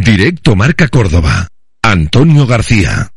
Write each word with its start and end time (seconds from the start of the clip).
Directo 0.00 0.54
Marca 0.56 0.88
Córdoba. 0.88 1.48
Antonio 1.82 2.46
García. 2.46 3.10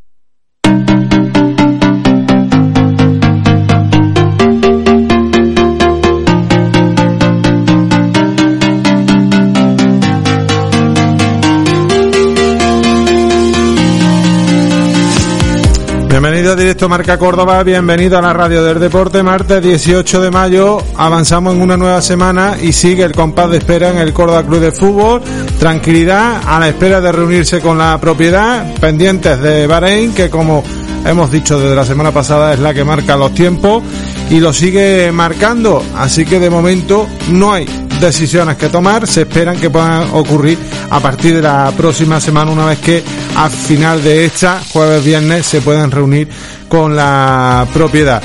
Bienvenido 16.39 16.53
a 16.53 16.63
Directo 16.63 16.87
Marca 16.87 17.17
Córdoba, 17.17 17.63
bienvenido 17.63 18.17
a 18.17 18.21
la 18.21 18.31
Radio 18.31 18.63
del 18.63 18.79
Deporte, 18.79 19.21
martes 19.23 19.61
18 19.61 20.21
de 20.21 20.31
mayo, 20.31 20.77
avanzamos 20.95 21.53
en 21.53 21.61
una 21.61 21.75
nueva 21.75 22.01
semana 22.01 22.55
y 22.61 22.71
sigue 22.71 23.03
el 23.03 23.11
compás 23.11 23.51
de 23.51 23.57
espera 23.57 23.89
en 23.89 23.97
el 23.97 24.13
Córdoba 24.13 24.43
Club 24.43 24.61
de 24.61 24.71
Fútbol, 24.71 25.21
tranquilidad 25.59 26.41
a 26.45 26.57
la 26.61 26.69
espera 26.69 27.01
de 27.01 27.11
reunirse 27.11 27.59
con 27.59 27.77
la 27.77 27.99
propiedad, 27.99 28.73
pendientes 28.79 29.37
de 29.41 29.67
Bahrein, 29.67 30.13
que 30.13 30.29
como 30.29 30.63
hemos 31.05 31.29
dicho 31.29 31.59
desde 31.59 31.75
la 31.75 31.83
semana 31.83 32.13
pasada 32.13 32.53
es 32.53 32.59
la 32.59 32.73
que 32.73 32.85
marca 32.85 33.17
los 33.17 33.33
tiempos 33.33 33.83
y 34.29 34.39
lo 34.39 34.53
sigue 34.53 35.11
marcando, 35.11 35.83
así 35.95 36.25
que 36.25 36.39
de 36.39 36.49
momento 36.49 37.07
no 37.31 37.53
hay 37.53 37.65
decisiones 37.99 38.57
que 38.57 38.69
tomar, 38.69 39.07
se 39.07 39.21
esperan 39.21 39.59
que 39.59 39.69
puedan 39.69 40.09
ocurrir 40.13 40.57
a 40.89 40.99
partir 40.99 41.35
de 41.35 41.41
la 41.41 41.71
próxima 41.75 42.19
semana, 42.19 42.51
una 42.51 42.65
vez 42.65 42.79
que 42.79 43.03
a 43.35 43.49
final 43.49 44.03
de 44.03 44.25
esta, 44.25 44.61
jueves, 44.71 45.03
viernes, 45.03 45.45
se 45.45 45.61
puedan 45.61 45.91
reunir 45.91 46.29
con 46.67 46.95
la 46.95 47.67
propiedad. 47.73 48.21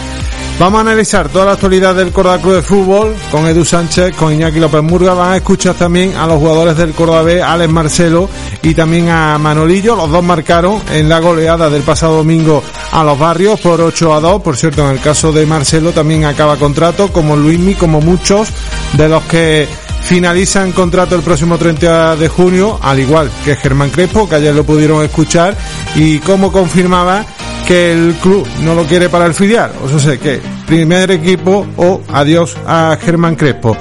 Vamos 0.57 0.79
a 0.79 0.81
analizar 0.83 1.29
toda 1.29 1.47
la 1.47 1.53
actualidad 1.53 1.97
del 1.97 2.13
Córdoba 2.13 2.39
de 2.39 2.62
Fútbol 2.62 3.17
con 3.33 3.47
Edu 3.49 3.65
Sánchez, 3.65 4.15
con 4.15 4.33
Iñaki 4.33 4.61
López 4.61 4.83
Murga. 4.83 5.12
Van 5.12 5.33
a 5.33 5.37
escuchar 5.37 5.75
también 5.75 6.15
a 6.17 6.28
los 6.28 6.39
jugadores 6.39 6.77
del 6.77 6.92
Córdoba 6.92 7.23
B, 7.23 7.42
Alex 7.42 7.73
Marcelo 7.73 8.31
y 8.62 8.73
también 8.73 9.09
a 9.09 9.37
Manolillo. 9.37 9.97
Los 9.97 10.11
dos 10.11 10.23
marcaron 10.23 10.81
en 10.93 11.09
la 11.09 11.19
goleada 11.19 11.69
del 11.69 11.83
pasado 11.83 12.19
domingo 12.19 12.62
a 12.93 13.03
los 13.03 13.19
barrios 13.19 13.61
por 13.61 13.81
8 13.81 14.15
a 14.15 14.20
2. 14.20 14.43
Por 14.43 14.56
cierto, 14.56 14.84
en 14.89 14.93
el 14.93 15.01
caso 15.01 15.33
de 15.33 15.45
Marcelo 15.45 15.91
también 15.91 16.25
acaba 16.25 16.56
contrato, 16.56 17.12
como 17.12 17.37
Luismi, 17.37 17.75
como 17.75 18.00
muchos 18.00 18.48
de 18.93 19.09
los 19.09 19.25
que 19.25 19.67
finalizan 20.03 20.71
contrato 20.71 21.17
el 21.17 21.23
próximo 21.23 21.59
30 21.59 22.15
de 22.15 22.28
junio, 22.28 22.78
al 22.81 23.00
igual 23.00 23.31
que 23.45 23.56
Germán 23.56 23.91
Crespo, 23.91 24.28
que 24.28 24.37
ayer 24.37 24.55
lo 24.55 24.65
pudieron 24.65 25.03
escuchar, 25.03 25.56
y 25.97 26.19
como 26.21 26.53
confirmaba 26.53 27.27
que 27.67 27.93
el 27.93 28.15
club 28.23 28.47
no 28.62 28.75
lo 28.75 28.84
quiere 28.84 29.09
para 29.09 29.27
el 29.27 29.34
filial, 29.34 29.73
o 29.83 29.98
sea, 29.98 30.17
que 30.19 30.41
primer 30.67 31.11
equipo 31.11 31.67
o 31.77 32.01
adiós 32.12 32.56
a 32.67 32.97
Germán 33.01 33.37
Crespo. 33.37 33.77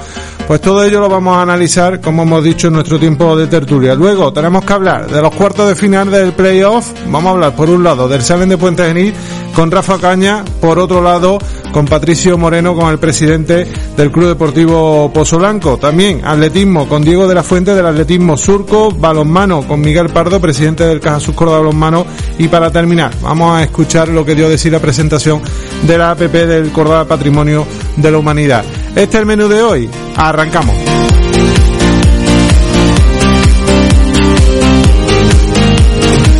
Pues 0.46 0.60
todo 0.60 0.84
ello 0.84 1.00
lo 1.00 1.08
vamos 1.08 1.36
a 1.36 1.42
analizar, 1.42 2.00
como 2.02 2.22
hemos 2.22 2.44
dicho, 2.44 2.66
en 2.68 2.74
nuestro 2.74 2.98
tiempo 2.98 3.34
de 3.34 3.46
tertulia. 3.46 3.94
Luego 3.94 4.30
tenemos 4.30 4.62
que 4.64 4.72
hablar 4.74 5.06
de 5.06 5.22
los 5.22 5.34
cuartos 5.34 5.68
de 5.68 5.74
final 5.74 6.10
del 6.10 6.32
playoff. 6.32 6.92
Vamos 7.06 7.26
a 7.26 7.30
hablar, 7.30 7.56
por 7.56 7.70
un 7.70 7.82
lado, 7.82 8.08
del 8.08 8.20
Salen 8.20 8.50
de 8.50 8.58
Puente 8.58 8.86
Genil 8.86 9.14
con 9.54 9.70
Rafa 9.70 9.98
Caña, 9.98 10.44
por 10.60 10.78
otro 10.78 11.00
lado, 11.00 11.38
con 11.72 11.86
Patricio 11.86 12.36
Moreno, 12.36 12.74
con 12.74 12.90
el 12.90 12.98
presidente 12.98 13.66
del 13.96 14.10
Club 14.10 14.28
Deportivo 14.28 15.12
Pozo 15.12 15.38
Blanco. 15.38 15.78
También 15.78 16.22
atletismo 16.24 16.88
con 16.88 17.02
Diego 17.02 17.26
de 17.26 17.34
la 17.34 17.42
Fuente 17.42 17.74
del 17.74 17.86
Atletismo 17.86 18.36
Surco, 18.36 18.90
balonmano 18.90 19.62
con 19.62 19.80
Miguel 19.80 20.10
Pardo, 20.10 20.40
presidente 20.40 20.84
del 20.84 21.00
Caja 21.00 21.20
Sur 21.20 21.34
Balonmano. 21.34 22.06
Y 22.38 22.48
para 22.48 22.70
terminar, 22.70 23.12
vamos 23.22 23.56
a 23.56 23.62
escuchar 23.62 24.08
lo 24.08 24.24
que 24.24 24.34
dio 24.34 24.48
decir 24.48 24.72
la 24.72 24.80
presentación 24.80 25.40
de 25.82 25.98
la 25.98 26.10
APP 26.12 26.32
del 26.32 26.70
Córdoba 26.70 27.04
Patrimonio 27.04 27.66
de 27.96 28.10
la 28.10 28.18
Humanidad. 28.18 28.64
Este 28.90 29.02
es 29.02 29.14
el 29.14 29.26
menú 29.26 29.48
de 29.48 29.62
hoy. 29.62 29.90
Arrancamos. 30.16 30.74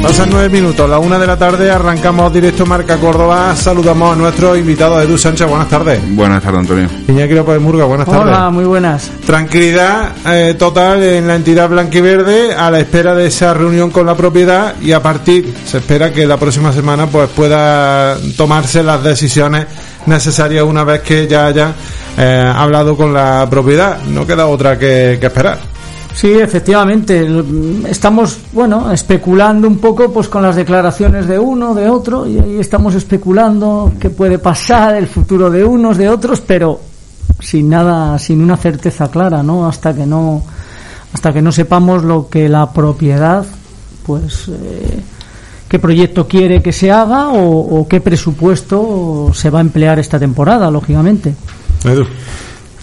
Pasan 0.05 0.29
nueve 0.31 0.51
minutos, 0.51 0.89
la 0.89 0.99
una 0.99 1.19
de 1.19 1.27
la 1.27 1.39
tarde, 1.39 1.71
arrancamos 1.71 2.31
directo 2.31 2.67
Marca 2.67 2.99
Córdoba. 2.99 3.57
Saludamos 3.57 4.13
a 4.13 4.17
nuestro 4.17 4.55
invitado 4.55 5.01
Edu 5.01 5.17
Sánchez. 5.17 5.49
Buenas 5.49 5.71
tardes. 5.71 5.99
Buenas 6.15 6.43
tardes, 6.43 6.61
Antonio. 6.61 6.91
Iñaki 7.09 7.33
López 7.33 7.59
Murga, 7.59 7.87
buenas 7.87 8.07
tardes. 8.07 8.37
Hola, 8.37 8.51
muy 8.51 8.67
buenas. 8.67 9.11
Tranquilidad 9.25 10.13
eh, 10.27 10.57
total 10.59 11.03
en 11.03 11.27
la 11.27 11.37
entidad 11.37 11.71
blanquiverde 11.71 12.53
a 12.53 12.71
la 12.71 12.81
espera 12.81 13.15
de 13.15 13.29
esa 13.29 13.55
reunión 13.55 13.91
con 13.91 14.05
la 14.05 14.15
propiedad 14.15 14.75
y 14.83 14.93
a 14.93 15.03
partir, 15.03 15.55
se 15.65 15.79
espera 15.79 16.13
que 16.13 16.27
la 16.27 16.37
próxima 16.37 16.71
semana 16.71 17.07
pues 17.07 17.31
pueda 17.31 18.19
tomarse 18.37 18.83
las 18.83 19.03
decisiones 19.03 19.67
necesarias 20.05 20.65
una 20.65 20.85
vez 20.85 21.01
que 21.01 21.27
ya 21.27 21.47
haya 21.47 21.73
eh, 22.19 22.53
hablado 22.55 22.95
con 22.95 23.15
la 23.15 23.49
propiedad. 23.49 24.03
No 24.03 24.27
queda 24.27 24.49
otra 24.49 24.79
que, 24.79 25.17
que 25.19 25.27
esperar. 25.27 25.74
Sí, 26.15 26.33
efectivamente. 26.33 27.29
Estamos, 27.89 28.39
bueno, 28.53 28.93
especulando 28.93 29.67
un 29.67 29.79
poco 29.79 30.13
pues 30.13 30.29
con 30.29 30.43
las 30.43 30.55
declaraciones 30.55 31.27
de 31.27 31.39
uno, 31.39 31.75
de 31.75 31.91
otro, 31.91 32.27
y 32.27 32.39
ahí 32.39 32.59
estamos 32.61 32.95
especulando 32.95 33.93
qué 33.99 34.11
puede 34.11 34.39
pasar, 34.39 34.95
el 34.95 35.09
futuro 35.09 35.51
de 35.51 35.65
unos, 35.65 35.99
de 35.99 36.09
otros, 36.09 36.41
pero 36.41 36.81
sin 37.41 37.69
nada, 37.69 38.19
sin 38.19 38.41
una 38.41 38.57
certeza 38.57 39.11
clara, 39.11 39.43
¿no? 39.43 39.67
Hasta 39.67 39.95
que 39.95 40.07
no, 40.07 40.43
hasta 41.13 41.33
que 41.33 41.43
no 41.43 41.51
sepamos 41.51 42.05
lo 42.05 42.29
que 42.29 42.49
la 42.49 42.71
propiedad, 42.73 43.45
pues, 44.07 44.49
eh, 44.49 45.01
qué 45.69 45.79
proyecto 45.81 46.29
quiere 46.29 46.63
que 46.63 46.73
se 46.73 46.93
haga 46.93 47.31
o, 47.31 47.87
qué 47.89 48.01
presupuesto 48.01 49.33
se 49.35 49.51
va 49.51 49.59
a 49.59 49.63
emplear 49.63 49.99
esta 49.99 50.21
temporada, 50.21 50.71
lógicamente. 50.71 51.35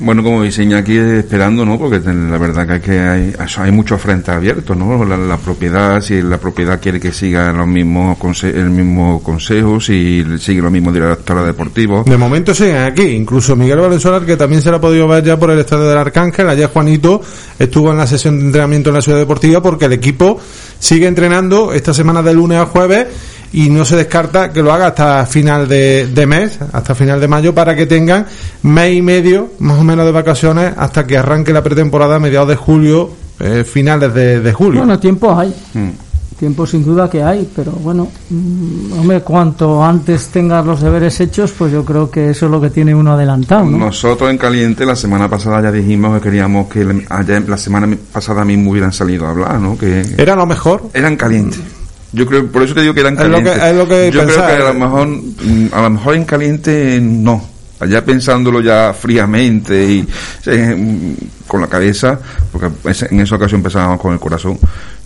Bueno, 0.02 0.24
como 0.24 0.42
dice 0.42 0.64
aquí 0.76 0.98
esperando, 0.98 1.64
¿no? 1.64 1.78
Porque 1.78 2.00
la 2.00 2.38
verdad 2.40 2.66
que 2.66 2.74
hay, 2.74 2.80
que 2.80 3.00
hay, 3.00 3.34
hay 3.58 3.72
muchos 3.72 4.02
frentes 4.02 4.30
abiertos, 4.30 4.76
¿no? 4.76 5.06
La, 5.06 5.16
la, 5.16 5.38
propiedad, 5.38 6.02
si 6.02 6.24
la 6.24 6.40
propiedad 6.40 6.82
quiere 6.82 7.00
que 7.00 7.12
siga 7.12 7.52
los 7.52 7.68
mismos 7.68 8.18
el 8.44 8.72
mismo 8.72 9.22
consejo, 9.22 9.80
si 9.80 10.26
sigue 10.40 10.62
los 10.62 10.72
mismos 10.72 10.96
directores 10.96 11.46
deportivos. 11.46 12.06
De 12.06 12.18
momento 12.18 12.54
siguen 12.54 12.78
aquí, 12.78 13.04
incluso 13.04 13.56
Miguel 13.56 13.80
Valenzuela, 13.80 14.26
que 14.26 14.38
también 14.38 14.62
se 14.64 14.72
la 14.72 14.78
ha 14.78 14.82
podido 14.82 15.08
ver 15.08 15.24
ya 15.24 15.38
por 15.38 15.52
el 15.52 15.60
estadio 15.60 15.88
del 15.88 15.98
Arcángel. 15.98 16.50
Ayer 16.50 16.68
Juanito 16.68 17.22
estuvo 17.60 17.92
en 17.92 17.98
la 17.98 18.08
sesión 18.08 18.40
de 18.40 18.46
entrenamiento 18.46 18.90
en 18.90 18.96
la 18.96 19.02
ciudad 19.02 19.20
deportiva 19.20 19.62
porque 19.62 19.86
el 19.86 19.94
equipo 19.94 20.40
sigue 20.80 21.06
entrenando 21.06 21.74
esta 21.74 21.94
semana 21.94 22.24
de 22.24 22.34
lunes 22.34 22.58
a 22.58 22.66
jueves 22.66 23.08
y 23.54 23.70
no 23.70 23.84
se 23.84 23.98
descarta 23.98 24.52
que 24.52 24.62
lo 24.62 24.72
haga 24.72 24.88
hasta 24.88 25.26
final 25.26 25.68
de, 25.68 26.26
mes, 26.28 26.60
hasta 26.72 26.96
final 26.96 27.20
de 27.20 27.28
mayo, 27.28 27.54
para 27.54 27.76
que 27.76 27.86
tengan 27.86 28.26
mes 28.64 28.96
y 28.96 29.02
medio 29.02 29.52
más 29.60 29.78
o 29.78 29.84
menos 29.84 29.91
de 29.98 30.12
vacaciones 30.12 30.74
hasta 30.78 31.06
que 31.06 31.18
arranque 31.18 31.54
la 31.54 31.64
pretemporada 31.64 32.16
a 32.16 32.20
mediados 32.20 32.50
de 32.50 32.56
julio, 32.56 33.10
eh, 33.40 33.64
finales 33.64 34.14
de, 34.14 34.40
de, 34.42 34.54
julio. 34.54 34.80
Bueno, 34.80 35.00
tiempo 35.00 35.38
hay. 35.38 35.54
Mm. 35.74 35.90
Tiempo 36.40 36.66
sin 36.66 36.84
duda 36.84 37.08
que 37.08 37.22
hay, 37.22 37.48
pero 37.56 37.72
bueno, 37.72 38.08
mmm, 38.32 39.00
hombre, 39.00 39.22
cuanto 39.22 39.84
antes 39.84 40.30
tengas 40.30 40.66
los 40.66 40.82
deberes 40.82 41.20
hechos, 41.20 41.52
pues 41.56 41.72
yo 41.72 41.86
creo 41.86 42.10
que 42.10 42.32
eso 42.32 42.48
es 42.48 42.52
lo 42.52 42.60
que 42.60 42.72
tiene 42.72 42.96
uno 42.96 43.14
adelantado. 43.14 43.66
¿no? 43.66 43.78
Nosotros 43.78 44.28
en 44.32 44.40
Caliente 44.40 44.84
la 44.84 44.96
semana 44.96 45.30
pasada 45.30 45.62
ya 45.62 45.72
dijimos 45.72 46.18
que 46.18 46.24
queríamos 46.30 46.68
que 46.68 47.06
allá, 47.10 47.40
la 47.42 47.58
semana 47.58 47.96
pasada 48.12 48.44
mismo 48.44 48.72
hubieran 48.72 48.92
salido 48.92 49.28
a 49.28 49.30
hablar, 49.30 49.60
¿no? 49.60 49.78
Que 49.78 50.04
era 50.18 50.36
lo 50.36 50.48
mejor. 50.48 50.90
Eran 50.96 51.16
calientes. 51.16 51.60
Yo 52.12 52.26
creo, 52.26 52.52
por 52.52 52.64
eso 52.64 52.74
te 52.74 52.82
digo 52.82 52.96
que 52.96 53.02
eran 53.02 53.16
calientes. 53.16 53.56
Es 53.58 53.60
lo 53.60 53.62
que, 53.62 53.70
es 53.70 53.76
lo 53.76 53.88
que 53.88 54.12
Yo 54.12 54.20
pensar. 54.26 54.46
creo 54.46 54.58
que 54.58 54.64
a 54.64 54.74
lo 54.74 54.80
mejor, 54.80 55.08
a 55.74 55.82
lo 55.84 55.90
mejor 55.92 56.16
en 56.16 56.26
caliente 56.26 57.00
no. 57.02 57.51
Allá 57.82 58.06
pensándolo 58.06 58.62
ya 58.62 58.94
fríamente 58.94 59.84
y 59.84 60.08
eh, 60.46 61.16
con 61.48 61.62
la 61.62 61.68
cabeza, 61.68 62.20
porque 62.52 62.70
en 63.10 63.20
esa 63.20 63.36
ocasión 63.36 63.64
pensábamos 63.64 64.00
con 64.00 64.14
el 64.14 64.20
corazón. 64.20 64.58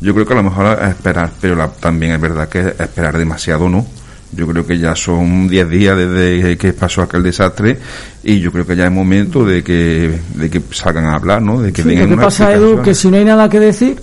Yo 0.02 0.14
creo 0.14 0.26
que 0.26 0.34
a 0.34 0.36
lo 0.36 0.44
mejor 0.44 0.78
es 0.84 0.90
esperar, 0.90 1.32
pero 1.40 1.56
la, 1.56 1.70
también 1.70 2.12
es 2.12 2.22
verdad 2.22 2.50
que 2.50 2.60
esperar 2.78 3.18
demasiado 3.18 3.70
no. 3.70 3.88
Yo 4.34 4.46
creo 4.48 4.66
que 4.66 4.78
ya 4.78 4.94
son 4.96 5.48
10 5.48 5.70
días 5.70 5.98
desde 5.98 6.58
que 6.58 6.74
pasó 6.74 7.02
aquel 7.02 7.24
desastre 7.24 7.80
y 8.22 8.42
yo 8.42 8.52
creo 8.52 8.68
que 8.68 8.76
ya 8.76 8.86
es 8.86 8.92
momento 8.92 9.46
de 9.46 9.64
que, 9.64 10.20
de 10.34 10.50
que 10.50 10.62
salgan 10.72 11.06
a 11.06 11.16
hablar, 11.16 11.42
¿no? 11.42 11.62
De 11.62 11.72
que 11.72 11.82
sí, 11.82 11.88
vengan 11.88 12.10
¿Qué 12.10 12.18
pasa, 12.18 12.52
Edu? 12.52 12.82
Que 12.82 12.94
si 12.94 13.10
no 13.10 13.16
hay 13.16 13.24
nada 13.24 13.48
que 13.50 13.62
decir, 13.62 14.02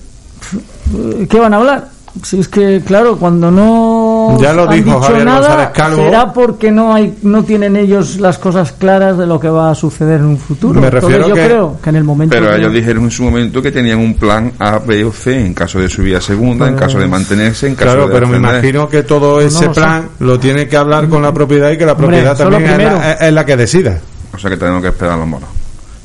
¿qué 1.29 1.39
van 1.39 1.53
a 1.53 1.59
hablar? 1.59 1.91
Si 2.23 2.41
es 2.41 2.49
que, 2.49 2.83
claro, 2.85 3.19
cuando 3.19 3.51
no 3.51 4.12
ya 4.41 4.53
lo 4.53 4.63
han 4.65 4.71
dijo 4.71 4.91
dicho 4.91 5.01
Javier 5.03 5.25
nada, 5.25 5.39
González 5.41 5.69
Calvo. 5.75 5.97
será 6.05 6.33
porque 6.33 6.71
no 6.71 6.95
hay, 6.95 7.15
no 7.23 7.45
tienen 7.45 7.77
ellos 7.77 8.19
las 8.19 8.39
cosas 8.39 8.73
claras 8.73 9.19
de 9.19 9.27
lo 9.27 9.39
que 9.41 9.49
va 9.49 9.71
a 9.71 9.75
suceder 9.75 10.21
en 10.21 10.27
un 10.27 10.39
futuro. 10.39 10.81
Me 10.81 10.91
refiero 10.91 11.17
Entonces, 11.25 11.29
yo 11.29 11.35
que- 11.43 11.49
creo 11.49 11.81
que 11.83 11.91
en 11.91 11.97
el 11.97 12.05
momento. 12.05 12.35
Pero 12.37 12.51
que- 12.51 12.57
ellos 12.59 12.73
dijeron 12.73 13.05
en 13.05 13.11
su 13.11 13.23
momento 13.23 13.63
que 13.63 13.71
tenían 13.73 13.99
un 13.99 14.15
plan 14.15 14.53
A, 14.59 14.79
B 14.79 15.05
o 15.05 15.13
C 15.13 15.47
en 15.47 15.55
caso 15.55 15.79
de 15.81 15.89
subir 15.89 16.17
a 16.17 16.21
segunda, 16.21 16.67
en 16.69 16.75
Pues- 16.75 16.87
caso 16.87 16.99
de 16.99 17.07
mantenerse, 17.09 17.67
en 17.69 17.75
caso 17.75 17.91
Claro, 17.93 18.09
de 18.09 18.15
pero 18.15 18.27
me 18.29 18.37
imagino 18.39 18.89
que 18.89 19.03
todo 19.03 19.41
ese 19.41 19.67
lo 19.67 19.75
sé. 19.75 19.81
plan 19.81 20.09
lo 20.21 20.39
tiene 20.39 20.67
que 20.69 20.77
hablar 20.77 21.09
con 21.09 21.23
la 21.23 21.33
propiedad 21.33 21.71
y 21.71 21.79
que 21.79 21.87
la 21.87 21.97
propiedad 21.97 22.37
también 22.37 22.65
es 22.71 22.79
la, 22.79 23.13
es- 23.13 23.33
la 23.33 23.45
que 23.47 23.57
decida. 23.57 23.99
O 24.35 24.39
sea 24.39 24.51
que 24.51 24.57
tenemos 24.57 24.81
que 24.83 24.89
esperar 24.89 25.15
a 25.15 25.17
los 25.19 25.27
moros. 25.27 25.49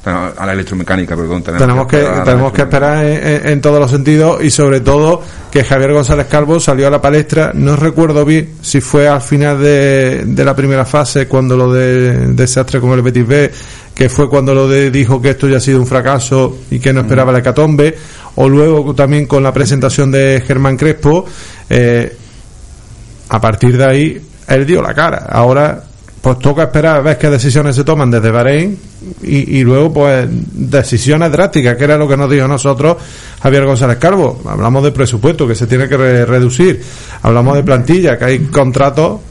A 0.07 0.45
la 0.45 0.53
electromecánica, 0.53 1.15
perdón. 1.15 1.43
Tenemos, 1.43 1.87
que, 1.87 1.97
tenemos 2.23 2.51
que 2.53 2.61
esperar 2.61 3.05
en, 3.05 3.61
todos 3.61 3.79
los 3.79 3.91
sentidos 3.91 4.43
y 4.43 4.49
sobre 4.49 4.81
todo 4.81 5.21
que 5.51 5.63
Javier 5.63 5.93
González 5.93 6.27
Calvo 6.27 6.59
salió 6.59 6.87
a 6.87 6.89
la 6.89 7.01
palestra, 7.01 7.51
no 7.53 7.75
recuerdo 7.75 8.25
bien 8.25 8.55
si 8.61 8.81
fue 8.81 9.07
al 9.07 9.21
final 9.21 9.61
de, 9.61 10.23
de 10.25 10.45
la 10.45 10.55
primera 10.55 10.85
fase 10.85 11.27
cuando 11.27 11.57
lo 11.57 11.71
de 11.71 12.27
desastre 12.33 12.79
con 12.79 12.91
el 12.91 13.01
Betis 13.01 13.27
B, 13.27 13.51
que 13.93 14.09
fue 14.09 14.29
cuando 14.29 14.53
lo 14.53 14.67
de, 14.67 14.91
dijo 14.91 15.21
que 15.21 15.31
esto 15.31 15.47
ya 15.47 15.57
ha 15.57 15.61
sido 15.61 15.79
un 15.79 15.87
fracaso 15.87 16.59
y 16.69 16.79
que 16.79 16.93
no 16.93 17.01
esperaba 17.01 17.31
la 17.31 17.39
hecatombe, 17.39 17.95
o 18.35 18.47
luego 18.47 18.93
también 18.93 19.25
con 19.25 19.43
la 19.43 19.51
presentación 19.51 20.11
de 20.11 20.43
Germán 20.45 20.77
Crespo, 20.77 21.25
eh, 21.69 22.15
a 23.29 23.41
partir 23.41 23.77
de 23.77 23.85
ahí 23.85 24.21
él 24.47 24.65
dio 24.65 24.81
la 24.81 24.93
cara. 24.93 25.27
Ahora 25.29 25.83
pues 26.21 26.39
toca 26.39 26.63
esperar 26.63 26.97
a 26.97 27.01
ver 27.01 27.17
qué 27.17 27.29
decisiones 27.29 27.75
se 27.75 27.83
toman 27.83 28.11
desde 28.11 28.31
Bahrein 28.31 28.77
y, 29.21 29.63
luego 29.63 29.93
pues 29.93 30.27
decisiones 30.29 31.31
drásticas, 31.31 31.75
que 31.75 31.83
era 31.83 31.97
lo 31.97 32.07
que 32.07 32.17
nos 32.17 32.29
dijo 32.29 32.47
nosotros 32.47 32.97
Javier 33.41 33.65
González 33.65 33.97
Carbo. 33.97 34.41
Hablamos 34.45 34.83
de 34.83 34.91
presupuesto 34.91 35.47
que 35.47 35.55
se 35.55 35.67
tiene 35.67 35.87
que 35.87 36.25
reducir, 36.25 36.81
hablamos 37.21 37.55
de 37.55 37.63
plantilla, 37.63 38.17
que 38.17 38.25
hay 38.25 38.39
contratos 38.39 39.21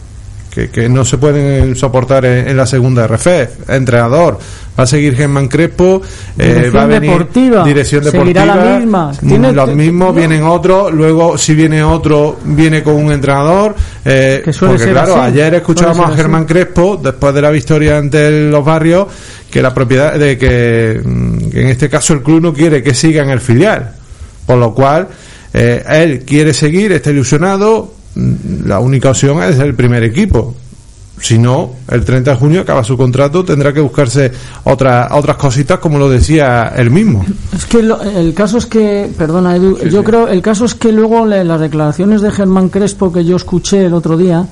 que, 0.72 0.88
no 0.88 1.04
se 1.04 1.18
pueden 1.18 1.76
soportar 1.76 2.24
en, 2.24 2.56
la 2.56 2.66
segunda 2.66 3.06
RF. 3.06 3.26
Entrenador, 3.68 4.38
va 4.78 4.84
a 4.84 4.86
seguir 4.86 5.14
Germán 5.14 5.48
Crespo, 5.48 6.00
eh, 6.38 6.70
va 6.74 6.82
a 6.82 6.86
venir 6.86 7.10
deportiva, 7.10 7.64
dirección 7.64 8.04
deportiva, 8.04 8.46
la 8.46 8.78
misma. 8.78 9.12
Mm, 9.20 9.44
los 9.54 9.74
mismos, 9.74 10.14
vienen 10.14 10.42
otros, 10.44 10.92
luego 10.92 11.36
si 11.36 11.54
viene 11.54 11.82
otro, 11.82 12.38
viene 12.44 12.82
con 12.82 12.94
un 12.94 13.12
entrenador. 13.12 13.74
Eh, 14.04 14.42
porque 14.58 14.90
claro, 14.90 15.20
ayer 15.20 15.54
escuchábamos 15.54 16.10
a 16.10 16.16
Germán 16.16 16.46
Crespo, 16.46 16.98
después 17.02 17.34
de 17.34 17.42
la 17.42 17.50
victoria 17.50 17.98
ante 17.98 18.48
los 18.50 18.64
barrios, 18.64 19.06
que 19.50 19.60
la 19.60 19.74
propiedad 19.74 20.18
de 20.18 20.38
que, 20.38 21.00
mm, 21.04 21.50
que, 21.50 21.60
en 21.62 21.68
este 21.68 21.88
caso 21.90 22.14
el 22.14 22.22
club 22.22 22.40
no 22.40 22.54
quiere 22.54 22.82
que 22.82 22.94
siga 22.94 23.22
en 23.22 23.30
el 23.30 23.40
filial. 23.40 23.92
Por 24.46 24.58
lo 24.58 24.72
cual, 24.72 25.08
eh, 25.52 25.82
él 25.88 26.22
quiere 26.24 26.52
seguir, 26.52 26.92
está 26.92 27.10
ilusionado, 27.10 27.95
la 28.64 28.80
única 28.80 29.10
opción 29.10 29.42
es 29.42 29.58
el 29.58 29.74
primer 29.74 30.02
equipo. 30.02 30.54
Si 31.18 31.38
no, 31.38 31.70
el 31.88 32.04
30 32.04 32.32
de 32.32 32.36
junio 32.36 32.60
acaba 32.60 32.84
su 32.84 32.96
contrato, 32.96 33.42
tendrá 33.42 33.72
que 33.72 33.80
buscarse 33.80 34.30
otra, 34.64 35.08
otras 35.12 35.36
cositas, 35.36 35.78
como 35.78 35.98
lo 35.98 36.10
decía 36.10 36.74
él 36.76 36.90
mismo. 36.90 37.24
Es 37.54 37.64
que 37.64 37.78
el 37.78 38.34
caso 38.34 38.58
es 38.58 38.66
que, 38.66 39.10
perdona 39.16 39.56
Edu, 39.56 39.78
yo 39.88 40.04
creo, 40.04 40.28
el 40.28 40.42
caso 40.42 40.66
es 40.66 40.74
que 40.74 40.92
luego 40.92 41.24
las 41.24 41.60
declaraciones 41.60 42.20
de 42.20 42.30
Germán 42.30 42.68
Crespo 42.68 43.12
que 43.12 43.24
yo 43.24 43.36
escuché 43.36 43.86
el 43.86 43.94
otro 43.94 44.18
día, 44.18 44.46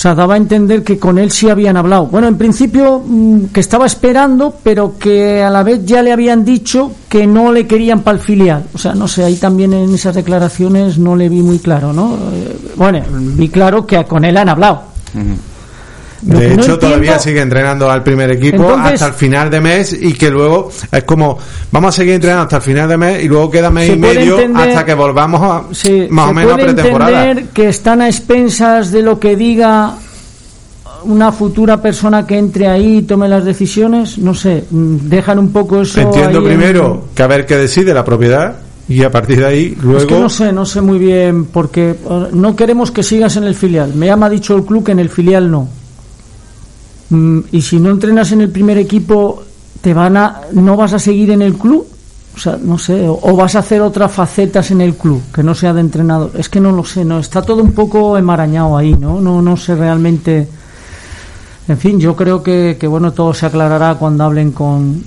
sea, 0.00 0.14
daba 0.14 0.32
a 0.32 0.36
entender 0.38 0.82
que 0.82 0.98
con 0.98 1.18
él 1.18 1.30
sí 1.30 1.50
habían 1.50 1.76
hablado. 1.76 2.06
Bueno, 2.06 2.26
en 2.26 2.38
principio 2.38 3.02
mm, 3.06 3.46
que 3.52 3.60
estaba 3.60 3.84
esperando, 3.84 4.56
pero 4.62 4.96
que 4.98 5.42
a 5.42 5.50
la 5.50 5.62
vez 5.62 5.84
ya 5.84 6.02
le 6.02 6.10
habían 6.10 6.42
dicho 6.42 6.92
que 7.06 7.26
no 7.26 7.52
le 7.52 7.66
querían 7.66 8.00
para 8.00 8.16
el 8.16 8.24
filial. 8.24 8.64
O 8.72 8.78
sea, 8.78 8.94
no 8.94 9.06
sé, 9.06 9.24
ahí 9.24 9.36
también 9.36 9.74
en 9.74 9.94
esas 9.94 10.14
declaraciones 10.14 10.96
no 10.96 11.16
le 11.16 11.28
vi 11.28 11.42
muy 11.42 11.58
claro, 11.58 11.92
¿no? 11.92 12.14
Eh, 12.32 12.56
bueno, 12.76 13.02
vi 13.12 13.50
claro 13.50 13.86
que 13.86 14.02
con 14.04 14.24
él 14.24 14.38
han 14.38 14.48
hablado. 14.48 14.84
De 16.22 16.54
hecho, 16.54 16.78
todavía 16.78 17.18
sigue 17.18 17.40
entrenando 17.40 17.90
al 17.90 18.02
primer 18.02 18.30
equipo 18.30 18.70
hasta 18.70 19.06
el 19.06 19.14
final 19.14 19.50
de 19.50 19.60
mes 19.60 19.96
y 19.98 20.12
que 20.12 20.30
luego 20.30 20.70
es 20.90 21.04
como 21.04 21.38
vamos 21.70 21.94
a 21.94 21.96
seguir 21.96 22.14
entrenando 22.14 22.44
hasta 22.44 22.56
el 22.56 22.62
final 22.62 22.88
de 22.88 22.96
mes 22.96 23.24
y 23.24 23.28
luego 23.28 23.50
queda 23.50 23.70
mes 23.70 23.90
y 23.90 23.96
medio 23.96 24.38
hasta 24.54 24.84
que 24.84 24.94
volvamos 24.94 25.40
a 25.42 25.62
más 26.10 26.30
o 26.30 26.34
menos 26.34 26.52
a 26.52 26.56
pretemporada. 26.56 27.34
Que 27.52 27.68
están 27.68 28.02
a 28.02 28.08
expensas 28.08 28.90
de 28.90 29.02
lo 29.02 29.18
que 29.18 29.36
diga 29.36 29.94
una 31.04 31.32
futura 31.32 31.80
persona 31.80 32.26
que 32.26 32.36
entre 32.36 32.68
ahí 32.68 32.98
y 32.98 33.02
tome 33.02 33.28
las 33.28 33.44
decisiones, 33.44 34.18
no 34.18 34.34
sé, 34.34 34.64
dejan 34.70 35.38
un 35.38 35.52
poco 35.52 35.80
eso. 35.80 36.00
Entiendo 36.00 36.42
primero 36.44 37.04
que 37.14 37.22
a 37.22 37.26
ver 37.26 37.46
qué 37.46 37.56
decide 37.56 37.94
la 37.94 38.04
propiedad 38.04 38.56
y 38.88 39.02
a 39.04 39.10
partir 39.10 39.38
de 39.38 39.46
ahí 39.46 39.76
luego. 39.80 39.98
Es 39.98 40.06
que 40.06 40.18
no 40.18 40.28
sé, 40.28 40.52
no 40.52 40.66
sé 40.66 40.80
muy 40.80 40.98
bien 40.98 41.46
porque 41.46 41.90
eh, 41.90 42.26
no 42.32 42.56
queremos 42.56 42.90
que 42.90 43.02
sigas 43.02 43.36
en 43.36 43.44
el 43.44 43.54
filial. 43.54 43.94
Me 43.94 44.10
ha 44.10 44.28
dicho 44.28 44.56
el 44.56 44.64
club 44.64 44.84
que 44.84 44.92
en 44.92 44.98
el 44.98 45.08
filial 45.08 45.50
no. 45.50 45.79
Mm, 47.10 47.40
y 47.52 47.62
si 47.62 47.78
no 47.78 47.90
entrenas 47.90 48.32
en 48.32 48.40
el 48.40 48.50
primer 48.50 48.78
equipo, 48.78 49.42
te 49.80 49.94
van 49.94 50.16
a, 50.16 50.40
no 50.52 50.76
vas 50.76 50.92
a 50.92 50.98
seguir 50.98 51.30
en 51.30 51.42
el 51.42 51.54
club. 51.54 51.86
O 52.34 52.38
sea, 52.38 52.56
no 52.62 52.78
sé, 52.78 53.06
o, 53.08 53.36
vas 53.36 53.56
a 53.56 53.58
hacer 53.58 53.82
otras 53.82 54.12
facetas 54.12 54.70
en 54.70 54.80
el 54.80 54.94
club 54.94 55.20
que 55.34 55.42
no 55.42 55.54
sea 55.54 55.74
de 55.74 55.80
entrenador. 55.80 56.30
Es 56.38 56.48
que 56.48 56.60
no 56.60 56.72
lo 56.72 56.84
sé, 56.84 57.04
no 57.04 57.18
está 57.18 57.42
todo 57.42 57.62
un 57.62 57.72
poco 57.72 58.16
emarañado 58.16 58.76
ahí, 58.76 58.94
¿no? 58.94 59.20
No, 59.20 59.42
no 59.42 59.56
sé 59.56 59.74
realmente. 59.74 60.48
En 61.68 61.76
fin, 61.76 61.98
yo 61.98 62.16
creo 62.16 62.42
que, 62.42 62.76
que 62.78 62.86
bueno, 62.86 63.12
todo 63.12 63.34
se 63.34 63.46
aclarará 63.46 63.96
cuando 63.96 64.24
hablen 64.24 64.52
con, 64.52 65.02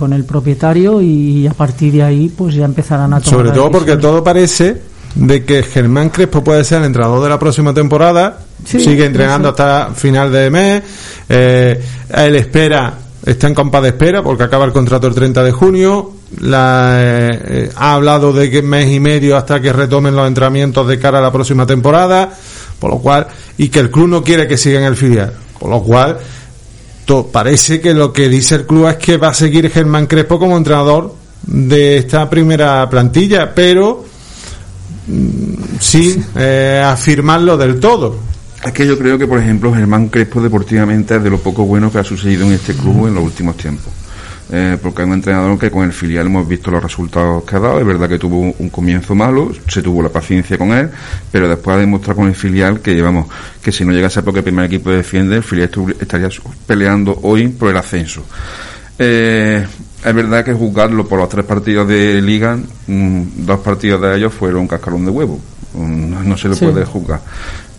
con 0.00 0.12
el 0.12 0.24
propietario 0.24 1.02
y 1.02 1.46
a 1.46 1.52
partir 1.52 1.92
de 1.92 2.02
ahí 2.02 2.28
pues 2.30 2.54
ya 2.54 2.64
empezarán 2.64 3.12
a 3.12 3.20
tomar 3.20 3.38
sobre 3.38 3.50
todo 3.50 3.70
porque 3.70 3.96
todo 3.98 4.24
parece 4.24 4.80
de 5.14 5.44
que 5.44 5.62
Germán 5.62 6.10
Crespo 6.10 6.44
puede 6.44 6.64
ser 6.64 6.78
el 6.78 6.86
entrenador 6.86 7.22
de 7.22 7.28
la 7.28 7.38
próxima 7.38 7.74
temporada. 7.74 8.38
Sigue 8.64 9.06
entrenando 9.06 9.48
hasta 9.48 9.90
final 9.94 10.30
de 10.32 10.50
mes. 10.50 10.82
Eh, 11.28 11.80
él 12.14 12.36
espera 12.36 12.94
está 13.24 13.48
en 13.48 13.54
compás 13.54 13.82
de 13.82 13.88
espera 13.88 14.22
porque 14.22 14.44
acaba 14.44 14.64
el 14.64 14.72
contrato 14.72 15.06
el 15.06 15.14
30 15.14 15.42
de 15.42 15.52
junio. 15.52 16.12
La, 16.40 16.96
eh, 17.00 17.70
ha 17.74 17.94
hablado 17.94 18.32
de 18.32 18.50
que 18.50 18.62
mes 18.62 18.90
y 18.90 19.00
medio 19.00 19.36
hasta 19.36 19.60
que 19.60 19.72
retomen 19.72 20.14
los 20.14 20.26
entrenamientos 20.28 20.86
de 20.86 20.98
cara 20.98 21.18
a 21.18 21.22
la 21.22 21.32
próxima 21.32 21.66
temporada 21.66 22.32
por 22.78 22.90
lo 22.90 22.98
cual 22.98 23.26
y 23.58 23.68
que 23.68 23.80
el 23.80 23.90
club 23.90 24.08
no 24.08 24.22
quiere 24.22 24.46
que 24.46 24.56
siga 24.56 24.78
en 24.78 24.86
el 24.86 24.96
filial 24.96 25.32
por 25.58 25.70
lo 25.70 25.82
cual 25.82 26.18
parece 27.32 27.80
que 27.80 27.92
lo 27.92 28.12
que 28.12 28.28
dice 28.28 28.54
el 28.54 28.66
club 28.66 28.86
es 28.86 28.96
que 28.96 29.16
va 29.16 29.30
a 29.30 29.34
seguir 29.34 29.68
Germán 29.70 30.06
Crespo 30.06 30.38
como 30.38 30.56
entrenador 30.56 31.16
de 31.42 31.96
esta 31.96 32.30
primera 32.30 32.88
plantilla 32.88 33.52
pero 33.52 34.04
sin 35.78 36.24
eh, 36.36 36.82
afirmarlo 36.84 37.56
del 37.56 37.80
todo 37.80 38.30
es 38.62 38.72
que 38.72 38.86
yo 38.86 38.98
creo 38.98 39.18
que, 39.18 39.26
por 39.26 39.38
ejemplo, 39.38 39.72
Germán 39.72 40.08
Crespo 40.08 40.42
deportivamente 40.42 41.16
es 41.16 41.22
de 41.22 41.30
lo 41.30 41.38
poco 41.38 41.64
bueno 41.64 41.90
que 41.90 41.98
ha 41.98 42.04
sucedido 42.04 42.46
en 42.46 42.52
este 42.52 42.74
club 42.74 43.06
en 43.06 43.14
los 43.14 43.24
últimos 43.24 43.56
tiempos. 43.56 43.92
Eh, 44.52 44.76
porque 44.82 45.02
es 45.02 45.06
un 45.06 45.14
entrenador 45.14 45.56
que 45.58 45.70
con 45.70 45.84
el 45.84 45.92
filial 45.92 46.26
hemos 46.26 46.46
visto 46.46 46.72
los 46.72 46.82
resultados 46.82 47.44
que 47.44 47.56
ha 47.56 47.60
dado. 47.60 47.78
Es 47.80 47.86
verdad 47.86 48.08
que 48.08 48.18
tuvo 48.18 48.52
un, 48.58 48.68
comienzo 48.68 49.14
malo, 49.14 49.50
se 49.66 49.80
tuvo 49.80 50.02
la 50.02 50.08
paciencia 50.10 50.58
con 50.58 50.72
él, 50.72 50.90
pero 51.30 51.48
después 51.48 51.76
ha 51.76 51.80
demostrado 51.80 52.16
con 52.16 52.28
el 52.28 52.34
filial 52.34 52.80
que 52.80 52.94
llevamos, 52.94 53.28
que 53.62 53.72
si 53.72 53.84
no 53.84 53.92
llega 53.92 54.08
a 54.08 54.10
ser 54.10 54.24
porque 54.24 54.40
el 54.40 54.44
primer 54.44 54.66
equipo 54.66 54.90
defiende, 54.90 55.36
el 55.36 55.42
filial 55.42 55.70
estaría 55.98 56.28
peleando 56.66 57.18
hoy 57.22 57.48
por 57.48 57.70
el 57.70 57.76
ascenso. 57.76 58.24
Eh, 58.98 59.64
es 60.04 60.14
verdad 60.14 60.44
que 60.44 60.52
juzgarlo 60.52 61.06
por 61.06 61.18
los 61.18 61.28
tres 61.28 61.44
partidos 61.44 61.88
de 61.88 62.20
liga, 62.22 62.56
mm, 62.86 63.22
dos 63.46 63.60
partidos 63.60 64.00
de 64.00 64.16
ellos 64.16 64.32
fueron 64.32 64.62
un 64.62 64.68
cascarón 64.68 65.04
de 65.04 65.10
huevo. 65.10 65.38
Mm, 65.74 66.28
no 66.28 66.36
se 66.36 66.48
le 66.48 66.56
puede 66.56 66.84
juzgar 66.84 67.20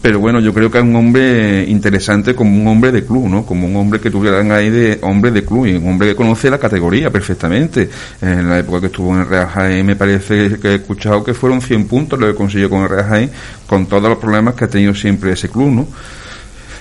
pero 0.01 0.19
bueno, 0.19 0.39
yo 0.39 0.51
creo 0.51 0.71
que 0.71 0.79
es 0.79 0.83
un 0.83 0.95
hombre 0.95 1.63
interesante 1.67 2.33
como 2.33 2.59
un 2.59 2.67
hombre 2.67 2.91
de 2.91 3.05
club, 3.05 3.29
¿no? 3.29 3.45
Como 3.45 3.67
un 3.67 3.75
hombre 3.75 3.99
que 3.99 4.09
tuvieran 4.09 4.51
ahí 4.51 4.69
de 4.71 4.97
hombre 5.03 5.29
de 5.29 5.45
club 5.45 5.67
y 5.67 5.75
un 5.75 5.87
hombre 5.87 6.09
que 6.09 6.15
conoce 6.15 6.49
la 6.49 6.57
categoría 6.57 7.11
perfectamente. 7.11 7.87
En 8.19 8.49
la 8.49 8.57
época 8.57 8.79
que 8.79 8.85
estuvo 8.87 9.13
en 9.13 9.21
el 9.21 9.27
Real 9.27 9.47
Jaén 9.47 9.85
me 9.85 9.95
parece 9.95 10.57
que 10.59 10.69
he 10.69 10.75
escuchado 10.75 11.23
que 11.23 11.35
fueron 11.35 11.61
100 11.61 11.87
puntos 11.87 12.19
lo 12.19 12.27
que 12.27 12.33
consiguió 12.33 12.67
con 12.69 12.81
el 12.81 12.89
Real 12.89 13.05
Jaén 13.05 13.31
con 13.67 13.85
todos 13.85 14.09
los 14.09 14.17
problemas 14.17 14.55
que 14.55 14.65
ha 14.65 14.67
tenido 14.67 14.95
siempre 14.95 15.33
ese 15.33 15.49
club, 15.49 15.69
¿no? 15.69 15.87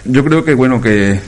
Yo 0.07 0.25
creo 0.25 0.43
que 0.43 0.55
bueno 0.55 0.81
que 0.81 1.21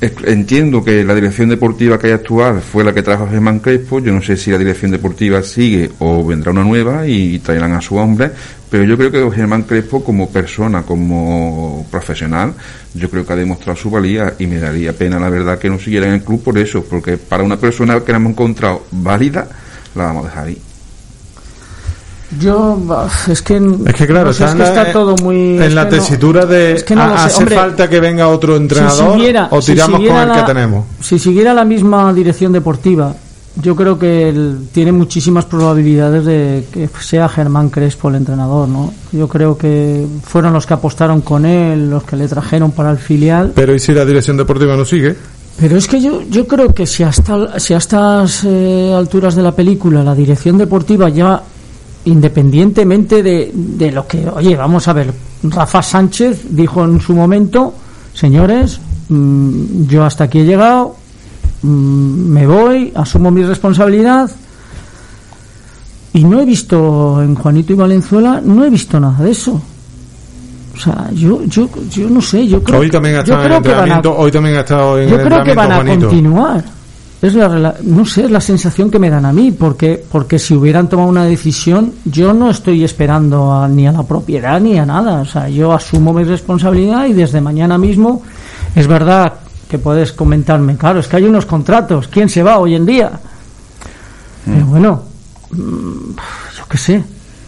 entiendo 0.00 0.84
que 0.84 1.04
la 1.04 1.14
dirección 1.14 1.48
deportiva 1.48 1.98
que 1.98 2.08
hay 2.08 2.12
actual 2.12 2.60
fue 2.60 2.84
la 2.84 2.92
que 2.92 3.02
trajo 3.02 3.28
Germán 3.28 3.60
Crespo. 3.60 4.00
Yo 4.00 4.12
no 4.12 4.22
sé 4.22 4.36
si 4.36 4.50
la 4.50 4.58
dirección 4.58 4.90
deportiva 4.90 5.42
sigue 5.42 5.90
o 5.98 6.24
vendrá 6.24 6.52
una 6.52 6.64
nueva 6.64 7.06
y 7.06 7.38
traerán 7.38 7.72
a 7.72 7.80
su 7.80 7.96
hombre, 7.96 8.30
pero 8.70 8.84
yo 8.84 8.96
creo 8.96 9.10
que 9.10 9.36
Germán 9.36 9.62
Crespo, 9.62 10.04
como 10.04 10.28
persona, 10.28 10.82
como 10.82 11.86
profesional, 11.90 12.54
yo 12.92 13.08
creo 13.08 13.24
que 13.24 13.32
ha 13.32 13.36
demostrado 13.36 13.76
su 13.78 13.90
valía 13.90 14.34
y 14.38 14.46
me 14.46 14.58
daría 14.58 14.92
pena, 14.92 15.18
la 15.18 15.30
verdad, 15.30 15.58
que 15.58 15.70
no 15.70 15.78
siguiera 15.78 16.06
en 16.06 16.14
el 16.14 16.22
club 16.22 16.42
por 16.42 16.58
eso, 16.58 16.84
porque 16.84 17.16
para 17.16 17.42
una 17.42 17.56
persona 17.56 18.00
que 18.00 18.12
la 18.12 18.18
hemos 18.18 18.32
encontrado 18.32 18.86
válida, 18.90 19.48
la 19.94 20.04
vamos 20.04 20.26
a 20.26 20.28
dejar 20.28 20.46
ahí. 20.48 20.73
Yo, 22.40 22.80
es 23.28 23.42
que, 23.42 23.56
es 23.86 23.94
que 23.94 24.06
claro, 24.06 24.30
está 24.30 24.92
todo 24.92 25.16
muy. 25.16 25.58
En 25.58 25.74
la 25.74 25.88
tesitura 25.88 26.46
de. 26.46 26.84
¿Hace 26.96 27.46
falta 27.46 27.88
que 27.88 28.00
venga 28.00 28.28
otro 28.28 28.56
entrenador 28.56 29.18
o 29.50 29.60
tiramos 29.60 30.00
con 30.00 30.16
el 30.16 30.32
que 30.32 30.42
tenemos? 30.46 30.84
Si 31.00 31.18
siguiera 31.18 31.54
la 31.54 31.64
misma 31.64 32.12
dirección 32.12 32.52
deportiva 32.52 33.14
yo 33.62 33.76
creo 33.76 33.98
que 33.98 34.28
él 34.28 34.68
tiene 34.72 34.90
muchísimas 34.90 35.44
probabilidades 35.44 36.24
de 36.24 36.64
que 36.72 36.88
sea 37.00 37.28
Germán 37.28 37.70
Crespo 37.70 38.08
el 38.08 38.16
entrenador, 38.16 38.68
¿no? 38.68 38.92
Yo 39.12 39.28
creo 39.28 39.56
que 39.56 40.04
fueron 40.24 40.52
los 40.52 40.66
que 40.66 40.74
apostaron 40.74 41.20
con 41.20 41.46
él, 41.46 41.88
los 41.88 42.02
que 42.02 42.16
le 42.16 42.26
trajeron 42.26 42.72
para 42.72 42.90
el 42.90 42.98
filial. 42.98 43.52
Pero 43.54 43.74
¿y 43.74 43.78
si 43.78 43.92
la 43.92 44.04
dirección 44.04 44.36
deportiva 44.36 44.76
no 44.76 44.84
sigue? 44.84 45.14
Pero 45.56 45.76
es 45.76 45.86
que 45.86 46.00
yo, 46.00 46.22
yo 46.28 46.48
creo 46.48 46.74
que 46.74 46.84
si 46.84 47.04
hasta, 47.04 47.60
si 47.60 47.74
a 47.74 47.76
estas 47.76 48.42
eh, 48.44 48.92
alturas 48.92 49.36
de 49.36 49.42
la 49.42 49.52
película 49.52 50.02
la 50.02 50.14
dirección 50.14 50.58
deportiva 50.58 51.08
ya, 51.08 51.40
independientemente 52.06 53.22
de, 53.22 53.50
de 53.54 53.92
lo 53.92 54.06
que, 54.06 54.28
oye, 54.28 54.56
vamos 54.56 54.86
a 54.88 54.92
ver, 54.92 55.12
Rafa 55.44 55.82
Sánchez 55.82 56.42
dijo 56.50 56.84
en 56.84 57.00
su 57.00 57.14
momento, 57.14 57.74
señores, 58.12 58.80
mm, 59.08 59.86
yo 59.86 60.04
hasta 60.04 60.24
aquí 60.24 60.40
he 60.40 60.44
llegado, 60.44 60.96
mm, 61.62 61.68
me 61.68 62.46
voy, 62.46 62.92
asumo 62.94 63.30
mi 63.30 63.42
responsabilidad 63.42 64.30
y 66.12 66.24
no 66.24 66.40
he 66.40 66.44
visto 66.44 67.20
en 67.22 67.34
Juanito 67.34 67.72
y 67.72 67.76
Valenzuela, 67.76 68.40
no 68.44 68.64
he 68.64 68.70
visto 68.70 69.00
nada 69.00 69.24
de 69.24 69.30
eso. 69.30 69.60
O 70.74 70.80
sea, 70.80 71.08
yo, 71.12 71.42
yo, 71.44 71.68
yo 71.90 72.10
no 72.10 72.20
sé, 72.20 72.46
yo 72.46 72.62
creo, 72.62 72.80
Hoy 72.80 72.90
también 72.90 73.16
ha 73.16 73.24
yo 73.24 73.34
estado 73.34 73.42
en 73.42 73.48
creo 73.48 73.62
que 73.62 73.80
van 73.80 73.92
a, 73.92 74.10
hoy 74.10 74.30
también 74.30 74.56
ha 74.56 74.60
estado 74.60 74.98
en 74.98 75.08
yo 75.08 75.16
creo 75.22 75.44
que 75.44 75.54
van 75.54 75.72
a 75.72 75.74
Juanito. 75.76 76.06
continuar. 76.08 76.64
Es 77.24 77.32
la, 77.34 77.74
no 77.82 78.04
sé, 78.04 78.24
es 78.24 78.30
la 78.30 78.40
sensación 78.40 78.90
que 78.90 78.98
me 78.98 79.08
dan 79.08 79.24
a 79.24 79.32
mí, 79.32 79.50
porque, 79.50 80.04
porque 80.12 80.38
si 80.38 80.54
hubieran 80.54 80.88
tomado 80.90 81.08
una 81.08 81.24
decisión, 81.24 81.94
yo 82.04 82.34
no 82.34 82.50
estoy 82.50 82.84
esperando 82.84 83.50
a- 83.50 83.66
ni 83.66 83.86
a 83.86 83.92
la 83.92 84.02
propiedad 84.02 84.60
ni 84.60 84.78
a 84.78 84.84
nada. 84.84 85.22
O 85.22 85.24
sea, 85.24 85.48
yo 85.48 85.72
asumo 85.72 86.12
mi 86.12 86.24
responsabilidad 86.24 87.06
y 87.06 87.14
desde 87.14 87.40
mañana 87.40 87.78
mismo, 87.78 88.22
es 88.74 88.86
verdad 88.86 89.32
que 89.68 89.78
puedes 89.78 90.12
comentarme, 90.12 90.76
claro, 90.76 91.00
es 91.00 91.08
que 91.08 91.16
hay 91.16 91.24
unos 91.24 91.46
contratos, 91.46 92.08
¿quién 92.08 92.28
se 92.28 92.42
va 92.42 92.58
hoy 92.58 92.74
en 92.74 92.84
día? 92.84 93.10
Pero 94.44 94.66
bueno, 94.66 95.02
mm, 95.50 96.10
yo 96.58 96.64
qué 96.68 96.76
sé, 96.76 96.98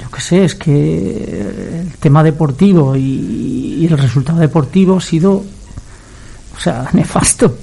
yo 0.01 0.11
qué 0.11 0.21
sé, 0.23 0.45
es 0.47 0.55
que 0.55 1.83
el 1.83 1.93
tema 1.99 2.23
deportivo 2.25 2.97
y, 2.97 3.77
y 3.81 3.87
el 3.87 3.99
resultado 3.99 4.39
deportivo 4.39 4.97
ha 4.97 5.01
sido, 5.03 5.33
o 5.35 6.59
sea, 6.61 6.89
nefasto. 6.95 7.55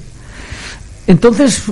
Entonces, 1.05 1.63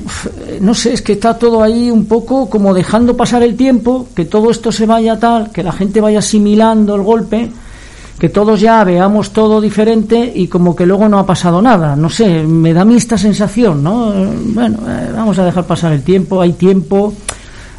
no 0.59 0.73
sé, 0.73 0.93
es 0.93 1.01
que 1.01 1.13
está 1.13 1.37
todo 1.37 1.63
ahí 1.63 1.89
un 1.89 2.05
poco 2.05 2.49
como 2.49 2.73
dejando 2.73 3.15
pasar 3.15 3.43
el 3.43 3.55
tiempo, 3.55 4.07
que 4.13 4.25
todo 4.25 4.51
esto 4.51 4.71
se 4.71 4.85
vaya 4.85 5.17
tal, 5.19 5.51
que 5.51 5.63
la 5.63 5.71
gente 5.71 6.01
vaya 6.01 6.19
asimilando 6.19 6.95
el 6.95 7.01
golpe, 7.01 7.49
que 8.19 8.27
todos 8.27 8.59
ya 8.59 8.83
veamos 8.83 9.31
todo 9.31 9.61
diferente 9.61 10.31
y 10.35 10.47
como 10.47 10.75
que 10.75 10.85
luego 10.85 11.07
no 11.07 11.17
ha 11.17 11.25
pasado 11.25 11.61
nada. 11.61 11.95
No 11.95 12.09
sé, 12.09 12.43
me 12.43 12.73
da 12.73 12.81
a 12.81 12.85
mí 12.85 12.95
esta 12.95 13.17
sensación, 13.17 13.81
¿no? 13.81 14.11
Bueno, 14.47 14.79
eh, 14.87 15.11
vamos 15.15 15.39
a 15.39 15.45
dejar 15.45 15.65
pasar 15.65 15.93
el 15.93 16.03
tiempo, 16.03 16.41
hay 16.41 16.53
tiempo. 16.53 17.13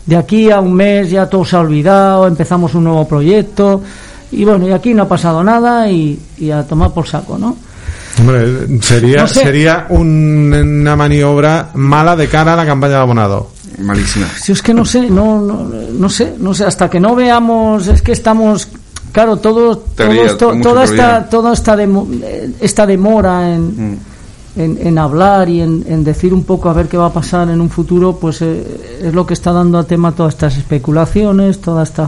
De 0.06 0.16
aquí 0.16 0.50
a 0.50 0.58
un 0.58 0.72
mes 0.72 1.10
ya 1.10 1.28
todo 1.28 1.44
se 1.44 1.54
ha 1.54 1.60
olvidado, 1.60 2.26
empezamos 2.26 2.74
un 2.74 2.84
nuevo 2.84 3.06
proyecto 3.06 3.82
y 4.32 4.44
bueno, 4.44 4.66
y 4.66 4.72
aquí 4.72 4.94
no 4.94 5.02
ha 5.02 5.08
pasado 5.08 5.44
nada 5.44 5.88
y, 5.88 6.18
y 6.38 6.50
a 6.50 6.66
tomar 6.66 6.92
por 6.92 7.06
saco, 7.06 7.38
¿no? 7.38 7.56
Hombre, 8.20 8.80
sería, 8.82 9.22
No 9.22 9.26
sé. 9.28 9.40
sería 9.42 9.86
un- 9.88 10.52
una 10.54 10.96
maniobra 10.96 11.70
mala 11.74 12.14
de 12.14 12.28
cara 12.28 12.52
a 12.52 12.56
la 12.56 12.66
campaña 12.66 12.94
de 12.94 13.00
abonado. 13.00 13.48
Malísima. 13.78 14.26
Si 14.40 14.52
es 14.52 14.60
que 14.62 14.74
no 14.74 14.84
sé, 14.84 15.08
no, 15.10 15.40
no, 15.40 15.64
no 15.64 16.08
sé, 16.10 16.34
no 16.38 16.52
sé, 16.52 16.64
hasta 16.64 16.90
que 16.90 17.00
no 17.00 17.14
veamos, 17.14 17.86
es 17.88 18.02
que 18.02 18.12
estamos, 18.12 18.68
claro, 19.12 19.36
todo, 19.38 19.78
todo 19.78 20.12
esto, 20.12 20.52
toda 20.62 20.84
teoría. 20.84 20.84
esta, 20.84 21.30
toda 21.30 21.52
esta, 21.54 21.74
demo- 21.76 22.06
esta 22.60 22.86
demora 22.86 23.54
en, 23.54 23.92
Mm. 23.92 23.98
en, 24.56 24.78
en 24.86 24.98
hablar 24.98 25.48
y 25.48 25.62
en, 25.62 25.82
en 25.88 26.04
decir 26.04 26.34
un 26.34 26.44
poco 26.44 26.68
a 26.68 26.74
ver 26.74 26.86
qué 26.88 26.98
va 26.98 27.06
a 27.06 27.12
pasar 27.12 27.48
en 27.48 27.62
un 27.62 27.70
futuro, 27.70 28.18
pues 28.20 28.42
eh, 28.42 29.00
es 29.04 29.14
lo 29.14 29.26
que 29.26 29.32
está 29.32 29.52
dando 29.52 29.78
a 29.78 29.84
tema 29.84 30.12
todas 30.12 30.34
estas 30.34 30.58
especulaciones, 30.58 31.62
toda 31.62 31.82
esta, 31.84 32.06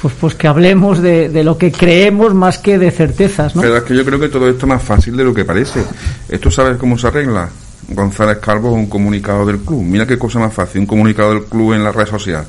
pues, 0.00 0.14
pues 0.20 0.34
que 0.34 0.48
hablemos 0.48 1.00
de, 1.00 1.28
de 1.28 1.44
lo 1.44 1.58
que 1.58 1.72
creemos 1.72 2.34
más 2.34 2.58
que 2.58 2.78
de 2.78 2.90
certezas, 2.90 3.54
¿no? 3.56 3.62
Pero 3.62 3.76
es 3.76 3.82
que 3.84 3.96
yo 3.96 4.04
creo 4.04 4.18
que 4.18 4.28
todo 4.28 4.48
esto 4.48 4.66
es 4.66 4.68
más 4.68 4.82
fácil 4.82 5.16
de 5.16 5.24
lo 5.24 5.34
que 5.34 5.44
parece. 5.44 5.82
¿Esto 6.28 6.50
sabes 6.50 6.76
cómo 6.76 6.98
se 6.98 7.06
arregla? 7.06 7.48
González 7.88 8.38
Calvo 8.38 8.72
un 8.72 8.86
comunicado 8.86 9.46
del 9.46 9.58
club. 9.58 9.82
Mira 9.82 10.06
qué 10.06 10.18
cosa 10.18 10.38
más 10.38 10.52
fácil, 10.52 10.80
un 10.80 10.86
comunicado 10.86 11.34
del 11.34 11.44
club 11.44 11.74
en 11.74 11.84
la 11.84 11.92
red 11.92 12.06
social. 12.06 12.44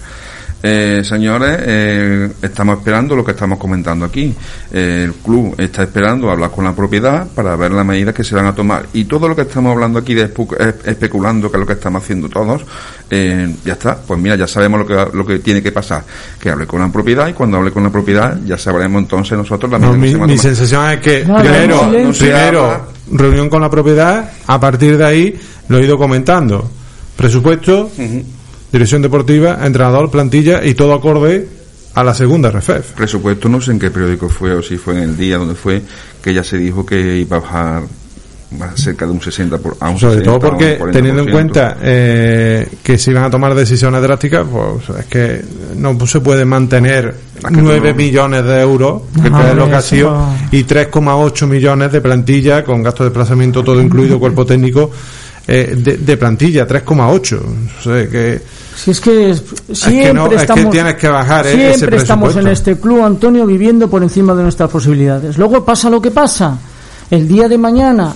Eh, 0.63 1.01
señores, 1.03 1.59
eh, 1.61 2.31
estamos 2.41 2.79
esperando 2.79 3.15
lo 3.15 3.23
que 3.23 3.31
estamos 3.31 3.59
comentando 3.59 4.05
aquí. 4.05 4.33
Eh, 4.71 5.03
el 5.05 5.13
club 5.13 5.55
está 5.57 5.83
esperando 5.83 6.31
hablar 6.31 6.49
con 6.49 6.65
la 6.65 6.75
propiedad 6.75 7.27
para 7.27 7.55
ver 7.55 7.71
las 7.71 7.85
medidas 7.85 8.13
que 8.13 8.23
se 8.23 8.35
van 8.35 8.47
a 8.47 8.55
tomar. 8.55 8.87
Y 8.93 9.05
todo 9.05 9.27
lo 9.27 9.35
que 9.35 9.43
estamos 9.43 9.71
hablando 9.71 9.99
aquí 9.99 10.15
de 10.15 10.31
especulando, 10.85 11.51
que 11.51 11.57
es 11.57 11.59
lo 11.59 11.67
que 11.67 11.73
estamos 11.73 12.03
haciendo 12.03 12.27
todos, 12.27 12.63
eh, 13.09 13.55
ya 13.63 13.73
está. 13.73 13.97
Pues 13.97 14.19
mira, 14.19 14.35
ya 14.35 14.47
sabemos 14.47 14.79
lo 14.79 14.87
que, 14.87 15.17
lo 15.17 15.25
que 15.25 15.39
tiene 15.39 15.61
que 15.61 15.71
pasar. 15.71 16.03
Que 16.39 16.49
hable 16.49 16.65
con 16.65 16.81
la 16.81 16.91
propiedad 16.91 17.27
y 17.27 17.33
cuando 17.33 17.57
hable 17.57 17.71
con 17.71 17.83
la 17.83 17.91
propiedad 17.91 18.37
ya 18.45 18.57
sabremos 18.57 19.01
entonces 19.01 19.37
nosotros 19.37 19.71
la 19.71 19.79
No, 19.79 19.93
medida 19.93 20.01
que 20.01 20.07
mi, 20.07 20.11
se 20.11 20.17
va 20.17 20.23
a 20.23 20.27
mi 20.27 20.37
sensación 20.37 20.89
es 20.89 20.99
que 20.99 21.19
primero, 21.19 21.85
no, 21.85 22.11
primero 22.13 22.87
reunión 23.11 23.49
con 23.49 23.61
la 23.61 23.69
propiedad, 23.69 24.31
a 24.45 24.59
partir 24.59 24.97
de 24.97 25.05
ahí 25.05 25.39
lo 25.67 25.77
he 25.77 25.85
ido 25.85 25.97
comentando. 25.97 26.69
Presupuesto. 27.15 27.91
Dirección 28.77 29.01
deportiva, 29.01 29.59
entrenador, 29.65 30.09
plantilla 30.11 30.63
y 30.63 30.73
todo 30.75 30.93
acorde 30.93 31.47
a 31.95 32.03
la 32.03 32.13
segunda 32.13 32.51
RFEF. 32.51 32.91
presupuesto 32.91 33.49
no 33.49 33.59
sé 33.59 33.71
en 33.71 33.79
qué 33.79 33.89
periódico 33.89 34.29
fue 34.29 34.53
o 34.53 34.61
si 34.61 34.77
fue 34.77 34.93
en 34.95 35.01
el 35.03 35.17
día 35.17 35.37
donde 35.37 35.55
fue 35.55 35.81
que 36.21 36.33
ya 36.33 36.43
se 36.43 36.57
dijo 36.57 36.85
que 36.85 37.17
iba 37.17 37.37
a 37.37 37.39
bajar 37.39 37.83
más 38.51 38.79
cerca 38.79 39.05
de 39.05 39.11
un 39.11 39.19
60 39.21 39.57
por, 39.57 39.75
a 39.81 39.89
un 39.89 39.99
Sobre 39.99 40.19
60, 40.19 40.25
todo 40.25 40.33
a 40.35 40.51
un 40.51 40.57
porque 40.57 40.79
40%. 40.79 40.91
teniendo 40.91 41.23
en 41.23 41.31
cuenta 41.31 41.77
eh, 41.81 42.67
que 42.83 42.97
se 42.97 43.11
iban 43.11 43.23
a 43.25 43.29
tomar 43.29 43.53
decisiones 43.55 44.01
drásticas, 44.01 44.45
pues 44.49 44.99
es 44.99 45.05
que 45.07 45.41
no 45.75 45.97
se 46.07 46.21
puede 46.21 46.45
mantener 46.45 47.13
Ah, 47.43 47.49
que 47.49 47.61
9 47.61 47.89
no. 47.91 47.95
millones 47.97 48.45
de 48.45 48.61
euros, 48.61 49.01
que 49.21 49.29
No, 49.29 49.47
es 49.47 49.55
lo 49.55 49.67
que 49.67 49.75
ha 49.75 49.81
sido, 49.81 50.11
no. 50.11 50.37
y 50.51 50.63
3,8 50.63 51.45
millones 51.47 51.91
de 51.91 51.99
plantilla 52.01 52.63
con 52.63 52.81
gasto 52.83 53.03
de 53.03 53.09
desplazamiento 53.09 53.63
todo 53.63 53.81
incluido, 53.81 54.17
cuerpo 54.19 54.45
técnico 54.45 54.89
eh, 55.47 55.75
de, 55.77 55.97
de 55.97 56.17
plantilla, 56.17 56.67
3,8. 56.67 57.39
O 57.79 57.83
sea, 57.83 58.07
que 58.09 58.39
Si 58.77 58.91
es 58.91 59.01
que 59.01 59.31
es- 59.31 59.43
siempre 59.73 60.03
que 60.07 60.13
no, 60.13 60.25
es 60.25 60.29
que 60.29 60.35
estamos, 60.35 60.69
tienes 60.71 60.95
que 60.95 61.07
bajar, 61.07 61.47
eh, 61.47 61.69
ese 61.69 61.77
siempre 61.79 61.97
estamos 61.97 62.35
en 62.35 62.47
este 62.47 62.77
club, 62.77 63.03
Antonio, 63.03 63.45
viviendo 63.45 63.89
por 63.89 64.03
encima 64.03 64.33
de 64.35 64.43
nuestras 64.43 64.69
posibilidades. 64.69 65.37
Luego 65.37 65.65
pasa 65.65 65.89
lo 65.89 65.99
que 66.01 66.11
pasa. 66.11 66.57
El 67.09 67.27
día 67.27 67.47
de 67.49 67.57
mañana, 67.57 68.13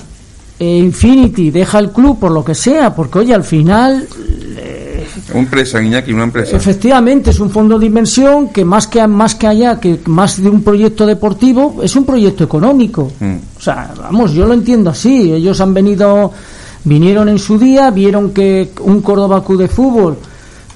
eh, 0.60 0.78
Infinity 0.78 1.50
deja 1.50 1.80
el 1.80 1.92
club 1.92 2.20
por 2.20 2.32
lo 2.32 2.44
que 2.46 2.54
sea, 2.54 2.94
porque 2.96 3.20
oye, 3.20 3.34
al 3.34 3.44
final, 3.44 4.08
Una 5.34 5.40
empresa, 5.42 5.82
Iñaki, 5.82 6.12
una 6.14 6.24
empresa. 6.26 6.56
efectivamente, 6.58 7.32
es 7.32 7.40
un 7.40 7.50
fondo 7.50 7.80
de 7.80 7.86
inversión 7.88 8.50
que 8.50 8.64
más 8.64 8.88
que 8.88 9.06
más 9.08 9.36
que 9.36 9.48
allá, 9.48 9.80
que 9.80 10.00
más 10.06 10.42
de 10.42 10.50
un 10.50 10.62
proyecto 10.62 11.06
deportivo, 11.06 11.80
es 11.82 11.96
un 11.96 12.06
proyecto 12.06 12.44
económico. 12.44 13.12
Mm. 13.20 13.36
O 13.58 13.62
sea, 13.62 13.94
vamos, 13.98 14.32
yo 14.34 14.46
lo 14.46 14.54
entiendo 14.54 14.90
así. 14.92 15.32
Ellos 15.34 15.60
han 15.62 15.74
venido, 15.74 16.32
vinieron 16.84 17.30
en 17.30 17.40
su 17.40 17.58
día, 17.58 17.90
vieron 17.92 18.32
que 18.32 18.72
un 18.82 19.02
Córdoba 19.02 19.44
Club 19.44 19.60
de 19.62 19.68
Fútbol, 19.68 20.18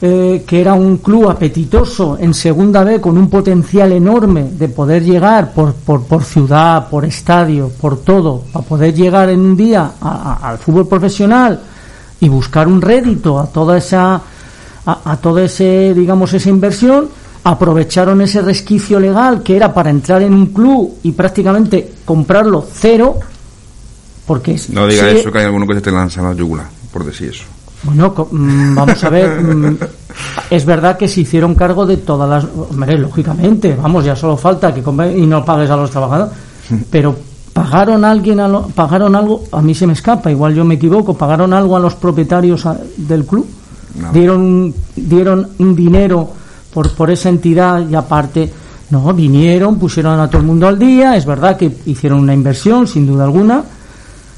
eh, 0.01 0.43
que 0.45 0.59
era 0.61 0.73
un 0.73 0.97
club 0.97 1.29
apetitoso 1.29 2.17
en 2.19 2.33
segunda 2.33 2.83
B, 2.83 2.99
con 2.99 3.17
un 3.17 3.29
potencial 3.29 3.91
enorme 3.93 4.43
de 4.51 4.67
poder 4.69 5.03
llegar 5.03 5.53
por, 5.53 5.73
por, 5.73 6.03
por 6.03 6.23
ciudad, 6.23 6.89
por 6.89 7.05
estadio, 7.05 7.69
por 7.81 7.99
todo, 8.01 8.43
para 8.51 8.65
poder 8.65 8.93
llegar 8.93 9.29
en 9.29 9.39
un 9.39 9.55
día 9.55 9.91
a- 10.01 10.39
a- 10.41 10.49
al 10.49 10.57
fútbol 10.57 10.87
profesional 10.87 11.59
y 12.19 12.27
buscar 12.29 12.67
un 12.67 12.81
rédito 12.81 13.39
a 13.39 13.47
toda 13.47 13.77
esa, 13.77 14.15
a, 14.85 15.11
a 15.11 15.17
toda 15.17 15.43
ese, 15.43 15.93
digamos, 15.93 16.33
esa 16.33 16.49
inversión 16.49 17.07
aprovecharon 17.43 18.21
ese 18.21 18.41
resquicio 18.41 18.99
legal 18.99 19.43
que 19.43 19.55
era 19.55 19.73
para 19.73 19.91
entrar 19.91 20.21
en 20.23 20.33
un 20.33 20.47
club 20.47 20.95
y 21.03 21.11
prácticamente 21.11 21.93
comprarlo 22.03 22.65
cero 22.73 23.19
porque 24.25 24.59
No 24.69 24.87
diga 24.87 25.03
eso, 25.19 25.31
que 25.31 25.37
hay 25.39 25.45
alguno 25.45 25.67
que 25.67 25.75
se 25.75 25.81
te 25.81 25.91
lanza 25.91 26.21
a 26.21 26.23
la 26.23 26.33
yugular, 26.33 26.65
por 26.91 27.05
decir 27.05 27.29
eso. 27.29 27.43
Bueno 27.85 28.13
mm, 28.31 28.75
vamos 28.75 29.03
a 29.03 29.09
ver 29.09 29.41
mm, 29.41 29.77
es 30.49 30.65
verdad 30.65 30.97
que 30.97 31.07
se 31.07 31.21
hicieron 31.21 31.55
cargo 31.55 31.85
de 31.85 31.97
todas 31.97 32.29
las 32.29 32.45
hombre, 32.71 32.97
lógicamente 32.97 33.75
vamos 33.81 34.05
ya 34.05 34.15
solo 34.15 34.37
falta 34.37 34.73
que 34.73 34.81
y 35.17 35.25
no 35.25 35.43
pagues 35.45 35.69
a 35.69 35.75
los 35.77 35.89
trabajadores 35.91 36.33
pero 36.89 37.15
pagaron 37.53 38.03
a 38.03 38.11
alguien 38.11 38.39
a 38.39 38.47
lo- 38.47 38.67
pagaron 38.67 39.15
algo 39.15 39.43
a 39.51 39.61
mí 39.61 39.73
se 39.75 39.87
me 39.87 39.93
escapa 39.93 40.31
igual 40.31 40.53
yo 40.55 40.65
me 40.65 40.75
equivoco 40.75 41.13
pagaron 41.15 41.53
algo 41.53 41.75
a 41.75 41.79
los 41.79 41.95
propietarios 41.95 42.65
a- 42.65 42.77
del 42.97 43.25
club 43.25 43.45
dieron 44.11 44.73
dieron 44.95 45.47
un 45.59 45.75
dinero 45.75 46.29
por 46.73 46.91
por 46.91 47.09
esa 47.11 47.29
entidad 47.29 47.87
y 47.87 47.95
aparte 47.95 48.51
no 48.89 49.13
vinieron 49.13 49.77
pusieron 49.79 50.19
a 50.19 50.27
todo 50.27 50.39
el 50.41 50.47
mundo 50.47 50.67
al 50.67 50.77
día 50.77 51.15
es 51.15 51.25
verdad 51.25 51.55
que 51.57 51.77
hicieron 51.85 52.19
una 52.19 52.33
inversión 52.33 52.87
sin 52.87 53.07
duda 53.07 53.23
alguna 53.23 53.63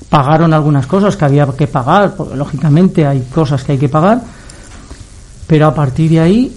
pagaron 0.09 0.53
algunas 0.53 0.87
cosas 0.87 1.15
que 1.17 1.25
había 1.25 1.47
que 1.57 1.67
pagar 1.67 2.15
porque 2.15 2.35
lógicamente 2.35 3.05
hay 3.05 3.27
cosas 3.33 3.63
que 3.63 3.73
hay 3.73 3.77
que 3.77 3.89
pagar 3.89 4.21
pero 5.47 5.67
a 5.67 5.73
partir 5.73 6.11
de 6.11 6.19
ahí 6.19 6.55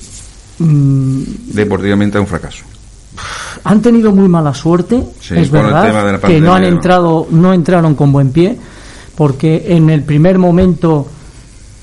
mm, 0.58 1.22
Deportivamente 1.52 2.18
es 2.18 2.20
un 2.20 2.26
fracaso. 2.26 2.64
han 3.64 3.80
tenido 3.80 4.12
muy 4.12 4.28
mala 4.28 4.54
suerte, 4.54 5.02
Sí, 5.20 5.34
es 5.36 5.50
verdad, 5.50 6.20
que 6.20 6.40
no 6.40 6.54
han 6.54 6.64
entrado, 6.64 7.26
no 7.30 7.52
entraron 7.52 7.94
con 7.94 8.12
buen 8.12 8.30
pie, 8.30 8.56
porque 9.14 9.64
en 9.68 9.90
el 9.90 10.02
primer 10.02 10.38
momento 10.38 11.08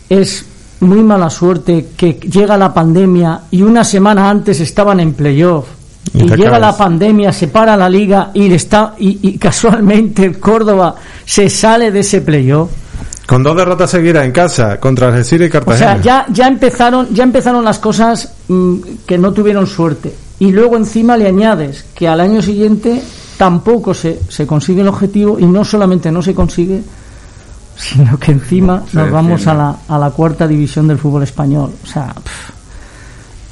es 0.10 0.46
muy 0.80 1.04
mala 1.04 1.30
suerte 1.30 1.90
que 1.98 2.14
llega 2.14 2.58
la 2.58 2.74
pandemia 2.74 3.42
y 3.52 3.62
una 3.62 3.84
semana 3.84 4.30
antes 4.30 4.60
estaban 4.60 5.00
en 5.00 5.14
playoff 5.14 5.66
Y 6.14 6.24
y, 6.24 6.36
llega 6.36 6.60
la 6.60 6.76
pandemia, 6.76 7.32
se 7.32 7.48
para 7.48 7.76
la 7.76 7.90
liga 7.90 8.32
y 8.34 8.52
está 8.54 8.94
y, 8.98 9.20
y 9.30 9.38
casualmente 9.38 10.26
el 10.26 10.40
Córdoba 10.40 10.96
se 11.26 11.50
sale 11.50 11.92
de 11.92 12.00
ese 12.02 12.22
playoff. 12.22 12.70
con 13.26 13.44
dos 13.44 13.56
derrotas 13.58 13.90
seguidas 13.92 14.26
en 14.26 14.32
casa 14.32 14.80
contra 14.80 15.08
Algeciras 15.10 15.48
y 15.48 15.50
O 15.50 15.52
Cartagena. 15.52 15.94
sea, 15.94 16.02
ya, 16.02 16.26
ya 16.30 16.48
empezaron, 16.48 17.14
ya 17.14 17.24
empezaron 17.24 17.64
las 17.64 17.80
cosas 17.80 18.32
mm, 18.48 18.76
que 19.06 19.18
no 19.18 19.34
tuvieron 19.34 19.68
suerte. 19.68 20.14
Y 20.40 20.52
luego 20.52 20.78
encima 20.78 21.18
le 21.18 21.28
añades 21.28 21.86
que 21.96 22.08
al 22.08 22.22
año 22.22 22.42
siguiente 22.42 23.02
tampoco 23.38 23.94
se, 23.94 24.20
se 24.30 24.46
consigue 24.48 24.82
el 24.82 24.88
objetivo 24.88 25.40
y 25.40 25.46
no 25.46 25.66
solamente 25.66 26.12
no 26.12 26.22
se 26.22 26.34
consigue, 26.34 26.82
sino 27.76 28.18
que 28.18 28.32
encima 28.32 28.84
nos 28.94 29.12
vamos 29.12 29.46
a 29.48 29.54
la, 29.54 29.76
a 29.88 29.98
la 30.00 30.10
cuarta 30.12 30.48
división 30.48 30.88
del 30.88 30.98
fútbol 30.98 31.24
español. 31.24 31.72
O 31.84 31.88
sea, 31.88 32.14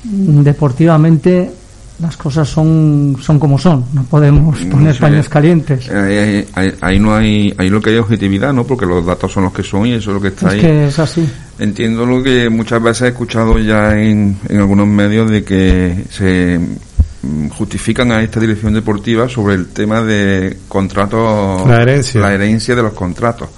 deportivamente 0.04 1.52
las 2.00 2.18
cosas 2.18 2.48
son 2.48 3.16
son 3.22 3.40
como 3.40 3.58
son 3.58 3.86
no 3.94 4.04
podemos 4.04 4.60
poner 4.66 4.98
paños 4.98 5.30
calientes. 5.30 5.90
Ahí, 5.92 7.00
no 7.00 7.16
hay 7.16 7.54
ahí 7.58 7.70
lo 7.70 7.82
que 7.82 7.92
hay 7.92 7.98
objetividad 7.98 8.54
no 8.54 8.66
porque 8.66 8.86
los 8.86 9.06
datos 9.06 9.32
son 9.32 9.44
los 9.44 9.54
que 9.54 9.64
son 9.64 9.88
y 9.88 9.94
eso 9.94 10.12
es 10.12 10.16
lo 10.16 10.22
que 10.22 10.30
está 10.30 10.48
es 10.48 10.54
ahí. 10.54 10.60
que 10.62 10.88
es 10.88 11.00
así. 11.00 11.30
Entiendo 11.58 12.06
lo 12.06 12.22
que 12.22 12.50
muchas 12.50 12.82
veces 12.84 13.04
he 13.04 13.08
escuchado 13.10 13.58
ya 13.60 13.98
en, 13.98 14.38
en 14.50 14.58
algunos 14.58 14.88
medios 14.88 15.30
de 15.32 15.44
que 15.44 16.04
se 16.10 16.60
mm, 17.22 17.48
justifican 17.50 18.12
a 18.12 18.22
esta 18.22 18.40
dirección 18.42 18.74
deportiva 18.74 19.30
sobre 19.30 19.56
el 19.56 19.68
tema 19.68 20.02
de 20.02 20.58
contratos 20.68 21.66
la 21.68 21.82
herencia. 21.82 22.20
la 22.20 22.34
herencia 22.34 22.76
de 22.76 22.84
los 22.84 22.94
contratos 22.94 23.50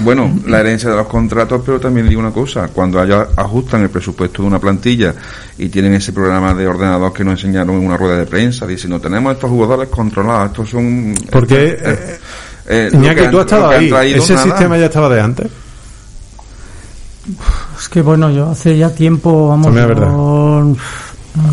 bueno, 0.00 0.38
la 0.46 0.60
herencia 0.60 0.90
de 0.90 0.96
los 0.96 1.06
contratos, 1.06 1.62
pero 1.64 1.80
también 1.80 2.08
digo 2.08 2.20
una 2.20 2.30
cosa, 2.30 2.68
cuando 2.68 3.00
haya, 3.00 3.28
ajustan 3.36 3.82
el 3.82 3.90
presupuesto 3.90 4.42
de 4.42 4.48
una 4.48 4.58
plantilla 4.58 5.14
y 5.58 5.68
tienen 5.68 5.94
ese 5.94 6.12
programa 6.12 6.54
de 6.54 6.66
ordenador 6.66 7.12
que 7.12 7.24
nos 7.24 7.34
enseñaron 7.34 7.76
en 7.76 7.86
una 7.86 7.96
rueda 7.96 8.18
de 8.18 8.26
prensa, 8.26 8.66
diciendo, 8.66 9.00
tenemos 9.00 9.32
estos 9.34 9.50
jugadores 9.50 9.88
controlados, 9.88 10.48
estos 10.48 10.70
son... 10.70 11.14
Porque, 11.30 11.78
eh, 11.80 12.18
eh, 12.66 12.90
eh 12.92 13.14
que 13.14 13.28
tú 13.28 13.38
has 13.38 13.44
estado 13.46 13.68
ahí, 13.68 14.12
ese 14.14 14.36
sistema 14.36 14.76
ya 14.76 14.86
estaba 14.86 15.08
de 15.08 15.20
antes. 15.20 15.46
Es 17.78 17.88
que 17.88 18.02
bueno, 18.02 18.30
yo 18.30 18.50
hace 18.50 18.76
ya 18.78 18.90
tiempo, 18.90 19.48
vamos, 19.48 19.74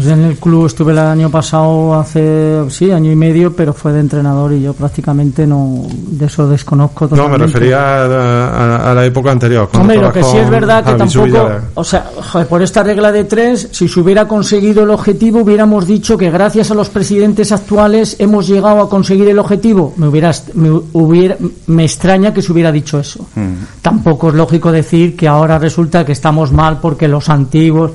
en 0.05 0.23
el 0.23 0.37
club 0.37 0.65
estuve 0.67 0.93
el 0.93 0.99
año 0.99 1.29
pasado, 1.29 1.95
hace, 1.95 2.63
sí, 2.69 2.91
año 2.91 3.11
y 3.11 3.15
medio, 3.15 3.53
pero 3.53 3.73
fue 3.73 3.91
de 3.91 3.99
entrenador 3.99 4.53
y 4.53 4.61
yo 4.61 4.73
prácticamente 4.73 5.45
no, 5.45 5.85
de 5.89 6.25
eso 6.25 6.47
desconozco 6.47 7.07
totalmente. 7.07 7.31
No, 7.31 7.37
me 7.37 7.45
refería 7.45 8.91
a, 8.91 8.93
la 8.93 9.05
época 9.05 9.31
anterior. 9.31 9.69
Hombre, 9.73 9.97
lo 9.97 10.11
que 10.11 10.23
sí 10.23 10.37
es 10.37 10.49
verdad 10.49 10.85
que 10.85 10.93
tampoco, 10.93 11.49
o 11.73 11.83
sea, 11.83 12.05
por 12.49 12.61
esta 12.61 12.83
regla 12.83 13.11
de 13.11 13.25
tres, 13.25 13.69
si 13.71 13.87
se 13.87 13.99
hubiera 13.99 14.27
conseguido 14.27 14.83
el 14.83 14.89
objetivo, 14.89 15.41
hubiéramos 15.41 15.85
dicho 15.85 16.17
que 16.17 16.31
gracias 16.31 16.71
a 16.71 16.75
los 16.75 16.89
presidentes 16.89 17.51
actuales 17.51 18.15
hemos 18.19 18.47
llegado 18.47 18.81
a 18.81 18.89
conseguir 18.89 19.27
el 19.27 19.39
objetivo. 19.39 19.93
Me 19.97 20.07
hubiera, 20.07 20.31
me, 20.53 20.69
hubiera, 20.93 21.35
me 21.67 21.83
extraña 21.83 22.33
que 22.33 22.41
se 22.41 22.51
hubiera 22.51 22.71
dicho 22.71 22.99
eso. 22.99 23.25
Mm. 23.35 23.81
Tampoco 23.81 24.29
es 24.29 24.35
lógico 24.35 24.71
decir 24.71 25.15
que 25.17 25.27
ahora 25.27 25.59
resulta 25.59 26.05
que 26.05 26.13
estamos 26.13 26.51
mal 26.51 26.79
porque 26.79 27.07
los 27.07 27.27
antiguos, 27.29 27.91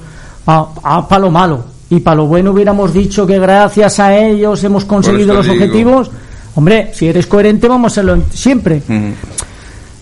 a, 0.47 0.68
a 0.83 1.09
palo 1.09 1.30
malo 1.30 1.78
y 1.90 2.00
para 2.00 2.16
lo 2.16 2.26
bueno 2.26 2.50
hubiéramos 2.50 2.92
dicho 2.92 3.26
que 3.26 3.38
gracias 3.38 3.99
a 3.99 4.16
ellos 4.16 4.62
hemos 4.64 4.85
conseguido 4.85 5.35
los 5.35 5.49
objetivos, 5.49 6.11
hombre, 6.54 6.90
si 6.92 7.07
eres 7.07 7.26
coherente 7.26 7.68
vamos 7.68 7.92
a 7.92 8.00
hacerlo 8.00 8.23
siempre. 8.33 8.83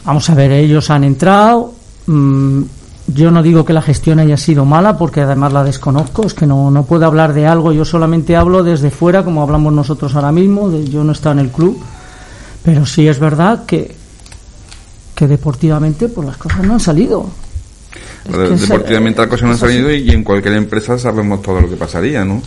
Vamos 0.05 0.31
a 0.31 0.35
ver, 0.35 0.53
ellos 0.53 0.91
han 0.91 1.05
entrado. 1.05 1.73
Mm, 2.07 2.63
yo 3.09 3.31
no 3.31 3.43
digo 3.43 3.65
que 3.65 3.73
la 3.73 3.83
gestión 3.83 4.19
haya 4.19 4.37
sido 4.37 4.65
mala 4.65 4.99
porque 4.99 5.21
además 5.21 5.53
la 5.53 5.63
desconozco, 5.63 6.27
es 6.27 6.35
que 6.35 6.47
no, 6.47 6.73
no 6.73 6.85
puedo 6.85 7.07
hablar 7.07 7.33
de 7.35 7.47
algo, 7.47 7.73
yo 7.73 7.85
solamente 7.85 8.35
hablo 8.35 8.65
desde 8.65 8.91
fuera 8.91 9.25
como 9.25 9.43
hablamos 9.43 9.73
nosotros 9.73 10.15
ahora 10.17 10.33
mismo, 10.33 10.73
yo 10.73 11.05
no 11.05 11.13
estaba 11.13 11.35
en 11.35 11.39
el 11.47 11.51
club, 11.51 11.79
pero 12.65 12.85
sí 12.85 13.07
es 13.07 13.21
verdad 13.21 13.65
que, 13.65 13.95
que 15.15 15.29
deportivamente 15.29 16.09
pues 16.09 16.27
las 16.27 16.37
cosas 16.37 16.65
no 16.65 16.75
han 16.75 16.81
salido 16.81 17.27
deportivamente 18.29 19.21
las 19.21 19.29
cosas 19.29 19.45
no 19.47 19.53
han 19.53 19.59
salido 19.59 19.93
y, 19.93 20.11
en 20.11 20.23
cualquier 20.23 20.55
empresa 20.55 20.99
sabemos 20.99 21.43
todo 21.43 21.61
lo 21.61 21.69
que 21.69 21.77
pasaría, 21.77 22.25
¿no? 22.25 22.43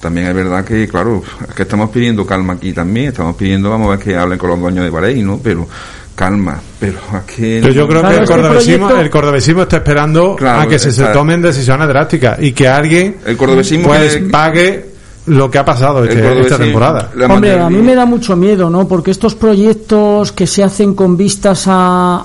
También 0.00 0.28
es 0.28 0.34
verdad 0.34 0.64
que, 0.64 0.86
claro, 0.86 1.22
es 1.48 1.54
que 1.54 1.62
estamos 1.62 1.90
pidiendo 1.90 2.24
calma 2.24 2.52
aquí 2.54 2.72
también, 2.72 3.08
estamos 3.08 3.34
pidiendo, 3.34 3.70
vamos 3.70 3.88
a 3.88 3.90
ver 3.90 3.98
que 3.98 4.16
hablen 4.16 4.38
con 4.38 4.50
los 4.50 4.60
dueños 4.60 4.84
de 4.84 4.90
Bahrein, 4.90 5.26
¿no? 5.26 5.40
Pero 5.42 5.66
calma, 6.14 6.60
pero 6.78 6.98
aquí... 7.14 7.58
Pero 7.60 7.70
yo 7.70 7.88
creo 7.88 8.02
que 8.02 8.14
el 8.14 8.24
cordobesismo, 8.24 8.90
el 8.90 9.10
cordobesismo 9.10 9.62
está 9.62 9.76
esperando 9.78 10.36
a 10.40 10.66
que 10.68 10.78
se, 10.78 11.04
tomen 11.06 11.42
decisiones 11.42 11.88
drásticas 11.88 12.40
y 12.40 12.52
que 12.52 12.68
alguien 12.68 13.16
el 13.26 13.36
cordobesismo 13.36 13.88
pues 13.88 14.18
pague 14.30 14.88
lo 15.26 15.50
que 15.50 15.58
ha 15.58 15.64
pasado 15.64 16.04
este, 16.04 16.40
esta 16.40 16.58
temporada. 16.58 17.10
Hombre, 17.28 17.58
a 17.58 17.68
mí 17.68 17.78
me 17.78 17.94
da 17.94 18.06
mucho 18.06 18.36
miedo, 18.36 18.70
¿no? 18.70 18.86
Porque 18.86 19.10
estos 19.10 19.34
proyectos 19.34 20.32
que 20.32 20.46
se 20.46 20.62
hacen 20.62 20.94
con 20.94 21.16
vistas 21.16 21.64
a, 21.66 22.24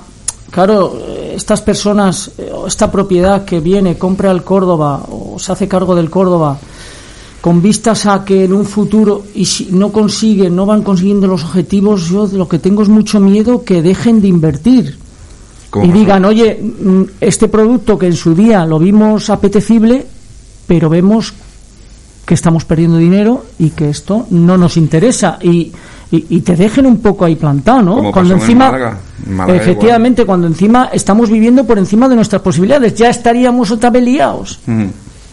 Claro, 0.54 0.96
estas 1.34 1.62
personas, 1.62 2.30
esta 2.66 2.90
propiedad 2.90 3.44
que 3.44 3.60
viene, 3.60 3.98
compra 3.98 4.30
el 4.30 4.42
Córdoba 4.42 5.04
o 5.10 5.38
se 5.38 5.52
hace 5.52 5.68
cargo 5.68 5.94
del 5.94 6.10
Córdoba, 6.10 6.58
con 7.40 7.60
vistas 7.60 8.06
a 8.06 8.24
que 8.24 8.44
en 8.44 8.52
un 8.52 8.64
futuro, 8.64 9.24
y 9.34 9.44
si 9.44 9.68
no 9.70 9.92
consiguen, 9.92 10.56
no 10.56 10.64
van 10.64 10.82
consiguiendo 10.82 11.26
los 11.26 11.44
objetivos, 11.44 12.08
yo 12.08 12.26
lo 12.32 12.48
que 12.48 12.58
tengo 12.58 12.82
es 12.82 12.88
mucho 12.88 13.20
miedo 13.20 13.64
que 13.64 13.82
dejen 13.82 14.20
de 14.20 14.28
invertir. 14.28 14.98
Y 15.82 15.88
digan, 15.88 16.24
oye, 16.24 16.54
mm, 16.54 17.02
este 17.20 17.48
producto 17.48 17.98
que 17.98 18.06
en 18.06 18.14
su 18.14 18.34
día 18.34 18.64
lo 18.64 18.78
vimos 18.78 19.28
apetecible, 19.28 20.06
pero 20.66 20.88
vemos 20.88 21.34
que 22.24 22.34
estamos 22.34 22.64
perdiendo 22.64 22.96
dinero 22.96 23.44
y 23.58 23.70
que 23.70 23.90
esto 23.90 24.26
no 24.30 24.56
nos 24.56 24.76
interesa. 24.76 25.38
Y, 25.42 25.72
y, 26.16 26.40
te 26.40 26.56
dejen 26.56 26.86
un 26.86 26.98
poco 26.98 27.24
ahí 27.24 27.36
plantado, 27.36 27.82
¿no? 27.82 28.12
cuando 28.12 28.34
encima, 28.34 28.98
efectivamente, 29.48 30.24
cuando 30.24 30.46
encima 30.46 30.90
estamos 30.92 31.30
viviendo 31.30 31.64
por 31.64 31.78
encima 31.78 32.08
de 32.08 32.16
nuestras 32.16 32.42
posibilidades, 32.42 32.94
ya 32.94 33.10
estaríamos 33.10 33.70
otra 33.70 33.90
vez 33.90 34.02
liados. 34.04 34.60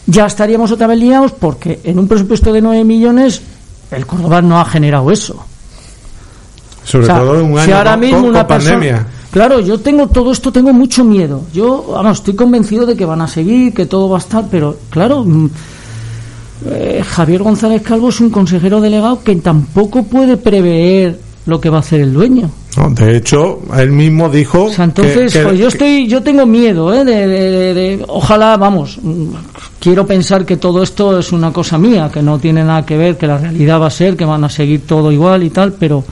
Ya 0.06 0.26
estaríamos 0.26 0.72
otra 0.72 0.88
vez 0.88 0.98
liados 0.98 1.32
porque 1.32 1.80
en 1.84 1.98
un 1.98 2.08
presupuesto 2.08 2.52
de 2.52 2.60
9 2.60 2.84
millones 2.84 3.40
el 3.92 4.06
Córdoba 4.06 4.42
no 4.42 4.60
ha 4.60 4.64
generado 4.64 5.10
eso. 5.10 5.44
Sobre 6.84 7.06
todo 7.06 7.40
en 7.40 7.52
un 7.52 7.58
año 7.58 7.66
si 7.66 7.72
ahora 7.72 7.96
mismo 7.96 8.26
una 8.26 8.46
pandemia. 8.46 9.06
Claro, 9.30 9.60
yo 9.60 9.78
tengo 9.80 10.08
todo 10.08 10.32
esto, 10.32 10.52
tengo 10.52 10.72
mucho 10.74 11.04
miedo. 11.04 11.44
Yo, 11.54 11.86
vamos, 11.92 12.18
estoy 12.18 12.34
convencido 12.34 12.84
de 12.84 12.96
que 12.96 13.06
van 13.06 13.22
a 13.22 13.28
seguir, 13.28 13.72
que 13.72 13.86
todo 13.86 14.10
va 14.10 14.18
a 14.18 14.20
estar, 14.20 14.44
pero 14.50 14.76
claro, 14.90 15.24
mm, 15.24 15.48
eh, 16.66 17.02
Javier 17.06 17.42
González 17.42 17.82
Calvo 17.82 18.08
es 18.08 18.20
un 18.20 18.30
consejero 18.30 18.80
delegado 18.80 19.22
que 19.22 19.36
tampoco 19.36 20.04
puede 20.04 20.36
prever 20.36 21.18
lo 21.46 21.60
que 21.60 21.70
va 21.70 21.78
a 21.78 21.80
hacer 21.80 22.00
el 22.00 22.12
dueño. 22.12 22.50
de 22.90 23.16
hecho, 23.16 23.60
él 23.76 23.90
mismo 23.90 24.28
dijo. 24.28 24.70
entonces, 24.78 25.36
pues 25.42 25.58
yo 25.58 25.68
estoy, 25.68 26.06
yo 26.06 26.22
tengo 26.22 26.46
miedo, 26.46 26.94
¿eh? 26.94 27.04
de, 27.04 28.04
ojalá, 28.06 28.56
vamos, 28.56 28.98
quiero 29.80 30.06
pensar 30.06 30.46
que 30.46 30.56
todo 30.56 30.82
esto 30.82 31.18
es 31.18 31.32
una 31.32 31.52
cosa 31.52 31.78
mía, 31.78 32.10
que 32.12 32.22
no 32.22 32.38
tiene 32.38 32.62
nada 32.62 32.86
que 32.86 32.96
ver, 32.96 33.16
que 33.16 33.26
la 33.26 33.38
realidad 33.38 33.80
va 33.80 33.88
a 33.88 33.90
ser 33.90 34.16
que 34.16 34.24
van 34.24 34.44
a 34.44 34.48
seguir 34.48 34.86
todo 34.86 35.10
igual 35.10 35.42
y 35.42 35.50
tal, 35.50 35.72
pero. 35.72 36.04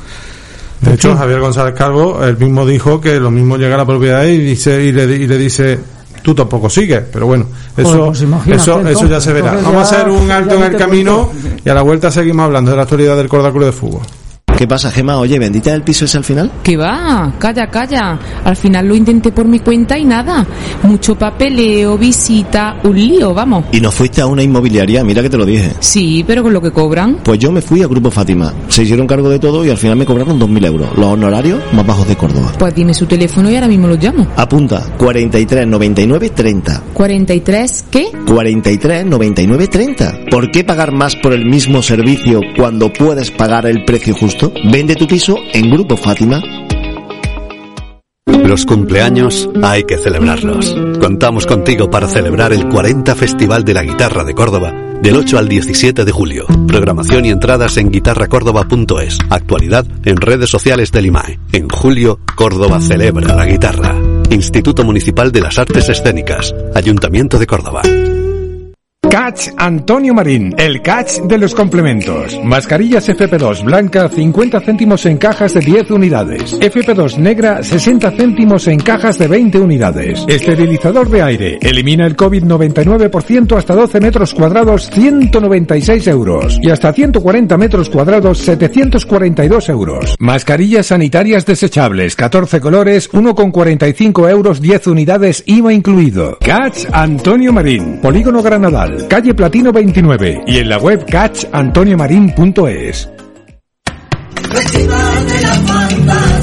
De 0.80 0.94
hecho, 0.94 1.14
Javier 1.14 1.40
González 1.40 1.74
Calvo, 1.74 2.24
él 2.24 2.38
mismo 2.38 2.64
dijo 2.64 3.00
que 3.00 3.20
lo 3.20 3.30
mismo 3.30 3.58
llega 3.58 3.74
a 3.74 3.78
la 3.78 3.86
propiedad 3.86 4.24
y 4.24 4.38
dice 4.38 4.82
y 4.82 4.92
le, 4.92 5.04
y 5.04 5.26
le 5.26 5.36
dice 5.36 5.78
tú 6.22 6.34
tampoco 6.34 6.68
sigues, 6.68 7.02
pero 7.12 7.26
bueno, 7.26 7.46
eso, 7.76 8.06
pues 8.06 8.22
eso, 8.60 8.80
eso 8.80 9.06
ya 9.06 9.20
se 9.20 9.32
verá. 9.32 9.52
Vamos 9.54 9.76
a 9.76 9.80
hacer 9.82 10.08
un 10.08 10.30
alto 10.30 10.54
en 10.56 10.62
el 10.62 10.76
camino 10.76 11.30
y 11.64 11.68
a 11.68 11.74
la 11.74 11.82
vuelta 11.82 12.10
seguimos 12.10 12.44
hablando 12.44 12.70
de 12.70 12.76
la 12.76 12.82
actualidad 12.84 13.16
del 13.16 13.28
Corda 13.28 13.50
Club 13.50 13.64
de 13.64 13.72
Fútbol. 13.72 14.02
¿Qué 14.60 14.68
pasa, 14.68 14.90
Gema? 14.90 15.16
Oye, 15.16 15.38
¿bendita 15.38 15.72
el 15.72 15.82
piso 15.82 16.04
ese 16.04 16.18
al 16.18 16.24
final? 16.24 16.52
¿Qué 16.62 16.76
va? 16.76 17.32
Calla, 17.38 17.70
calla. 17.70 18.18
Al 18.44 18.54
final 18.54 18.88
lo 18.88 18.94
intenté 18.94 19.32
por 19.32 19.46
mi 19.46 19.60
cuenta 19.60 19.96
y 19.96 20.04
nada. 20.04 20.46
Mucho 20.82 21.16
papeleo, 21.16 21.96
visita, 21.96 22.78
un 22.84 22.94
lío, 22.94 23.32
vamos. 23.32 23.64
¿Y 23.72 23.80
no 23.80 23.90
fuiste 23.90 24.20
a 24.20 24.26
una 24.26 24.42
inmobiliaria? 24.42 25.02
Mira 25.02 25.22
que 25.22 25.30
te 25.30 25.38
lo 25.38 25.46
dije. 25.46 25.72
Sí, 25.80 26.22
pero 26.26 26.42
con 26.42 26.52
lo 26.52 26.60
que 26.60 26.72
cobran. 26.72 27.20
Pues 27.24 27.38
yo 27.38 27.50
me 27.50 27.62
fui 27.62 27.82
a 27.82 27.86
Grupo 27.86 28.10
Fátima. 28.10 28.52
Se 28.68 28.82
hicieron 28.82 29.06
cargo 29.06 29.30
de 29.30 29.38
todo 29.38 29.64
y 29.64 29.70
al 29.70 29.78
final 29.78 29.96
me 29.96 30.04
cobraron 30.04 30.38
2.000 30.38 30.66
euros. 30.66 30.88
Los 30.94 31.06
honorarios 31.06 31.62
más 31.72 31.86
bajos 31.86 32.06
de 32.06 32.16
Córdoba. 32.16 32.52
Pues 32.58 32.74
dime 32.74 32.92
su 32.92 33.06
teléfono 33.06 33.50
y 33.50 33.54
ahora 33.54 33.68
mismo 33.68 33.86
lo 33.86 33.96
llamo. 33.96 34.26
Apunta, 34.36 34.82
43 34.98 35.66
99 35.66 36.28
30. 36.28 36.82
¿43 36.94 37.84
qué? 37.90 38.12
43 38.26 39.06
99 39.06 39.68
30. 39.68 40.18
¿Por 40.30 40.50
qué 40.50 40.64
pagar 40.64 40.92
más 40.92 41.16
por 41.16 41.32
el 41.32 41.46
mismo 41.46 41.80
servicio 41.80 42.42
cuando 42.58 42.92
puedes 42.92 43.30
pagar 43.30 43.64
el 43.64 43.86
precio 43.86 44.14
justo? 44.14 44.49
Vende 44.70 44.94
tu 44.96 45.06
piso 45.06 45.36
en 45.52 45.70
Grupo 45.70 45.96
Fátima. 45.96 46.42
Los 48.26 48.66
cumpleaños 48.66 49.48
hay 49.62 49.84
que 49.84 49.96
celebrarlos. 49.96 50.74
Contamos 51.00 51.46
contigo 51.46 51.90
para 51.90 52.08
celebrar 52.08 52.52
el 52.52 52.68
40 52.68 53.14
Festival 53.14 53.64
de 53.64 53.74
la 53.74 53.82
Guitarra 53.82 54.24
de 54.24 54.34
Córdoba 54.34 54.72
del 55.02 55.16
8 55.16 55.38
al 55.38 55.48
17 55.48 56.04
de 56.04 56.12
julio. 56.12 56.46
Programación 56.66 57.24
y 57.24 57.30
entradas 57.30 57.76
en 57.76 57.90
guitarracórdoba.es. 57.90 59.18
Actualidad 59.30 59.86
en 60.04 60.16
redes 60.16 60.50
sociales 60.50 60.92
del 60.92 61.06
IMAE. 61.06 61.38
En 61.52 61.68
julio, 61.68 62.20
Córdoba 62.34 62.80
celebra 62.80 63.34
la 63.34 63.46
guitarra. 63.46 63.94
Instituto 64.30 64.84
Municipal 64.84 65.32
de 65.32 65.40
las 65.40 65.58
Artes 65.58 65.88
Escénicas. 65.88 66.54
Ayuntamiento 66.74 67.38
de 67.38 67.46
Córdoba. 67.46 67.82
Catch 69.10 69.48
Antonio 69.56 70.14
Marín, 70.14 70.54
el 70.56 70.80
catch 70.82 71.22
de 71.22 71.36
los 71.36 71.52
complementos. 71.52 72.38
Mascarillas 72.44 73.08
FP2 73.08 73.64
blanca 73.64 74.08
50 74.08 74.60
céntimos 74.60 75.04
en 75.04 75.16
cajas 75.16 75.52
de 75.52 75.60
10 75.60 75.90
unidades. 75.90 76.56
FP2 76.60 77.16
negra 77.16 77.60
60 77.60 78.12
céntimos 78.12 78.68
en 78.68 78.78
cajas 78.78 79.18
de 79.18 79.26
20 79.26 79.58
unidades. 79.58 80.24
Esterilizador 80.28 81.10
de 81.10 81.22
aire. 81.22 81.58
Elimina 81.60 82.06
el 82.06 82.16
COVID-99% 82.16 83.56
hasta 83.56 83.74
12 83.74 84.00
metros 84.00 84.32
cuadrados 84.32 84.88
196 84.90 86.06
euros. 86.06 86.60
Y 86.62 86.70
hasta 86.70 86.92
140 86.92 87.58
metros 87.58 87.90
cuadrados 87.90 88.38
742 88.38 89.68
euros. 89.70 90.14
Mascarillas 90.20 90.86
sanitarias 90.86 91.44
desechables 91.44 92.14
14 92.14 92.60
colores 92.60 93.10
1,45 93.10 94.30
euros 94.30 94.60
10 94.60 94.86
unidades 94.86 95.42
IVA 95.46 95.72
incluido. 95.72 96.38
Catch 96.38 96.86
Antonio 96.92 97.52
Marín. 97.52 97.98
Polígono 98.00 98.40
Granadal. 98.40 98.99
Calle 99.08 99.34
Platino 99.34 99.72
29. 99.72 100.42
Y 100.46 100.58
en 100.58 100.68
la 100.68 100.78
web 100.78 101.04
catchantoniamarin.es. 101.06 103.08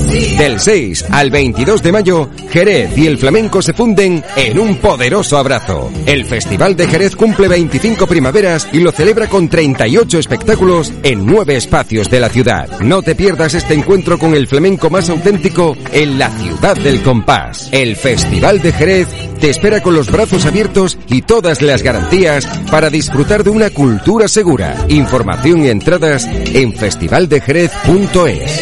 Del 0.07 0.59
6 0.59 1.05
al 1.11 1.29
22 1.29 1.83
de 1.83 1.91
mayo, 1.91 2.29
Jerez 2.49 2.97
y 2.97 3.07
el 3.07 3.17
flamenco 3.17 3.61
se 3.61 3.73
funden 3.73 4.23
en 4.35 4.57
un 4.57 4.77
poderoso 4.77 5.37
abrazo. 5.37 5.91
El 6.05 6.25
Festival 6.25 6.75
de 6.75 6.87
Jerez 6.87 7.15
cumple 7.15 7.47
25 7.47 8.07
primaveras 8.07 8.67
y 8.71 8.79
lo 8.79 8.91
celebra 8.91 9.27
con 9.27 9.49
38 9.49 10.19
espectáculos 10.19 10.93
en 11.03 11.25
nueve 11.25 11.57
espacios 11.57 12.09
de 12.09 12.19
la 12.19 12.29
ciudad. 12.29 12.79
No 12.79 13.01
te 13.01 13.15
pierdas 13.15 13.53
este 13.53 13.73
encuentro 13.73 14.17
con 14.17 14.33
el 14.33 14.47
flamenco 14.47 14.89
más 14.89 15.09
auténtico 15.09 15.75
en 15.91 16.17
la 16.17 16.29
ciudad 16.29 16.77
del 16.77 17.01
compás. 17.03 17.67
El 17.71 17.95
Festival 17.95 18.61
de 18.61 18.71
Jerez 18.71 19.07
te 19.39 19.49
espera 19.49 19.81
con 19.81 19.93
los 19.93 20.09
brazos 20.11 20.45
abiertos 20.45 20.97
y 21.09 21.21
todas 21.23 21.61
las 21.61 21.83
garantías 21.83 22.47
para 22.71 22.89
disfrutar 22.89 23.43
de 23.43 23.49
una 23.49 23.69
cultura 23.71 24.27
segura. 24.27 24.85
Información 24.87 25.65
y 25.65 25.69
entradas 25.69 26.25
en 26.25 26.73
festivaldejerez.es. 26.73 28.61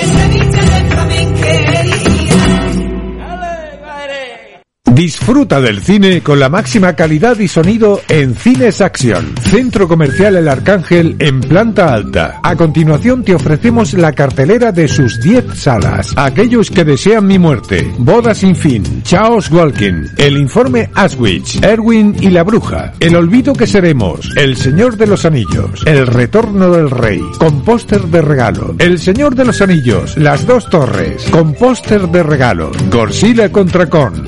Disfruta 4.95 5.59
del 5.59 5.81
cine 5.81 6.21
con 6.21 6.39
la 6.39 6.47
máxima 6.47 6.93
calidad 6.93 7.37
y 7.39 7.49
sonido 7.49 7.99
en 8.07 8.33
Cines 8.33 8.79
Action, 8.79 9.35
Centro 9.41 9.89
Comercial 9.89 10.37
El 10.37 10.47
Arcángel 10.47 11.17
en 11.19 11.41
planta 11.41 11.93
alta. 11.93 12.39
A 12.41 12.55
continuación 12.55 13.21
te 13.21 13.35
ofrecemos 13.35 13.93
la 13.93 14.13
cartelera 14.13 14.71
de 14.71 14.87
sus 14.87 15.19
10 15.19 15.53
salas. 15.53 16.13
Aquellos 16.15 16.71
que 16.71 16.85
desean 16.85 17.27
mi 17.27 17.37
muerte, 17.37 17.91
Boda 17.97 18.33
sin 18.33 18.55
fin, 18.55 19.03
Chaos 19.03 19.51
Walking, 19.51 20.05
El 20.17 20.37
informe 20.37 20.89
Aswich, 20.93 21.61
Erwin 21.61 22.15
y 22.21 22.29
la 22.29 22.43
bruja, 22.43 22.93
El 23.01 23.17
olvido 23.17 23.51
que 23.51 23.67
seremos, 23.67 24.31
El 24.37 24.55
Señor 24.55 24.95
de 24.95 25.07
los 25.07 25.25
Anillos, 25.25 25.83
El 25.85 26.07
retorno 26.07 26.71
del 26.71 26.89
rey, 26.89 27.19
con 27.37 27.65
póster 27.65 28.03
de 28.03 28.21
regalo, 28.21 28.75
El 28.79 28.97
Señor 28.97 29.35
de 29.35 29.43
los 29.43 29.61
Anillos, 29.61 30.15
Las 30.15 30.47
dos 30.47 30.69
torres, 30.69 31.25
con 31.31 31.53
póster 31.53 32.07
de 32.07 32.23
regalo, 32.23 32.71
Godzilla 32.89 33.51
contra 33.51 33.89
Con, 33.89 34.23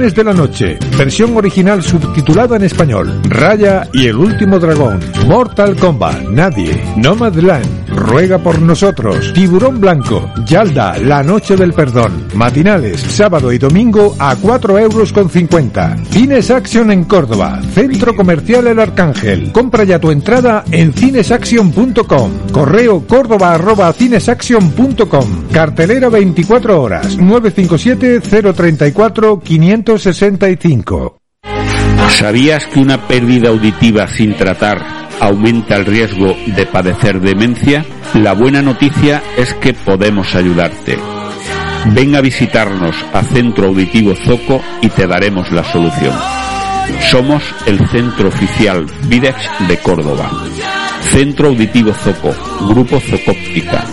De 0.00 0.24
la 0.24 0.32
Noche, 0.32 0.78
versión 0.96 1.36
original 1.36 1.82
subtitulada 1.82 2.56
en 2.56 2.64
español, 2.64 3.20
Raya 3.24 3.86
y 3.92 4.06
el 4.06 4.16
último 4.16 4.58
dragón, 4.58 4.98
Mortal 5.26 5.76
Kombat, 5.76 6.22
Nadie, 6.30 6.82
Nomadland, 6.96 7.90
Ruega 7.90 8.38
por 8.38 8.62
nosotros, 8.62 9.30
Tiburón 9.34 9.78
Blanco, 9.78 10.32
Yalda, 10.46 10.96
La 10.96 11.22
Noche 11.22 11.54
del 11.54 11.74
Perdón, 11.74 12.28
matinales, 12.34 12.98
sábado 12.98 13.52
y 13.52 13.58
domingo 13.58 14.16
a 14.18 14.36
4 14.36 14.78
euros 14.78 15.12
con 15.12 15.28
50. 15.28 15.98
Cines 16.10 16.50
Action 16.50 16.90
en 16.90 17.04
Córdoba, 17.04 17.60
Centro 17.74 18.16
Comercial 18.16 18.68
El 18.68 18.80
Arcángel. 18.80 19.52
Compra 19.52 19.84
ya 19.84 19.98
tu 19.98 20.10
entrada 20.10 20.64
en 20.70 20.94
cinesaction.com. 20.94 22.30
Correo 22.52 23.06
córdoba 23.06 23.52
arroba 23.52 23.92
cinesaction.com. 23.92 25.48
Cartelera 25.52 26.08
24 26.08 26.82
horas, 26.82 27.18
957 27.18 28.20
034 28.20 29.40
565. 29.98 31.18
¿Sabías 32.10 32.64
que 32.66 32.78
una 32.78 33.08
pérdida 33.08 33.48
auditiva 33.48 34.06
sin 34.06 34.36
tratar 34.36 34.80
aumenta 35.18 35.74
el 35.74 35.84
riesgo 35.84 36.36
de 36.46 36.64
padecer 36.66 37.20
demencia? 37.20 37.84
La 38.14 38.34
buena 38.34 38.62
noticia 38.62 39.20
es 39.36 39.52
que 39.54 39.74
podemos 39.74 40.36
ayudarte. 40.36 40.96
Ven 41.86 42.14
a 42.14 42.20
visitarnos 42.20 42.94
a 43.12 43.24
Centro 43.24 43.66
Auditivo 43.66 44.14
Zoco 44.14 44.62
y 44.80 44.90
te 44.90 45.08
daremos 45.08 45.50
la 45.50 45.64
solución. 45.64 46.14
Somos 47.10 47.42
el 47.66 47.84
centro 47.88 48.28
oficial 48.28 48.86
Videx 49.08 49.50
de 49.66 49.76
Córdoba. 49.78 50.30
Centro 51.10 51.48
Auditivo 51.48 51.92
Zoco, 51.94 52.32
Grupo 52.68 53.00
Zocóptica. 53.00 53.84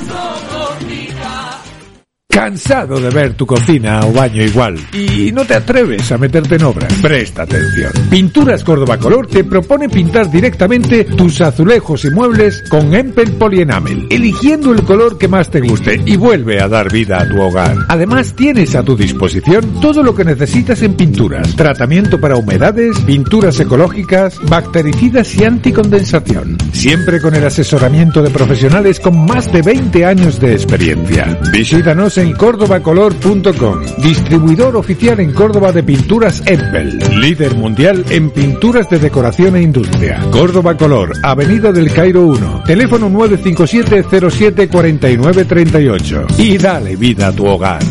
¿Cansado 2.37 2.99
de 2.99 3.09
ver 3.09 3.33
tu 3.33 3.47
cocina 3.47 3.99
o 4.01 4.11
baño 4.11 4.43
igual? 4.43 4.77
¿Y 4.93 5.31
no 5.31 5.43
te 5.43 5.55
atreves 5.55 6.11
a 6.11 6.19
meterte 6.19 6.57
en 6.57 6.65
obra? 6.65 6.87
Presta 7.01 7.41
atención. 7.41 7.91
Pinturas 8.11 8.63
Córdoba 8.63 8.99
Color 8.99 9.25
te 9.25 9.43
propone 9.43 9.89
pintar 9.89 10.29
directamente 10.29 11.03
tus 11.03 11.41
azulejos 11.41 12.05
y 12.05 12.11
muebles 12.11 12.63
con 12.69 12.93
Empel 12.93 13.31
Polienamel, 13.31 14.05
eligiendo 14.11 14.71
el 14.71 14.83
color 14.83 15.17
que 15.17 15.27
más 15.27 15.49
te 15.49 15.61
guste 15.61 15.99
y 16.05 16.15
vuelve 16.15 16.61
a 16.61 16.67
dar 16.67 16.91
vida 16.91 17.21
a 17.21 17.27
tu 17.27 17.41
hogar. 17.41 17.75
Además, 17.87 18.35
tienes 18.35 18.75
a 18.75 18.83
tu 18.83 18.95
disposición 18.95 19.81
todo 19.81 20.03
lo 20.03 20.13
que 20.13 20.23
necesitas 20.23 20.83
en 20.83 20.93
pinturas, 20.93 21.55
tratamiento 21.55 22.21
para 22.21 22.35
humedades, 22.35 22.99
pinturas 22.99 23.59
ecológicas, 23.59 24.39
bactericidas 24.47 25.33
y 25.37 25.43
anticondensación. 25.43 26.55
Siempre 26.71 27.19
con 27.19 27.33
el 27.33 27.47
asesoramiento 27.47 28.21
de 28.21 28.29
profesionales 28.29 28.99
con 28.99 29.25
más 29.25 29.51
de 29.51 29.63
20 29.63 30.05
años 30.05 30.39
de 30.39 30.53
experiencia. 30.53 31.39
Visítanos 31.51 32.15
en 32.19 32.26
córdobacolor.com, 32.33 33.81
distribuidor 33.97 34.75
oficial 34.75 35.19
en 35.19 35.33
Córdoba 35.33 35.71
de 35.71 35.83
pinturas 35.83 36.41
Empel, 36.45 36.99
líder 37.19 37.55
mundial 37.55 38.05
en 38.09 38.29
pinturas 38.31 38.89
de 38.89 38.99
decoración 38.99 39.55
e 39.55 39.61
industria. 39.61 40.19
Córdoba 40.31 40.75
Color, 40.75 41.13
Avenida 41.23 41.71
del 41.71 41.91
Cairo 41.91 42.25
1, 42.25 42.63
teléfono 42.65 43.09
957 43.09 44.29
07 44.29 44.67
49 44.67 45.45
38 45.45 46.27
y 46.37 46.57
dale 46.57 46.95
vida 46.95 47.27
a 47.27 47.31
tu 47.31 47.45
hogar. 47.45 47.81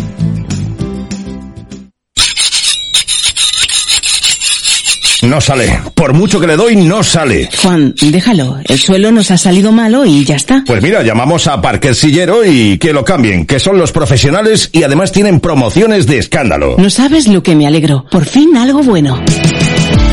No 5.26 5.40
sale. 5.40 5.80
Por 5.94 6.12
mucho 6.12 6.40
que 6.40 6.46
le 6.46 6.56
doy, 6.56 6.76
no 6.76 7.02
sale. 7.02 7.48
Juan, 7.60 7.94
déjalo. 8.00 8.58
El 8.64 8.78
suelo 8.78 9.10
nos 9.10 9.30
ha 9.32 9.36
salido 9.36 9.72
malo 9.72 10.04
y 10.04 10.24
ya 10.24 10.36
está. 10.36 10.62
Pues 10.64 10.80
mira, 10.82 11.02
llamamos 11.02 11.48
a 11.48 11.60
Parker 11.60 11.94
Sillero 11.94 12.44
y 12.44 12.78
que 12.78 12.92
lo 12.92 13.04
cambien, 13.04 13.44
que 13.44 13.58
son 13.58 13.76
los 13.76 13.90
profesionales 13.90 14.70
y 14.72 14.84
además 14.84 15.10
tienen 15.10 15.40
promociones 15.40 16.06
de 16.06 16.18
escándalo. 16.18 16.76
No 16.78 16.90
sabes 16.90 17.26
lo 17.26 17.42
que 17.42 17.56
me 17.56 17.66
alegro. 17.66 18.04
Por 18.10 18.24
fin 18.24 18.56
algo 18.56 18.82
bueno. 18.82 19.20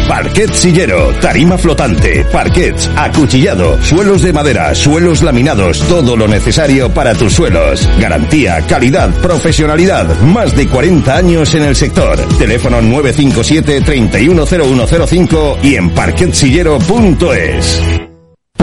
Parquet 0.07 0.53
Sillero, 0.53 1.11
tarima 1.19 1.57
flotante, 1.57 2.25
parquets, 2.31 2.89
acuchillado, 2.95 3.81
suelos 3.81 4.21
de 4.21 4.33
madera, 4.33 4.75
suelos 4.75 5.23
laminados, 5.23 5.79
todo 5.87 6.15
lo 6.15 6.27
necesario 6.27 6.93
para 6.93 7.15
tus 7.15 7.33
suelos. 7.33 7.89
Garantía, 7.99 8.61
calidad, 8.67 9.09
profesionalidad, 9.21 10.19
más 10.21 10.55
de 10.55 10.67
40 10.67 11.15
años 11.15 11.55
en 11.55 11.63
el 11.63 11.75
sector. 11.75 12.19
Teléfono 12.37 12.81
957 12.81 13.81
310105 13.81 15.57
y 15.63 15.75
en 15.75 15.89
parquetsillero.es. 15.91 18.12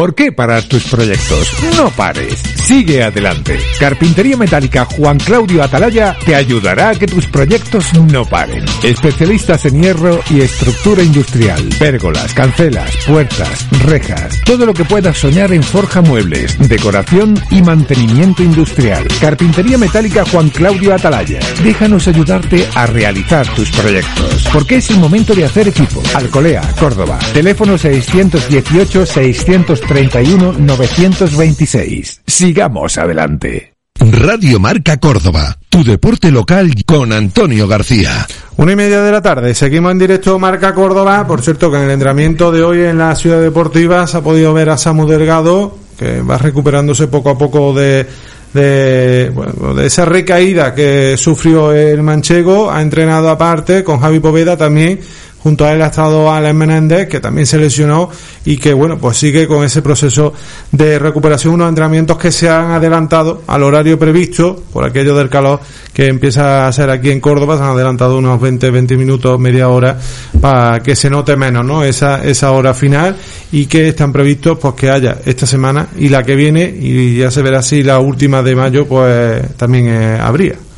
¿Por 0.00 0.14
qué 0.14 0.32
parar 0.32 0.62
tus 0.62 0.84
proyectos? 0.84 1.52
No 1.76 1.90
pares, 1.90 2.42
sigue 2.64 3.02
adelante. 3.02 3.58
Carpintería 3.78 4.34
Metálica 4.38 4.86
Juan 4.86 5.18
Claudio 5.18 5.62
Atalaya 5.62 6.16
te 6.24 6.34
ayudará 6.34 6.88
a 6.88 6.94
que 6.94 7.06
tus 7.06 7.26
proyectos 7.26 7.92
no 8.10 8.24
paren. 8.24 8.64
Especialistas 8.82 9.66
en 9.66 9.82
hierro 9.82 10.18
y 10.30 10.40
estructura 10.40 11.02
industrial, 11.02 11.68
pérgolas, 11.78 12.32
cancelas, 12.32 12.96
puertas, 13.06 13.66
rejas, 13.84 14.40
todo 14.46 14.64
lo 14.64 14.72
que 14.72 14.86
puedas 14.86 15.18
soñar 15.18 15.52
en 15.52 15.62
forja 15.62 16.00
muebles, 16.00 16.56
decoración 16.66 17.34
y 17.50 17.60
mantenimiento 17.60 18.42
industrial. 18.42 19.06
Carpintería 19.20 19.76
Metálica 19.76 20.24
Juan 20.24 20.48
Claudio 20.48 20.94
Atalaya. 20.94 21.40
Déjanos 21.62 22.08
ayudarte 22.08 22.66
a 22.74 22.86
realizar 22.86 23.46
tus 23.54 23.70
proyectos. 23.72 24.48
Porque 24.50 24.76
es 24.76 24.88
el 24.88 24.98
momento 24.98 25.34
de 25.34 25.44
hacer 25.44 25.68
equipo. 25.68 26.02
Alcolea, 26.14 26.62
Córdoba. 26.78 27.18
Teléfono 27.34 27.76
618 27.76 29.04
600 29.04 29.89
31 29.90 30.52
926. 30.52 32.22
Sigamos 32.24 32.96
adelante. 32.96 33.72
Radio 33.98 34.60
Marca 34.60 34.98
Córdoba, 34.98 35.58
tu 35.68 35.82
deporte 35.82 36.30
local 36.30 36.72
con 36.86 37.12
Antonio 37.12 37.66
García. 37.66 38.24
Una 38.56 38.70
y 38.70 38.76
media 38.76 39.02
de 39.02 39.10
la 39.10 39.20
tarde, 39.20 39.52
seguimos 39.52 39.90
en 39.90 39.98
directo 39.98 40.38
Marca 40.38 40.72
Córdoba. 40.74 41.26
Por 41.26 41.42
cierto, 41.42 41.72
que 41.72 41.78
en 41.78 41.82
el 41.82 41.90
entrenamiento 41.90 42.52
de 42.52 42.62
hoy 42.62 42.82
en 42.82 42.98
la 42.98 43.16
ciudad 43.16 43.40
deportiva 43.40 44.06
se 44.06 44.18
ha 44.18 44.20
podido 44.20 44.54
ver 44.54 44.70
a 44.70 44.78
Samu 44.78 45.08
Delgado, 45.08 45.76
que 45.98 46.22
va 46.22 46.38
recuperándose 46.38 47.08
poco 47.08 47.30
a 47.30 47.36
poco 47.36 47.74
de, 47.74 48.06
de, 48.54 49.32
bueno, 49.34 49.74
de 49.74 49.86
esa 49.88 50.04
recaída 50.04 50.72
que 50.72 51.16
sufrió 51.16 51.72
el 51.72 52.04
manchego. 52.04 52.70
Ha 52.70 52.80
entrenado 52.80 53.28
aparte 53.28 53.82
con 53.82 53.98
Javi 53.98 54.20
Poveda 54.20 54.56
también 54.56 55.00
Junto 55.42 55.64
a 55.64 55.72
él 55.72 55.80
ha 55.82 55.86
estado 55.86 56.30
Alex 56.30 56.54
Menéndez, 56.54 57.08
que 57.08 57.20
también 57.20 57.46
se 57.46 57.58
lesionó 57.58 58.10
y 58.44 58.58
que, 58.58 58.74
bueno, 58.74 58.98
pues 58.98 59.16
sigue 59.16 59.46
con 59.46 59.64
ese 59.64 59.80
proceso 59.80 60.34
de 60.70 60.98
recuperación, 60.98 61.54
unos 61.54 61.68
entrenamientos 61.68 62.18
que 62.18 62.30
se 62.30 62.48
han 62.48 62.72
adelantado 62.72 63.42
al 63.46 63.62
horario 63.62 63.98
previsto 63.98 64.62
por 64.72 64.84
aquello 64.84 65.16
del 65.16 65.30
calor 65.30 65.60
que 65.92 66.06
empieza 66.06 66.66
a 66.66 66.72
ser 66.72 66.90
aquí 66.90 67.10
en 67.10 67.20
Córdoba, 67.20 67.56
se 67.56 67.62
han 67.62 67.70
adelantado 67.70 68.18
unos 68.18 68.40
20, 68.40 68.70
20 68.70 68.96
minutos, 68.96 69.38
media 69.40 69.68
hora, 69.68 69.98
para 70.40 70.80
que 70.80 70.94
se 70.94 71.08
note 71.10 71.36
menos, 71.36 71.64
¿no? 71.64 71.82
Esa, 71.84 72.22
esa 72.24 72.50
hora 72.52 72.74
final 72.74 73.16
y 73.52 73.66
que 73.66 73.88
están 73.88 74.12
previstos, 74.12 74.58
pues 74.58 74.74
que 74.74 74.90
haya 74.90 75.18
esta 75.24 75.46
semana 75.46 75.88
y 75.98 76.08
la 76.08 76.22
que 76.22 76.36
viene, 76.36 76.64
y 76.64 77.16
ya 77.16 77.30
se 77.30 77.42
verá 77.42 77.62
si 77.62 77.82
la 77.82 77.98
última 77.98 78.42
de 78.42 78.54
mayo, 78.54 78.86
pues 78.86 79.56
también 79.56 79.88
eh, 79.88 80.18
habría. 80.20 80.69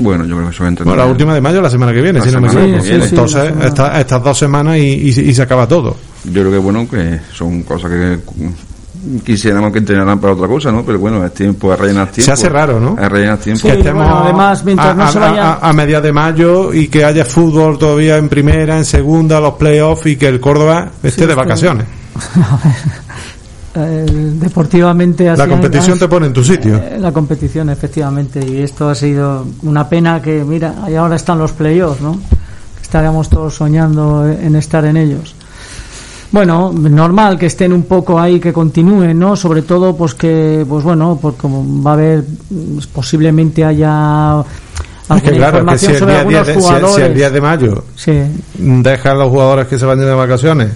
Bueno, 0.00 0.24
yo 0.24 0.36
creo 0.36 0.48
que 0.48 0.54
eso 0.54 0.62
va 0.64 0.68
a 0.70 0.72
Bueno, 0.84 0.96
la 0.96 1.06
última 1.06 1.34
de 1.34 1.40
mayo, 1.40 1.60
la 1.60 1.70
semana 1.70 1.92
que 1.92 2.00
viene, 2.00 2.20
La 2.20 2.24
si 2.24 2.30
no 2.30 2.40
me 2.40 2.46
equivoco. 2.48 2.66
que 2.82 2.88
viene. 2.88 3.04
Entonces, 3.04 3.52
esta- 3.62 4.00
estas 4.00 4.22
dos 4.22 4.38
semanas 4.38 4.76
y, 4.76 4.80
y- 4.80 5.08
y 5.30 5.34
se 5.34 5.42
acaba 5.42 5.66
todo. 5.66 5.96
Yo 6.24 6.32
creo 6.42 6.50
que 6.52 6.58
bueno, 6.58 6.88
que 6.88 7.20
son 7.32 7.62
cosas 7.62 7.90
que 7.90 8.18
quisiéramos 9.24 9.72
que 9.72 9.78
entrenaran 9.78 10.18
para 10.20 10.32
otra 10.34 10.46
cosa, 10.48 10.70
¿no? 10.72 10.84
Pero 10.84 10.98
bueno, 10.98 11.24
es 11.24 11.32
tiempo 11.32 11.72
a 11.72 11.76
rellenar 11.76 12.08
tiempo. 12.08 12.22
Se 12.26 12.32
hace 12.32 12.48
raro, 12.48 12.78
¿no? 12.80 12.96
A 13.00 13.08
rellenar 13.08 13.38
tiempo. 13.38 13.66
que 13.68 13.74
estemos 13.74 14.04
bueno, 14.04 14.18
además, 14.24 14.64
mientras 14.64 14.88
a, 14.90 14.94
no 14.94 15.12
se 15.12 15.18
a- 15.18 15.20
vaya- 15.20 15.52
a- 15.54 15.68
a 15.68 15.72
media 15.72 16.00
de 16.00 16.12
mayo 16.12 16.72
y 16.72 16.88
que 16.88 17.04
haya 17.04 17.24
fútbol 17.24 17.78
todavía 17.78 18.16
en 18.18 18.28
primera, 18.28 18.76
en 18.76 18.84
segunda, 18.84 19.40
los 19.40 19.54
playoffs 19.54 20.06
y 20.06 20.16
que 20.16 20.28
el 20.28 20.40
Córdoba 20.40 20.90
esté 21.02 21.22
Sí, 21.22 21.26
de 21.28 21.34
vacaciones. 21.34 21.86
Eh, 23.74 24.06
deportivamente 24.40 25.24
La 25.36 25.46
competición 25.46 25.98
te 25.98 26.08
pone 26.08 26.26
en 26.26 26.32
tu 26.32 26.42
sitio. 26.42 26.76
Eh, 26.76 26.96
La 26.98 27.12
competición, 27.12 27.68
efectivamente, 27.70 28.40
y 28.44 28.62
esto 28.62 28.88
ha 28.88 28.94
sido 28.94 29.44
una 29.62 29.88
pena 29.88 30.20
que, 30.22 30.42
mira, 30.44 30.76
ahí 30.82 30.94
ahora 30.96 31.16
están 31.16 31.38
los 31.38 31.52
playoffs, 31.52 32.00
¿no? 32.00 32.18
Estaríamos 32.82 33.28
todos 33.28 33.54
soñando 33.54 34.26
en 34.26 34.56
estar 34.56 34.84
en 34.86 34.96
ellos. 34.96 35.34
Bueno, 36.32 36.72
normal 36.72 37.38
que 37.38 37.46
estén 37.46 37.72
un 37.72 37.84
poco 37.84 38.18
ahí, 38.20 38.40
que 38.40 38.52
continúen, 38.52 39.18
¿no? 39.18 39.36
Sobre 39.36 39.62
todo, 39.62 39.94
pues 39.96 40.14
que, 40.14 40.64
pues 40.68 40.82
bueno, 40.84 41.18
pues 41.20 41.34
como 41.36 41.82
va 41.82 41.92
a 41.92 41.94
haber, 41.94 42.24
mm, 42.50 42.78
posiblemente 42.92 43.64
haya 43.64 44.42
Es 45.14 45.22
que 45.22 45.32
claro, 45.32 45.64
que 45.66 45.78
si 45.78 45.86
información 45.86 45.92
el, 45.92 45.98
sobre 45.98 46.12
día 46.14 46.24
10 46.24 46.24
algunos 46.24 46.46
de, 46.46 46.54
si- 46.54 46.60
si 46.60 46.66
jugadores. 46.66 47.06
el 47.06 47.14
día 47.14 47.30
de 47.30 47.40
mayo 47.40 47.84
Sí. 47.96 48.12
dejan 48.58 49.18
los 49.18 49.28
jugadores 49.30 49.66
que 49.68 49.78
se 49.78 49.86
vayan 49.86 50.04
de 50.04 50.14
vacaciones, 50.14 50.68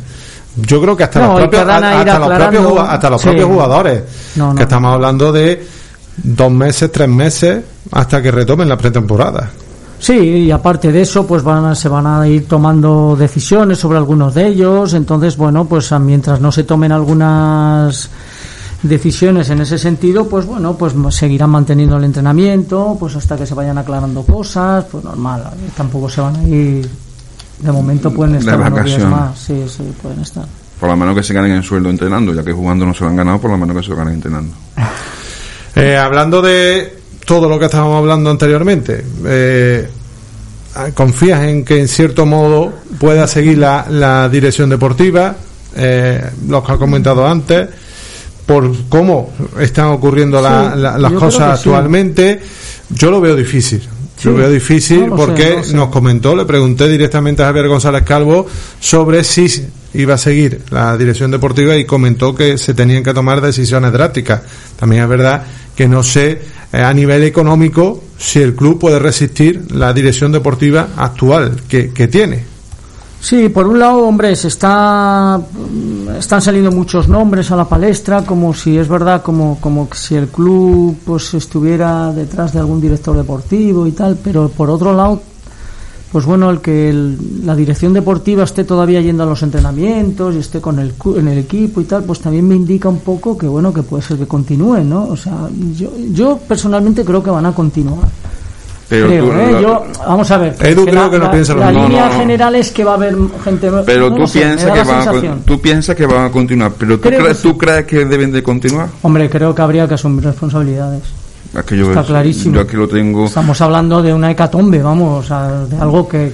yo 0.56 0.80
creo 0.82 0.96
que 0.96 1.04
hasta 1.04 1.20
No, 1.20 1.28
los 1.38 1.40
propios, 1.48 1.62
hasta 1.68 2.18
los 2.18 2.28
propios, 2.38 2.78
hasta 2.88 3.10
los 3.10 3.20
sí. 3.22 3.28
propios 3.28 3.48
jugadores, 3.48 4.02
No, 4.36 4.48
no. 4.50 4.54
que 4.54 4.62
estamos 4.62 4.94
hablando 4.94 5.32
de 5.32 5.66
dos 6.16 6.50
meses, 6.52 6.92
tres 6.92 7.08
meses, 7.08 7.64
hasta 7.90 8.20
que 8.22 8.30
retomen 8.30 8.68
la 8.68 8.76
pretemporada. 8.76 9.50
Sí, 9.98 10.14
y 10.18 10.50
aparte 10.50 10.90
de 10.90 11.02
eso, 11.02 11.24
pues 11.26 11.42
van 11.44 11.64
a- 11.64 11.74
se 11.76 11.88
van 11.88 12.06
a 12.08 12.26
ir 12.26 12.48
tomando 12.48 13.14
decisiones 13.16 13.78
sobre 13.78 13.98
algunos 13.98 14.34
de 14.34 14.48
ellos. 14.48 14.94
Entonces, 14.94 15.36
bueno, 15.36 15.64
pues 15.66 15.92
a- 15.92 15.98
mientras 16.00 16.40
no 16.40 16.50
se 16.50 16.64
tomen 16.64 16.90
algunas 16.92 18.10
decisiones 18.82 19.48
en 19.50 19.60
ese 19.60 19.78
sentido, 19.78 20.28
pues 20.28 20.44
bueno, 20.44 20.74
pues 20.76 20.92
seguirán 21.14 21.50
manteniendo 21.50 21.96
el 21.98 22.02
entrenamiento, 22.04 22.96
pues 22.98 23.14
hasta 23.14 23.36
que 23.36 23.46
se 23.46 23.54
vayan 23.54 23.78
aclarando 23.78 24.22
cosas, 24.24 24.84
pues 24.90 25.04
normal. 25.04 25.44
Tampoco 25.76 26.08
se 26.08 26.20
van 26.20 26.34
a 26.36 26.42
ir. 26.42 26.90
De 27.62 27.70
momento 27.72 28.10
pueden 28.12 28.34
De 28.34 28.38
estar 28.40 28.56
unos 28.58 28.70
días 28.84 28.98
vacaciones. 28.98 29.08
más. 29.08 29.38
Sí, 29.38 29.64
sí, 29.68 29.92
pueden 30.02 30.20
estar. 30.20 30.44
Por 30.80 30.88
lo 30.88 30.96
menos 30.96 31.14
que 31.14 31.22
se 31.22 31.32
ganen 31.32 31.52
el 31.52 31.62
sueldo 31.62 31.90
entrenando, 31.90 32.34
ya 32.34 32.42
que 32.42 32.52
jugando 32.52 32.84
no 32.84 32.92
se 32.92 33.04
lo 33.04 33.10
han 33.10 33.16
ganado, 33.16 33.40
por 33.40 33.50
lo 33.52 33.56
menos 33.58 33.76
que 33.76 33.82
se 33.84 33.90
lo 33.90 33.96
ganen 33.96 34.14
entrenando. 34.14 34.52
Eh, 35.74 35.96
hablando 35.96 36.42
de 36.42 36.98
todo 37.24 37.48
lo 37.48 37.58
que 37.58 37.64
estábamos 37.64 37.96
hablando 37.96 38.28
anteriormente, 38.28 39.02
eh, 39.24 39.88
¿confías 40.92 41.44
en 41.44 41.64
que 41.64 41.80
en 41.80 41.88
cierto 41.88 42.26
modo 42.26 42.72
pueda 42.98 43.26
seguir 43.26 43.56
la, 43.56 43.86
la 43.88 44.28
dirección 44.28 44.68
deportiva? 44.68 45.34
Eh, 45.74 46.22
lo 46.46 46.62
que 46.62 46.72
ha 46.72 46.76
comentado 46.76 47.26
antes, 47.26 47.68
por 48.44 48.70
cómo 48.90 49.32
están 49.60 49.86
ocurriendo 49.86 50.42
la- 50.42 50.72
Sí, 50.74 50.80
la- 50.80 50.98
las 50.98 51.12
cosas 51.12 51.58
sí. 51.62 51.68
actualmente, 51.70 52.42
yo 52.90 53.10
lo 53.10 53.22
veo 53.22 53.34
difícil. 53.34 53.82
Sí, 54.22 54.28
Lo 54.28 54.36
veo 54.36 54.50
difícil 54.50 55.00
no 55.00 55.06
lo 55.08 55.16
sé, 55.16 55.26
porque 55.26 55.50
no 55.50 55.56
lo 55.56 55.64
sé. 55.64 55.74
nos 55.74 55.88
comentó, 55.88 56.36
le 56.36 56.44
pregunté 56.44 56.88
directamente 56.88 57.42
a 57.42 57.46
Javier 57.46 57.66
González 57.66 58.04
Calvo 58.04 58.46
sobre 58.78 59.24
si 59.24 59.48
iba 59.94 60.14
a 60.14 60.18
seguir 60.18 60.60
la 60.70 60.96
dirección 60.96 61.32
deportiva 61.32 61.76
y 61.76 61.84
comentó 61.84 62.32
que 62.32 62.56
se 62.56 62.72
tenían 62.72 63.02
que 63.02 63.12
tomar 63.12 63.40
decisiones 63.40 63.92
drásticas. 63.92 64.42
También 64.78 65.02
es 65.02 65.08
verdad 65.08 65.44
que 65.74 65.88
no 65.88 66.04
sé 66.04 66.40
eh, 66.72 66.78
a 66.80 66.94
nivel 66.94 67.24
económico 67.24 68.04
si 68.16 68.40
el 68.40 68.54
club 68.54 68.78
puede 68.78 69.00
resistir 69.00 69.72
la 69.72 69.92
dirección 69.92 70.30
deportiva 70.30 70.90
actual 70.96 71.60
que, 71.68 71.90
que 71.90 72.06
tiene. 72.06 72.51
Sí, 73.24 73.48
por 73.50 73.68
un 73.68 73.78
lado, 73.78 73.98
hombre, 74.04 74.34
se 74.34 74.48
está 74.48 75.40
están 76.18 76.42
saliendo 76.42 76.72
muchos 76.72 77.06
nombres 77.06 77.52
a 77.52 77.56
la 77.56 77.64
palestra, 77.68 78.24
como 78.24 78.52
si 78.52 78.76
es 78.76 78.88
verdad, 78.88 79.22
como 79.22 79.58
como 79.60 79.88
si 79.92 80.16
el 80.16 80.26
club 80.26 80.96
pues 81.06 81.32
estuviera 81.34 82.12
detrás 82.12 82.52
de 82.52 82.58
algún 82.58 82.80
director 82.80 83.16
deportivo 83.16 83.86
y 83.86 83.92
tal, 83.92 84.18
pero 84.22 84.48
por 84.48 84.68
otro 84.70 84.92
lado, 84.92 85.22
pues 86.10 86.24
bueno, 86.26 86.50
el 86.50 86.60
que 86.60 86.90
el- 86.90 87.46
la 87.46 87.54
dirección 87.54 87.92
deportiva 87.92 88.42
esté 88.42 88.64
todavía 88.64 89.00
yendo 89.00 89.22
a 89.22 89.26
los 89.26 89.42
entrenamientos 89.44 90.34
y 90.34 90.38
esté 90.38 90.60
con 90.60 90.80
el 90.80 90.92
en 91.16 91.28
el 91.28 91.38
equipo 91.38 91.80
y 91.80 91.84
tal, 91.84 92.02
pues 92.02 92.18
también 92.20 92.46
me 92.48 92.56
indica 92.56 92.88
un 92.88 92.98
poco 93.00 93.38
que 93.38 93.46
bueno 93.46 93.72
que 93.72 93.84
puede 93.84 94.02
ser 94.02 94.18
que 94.18 94.26
continúen, 94.26 94.90
¿no? 94.90 95.04
O 95.06 95.16
sea, 95.16 95.48
yo 95.78 95.90
yo 96.12 96.38
personalmente 96.38 97.04
creo 97.04 97.22
que 97.22 97.30
van 97.30 97.46
a 97.46 97.54
continuar. 97.54 98.08
Pero 98.92 99.06
Creo, 99.06 99.24
tú, 99.24 99.32
¿eh? 99.32 99.52
la- 99.52 99.60
Yo, 99.62 99.84
vamos 100.06 100.30
a 100.30 100.36
ver. 100.36 100.54
Edu 100.60 100.84
creo 100.84 101.04
la, 101.04 101.10
que 101.10 101.18
no 101.18 101.24
la- 101.24 101.30
piensa 101.30 101.54
lo 101.54 101.60
la 101.60 101.70
mismo. 101.70 101.88
línea 101.88 102.04
No, 102.08 102.12
no, 102.12 102.18
general 102.18 102.54
es 102.56 102.70
que 102.72 102.84
va 102.84 102.90
a 102.90 102.94
haber 102.96 103.16
gente. 103.42 103.70
pero 103.86 104.10
no 104.10 104.16
tú 104.16 104.30
piensas 104.30 104.70
que 104.70 104.78
la 104.78 104.84
van 104.84 105.08
a, 105.08 105.36
tú 105.46 105.60
piensas 105.62 105.96
que 105.96 106.04
van 106.06 106.24
a 106.26 106.30
continuar, 106.30 106.72
pero 106.78 106.96
tú, 107.00 107.08
Creo 107.08 107.34
tú 107.34 107.56
crees 107.56 107.86
que 107.86 108.04
deben 108.04 108.30
de 108.32 108.42
continuar. 108.42 108.88
Hombre, 109.00 109.30
creo 109.30 109.54
que 109.54 109.62
habría 109.62 109.88
que 109.88 109.94
asumir 109.94 110.22
responsabilidades. 110.24 111.04
Es 111.56 111.62
que 111.64 111.74
yo, 111.78 111.88
Está 111.88 112.04
clarísimo. 112.04 112.54
yo 112.56 112.60
aquí 112.60 112.76
lo 112.76 112.86
tengo. 112.86 113.24
Estamos 113.24 113.58
hablando 113.62 114.02
de 114.02 114.12
una 114.12 114.30
hecatombe, 114.30 114.82
vamos, 114.82 115.24
o 115.24 115.26
sea, 115.26 115.48
de 115.64 115.76
algo 115.80 116.06
que 116.06 116.30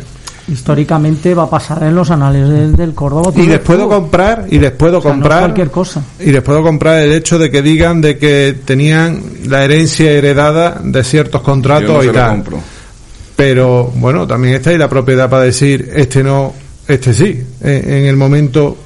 históricamente 0.49 1.35
va 1.35 1.45
a 1.45 1.51
pasar 1.51 1.83
en 1.83 1.95
los 1.95 2.11
anales 2.11 2.49
del, 2.49 2.75
del 2.77 2.95
Córdoba. 2.95 3.33
Y 3.37 3.47
les 3.47 3.59
puedo 3.61 3.89
comprar, 3.89 4.47
y 4.51 4.59
les 4.59 4.71
puedo 4.73 4.99
O 4.99 5.03
sea, 5.03 5.11
no 5.13 5.17
comprar 5.19 5.41
cualquier 5.41 5.71
cosa. 5.71 6.03
y 6.21 6.31
les 6.33 6.43
puedo 6.43 6.63
comprar 6.63 7.01
el 7.03 7.13
hecho 7.13 7.39
de 7.39 7.51
que 7.51 7.63
digan 7.63 8.01
de 8.01 8.19
que 8.19 8.57
tenían 8.65 9.23
la 9.47 9.65
herencia 9.65 10.11
heredada 10.11 10.81
de 10.83 11.05
ciertos 11.05 11.41
Yo 11.41 11.45
contratos 11.45 11.89
no 11.91 11.99
y 12.03 12.07
se 12.07 12.07
lo 12.09 12.13
tal. 12.13 12.31
compro. 12.31 12.61
Pero 13.37 13.93
bueno, 13.95 14.27
también 14.27 14.55
está 14.55 14.71
ahí 14.71 14.79
la 14.79 14.89
propiedad 14.89 15.31
para 15.31 15.45
decir 15.45 15.93
este 15.95 16.25
no, 16.25 16.53
este 16.89 17.15
sí, 17.15 17.41
en, 17.61 17.91
en 17.93 18.05
el 18.07 18.17
momento 18.17 18.77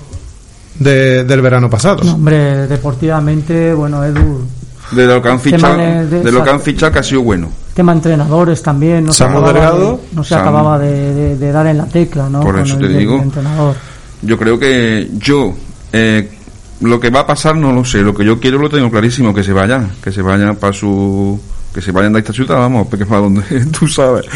de- 0.78 1.24
del 1.24 1.40
verano 1.40 1.70
pasado. 1.70 2.02
No, 2.04 2.14
hombre, 2.14 2.66
deportivamente, 2.66 3.72
bueno, 3.72 4.04
Edu, 4.04 4.42
De 4.90 5.06
lo 5.06 5.22
que 5.22 5.28
han 5.30 5.38
Tema 5.40 5.56
fichado, 5.56 5.76
de- 5.78 6.06
de- 6.06 6.22
de 6.22 6.32
lo 6.32 6.44
que 6.44 6.50
han 6.50 6.60
fichado 6.60 6.92
que 6.92 6.98
ha 6.98 7.02
sido 7.02 7.22
bueno. 7.22 7.48
Tema 7.74 7.92
entrenadores 7.92 8.62
también, 8.62 9.04
no 9.04 9.12
se 9.12 9.24
acababa, 9.24 9.52
Delgado, 9.52 9.92
de, 10.10 10.16
no 10.16 10.24
se 10.24 10.34
acababa 10.34 10.78
de, 10.78 11.14
de- 11.14 11.36
de 11.38 11.52
dar 11.52 11.66
en 11.66 11.78
la 11.78 11.86
tecla, 11.86 12.28
¿no? 12.28 12.40
Por 12.40 12.54
Con 12.56 12.64
eso 12.64 12.74
el- 12.78 12.80
te 12.80 12.88
digo. 12.98 13.16
entrenador. 13.18 13.74
Yo 14.22 14.38
creo 14.38 14.58
que 14.58 15.08
yo, 15.18 15.54
eh, 15.92 16.30
lo 16.80 17.00
que 17.00 17.10
va 17.10 17.20
a 17.20 17.26
pasar 17.26 17.56
no 17.56 17.72
lo 17.72 17.84
sé. 17.84 18.02
Lo 18.02 18.14
que 18.14 18.24
yo 18.24 18.38
quiero 18.38 18.58
lo 18.58 18.68
tengo 18.68 18.90
clarísimo, 18.90 19.34
que 19.34 19.42
se 19.42 19.52
vayan, 19.52 19.90
que 20.02 20.12
se 20.12 20.22
vayan 20.22 20.56
para 20.56 20.72
su, 20.72 21.40
que 21.74 21.80
se 21.80 21.92
vayan 21.92 22.12
de 22.12 22.20
esta 22.20 22.32
ciudad, 22.32 22.56
vamos, 22.58 22.86
porque 22.88 23.06
para 23.06 23.20
donde 23.22 23.42
tú 23.78 23.86
sabes. 23.88 24.26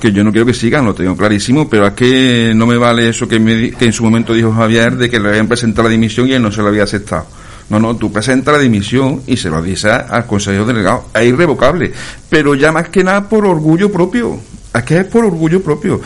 Que 0.00 0.12
yo 0.12 0.24
no 0.24 0.32
quiero 0.32 0.46
que 0.46 0.54
sigan, 0.54 0.86
lo 0.86 0.94
tengo 0.94 1.14
clarísimo, 1.14 1.68
pero 1.68 1.86
es 1.88 1.92
que 1.92 2.52
no 2.56 2.66
me 2.66 2.78
vale 2.78 3.10
eso 3.10 3.28
que, 3.28 3.38
me 3.38 3.70
que 3.72 3.84
en 3.84 3.92
su 3.92 4.02
momento 4.02 4.32
dijo 4.32 4.50
Javier 4.50 4.96
de 4.96 5.10
que 5.10 5.20
le 5.20 5.28
habían 5.28 5.46
presentado 5.46 5.88
la 5.88 5.92
dimisión 5.92 6.26
y 6.26 6.32
él 6.32 6.42
no 6.42 6.50
se 6.50 6.62
la 6.62 6.68
había 6.70 6.84
aceptado. 6.84 7.26
No, 7.70 7.78
no, 7.78 7.96
tú 7.96 8.12
presentas 8.12 8.52
la 8.52 8.60
dimisión 8.60 9.22
y 9.26 9.36
se 9.36 9.48
lo 9.48 9.62
dices 9.62 9.92
al 9.92 10.26
Consejo 10.26 10.64
Delegado. 10.64 11.06
Es 11.14 11.26
irrevocable. 11.26 11.92
Pero 12.28 12.54
ya 12.56 12.72
más 12.72 12.88
que 12.88 13.04
nada 13.04 13.28
por 13.28 13.46
orgullo 13.46 13.90
propio. 13.92 14.38
Que 14.84 14.98
es 14.98 15.04
por 15.04 15.24
orgullo 15.24 15.62
propio. 15.62 16.00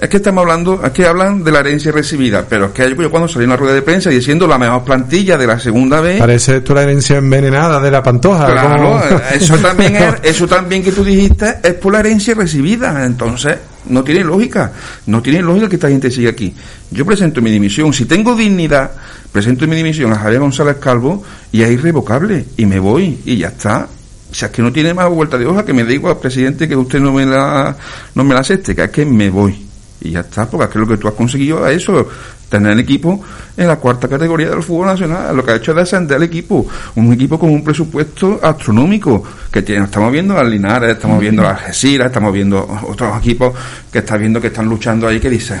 Es 0.00 0.08
que 0.08 0.16
estamos 0.16 0.42
hablando, 0.42 0.80
es 0.82 0.90
que 0.92 1.06
hablan 1.06 1.44
de 1.44 1.52
la 1.52 1.60
herencia 1.60 1.92
recibida, 1.92 2.46
pero 2.48 2.66
es 2.66 2.72
que 2.72 2.94
yo 2.96 3.10
cuando 3.10 3.28
salí 3.28 3.44
en 3.44 3.50
la 3.50 3.56
rueda 3.56 3.74
de 3.74 3.82
prensa 3.82 4.08
diciendo 4.08 4.46
la 4.46 4.56
mejor 4.56 4.84
plantilla 4.84 5.36
de 5.36 5.46
la 5.46 5.58
segunda 5.58 6.00
vez, 6.00 6.18
Parece 6.18 6.56
esto 6.56 6.74
la 6.74 6.82
herencia 6.82 7.18
envenenada 7.18 7.78
de 7.78 7.90
la 7.90 8.02
pantoja. 8.02 8.46
claro, 8.46 9.02
eso 9.34 9.56
también 9.58 9.96
es, 9.96 10.14
eso 10.22 10.48
también 10.48 10.82
que 10.82 10.92
tú 10.92 11.04
dijiste 11.04 11.58
es 11.62 11.74
por 11.74 11.92
la 11.92 12.00
herencia 12.00 12.34
recibida, 12.34 13.04
entonces 13.04 13.58
no 13.86 14.02
tiene 14.02 14.24
lógica, 14.24 14.72
no 15.06 15.20
tiene 15.20 15.42
lógica 15.42 15.68
que 15.68 15.76
esta 15.76 15.88
gente 15.88 16.10
siga 16.10 16.30
aquí. 16.30 16.54
Yo 16.90 17.04
presento 17.04 17.42
mi 17.42 17.50
dimisión, 17.50 17.92
si 17.92 18.06
tengo 18.06 18.34
dignidad, 18.34 18.92
presento 19.30 19.66
mi 19.66 19.76
dimisión 19.76 20.12
a 20.12 20.16
Javier 20.16 20.40
González 20.40 20.76
Calvo 20.76 21.22
y 21.50 21.62
es 21.62 21.70
irrevocable 21.70 22.46
y 22.56 22.64
me 22.64 22.78
voy 22.78 23.20
y 23.26 23.36
ya 23.36 23.48
está. 23.48 23.88
O 24.30 24.34
sea, 24.34 24.48
es 24.48 24.54
que 24.54 24.62
no 24.62 24.72
tiene 24.72 24.94
más 24.94 25.10
vuelta 25.10 25.36
de 25.36 25.44
hoja, 25.44 25.66
que 25.66 25.74
me 25.74 25.84
diga 25.84 26.08
al 26.08 26.16
presidente 26.16 26.66
que 26.66 26.74
usted 26.74 27.00
no 27.00 27.12
me 27.12 27.26
la, 27.26 27.76
no 28.14 28.24
me 28.24 28.32
la 28.32 28.40
acepte, 28.40 28.74
que 28.74 28.84
es 28.84 28.90
que 28.90 29.04
me 29.04 29.28
voy. 29.28 29.71
Y 30.04 30.10
ya 30.10 30.20
está, 30.20 30.46
porque 30.48 30.64
es 30.64 30.70
que 30.70 30.78
lo 30.80 30.86
que 30.86 30.96
tú 30.96 31.06
has 31.06 31.14
conseguido 31.14 31.66
es 31.66 31.82
eso, 31.82 32.08
tener 32.48 32.72
el 32.72 32.80
equipo 32.80 33.22
en 33.56 33.68
la 33.68 33.76
cuarta 33.76 34.08
categoría 34.08 34.50
del 34.50 34.62
fútbol 34.62 34.88
nacional. 34.88 35.36
Lo 35.36 35.44
que 35.44 35.52
ha 35.52 35.56
hecho 35.56 35.70
es 35.70 35.76
descender 35.76 36.16
el 36.16 36.24
equipo. 36.24 36.66
Un 36.96 37.12
equipo 37.12 37.38
con 37.38 37.50
un 37.50 37.62
presupuesto 37.62 38.40
astronómico, 38.42 39.22
que 39.50 39.62
tiene, 39.62 39.84
estamos 39.84 40.10
viendo 40.10 40.36
a 40.36 40.42
Linares, 40.42 40.92
estamos 40.92 41.20
viendo 41.20 41.46
a 41.46 41.50
Algeciras, 41.50 42.08
estamos 42.08 42.32
viendo 42.32 42.66
otros 42.88 43.16
equipos 43.18 43.54
que 43.92 44.00
estás 44.00 44.18
viendo 44.18 44.40
que 44.40 44.48
están 44.48 44.68
luchando 44.68 45.06
ahí, 45.06 45.20
que 45.20 45.30
dices, 45.30 45.60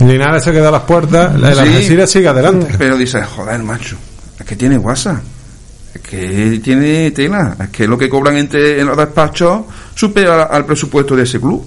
Linares 0.00 0.42
se 0.42 0.52
queda 0.52 0.68
a 0.68 0.72
las 0.72 0.82
puertas, 0.82 1.38
la 1.38 1.52
Sí, 1.52 1.60
Algeciras 1.60 2.10
sigue 2.10 2.28
adelante. 2.28 2.74
Pero 2.76 2.96
dices, 2.96 3.24
joder, 3.26 3.62
macho, 3.62 3.96
es 4.38 4.44
que 4.44 4.56
tiene 4.56 4.76
WhatsApp, 4.78 5.22
es 5.94 6.00
que 6.00 6.60
tiene 6.62 7.10
tela, 7.12 7.56
es 7.60 7.68
que 7.68 7.86
lo 7.86 7.96
que 7.96 8.08
cobran 8.08 8.36
entre, 8.36 8.80
en 8.80 8.86
los 8.86 8.96
despachos 8.96 9.62
supera 9.94 10.44
al 10.44 10.64
presupuesto 10.64 11.14
de 11.14 11.22
ese 11.22 11.40
club. 11.40 11.64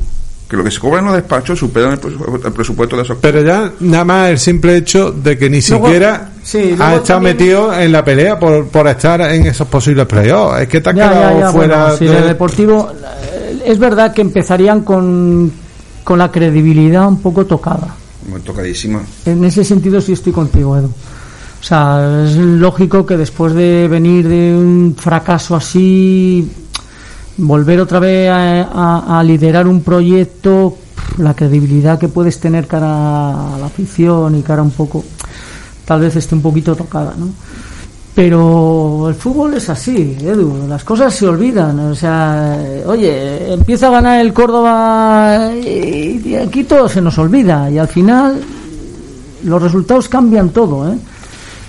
Que 0.51 0.57
lo 0.57 0.65
que 0.65 0.71
se 0.71 0.79
cobra 0.81 0.99
en 0.99 1.05
los 1.05 1.13
despachos 1.15 1.57
supera 1.57 1.93
el, 1.93 2.01
presu- 2.01 2.45
el 2.45 2.51
presupuesto 2.51 2.97
de 2.97 3.03
esos 3.03 3.17
Pero 3.21 3.41
ya 3.41 3.71
nada 3.79 4.03
más 4.03 4.29
el 4.31 4.37
simple 4.37 4.75
hecho 4.75 5.09
de 5.13 5.37
que 5.37 5.49
ni 5.49 5.61
Luego- 5.61 5.85
siquiera 5.85 6.29
sí, 6.43 6.57
ha 6.57 6.95
estado 6.95 7.01
también- 7.03 7.37
metido 7.37 7.73
en 7.73 7.89
la 7.93 8.03
pelea 8.03 8.37
por, 8.37 8.67
por 8.67 8.85
estar 8.87 9.21
en 9.21 9.45
esos 9.47 9.65
posibles 9.69 10.05
playoffs. 10.07 10.59
Es 10.63 10.67
que 10.67 10.81
te 10.81 10.89
has 10.89 10.95
Ya, 10.97 11.09
quedado 11.09 11.39
ya, 11.39 11.45
ya, 11.45 11.51
fuera 11.53 11.95
bueno, 11.95 12.13
de- 12.13 12.21
de 12.21 12.27
Deportivo 12.27 12.91
eh, 12.91 13.63
es 13.65 13.79
verdad 13.79 14.13
que 14.13 14.19
empezarían 14.19 14.81
con, 14.81 15.49
con 16.03 16.19
la 16.19 16.29
credibilidad 16.29 17.07
un 17.07 17.21
poco 17.21 17.45
tocada. 17.45 17.95
Muy 18.29 18.41
tocadísima. 18.41 19.01
En 19.25 19.45
ese 19.45 19.63
sentido 19.63 20.01
sí 20.01 20.11
estoy 20.11 20.33
contigo, 20.33 20.75
Edu. 20.77 20.87
O 20.87 21.63
sea, 21.63 22.25
es 22.25 22.35
lógico 22.35 23.05
que 23.05 23.15
después 23.15 23.53
de 23.53 23.87
venir 23.87 24.27
de 24.27 24.53
un 24.53 24.95
fracaso 24.99 25.55
así, 25.55 26.45
volver 27.37 27.79
otra 27.79 27.99
vez 27.99 28.29
a, 28.29 28.61
a- 28.63 29.19
a 29.19 29.23
liderar 29.23 29.67
un 29.67 29.81
proyecto, 29.81 30.77
la 31.17 31.33
credibilidad 31.33 31.97
que 31.99 32.07
puedes 32.07 32.39
tener 32.39 32.67
cara 32.67 33.55
a 33.55 33.57
la 33.59 33.65
afición 33.65 34.37
y 34.37 34.41
cara 34.41 34.61
un 34.61 34.71
poco, 34.71 35.03
tal 35.85 36.01
vez 36.01 36.15
esté 36.15 36.35
un 36.35 36.41
poquito 36.41 36.75
tocada, 36.75 37.13
¿no? 37.17 37.27
Pero 38.13 39.07
el 39.07 39.15
fútbol 39.15 39.53
es 39.53 39.69
así, 39.69 40.17
Edu, 40.21 40.67
las 40.67 40.83
cosas 40.83 41.15
se 41.15 41.25
olvidan. 41.25 41.79
O 41.79 41.95
sea, 41.95 42.61
oye, 42.85 43.53
empieza 43.53 43.87
a 43.87 43.91
ganar 43.91 44.19
el 44.19 44.33
Córdoba 44.33 45.49
y, 45.55 46.21
y 46.25 46.35
aquí 46.35 46.65
todo 46.65 46.89
se 46.89 47.01
nos 47.01 47.17
olvida 47.17 47.71
y 47.71 47.77
al 47.77 47.87
final 47.87 48.41
los 49.45 49.61
resultados 49.61 50.09
cambian 50.09 50.49
todo, 50.49 50.91
¿eh? 50.91 50.97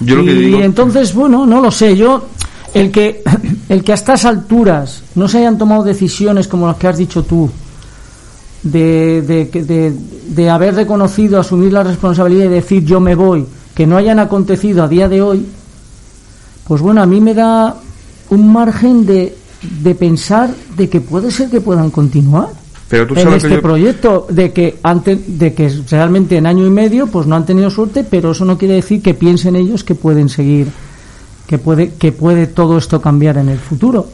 Yo 0.00 0.16
lo 0.16 0.24
que 0.24 0.32
y 0.32 0.34
digo- 0.46 0.60
entonces, 0.62 1.14
bueno, 1.14 1.46
no 1.46 1.60
lo 1.60 1.70
sé, 1.70 1.96
yo 1.96 2.24
el 2.74 2.90
que 2.90 3.22
el 3.72 3.82
que 3.82 3.92
a 3.92 3.94
estas 3.94 4.24
alturas 4.24 5.02
no 5.14 5.28
se 5.28 5.38
hayan 5.38 5.58
tomado 5.58 5.82
decisiones 5.82 6.46
como 6.48 6.66
las 6.66 6.76
que 6.76 6.88
has 6.88 6.96
dicho 6.98 7.22
tú 7.24 7.50
de, 8.62 9.22
de, 9.22 9.44
de, 9.62 9.92
de 10.28 10.50
haber 10.50 10.74
reconocido, 10.74 11.40
asumir 11.40 11.72
la 11.72 11.82
responsabilidad 11.82 12.44
y 12.46 12.48
decir 12.48 12.84
yo 12.84 13.00
me 13.00 13.14
voy, 13.14 13.46
que 13.74 13.86
no 13.86 13.96
hayan 13.96 14.18
acontecido 14.18 14.82
a 14.84 14.88
día 14.88 15.08
de 15.08 15.20
hoy, 15.22 15.46
pues 16.68 16.80
bueno, 16.80 17.02
a 17.02 17.06
mí 17.06 17.20
me 17.20 17.34
da 17.34 17.74
un 18.30 18.52
margen 18.52 19.04
de, 19.04 19.36
de 19.82 19.94
pensar 19.94 20.50
de 20.76 20.88
que 20.88 21.00
puede 21.00 21.30
ser 21.30 21.48
que 21.50 21.60
puedan 21.60 21.90
continuar 21.90 22.48
Pero 22.88 23.06
tú 23.06 23.14
en 23.16 23.28
este 23.32 23.48
que 23.48 23.54
yo- 23.56 23.62
proyecto 23.62 24.26
de 24.30 24.52
que 24.52 24.78
ante, 24.82 25.16
de 25.16 25.54
que 25.54 25.68
realmente 25.90 26.36
en 26.36 26.46
año 26.46 26.66
y 26.66 26.70
medio 26.70 27.06
pues 27.08 27.26
no 27.26 27.34
han 27.36 27.44
tenido 27.46 27.68
suerte 27.70 28.04
pero 28.04 28.30
eso 28.32 28.44
no 28.44 28.56
quiere 28.58 28.74
decir 28.74 29.02
que 29.02 29.14
piensen 29.14 29.56
ellos 29.56 29.82
que 29.84 29.94
pueden 29.94 30.28
seguir 30.28 30.68
que 31.46 31.58
puede 31.58 31.92
que 31.98 32.12
puede 32.12 32.46
todo 32.46 32.78
esto 32.78 33.00
cambiar 33.00 33.36
en 33.38 33.48
el 33.50 33.58
futuro 33.58 34.06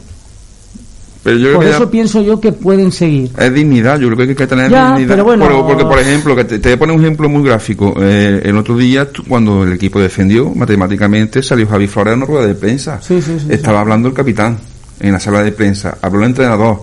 Pero 1.23 1.37
yo 1.37 1.53
por 1.55 1.65
eso 1.65 1.83
ya 1.85 1.89
pienso 1.91 2.21
yo 2.21 2.39
que 2.39 2.51
pueden 2.51 2.91
seguir 2.91 3.29
es 3.37 3.53
dignidad, 3.53 3.99
yo 3.99 4.07
creo 4.07 4.17
que 4.17 4.23
hay 4.23 4.35
que 4.35 4.47
tener 4.47 4.71
Ya, 4.71 4.89
dignidad. 4.93 5.15
pero 5.15 5.23
bueno- 5.25 5.45
Por- 5.47 5.67
porque, 5.67 5.83
por 5.85 5.99
ejemplo, 5.99 6.35
que 6.35 6.43
te, 6.45 6.59
te 6.59 6.69
voy 6.69 6.75
a 6.75 6.79
poner 6.79 6.95
un 6.95 7.01
ejemplo 7.01 7.29
muy 7.29 7.43
gráfico. 7.43 7.93
Eh, 7.99 8.41
el 8.45 8.57
otro 8.57 8.77
día, 8.77 9.11
tú- 9.11 9.23
cuando 9.27 9.63
el 9.63 9.73
equipo 9.73 9.99
defendió, 9.99 10.49
matemáticamente 10.49 11.43
salió 11.43 11.67
Javi 11.67 11.87
Flores 11.87 12.13
en 12.13 12.19
una 12.19 12.25
rueda 12.25 12.47
de 12.47 12.55
prensa. 12.55 12.99
Sí, 13.01 13.21
sí, 13.21 13.37
sí, 13.39 13.47
Estaba 13.49 13.81
hablando 13.81 14.07
el 14.07 14.13
capitán 14.13 14.57
en 14.99 15.11
la 15.11 15.19
sala 15.19 15.43
de 15.43 15.51
prensa, 15.51 15.97
habló 16.01 16.21
el 16.21 16.27
entrenador. 16.29 16.81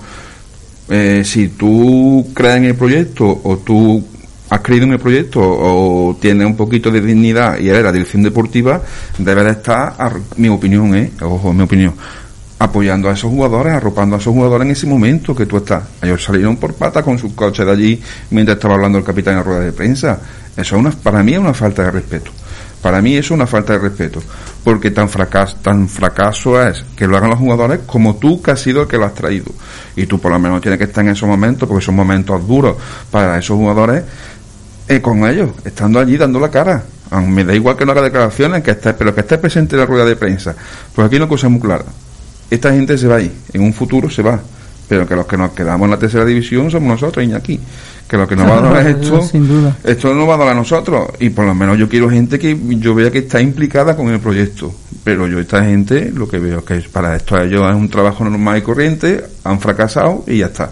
Eh, 0.89 1.23
si 1.25 1.49
tú 1.49 2.29
crees 2.33 2.57
en 2.59 2.65
el 2.67 2.75
proyecto 2.77 3.41
o 3.43 3.57
tú 3.59 4.05
has 4.49 4.61
creído 4.61 4.85
en 4.87 4.93
el 4.93 4.99
proyecto 5.01 5.41
o 5.43 6.17
tienes 6.21 6.47
un 6.47 6.57
poquito 6.57 6.91
de 6.91 7.01
dignidad 7.01 7.59
y 7.59 7.69
eres 7.69 7.83
la 7.83 7.93
dirección 7.93 8.23
deportiva, 8.23 8.81
debes 9.19 9.45
de 9.45 9.51
estar, 9.51 9.95
a- 9.99 10.13
mi 10.37 10.49
opinión, 10.49 10.95
¿eh? 10.95 11.11
ojo, 11.23 11.53
mi 11.53 11.63
opinión, 11.63 11.95
apoyando 12.59 13.09
a 13.11 13.13
esos 13.13 13.31
jugadores, 13.31 13.73
arropando 13.73 14.17
a 14.17 14.19
esos 14.19 14.33
jugadores 14.33 14.65
en 14.67 14.73
ese 14.73 14.87
momento 14.87 15.35
que 15.35 15.47
tú 15.47 15.59
estás. 15.59 15.83
Ellos 16.01 16.23
salieron 16.25 16.57
por 16.57 16.75
pata 16.75 17.03
con 17.03 17.19
sus 17.19 17.33
coches 17.33 17.67
de 17.67 17.73
allí 17.73 18.03
mientras 18.31 18.57
estaba 18.57 18.75
hablando 18.75 18.99
el 18.99 19.05
capitán 19.05 19.37
en 19.39 19.45
rueda 19.45 19.61
de 19.61 19.73
prensa. 19.73 20.19
Eso 20.57 20.77
es 20.77 20.81
una, 20.81 20.91
para 20.91 21.23
mí 21.23 21.33
es 21.35 21.39
una 21.39 21.53
falta 21.53 21.83
de 21.85 21.91
respeto. 21.91 22.31
Para 22.81 23.03
mí 23.03 23.15
eso 23.17 23.35
es 23.35 23.39
una 23.39 23.47
falta 23.47 23.73
de 23.75 23.81
respeto. 23.81 24.23
Porque 24.65 24.91
tan 24.91 25.09
fracaso, 25.09 25.57
tan 25.61 25.87
fracaso 25.89 26.63
es 26.67 26.83
que 26.97 27.07
lo 27.07 27.17
hagan 27.17 27.31
los 27.31 27.39
jugadores 27.39 27.81
como 27.87 28.17
tú 28.17 28.41
que 28.41 28.53
has 28.53 28.61
sido 28.63 28.83
el 28.83 28.89
que 28.89 28.97
lo 28.97 29.05
has 29.05 29.15
traído. 29.15 29.47
Y 29.97 30.07
tú 30.07 30.19
por 30.19 30.31
lo 30.33 30.39
menos 30.39 30.61
tienes 30.63 30.79
que 30.79 30.85
estar 30.85 31.05
en 31.05 31.11
esos 31.11 31.29
momentos, 31.29 31.69
porque 31.69 31.85
son 31.85 31.95
momentos 31.97 32.47
duros 32.47 32.77
para 33.11 33.39
esos 33.39 33.57
jugadores, 33.57 34.03
eh, 34.89 35.01
con 35.01 35.27
ellos, 35.27 35.51
estando 35.65 35.99
allí 35.99 36.17
dando 36.17 36.39
la 36.39 36.51
cara. 36.51 36.83
Aunque 37.11 37.31
me 37.31 37.45
da 37.45 37.55
igual 37.55 37.77
que 37.77 37.87
no 37.87 37.93
haga 37.93 38.03
declaraciones, 38.03 38.63
que 38.63 38.73
esté, 38.73 38.95
pero 38.95 39.15
que 39.15 39.21
esté 39.21 39.39
presente 39.39 39.77
en 39.77 39.81
la 39.81 39.87
rueda 39.87 40.05
de 40.05 40.17
prensa. 40.17 40.55
Pues 40.95 41.07
aquí 41.07 41.17
una 41.17 41.29
cosa 41.29 41.49
muy 41.49 41.61
clara. 41.61 41.85
Esta 42.51 42.73
gente 42.73 42.97
se 42.99 43.07
va 43.07 43.17
ahí, 43.17 43.33
en 43.53 43.63
un 43.63 43.73
futuro 43.73 44.11
se 44.11 44.23
va. 44.23 44.41
Pero 44.89 45.07
que 45.07 45.17
los 45.17 45.27
que 45.27 45.37
nos 45.37 45.51
quedamos 45.51 45.87
en 45.87 45.91
la 45.91 45.99
tercera 45.99 46.25
división 46.25 46.71
somos 46.71 46.89
nosotros, 46.89 47.25
Iñaki. 47.25 47.59
Que 48.07 48.17
lo 48.17 48.29
que 48.29 48.37
nos 48.37 48.49
va 48.49 48.59
a 48.59 48.61
dar 48.61 48.87
esto, 49.03 49.21
sin 49.21 49.49
duda 49.49 49.77
esto 49.83 50.15
no 50.15 50.29
va 50.29 50.37
a 50.37 50.39
dar 50.39 50.49
a 50.49 50.55
nosotros. 50.55 51.09
Y 51.19 51.31
por 51.31 51.45
lo 51.45 51.55
menos 51.55 51.77
yo 51.77 51.89
quiero 51.89 52.09
gente 52.09 52.39
que 52.39 52.57
yo 52.79 52.95
vea 52.95 53.11
que 53.11 53.19
está 53.19 53.41
implicada 53.41 53.97
con 53.97 54.09
el 54.09 54.21
proyecto. 54.21 54.73
Pero 55.03 55.27
yo, 55.27 55.41
esta 55.41 55.65
gente, 55.65 56.13
lo 56.13 56.29
que 56.29 56.39
veo 56.39 56.65
que 56.65 56.77
es 56.77 56.89
para 56.89 57.17
esto 57.17 57.37
a 57.37 57.45
ellos 57.45 57.69
es 57.69 57.75
un 57.75 57.89
trabajo 57.89 58.25
normal 58.25 58.59
y 58.59 58.63
corriente, 58.63 59.25
han 59.43 59.61
fracasado 59.61 60.25
y 60.27 60.39
ya 60.39 60.47
está. 60.47 60.71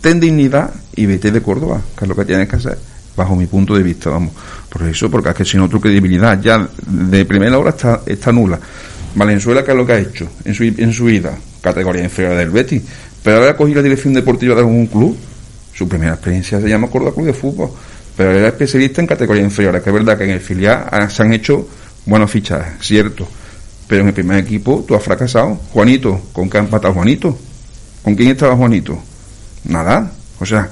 Ten 0.00 0.20
dignidad 0.20 0.70
y 0.94 1.06
vete 1.06 1.30
de 1.30 1.42
Córdoba, 1.42 1.80
que 1.96 2.04
es 2.04 2.08
lo 2.08 2.16
que 2.16 2.24
tienes 2.24 2.48
que 2.48 2.56
hacer, 2.56 2.78
bajo 3.16 3.36
mi 3.36 3.46
punto 3.46 3.74
de 3.74 3.82
vista, 3.82 4.10
vamos. 4.10 4.32
Por 4.68 4.82
eso, 4.84 5.10
porque 5.10 5.30
es 5.30 5.34
que 5.34 5.44
si 5.44 5.56
no 5.56 5.68
tu 5.68 5.80
credibilidad 5.80 6.40
ya 6.40 6.68
de 6.86 7.24
primera 7.24 7.58
hora 7.58 7.70
está, 7.70 8.02
está 8.06 8.32
nula. 8.32 8.58
Valenzuela, 9.14 9.64
¿qué 9.64 9.72
es 9.72 9.76
lo 9.76 9.86
que 9.86 9.92
ha 9.92 9.98
hecho 9.98 10.28
en 10.44 10.54
su, 10.54 10.64
en 10.64 10.92
su 10.92 11.04
vida? 11.04 11.36
Categoría 11.60 12.04
inferior 12.04 12.36
del 12.36 12.50
Betis. 12.50 12.82
Pero 13.22 13.38
ahora 13.38 13.50
ha 13.50 13.56
cogido 13.56 13.76
la 13.76 13.82
dirección 13.82 14.14
deportiva 14.14 14.54
de 14.54 14.60
algún 14.60 14.86
club. 14.86 15.16
Su 15.74 15.88
primera 15.88 16.12
experiencia 16.12 16.60
se 16.60 16.68
llama 16.68 16.88
Córdoba 16.88 17.12
Club 17.14 17.26
de 17.26 17.32
Fútbol. 17.32 17.70
Pero 18.16 18.32
era 18.32 18.48
especialista 18.48 19.00
en 19.00 19.06
categorías 19.06 19.44
inferiores, 19.44 19.82
que 19.82 19.90
es 19.90 19.94
verdad 19.94 20.16
que 20.16 20.24
en 20.24 20.30
el 20.30 20.40
filial 20.40 20.86
se 21.10 21.22
han 21.22 21.32
hecho 21.32 21.68
buenos 22.06 22.30
fichajes, 22.30 22.74
cierto. 22.80 23.26
Pero 23.86 24.02
en 24.02 24.08
el 24.08 24.14
primer 24.14 24.38
equipo 24.38 24.84
tú 24.86 24.94
has 24.94 25.02
fracasado. 25.02 25.58
Juanito, 25.72 26.20
¿con 26.32 26.48
qué 26.48 26.58
ha 26.58 26.60
empatado 26.60 26.94
Juanito? 26.94 27.36
¿Con 28.02 28.14
quién 28.14 28.30
estaba 28.30 28.56
Juanito? 28.56 28.98
Nada. 29.64 30.10
O 30.38 30.46
sea, 30.46 30.68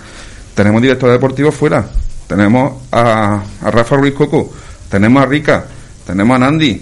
tenemos 0.54 0.80
director 0.80 1.10
deportivo 1.10 1.50
fuera. 1.52 1.88
Tenemos 2.28 2.72
a, 2.92 3.40
a 3.64 3.70
Rafa 3.70 3.96
Ruiz 3.96 4.14
Coco. 4.14 4.52
Tenemos 4.88 5.22
a 5.22 5.26
Rica. 5.26 5.64
Tenemos 6.06 6.36
a 6.36 6.38
Nandi. 6.38 6.80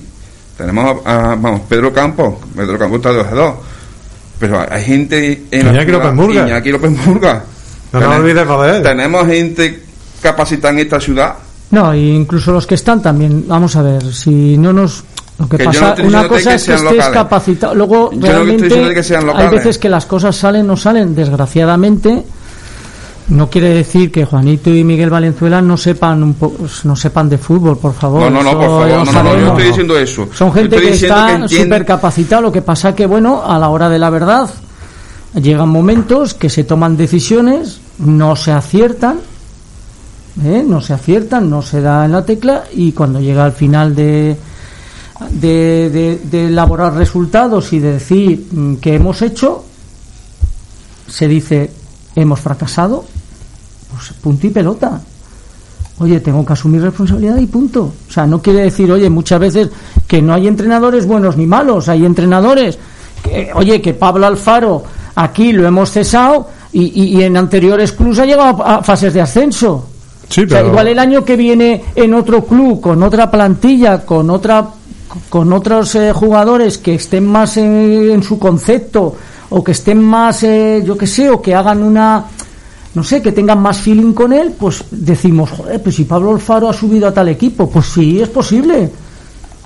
Tenemos 0.58 0.98
a, 1.06 1.32
a- 1.32 1.34
vamos, 1.36 1.62
Pedro 1.68 1.92
Campos. 1.92 2.34
Pedro 2.54 2.78
Campos 2.78 2.96
está 2.98 3.10
de 3.12 3.16
2 3.18 3.26
a 3.26 3.34
2. 3.34 3.54
Pero 4.38 4.66
hay 4.70 4.84
gente 4.84 5.44
en 5.50 5.64
la 5.66 5.72
Iñaki 5.72 5.86
ciudad- 5.86 5.98
López 6.02 6.14
Murga. 6.14 6.46
Iñaki 6.48 6.70
López 6.72 6.90
Murga. 7.06 7.44
No 7.92 8.00
nos 8.00 8.16
olvides 8.16 8.46
de 8.48 8.76
él. 8.76 8.82
Tenemos 8.82 9.26
gente 9.26 9.82
capacitada 10.20 10.74
en 10.74 10.80
esta 10.80 11.00
ciudad. 11.00 11.34
no 11.70 11.94
y 11.94 12.10
incluso 12.10 12.52
los 12.52 12.66
que 12.66 12.74
están 12.74 13.00
también 13.02 13.44
vamos 13.48 13.76
a 13.76 13.82
ver 13.82 14.12
si 14.12 14.56
no 14.58 14.72
nos 14.72 15.04
lo 15.38 15.48
que, 15.48 15.58
Que 15.58 15.64
yo 15.64 15.72
no 15.72 15.80
pasa 15.90 16.02
una 16.02 16.28
cosa 16.28 16.50
que 16.50 16.56
es 16.56 16.64
que 16.64 16.72
estés 16.74 16.82
locales. 16.82 17.08
capacitado 17.08 17.74
luego 17.74 18.10
Yo 18.12 18.20
realmente 18.26 18.64
diciendo 18.64 18.94
que 18.94 19.02
sean 19.02 19.30
hay 19.34 19.48
veces 19.48 19.78
que 19.78 19.88
las 19.88 20.06
cosas 20.06 20.34
salen 20.36 20.66
no 20.66 20.76
salen 20.76 21.14
desgraciadamente 21.14 22.24
no 23.28 23.50
quiere 23.50 23.70
decir 23.70 24.12
que 24.12 24.24
Juanito 24.24 24.70
y 24.70 24.84
Miguel 24.84 25.10
Valenzuela 25.10 25.60
no 25.60 25.76
sepan 25.76 26.22
un 26.22 26.34
po- 26.34 26.54
no 26.84 26.94
sepan 26.94 27.28
de 27.28 27.38
fútbol, 27.38 27.76
por 27.78 27.92
favor. 27.94 28.22
No, 28.22 28.30
no, 28.30 28.42
no, 28.42 28.52
por 28.52 28.68
favor. 28.68 28.88
No, 28.88 29.04
no, 29.04 29.22
no, 29.22 29.30
yo 29.40 29.46
estoy 29.48 29.64
diciendo 29.64 29.98
eso. 29.98 30.28
Son 30.32 30.52
gente 30.52 30.76
que 30.76 30.82
está 31.06 31.26
súper 31.64 31.84
capacitada, 31.84 32.42
lo 32.42 32.52
que 32.52 32.62
pasa 32.62 32.94
que, 32.94 33.06
bueno, 33.06 33.42
a 33.44 33.58
la 33.58 33.68
hora 33.68 33.88
de 33.88 33.98
la 33.98 34.10
verdad, 34.10 34.48
llegan 35.34 35.68
momentos 35.68 36.34
que 36.34 36.48
se 36.48 36.62
toman 36.64 36.96
decisiones, 36.96 37.80
no 37.98 38.36
se 38.36 38.52
aciertan, 38.52 39.18
¿eh? 40.44 40.62
no 40.66 40.80
se 40.80 40.92
aciertan, 40.92 41.50
no 41.50 41.62
se 41.62 41.80
da 41.80 42.04
en 42.04 42.12
la 42.12 42.24
tecla, 42.24 42.62
y 42.74 42.92
cuando 42.92 43.20
llega 43.20 43.44
al 43.44 43.52
final 43.52 43.94
de, 43.96 44.36
de, 45.30 45.90
de- 45.90 46.20
de 46.30 46.46
elaborar 46.46 46.94
resultados 46.94 47.72
y 47.72 47.80
de 47.80 47.92
decir 47.94 48.46
mm, 48.52 48.74
que 48.76 48.94
hemos 48.94 49.20
hecho, 49.22 49.64
se 51.08 51.26
dice, 51.28 51.70
hemos 52.14 52.40
fracasado, 52.40 53.04
pues 54.08 54.20
punto 54.20 54.46
y 54.46 54.50
pelota. 54.50 55.00
Oye, 55.98 56.20
tengo 56.20 56.44
que 56.44 56.52
asumir 56.52 56.82
responsabilidad 56.82 57.38
y 57.38 57.46
punto. 57.46 57.92
O 58.08 58.12
sea, 58.12 58.26
no 58.26 58.42
quiere 58.42 58.62
decir, 58.62 58.90
oye, 58.92 59.08
muchas 59.08 59.40
veces 59.40 59.68
que 60.06 60.20
no 60.20 60.34
hay 60.34 60.46
entrenadores 60.46 61.06
buenos 61.06 61.36
ni 61.38 61.46
malos, 61.46 61.88
hay 61.88 62.04
entrenadores, 62.04 62.78
que, 63.22 63.50
oye, 63.54 63.80
que 63.80 63.94
Pablo 63.94 64.26
Alfaro 64.26 64.82
aquí 65.14 65.52
lo 65.52 65.66
hemos 65.66 65.90
cesado 65.90 66.48
y, 66.72 66.82
y- 67.02 67.16
y 67.18 67.22
en 67.22 67.36
anteriores 67.38 67.92
clubes 67.92 68.18
ha 68.18 68.26
llegado 68.26 68.62
a, 68.62 68.82
fases 68.82 69.14
de 69.14 69.22
ascenso. 69.22 69.86
Sí, 70.28 70.42
O 70.42 70.48
sea, 70.48 70.62
igual 70.66 70.88
el 70.88 70.98
año 70.98 71.24
que 71.24 71.36
viene 71.36 71.84
en 71.94 72.12
otro 72.12 72.44
club, 72.44 72.80
con 72.80 73.02
otra 73.02 73.30
plantilla, 73.30 74.04
con 74.04 74.28
otra 74.30 74.66
con 75.30 75.50
otros 75.54 75.94
eh, 75.94 76.12
jugadores 76.12 76.76
que 76.76 76.96
estén 76.96 77.26
más 77.26 77.56
en 77.56 78.22
su 78.22 78.38
concepto 78.38 79.16
o 79.48 79.64
que 79.64 79.72
estén 79.72 80.02
más, 80.02 80.42
eh, 80.42 80.82
yo 80.84 80.98
que 80.98 81.06
sé, 81.06 81.30
o 81.30 81.40
que 81.40 81.54
hagan 81.54 81.82
una 81.82 82.24
no 82.96 83.04
sé, 83.04 83.20
que 83.20 83.30
tengan 83.30 83.60
más 83.60 83.78
feeling 83.78 84.14
con 84.14 84.32
él, 84.32 84.54
pues 84.58 84.82
decimos, 84.90 85.50
joder, 85.50 85.82
pues 85.82 85.96
si 85.96 86.04
Pablo 86.04 86.30
Alfaro 86.30 86.70
ha 86.70 86.72
subido 86.72 87.06
a 87.06 87.12
tal 87.12 87.28
equipo, 87.28 87.68
pues 87.68 87.84
sí, 87.88 88.22
es 88.22 88.30
posible. 88.30 88.90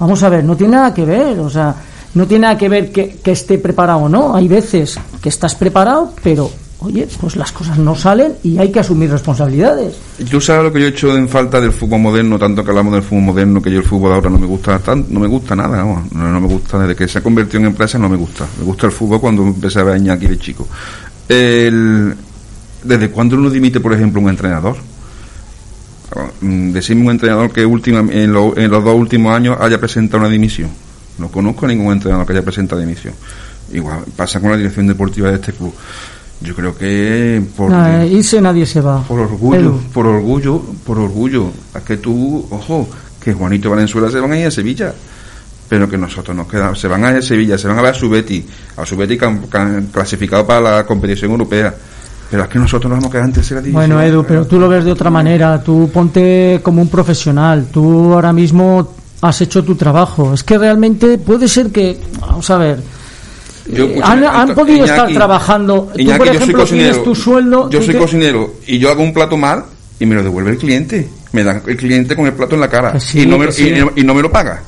Vamos 0.00 0.20
a 0.24 0.28
ver, 0.28 0.42
no 0.42 0.56
tiene 0.56 0.72
nada 0.72 0.92
que 0.92 1.04
ver, 1.04 1.38
o 1.38 1.48
sea, 1.48 1.72
no 2.14 2.26
tiene 2.26 2.42
nada 2.42 2.58
que 2.58 2.68
ver 2.68 2.90
que, 2.90 3.20
esté 3.24 3.58
preparado 3.58 4.00
o 4.00 4.08
no. 4.08 4.34
Hay 4.34 4.48
veces 4.48 4.98
que 5.22 5.28
estás 5.28 5.54
preparado, 5.54 6.12
pero 6.24 6.50
oye, 6.80 7.06
pues 7.20 7.36
las 7.36 7.52
cosas 7.52 7.78
no 7.78 7.94
salen 7.94 8.32
y 8.42 8.58
hay 8.58 8.72
que 8.72 8.80
asumir 8.80 9.08
responsabilidades. 9.08 9.94
Tú 10.28 10.40
sabes 10.40 10.64
lo 10.64 10.72
que 10.72 10.80
yo 10.80 10.86
he 10.86 10.88
hecho 10.88 11.16
en 11.16 11.28
falta 11.28 11.60
del 11.60 11.70
fútbol 11.70 12.00
moderno, 12.00 12.36
tanto 12.36 12.64
que 12.64 12.70
hablamos 12.70 12.94
del 12.94 13.04
fútbol 13.04 13.26
moderno, 13.26 13.62
que 13.62 13.70
yo 13.70 13.78
el 13.78 13.86
fútbol 13.86 14.12
ahora 14.12 14.28
no 14.28 14.40
me 14.40 14.46
gusta 14.46 14.76
tanto, 14.80 15.06
no 15.08 15.20
me 15.20 15.28
gusta 15.28 15.54
nada, 15.54 15.84
no 15.84 16.40
me 16.40 16.48
gusta, 16.48 16.80
desde 16.80 16.96
que 16.96 17.06
se 17.06 17.20
ha 17.20 17.22
convertido 17.22 17.60
en 17.60 17.66
empresa 17.66 17.96
no 17.96 18.08
me 18.08 18.16
gusta. 18.16 18.44
Me 18.58 18.64
gusta 18.64 18.86
el 18.86 18.92
fútbol 18.92 19.20
cuando 19.20 19.44
empecé 19.44 19.78
a 19.78 19.84
ver 19.84 19.94
a 19.94 19.98
Iñaki 19.98 20.26
de 20.26 20.36
chico. 20.36 20.66
El, 21.28 22.16
¿Desde 22.82 23.10
cuándo 23.10 23.36
uno 23.36 23.50
dimite, 23.50 23.80
por 23.80 23.92
ejemplo, 23.92 24.20
un 24.20 24.28
entrenador? 24.30 24.76
Mm, 26.40 26.72
Decime 26.72 27.02
un 27.02 27.10
entrenador 27.12 27.52
que 27.52 27.64
última, 27.64 28.00
en, 28.00 28.32
lo- 28.32 28.56
en 28.56 28.70
los 28.70 28.82
dos 28.82 28.94
últimos 28.96 29.34
años 29.34 29.56
haya 29.60 29.78
presentado 29.78 30.18
una 30.22 30.28
dimisión. 30.30 30.70
No 31.18 31.28
conozco 31.28 31.66
a 31.66 31.68
ningún 31.68 31.92
entrenador 31.92 32.26
que 32.26 32.32
haya 32.32 32.42
presentado 32.42 32.80
dimisión. 32.80 33.14
Igual 33.72 34.00
pasa 34.16 34.40
con 34.40 34.50
la 34.50 34.56
dirección 34.56 34.86
deportiva 34.86 35.28
de 35.28 35.36
este 35.36 35.52
club. 35.52 35.72
Yo 36.40 36.54
creo 36.56 36.76
que 36.76 37.42
por, 37.56 37.70
Nah, 37.70 38.04
irse 38.04 38.40
nadie 38.40 38.64
se 38.66 38.80
va. 38.80 39.02
por 39.04 39.20
orgullo, 39.20 39.60
Edu. 39.60 39.80
por 39.92 40.06
orgullo, 40.06 40.62
por 40.84 40.98
orgullo. 40.98 41.50
Es 41.76 41.82
que 41.82 41.98
tú, 41.98 42.46
ojo, 42.50 42.88
que 43.22 43.34
Juanito 43.34 43.68
Valenzuela 43.70 44.10
se 44.10 44.18
van 44.18 44.32
a 44.32 44.38
ir 44.40 44.46
a 44.46 44.50
Sevilla, 44.50 44.92
pero 45.68 45.88
que 45.88 45.98
nosotros 45.98 46.34
nos 46.34 46.48
quedamos, 46.48 46.80
se 46.80 46.88
van 46.88 47.04
a 47.04 47.10
ir 47.12 47.18
a 47.18 47.22
Sevilla, 47.22 47.58
se 47.58 47.68
van 47.68 47.78
a 47.78 47.82
ver 47.82 47.90
a 47.92 47.94
su 47.94 48.08
Betty, 48.08 48.44
a 48.78 48.86
su 48.86 48.96
Betty 48.96 49.18
cam- 49.18 49.46
cam- 49.48 49.90
clasificado 49.92 50.46
para 50.46 50.60
la 50.78 50.86
competición 50.86 51.30
europea. 51.30 51.74
Pero 52.30 52.44
es 52.44 52.48
que 52.48 52.58
nosotros 52.58 52.88
nos 52.90 52.98
vamos 52.98 53.08
a 53.08 53.12
quedar 53.12 53.24
en 53.26 53.32
tercera 53.32 53.60
división. 53.60 53.88
Bueno, 53.88 54.00
Edu, 54.02 54.24
pero 54.24 54.46
tú 54.46 54.60
lo 54.60 54.68
ves 54.68 54.84
de 54.84 54.92
otra 54.92 55.10
manera. 55.10 55.60
Tú 55.62 55.90
ponte 55.92 56.60
como 56.62 56.80
un 56.80 56.88
profesional. 56.88 57.66
Tú 57.72 58.12
ahora 58.14 58.32
mismo 58.32 58.94
has 59.20 59.40
hecho 59.40 59.64
tu 59.64 59.74
trabajo. 59.74 60.32
Es 60.32 60.44
que 60.44 60.56
realmente 60.56 61.18
puede 61.18 61.48
ser 61.48 61.70
que, 61.70 61.98
vamos 62.20 62.48
a 62.50 62.56
ver, 62.58 62.80
Yo, 63.66 63.84
eh, 63.84 64.00
han, 64.02 64.54
podido 64.54 64.78
Iñaki, 64.84 64.90
estar 64.90 65.12
trabajando. 65.12 65.90
tú, 65.92 66.00
Iñaki, 66.00 66.18
por 66.18 66.26
yo 66.26 66.32
soy 66.34 66.42
ejemplo, 66.42 66.64
tienes 66.66 67.02
tu 67.04 67.14
sueldo. 67.14 67.68
Yo 67.70 67.78
tú 67.80 67.84
soy 67.86 67.94
te- 67.94 68.00
cocinero 68.00 68.54
y 68.66 68.78
yo 68.78 68.90
hago 68.90 69.02
un 69.02 69.12
plato 69.12 69.36
mal 69.36 69.64
y 69.98 70.06
me 70.06 70.14
lo 70.14 70.22
devuelve 70.22 70.52
el 70.52 70.58
cliente. 70.58 71.08
Me 71.32 71.42
da 71.44 71.60
el 71.66 71.76
cliente 71.76 72.14
con 72.16 72.26
el 72.26 72.32
plato 72.32 72.54
en 72.54 72.60
la 72.60 72.68
cara 72.68 72.98
sí, 72.98 73.22
y, 73.22 73.26
no 73.26 73.38
me, 73.38 73.52
sí. 73.52 73.72
y 73.96 74.02
no 74.02 74.14
me 74.14 74.22
lo 74.22 74.30
paga. 74.30 74.62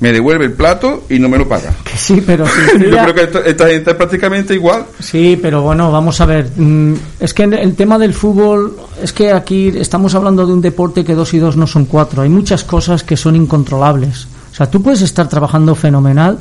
Me 0.00 0.12
devuelve 0.12 0.44
el 0.44 0.52
plato 0.52 1.02
y 1.10 1.18
no 1.18 1.28
me 1.28 1.38
lo 1.38 1.48
paga. 1.48 1.74
Que 1.82 1.96
sí, 1.98 2.22
pero 2.24 2.46
sí, 2.46 2.52
Yo 2.78 2.90
creo 3.02 3.14
que 3.14 3.22
esta, 3.24 3.40
esta 3.40 3.66
gente 3.68 3.90
es 3.90 3.96
prácticamente 3.96 4.54
igual. 4.54 4.84
Sí, 5.00 5.36
pero 5.42 5.62
bueno, 5.62 5.90
vamos 5.90 6.20
a 6.20 6.26
ver. 6.26 6.50
mm, 6.56 6.94
Es 7.18 7.34
que 7.34 7.42
el 7.42 7.74
tema 7.74 7.98
del 7.98 8.14
fútbol, 8.14 8.76
es 9.02 9.12
que 9.12 9.32
aquí 9.32 9.72
estamos 9.76 10.14
hablando 10.14 10.46
de 10.46 10.52
un 10.52 10.60
deporte 10.60 11.04
que 11.04 11.14
dos 11.16 11.34
y 11.34 11.38
dos 11.38 11.56
no 11.56 11.66
son 11.66 11.86
cuatro. 11.86 12.22
Hay 12.22 12.28
muchas 12.28 12.62
cosas 12.62 13.02
que 13.02 13.16
son 13.16 13.34
incontrolables. 13.34 14.28
O 14.52 14.54
sea, 14.54 14.70
tú 14.70 14.80
puedes 14.82 15.02
estar 15.02 15.28
trabajando 15.28 15.74
fenomenal 15.74 16.38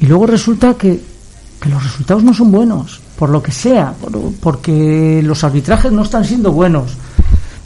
y 0.00 0.06
luego 0.06 0.26
resulta 0.28 0.74
que, 0.74 1.00
que 1.60 1.68
los 1.68 1.82
resultados 1.82 2.22
no 2.22 2.32
son 2.32 2.52
buenos, 2.52 3.00
por 3.18 3.30
lo 3.30 3.42
que 3.42 3.50
sea, 3.50 3.92
por- 4.00 4.12
porque 4.40 5.20
los 5.24 5.42
arbitrajes 5.42 5.90
no 5.90 6.02
están 6.02 6.24
siendo 6.24 6.52
buenos. 6.52 6.92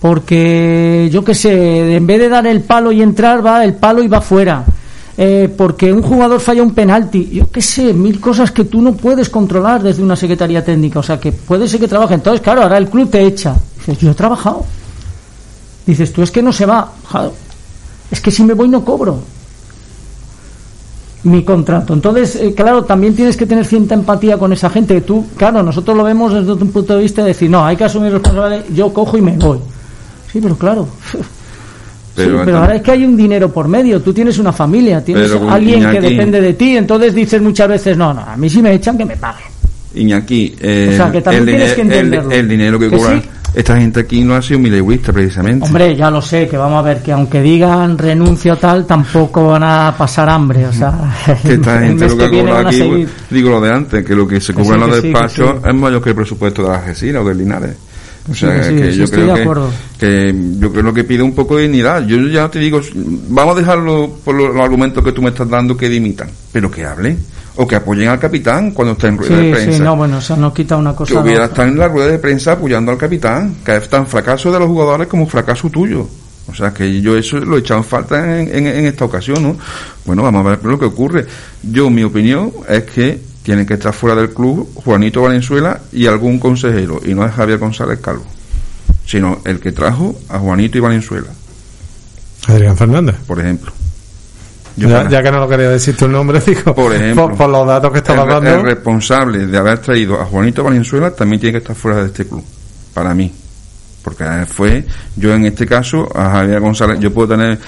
Porque, 0.01 1.09
yo 1.13 1.23
qué 1.25 1.35
sé, 1.35 1.95
en 1.97 2.07
vez 2.07 2.19
de 2.19 2.29
dar 2.29 2.47
el 2.47 2.63
palo 2.63 2.91
y 2.91 3.03
entrar, 3.03 3.45
va 3.45 3.65
el 3.65 3.75
palo 3.75 4.03
y 4.03 4.09
va 4.09 4.21
fuera 4.21 4.65
eh, 5.17 5.53
porque 5.57 5.93
un 5.93 6.03
jugador 6.03 6.41
falla 6.41 6.63
un 6.63 6.75
penalti, 6.75 7.29
yo 7.31 7.51
qué 7.51 7.61
sé, 7.61 7.93
mil 7.93 8.19
cosas 8.21 8.51
que 8.51 8.65
tú 8.65 8.81
no 8.81 8.95
puedes 8.95 9.29
controlar 9.29 9.83
desde 9.83 10.03
una 10.03 10.17
secretaría 10.17 10.65
técnica, 10.65 11.01
o 11.01 11.03
sea 11.03 11.21
que 11.21 11.33
puede 11.33 11.69
ser 11.69 11.81
que 11.81 11.89
trabaje. 11.89 12.15
Entonces, 12.15 12.41
claro, 12.41 12.63
ahora 12.63 12.79
el 12.79 12.89
club 12.89 13.11
te 13.11 13.23
echa. 13.23 13.55
Dices, 13.77 13.99
yo 13.99 14.11
he 14.11 14.15
trabajado. 14.15 14.65
Dices, 15.87 16.13
tú 16.13 16.23
es 16.23 16.31
que 16.31 16.43
no 16.43 16.53
se 16.53 16.65
va. 16.65 16.93
Es 18.11 18.21
que 18.21 18.31
si 18.31 18.43
me 18.45 18.55
voy 18.55 18.69
no 18.69 18.85
cobro 18.85 19.21
mi 21.25 21.45
contrato. 21.45 21.95
Entonces, 21.95 22.37
eh, 22.37 22.55
claro, 22.55 22.85
también 22.85 23.15
tienes 23.15 23.37
que 23.37 23.47
tener 23.47 23.65
cierta 23.65 23.95
empatía 23.95 24.39
con 24.39 24.53
esa 24.53 24.71
gente. 24.71 25.01
Tú, 25.03 25.27
claro, 25.37 25.63
nosotros 25.63 25.97
lo 25.97 26.05
vemos 26.05 26.33
desde 26.33 26.53
un 26.53 26.71
punto 26.71 26.97
de 26.97 27.03
vista 27.03 27.23
de 27.23 27.29
decir, 27.29 27.49
no, 27.49 27.65
hay 27.65 27.77
que 27.77 27.85
asumir 27.85 28.13
responsabilidad, 28.13 28.65
yo 28.73 28.93
cojo 28.93 29.17
y 29.17 29.23
me 29.23 29.37
voy. 29.37 29.59
Sí, 30.33 30.41
pero 30.41 30.57
claro. 30.57 30.89
Pero, 32.15 32.39
Sí, 32.39 32.43
pero 32.45 32.59
ahora 32.59 32.75
es 32.77 32.83
que 32.83 32.91
hay 32.91 33.05
un 33.05 33.17
dinero 33.17 33.51
por 33.51 33.69
medio, 33.69 34.01
tú 34.03 34.13
tienes 34.13 34.39
una 34.39 34.53
familia, 34.53 35.03
tienes 35.03 35.31
alguien 35.49 35.91
que 35.91 36.01
depende 36.01 36.41
de 36.41 36.53
ti, 36.55 36.77
entonces 36.77 37.15
dices 37.15 37.41
muchas 37.41 37.69
veces, 37.69 37.97
no, 37.97 38.13
no, 38.13 38.21
a 38.21 38.37
mí 38.37 38.51
si 38.51 38.61
me 38.61 38.75
echan 38.75 38.99
que 38.99 39.05
me 39.07 39.17
paguen. 39.17 39.47
Iñaki, 39.95 40.55
eh, 40.61 40.91
O 40.93 40.97
sea, 40.97 41.11
que 41.13 41.21
también 41.23 41.49
el, 41.49 41.55
tienes 41.57 41.73
que 41.75 41.83
diner- 41.85 41.93
el- 41.93 41.99
entenderlo. 42.05 42.31
el 42.33 42.49
dinero 42.49 42.79
que, 42.79 42.89
Que 42.91 42.97
cobra 42.97 43.21
sí. 43.21 43.29
esta 43.55 43.77
gente 43.77 44.01
aquí 44.01 44.25
no 44.25 44.35
ha 44.35 44.41
sido 44.43 44.59
mileurista 44.59 45.13
precisamente. 45.13 45.67
Hombre, 45.67 45.95
ya 45.97 46.11
lo 46.11 46.23
sé, 46.23 46.49
que 46.49 46.57
vamos 46.57 46.79
a 46.79 46.83
ver, 46.83 47.03
que 47.03 47.13
aunque 47.13 47.43
digan 47.43 47.99
renuncio 47.99 48.57
tal, 48.57 48.87
tampoco 48.87 49.49
van 49.49 49.65
a 49.65 49.95
pasar 49.97 50.29
hambre, 50.31 50.67
o 50.67 50.73
sea, 50.73 50.95
que 51.43 51.55
esta 51.55 51.81
gente 51.83 52.09
lo 52.09 52.17
que 52.17 52.31
que 52.31 52.41
cobra 52.43 52.61
aquí, 52.69 53.07
digo 53.31 53.51
lo 53.51 53.61
de 53.61 53.71
antes, 53.73 54.05
que 54.05 54.15
lo 54.15 54.27
que 54.27 54.41
se 54.41 54.55
cobra 54.55 54.77
en 54.77 54.83
sí, 54.85 54.89
los 54.89 54.97
sí, 55.01 55.03
despachos 55.09 55.51
sí. 55.63 55.69
es 55.69 55.75
mayor 55.75 56.03
que 56.03 56.09
el 56.11 56.17
presupuesto 56.17 56.63
de 56.63 56.69
la 56.69 56.75
Algeciras 56.77 57.23
o 57.23 57.29
de 57.29 57.35
Linares. 57.35 57.77
O 58.31 58.35
Sí, 58.35 58.41
sea, 58.41 58.57
que 58.57 58.63
sí, 58.69 58.77
que 58.77 58.93
sí, 58.93 58.99
yo 58.99 59.05
estoy 59.05 59.19
creo 59.23 59.29
de 59.31 59.35
que, 59.35 59.43
acuerdo. 59.43 59.71
que 59.99 60.35
yo 60.59 60.73
creo 60.73 60.95
que 60.95 61.05
pide 61.05 61.23
un 61.23 61.35
poco 61.35 61.57
de 61.57 61.63
dignidad. 61.65 62.07
Yo 62.07 62.19
ya 62.29 62.49
te 62.49 62.59
digo, 62.61 62.81
vamos 63.29 63.57
a 63.57 63.59
dejarlo 63.61 64.17
por 64.25 64.35
los, 64.35 64.55
los 64.55 64.63
argumentos 64.65 65.03
que 65.05 65.13
tú 65.13 65.23
me 65.23 65.31
estás 65.31 65.49
dando 65.49 65.77
que 65.77 65.89
dimitan, 65.89 66.29
pero 66.53 66.71
que 66.71 66.85
hablen 66.85 67.19
o 67.57 67.67
que 67.67 67.75
apoyen 67.77 68.09
al 68.09 68.19
capitán 68.21 68.71
cuando 68.71 68.93
esté 68.93 69.09
en 69.09 69.19
rueda 69.19 69.37
de 69.37 69.43
Sí, 69.45 69.51
prensa. 69.53 69.73
sí, 69.77 69.83
no, 69.83 69.97
bueno, 69.97 70.19
o 70.19 70.21
sea, 70.21 70.37
no 70.37 70.55
quita 70.55 70.77
una 70.77 70.95
cosa. 70.95 71.13
que 71.15 71.19
hubiera 71.21 71.47
estado 71.47 71.69
en 71.69 71.79
la 71.79 71.89
rueda 71.89 72.07
de 72.09 72.19
prensa 72.19 72.53
apoyando 72.53 72.93
al 72.93 72.99
capitán, 72.99 73.57
que 73.65 73.77
es 73.77 73.89
tan 73.89 74.07
fracaso 74.07 74.53
de 74.53 74.59
los 74.61 74.69
jugadores 74.69 75.09
como 75.09 75.27
fracaso 75.27 75.69
tuyo. 75.69 76.07
O 76.49 76.55
sea, 76.55 76.73
que 76.73 77.01
yo 77.01 77.17
eso 77.17 77.39
lo 77.39 77.57
he 77.57 77.61
echado 77.61 77.79
en 77.81 77.85
falta 77.85 78.41
en, 78.41 78.49
en- 78.55 78.67
en 78.67 78.87
esta 78.87 79.05
ocasión, 79.05 79.43
¿no? 79.43 79.57
Bueno, 80.05 80.23
vamos 80.23 80.45
a 80.47 80.51
ver 80.51 80.65
lo 80.65 80.79
que 80.79 80.87
ocurre. 80.87 81.27
Yo, 81.63 81.89
mi 81.91 82.03
opinión 82.05 82.53
es 82.69 82.83
que 82.85 83.21
tienen 83.43 83.67
que 83.67 83.75
estar 83.75 83.93
fuera 83.93 84.15
del 84.17 84.31
club 84.31 84.71
Juanito 84.75 85.23
Valenzuela 85.23 85.81
y 85.93 86.07
algún 86.07 86.39
consejero, 86.39 87.01
y 87.05 87.15
no 87.15 87.25
es 87.27 87.33
Javier 87.33 87.59
González 87.59 87.99
Calvo, 88.01 88.25
sino 89.05 89.41
el 89.45 89.61
que 89.61 89.73
trajo 89.73 90.15
a 90.29 90.39
Juanito 90.39 90.79
y 90.79 90.81
Valenzuela, 90.81 91.29
Adrián 92.47 92.77
Fernández. 92.77 93.17
por 93.27 93.41
ejemplo. 93.41 93.73
Ya, 94.75 95.23
que 95.23 95.31
no 95.31 95.39
lo 95.39 95.49
quería 95.49 95.69
decir 95.69 95.95
tu 95.97 96.09
nombre, 96.09 96.41
digo, 96.47 96.75
Por 96.75 96.95
ejemplo. 96.95 97.29
por, 97.29 97.37
por 97.37 97.51
los 97.51 97.67
datos 97.67 97.93
que 97.93 97.99
estabas 97.99 98.25
el, 98.25 98.31
dando. 98.31 98.51
el 98.51 98.63
responsable 98.63 99.47
de 99.47 99.59
haber 99.59 99.79
traído 99.79 100.19
a 100.21 100.25
Juanito 100.25 100.65
Valenzuela 100.65 101.11
también 101.15 101.41
tiene 101.41 101.53
que 101.53 101.59
estar 101.59 101.77
fuera 101.77 101.99
de 101.99 102.07
este 102.07 102.27
club, 102.27 102.43
para 102.95 103.13
mí. 103.15 103.31
Porque 104.03 104.25
fue, 104.49 104.85
yo 105.15 105.35
en 105.35 105.45
este 105.47 105.67
caso, 105.67 106.09
a 106.17 106.31
Javier 106.31 106.61
González, 106.61 106.99
yo 107.01 107.13
puedo 107.13 107.29
tener 107.37 107.59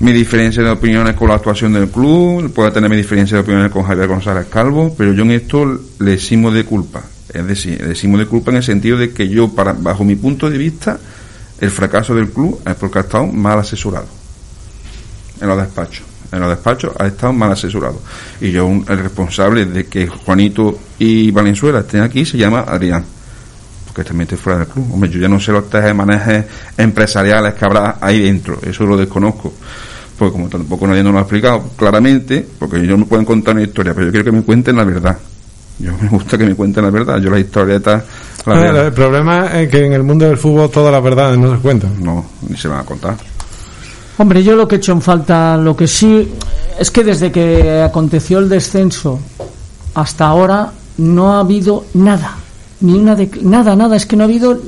mi 0.00 0.12
diferencia 0.12 0.62
de 0.62 0.70
opiniones 0.70 1.14
con 1.14 1.28
la 1.28 1.36
actuación 1.36 1.72
del 1.72 1.88
club, 1.88 2.52
puedo 2.52 2.72
tener 2.72 2.90
mi 2.90 2.96
diferencia 2.96 3.36
de 3.36 3.42
opiniones 3.42 3.70
con 3.70 3.84
Javier 3.84 4.08
González 4.08 4.46
Calvo, 4.50 4.94
pero 4.96 5.12
yo 5.12 5.22
en 5.22 5.30
esto 5.30 5.64
le 6.00 6.10
decimos 6.12 6.52
de 6.52 6.64
culpa. 6.64 7.02
Es 7.32 7.46
decir, 7.46 7.80
le 7.80 7.88
decimos 7.88 8.20
de 8.20 8.26
culpa 8.26 8.50
en 8.50 8.58
el 8.58 8.62
sentido 8.62 8.98
de 8.98 9.12
que 9.12 9.28
yo, 9.28 9.48
para, 9.48 9.72
bajo 9.72 10.04
mi 10.04 10.16
punto 10.16 10.50
de 10.50 10.58
vista, 10.58 10.98
el 11.60 11.70
fracaso 11.70 12.14
del 12.14 12.30
club 12.30 12.60
es 12.66 12.74
porque 12.74 12.98
ha 12.98 13.02
estado 13.02 13.26
mal 13.26 13.58
asesorado 13.58 14.06
en 15.40 15.48
los 15.48 15.58
despachos. 15.58 16.04
En 16.32 16.40
los 16.40 16.48
despachos 16.48 16.92
ha 16.98 17.06
estado 17.06 17.32
mal 17.32 17.52
asesorado. 17.52 18.00
Y 18.40 18.50
yo, 18.50 18.68
el 18.68 18.98
responsable 18.98 19.66
de 19.66 19.86
que 19.86 20.06
Juanito 20.06 20.78
y 20.98 21.30
Valenzuela 21.30 21.80
estén 21.80 22.00
aquí 22.00 22.24
se 22.24 22.36
llama 22.36 22.64
Adrián. 22.66 23.04
Porque 23.94 24.08
también 24.08 24.22
esté 24.22 24.36
fuera 24.36 24.58
del 24.58 24.68
club. 24.68 24.92
Hombre, 24.92 25.08
yo 25.08 25.20
ya 25.20 25.28
no 25.28 25.38
sé 25.38 25.52
los 25.52 25.64
manejes 25.94 26.46
empresariales 26.76 27.54
que 27.54 27.64
habrá 27.64 27.98
ahí 28.00 28.22
dentro. 28.22 28.58
Eso 28.66 28.84
lo 28.84 28.96
desconozco. 28.96 29.52
Porque 30.18 30.32
como 30.32 30.48
tampoco 30.48 30.88
nadie 30.88 31.04
nos 31.04 31.12
lo 31.12 31.20
ha 31.20 31.22
explicado 31.22 31.62
claramente, 31.76 32.44
porque 32.58 32.78
ellos 32.78 32.98
me 32.98 33.04
pueden 33.04 33.24
contar 33.24 33.54
una 33.54 33.62
historia, 33.62 33.94
pero 33.94 34.06
yo 34.06 34.10
quiero 34.10 34.24
que 34.24 34.32
me 34.32 34.42
cuenten 34.42 34.76
la 34.76 34.82
verdad. 34.82 35.16
Yo 35.78 35.92
me 36.00 36.08
gusta 36.08 36.36
que 36.36 36.44
me 36.44 36.56
cuenten 36.56 36.82
la 36.82 36.90
verdad. 36.90 37.20
Yo 37.20 37.30
las 37.30 37.38
historietas, 37.38 38.02
la 38.46 38.86
el 38.86 38.92
problema 38.92 39.60
es 39.60 39.68
que 39.68 39.86
en 39.86 39.92
el 39.92 40.02
mundo 40.02 40.26
del 40.26 40.38
fútbol 40.38 40.70
todas 40.70 40.90
las 40.90 41.02
verdades 41.02 41.38
no 41.38 41.54
se 41.54 41.62
cuentan. 41.62 41.92
no, 42.02 42.24
ni 42.48 42.56
se 42.56 42.66
van 42.66 42.80
a 42.80 42.84
contar. 42.84 43.16
Hombre, 44.18 44.42
yo 44.42 44.56
lo 44.56 44.66
que 44.66 44.74
he 44.74 44.78
hecho 44.78 44.90
en 44.90 45.02
falta, 45.02 45.56
lo 45.56 45.76
que 45.76 45.86
sí, 45.86 46.32
es 46.80 46.90
que 46.90 47.04
desde 47.04 47.30
que 47.30 47.80
aconteció 47.80 48.40
el 48.40 48.48
descenso 48.48 49.20
hasta 49.94 50.26
ahora 50.26 50.72
no 50.98 51.34
ha 51.34 51.40
habido 51.40 51.84
nada. 51.94 52.38
Ni 52.84 52.92
una 52.94 53.14
de, 53.16 53.30
nada, 53.42 53.74
nada, 53.74 53.96
es 53.96 54.04
que 54.06 54.14
no 54.16 54.24
ha 54.24 54.26
habido 54.26 54.58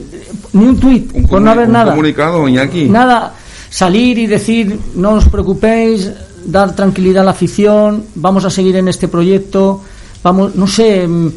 ni 0.54 0.64
un 0.64 0.78
tuit, 0.80 1.10
Un, 1.14 1.26
por 1.26 1.40
no 1.42 1.50
haber 1.50 1.66
un 1.66 1.72
nada. 1.72 1.90
comunicado, 1.92 2.48
Iñaki. 2.48 2.88
Nada, 2.88 3.34
salir 3.68 4.16
y 4.18 4.26
decir, 4.26 4.78
no 4.94 5.12
os 5.20 5.28
preocupéis, 5.28 6.10
dar 6.46 6.74
tranquilidad 6.74 7.22
a 7.22 7.24
la 7.26 7.30
afición, 7.32 8.04
vamos 8.14 8.44
a 8.44 8.50
seguir 8.50 8.76
en 8.76 8.88
este 8.88 9.08
proyecto, 9.08 9.82
vamos, 10.22 10.54
no 10.54 10.66
sé, 10.66 11.06
mm, 11.06 11.28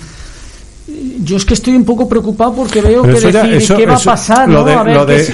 yo 1.23 1.35
es 1.37 1.45
que 1.45 1.53
estoy 1.55 1.75
un 1.75 1.83
poco 1.83 2.07
preocupado 2.07 2.53
porque 2.53 2.81
veo 2.81 3.01
Pero 3.03 3.15
que 3.19 3.31
ya- 3.31 3.43
decir, 3.43 3.55
eso- 3.57 3.75
¿qué 3.77 3.85
va 3.85 3.95
a 3.95 3.99
pasar? 3.99 4.47
lo 4.47 4.59
¿no? 4.59 4.65
de- 4.65 4.73
a 4.73 4.83
ver, 4.83 4.95
lo 4.95 5.05
de- 5.05 5.25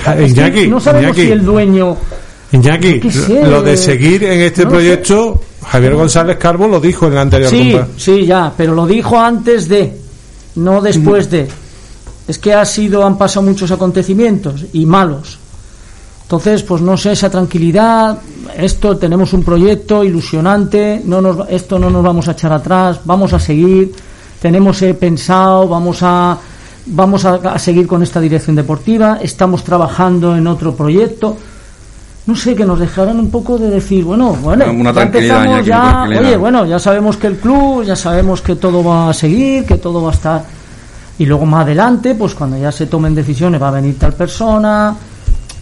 que 0.53 0.67
no 0.67 0.79
sabemos 0.79 1.05
Iñaki. 1.15 1.21
si 1.27 1.31
el 1.31 1.45
dueño... 1.45 1.97
Iñaki, 2.51 3.11
sé, 3.11 3.43
lo 3.47 3.61
de 3.61 3.75
seguir 3.77 4.23
en 4.23 4.41
este 4.41 4.63
no 4.63 4.69
proyecto, 4.71 5.41
Javier 5.63 5.93
González 5.95 6.37
Carbo 6.37 6.67
lo 6.67 6.79
dijo 6.79 7.07
en 7.07 7.15
la 7.15 7.21
anterior 7.21 7.49
Sí, 7.49 7.75
sí, 7.97 8.25
ya, 8.25 8.51
pero 8.55 8.73
lo 8.73 8.85
dijo 8.87 9.19
antes 9.19 9.67
de, 9.67 10.04
no 10.55 10.81
después 10.81 11.29
de. 11.29 11.47
es 12.27 12.37
que 12.37 12.53
ha 12.53 12.65
sido, 12.65 13.05
han 13.05 13.17
pasado 13.17 13.45
muchos 13.45 13.71
acontecimientos 13.71 14.65
y 14.73 14.85
malos. 14.85 15.39
Entonces, 16.23 16.63
pues 16.63 16.81
no 16.81 16.97
sé, 16.97 17.11
esa 17.11 17.29
tranquilidad, 17.29 18.17
esto 18.57 18.97
tenemos 18.97 19.33
un 19.33 19.43
proyecto 19.43 20.03
ilusionante, 20.03 21.01
no 21.05 21.21
nos, 21.21 21.47
esto 21.49 21.77
no 21.77 21.91
nos 21.91 22.03
vamos 22.03 22.27
a 22.27 22.31
echar 22.31 22.51
atrás, 22.51 22.99
vamos 23.05 23.31
a 23.33 23.39
seguir, 23.39 23.93
tenemos 24.41 24.81
eh, 24.81 24.95
pensado, 24.95 25.67
vamos 25.67 25.99
a 26.01 26.37
vamos 26.87 27.25
a, 27.25 27.35
a 27.35 27.59
seguir 27.59 27.87
con 27.87 28.01
esta 28.03 28.19
dirección 28.19 28.55
deportiva, 28.55 29.19
estamos 29.21 29.63
trabajando 29.63 30.35
en 30.35 30.47
otro 30.47 30.75
proyecto 30.75 31.37
no 32.27 32.35
sé, 32.35 32.55
que 32.55 32.65
nos 32.65 32.79
dejaran 32.79 33.19
un 33.19 33.29
poco 33.29 33.57
de 33.57 33.69
decir, 33.69 34.03
bueno, 34.03 34.33
bueno, 34.41 34.65
Una 34.71 34.89
ya 34.89 34.93
tranquilidad, 34.93 35.45
empezamos, 35.45 35.65
ya, 35.65 36.19
oye, 36.19 36.37
bueno, 36.37 36.65
ya 36.65 36.79
sabemos 36.79 37.17
que 37.17 37.27
el 37.27 37.37
club, 37.37 37.83
ya 37.83 37.95
sabemos 37.95 38.41
que 38.41 38.55
todo 38.55 38.83
va 38.83 39.09
a 39.09 39.13
seguir, 39.13 39.65
que 39.65 39.77
todo 39.77 40.01
va 40.01 40.09
a 40.09 40.13
estar. 40.13 40.43
Y 41.19 41.25
luego 41.25 41.45
más 41.45 41.63
adelante, 41.63 42.15
pues 42.15 42.33
cuando 42.33 42.57
ya 42.57 42.71
se 42.71 42.87
tomen 42.87 43.13
decisiones, 43.13 43.61
va 43.61 43.67
a 43.67 43.71
venir 43.71 43.97
tal 43.99 44.13
persona 44.13 44.95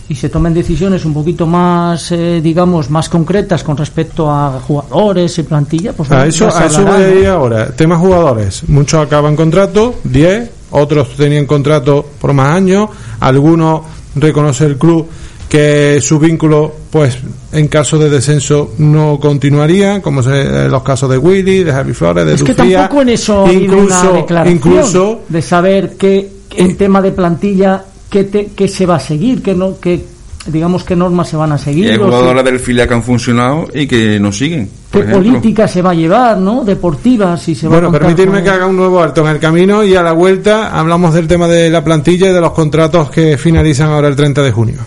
y 0.07 0.15
se 0.15 0.29
tomen 0.29 0.53
decisiones 0.53 1.05
un 1.05 1.13
poquito 1.13 1.45
más, 1.45 2.11
eh, 2.11 2.39
digamos, 2.41 2.89
más 2.89 3.09
concretas 3.09 3.63
con 3.63 3.75
respecto 3.75 4.31
a 4.31 4.59
jugadores 4.65 5.37
y 5.37 5.43
plantilla, 5.43 5.93
pues 5.93 6.11
A 6.11 6.25
eso, 6.25 6.49
a 6.53 6.65
eso 6.65 6.85
voy 6.85 7.01
a 7.01 7.09
ir 7.09 7.27
ahora. 7.27 7.71
Tema 7.71 7.97
jugadores. 7.97 8.67
Muchos 8.69 9.05
acaban 9.05 9.35
contrato, 9.35 9.95
10, 10.03 10.51
otros 10.71 11.15
tenían 11.15 11.45
contrato 11.45 12.05
por 12.19 12.33
más 12.33 12.55
años, 12.55 12.89
algunos 13.19 13.81
reconoce 14.15 14.65
el 14.65 14.77
club 14.77 15.07
que 15.53 15.99
su 16.01 16.17
vínculo, 16.17 16.73
pues 16.89 17.15
en 17.51 17.67
caso 17.67 17.99
de 17.99 18.09
descenso 18.09 18.73
no 18.79 19.19
continuaría, 19.21 20.01
como 20.01 20.23
se, 20.23 20.41
en 20.41 20.71
los 20.71 20.81
casos 20.81 21.07
de 21.11 21.19
Willy, 21.19 21.63
de 21.63 21.71
Javi 21.71 21.93
Flores, 21.93 22.25
de 22.25 22.33
Es 22.33 22.41
que 22.43 22.55
Lucía, 22.55 22.79
tampoco 22.79 23.03
en 23.03 23.09
eso 23.09 23.45
ha 23.45 23.49
habido 23.49 23.73
una 23.77 23.83
incluso, 23.83 24.13
declaración 24.13 24.55
incluso 24.57 25.21
de 25.29 25.41
saber 25.43 25.91
que 25.95 26.27
en 26.55 26.75
tema 26.75 27.03
de 27.03 27.11
plantilla 27.11 27.85
qué, 28.09 28.23
te- 28.23 28.47
qué 28.55 28.67
se 28.67 28.87
va 28.87 28.95
a 28.95 28.99
seguir, 28.99 29.43
qué 29.43 29.53
no, 29.53 29.75
qué, 29.79 30.03
digamos 30.47 30.83
qué 30.83 30.95
normas 30.95 31.29
se 31.29 31.37
van 31.37 31.51
a 31.51 31.59
seguir, 31.59 31.85
hay 31.91 31.97
si- 31.97 32.01
jugadores 32.01 32.43
del 32.43 32.59
filial 32.59 32.87
que 32.87 32.93
han 32.95 33.03
funcionado 33.03 33.67
y 33.75 33.85
que 33.85 34.19
no 34.19 34.31
siguen. 34.31 34.67
qué 34.91 35.01
ejemplo. 35.01 35.19
política 35.19 35.67
se 35.67 35.83
va 35.83 35.91
a 35.91 35.93
llevar, 35.93 36.39
¿no? 36.39 36.63
Deportiva, 36.63 37.37
si 37.37 37.53
se 37.53 37.67
va 37.67 37.73
Bueno, 37.75 37.89
a 37.89 37.91
permitirme 37.91 38.37
con- 38.37 38.43
que 38.43 38.49
haga 38.49 38.65
un 38.65 38.75
nuevo 38.75 39.03
alto 39.03 39.21
en 39.21 39.27
el 39.27 39.39
camino 39.39 39.83
y 39.83 39.95
a 39.95 40.01
la 40.01 40.13
vuelta 40.13 40.71
hablamos 40.75 41.13
del 41.13 41.27
tema 41.27 41.47
de 41.47 41.69
la 41.69 41.83
plantilla 41.83 42.27
y 42.31 42.33
de 42.33 42.41
los 42.41 42.53
contratos 42.53 43.11
que 43.11 43.37
finalizan 43.37 43.89
ahora 43.91 44.07
el 44.07 44.15
30 44.15 44.41
de 44.41 44.51
junio. 44.51 44.77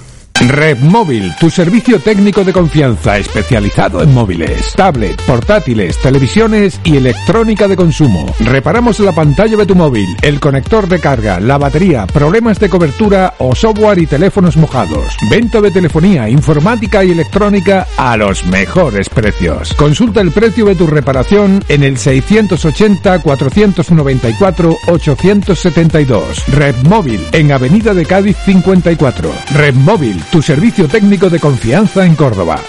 Red 0.41 0.81
Móvil, 0.81 1.35
tu 1.41 1.49
servicio 1.49 1.99
técnico 1.99 2.45
de 2.45 2.53
confianza 2.53 3.17
especializado 3.17 4.03
en 4.03 4.13
móviles, 4.13 4.75
tablet, 4.77 5.21
portátiles, 5.23 5.97
televisiones 6.03 6.79
y 6.85 6.99
electrónica 6.99 7.67
de 7.67 7.75
consumo. 7.75 8.27
Reparamos 8.41 9.01
la 9.01 9.13
pantalla 9.13 9.57
de 9.57 9.65
tu 9.65 9.75
móvil, 9.75 10.07
el 10.21 10.39
conector 10.39 10.89
de 10.89 11.01
carga, 11.01 11.41
la 11.41 11.57
batería, 11.57 12.07
problemas 12.07 12.61
de 12.61 12.69
cobertura 12.69 13.35
o 13.39 13.55
software 13.55 13.99
y 13.99 14.07
teléfonos 14.07 14.59
mojados. 14.59 15.17
Venta 15.31 15.63
de 15.63 15.71
telefonía, 15.71 16.29
informática 16.29 17.03
y 17.03 17.13
electrónica 17.13 17.87
a 17.97 18.17
los 18.19 18.45
mejores 18.45 19.09
precios. 19.09 19.73
Consulta 19.75 20.21
el 20.21 20.33
precio 20.33 20.67
de 20.67 20.75
tu 20.75 20.87
reparación 20.87 21.65
en 21.69 21.83
el 21.83 21.97
680 21.97 23.21
494 23.21 24.77
872. 24.89 26.47
Red 26.49 26.77
Móvil 26.85 27.27
en 27.33 27.53
Avenida 27.53 27.95
de 27.95 28.05
Cádiz 28.05 28.37
54. 28.45 29.33
Red 29.55 29.75
Móvil, 29.75 30.23
tu 30.31 30.43
servicio 30.43 30.87
técnico 30.89 31.31
de 31.31 31.41
confianza 31.41 32.05
en 32.05 32.15
Córdoba. 32.15 32.61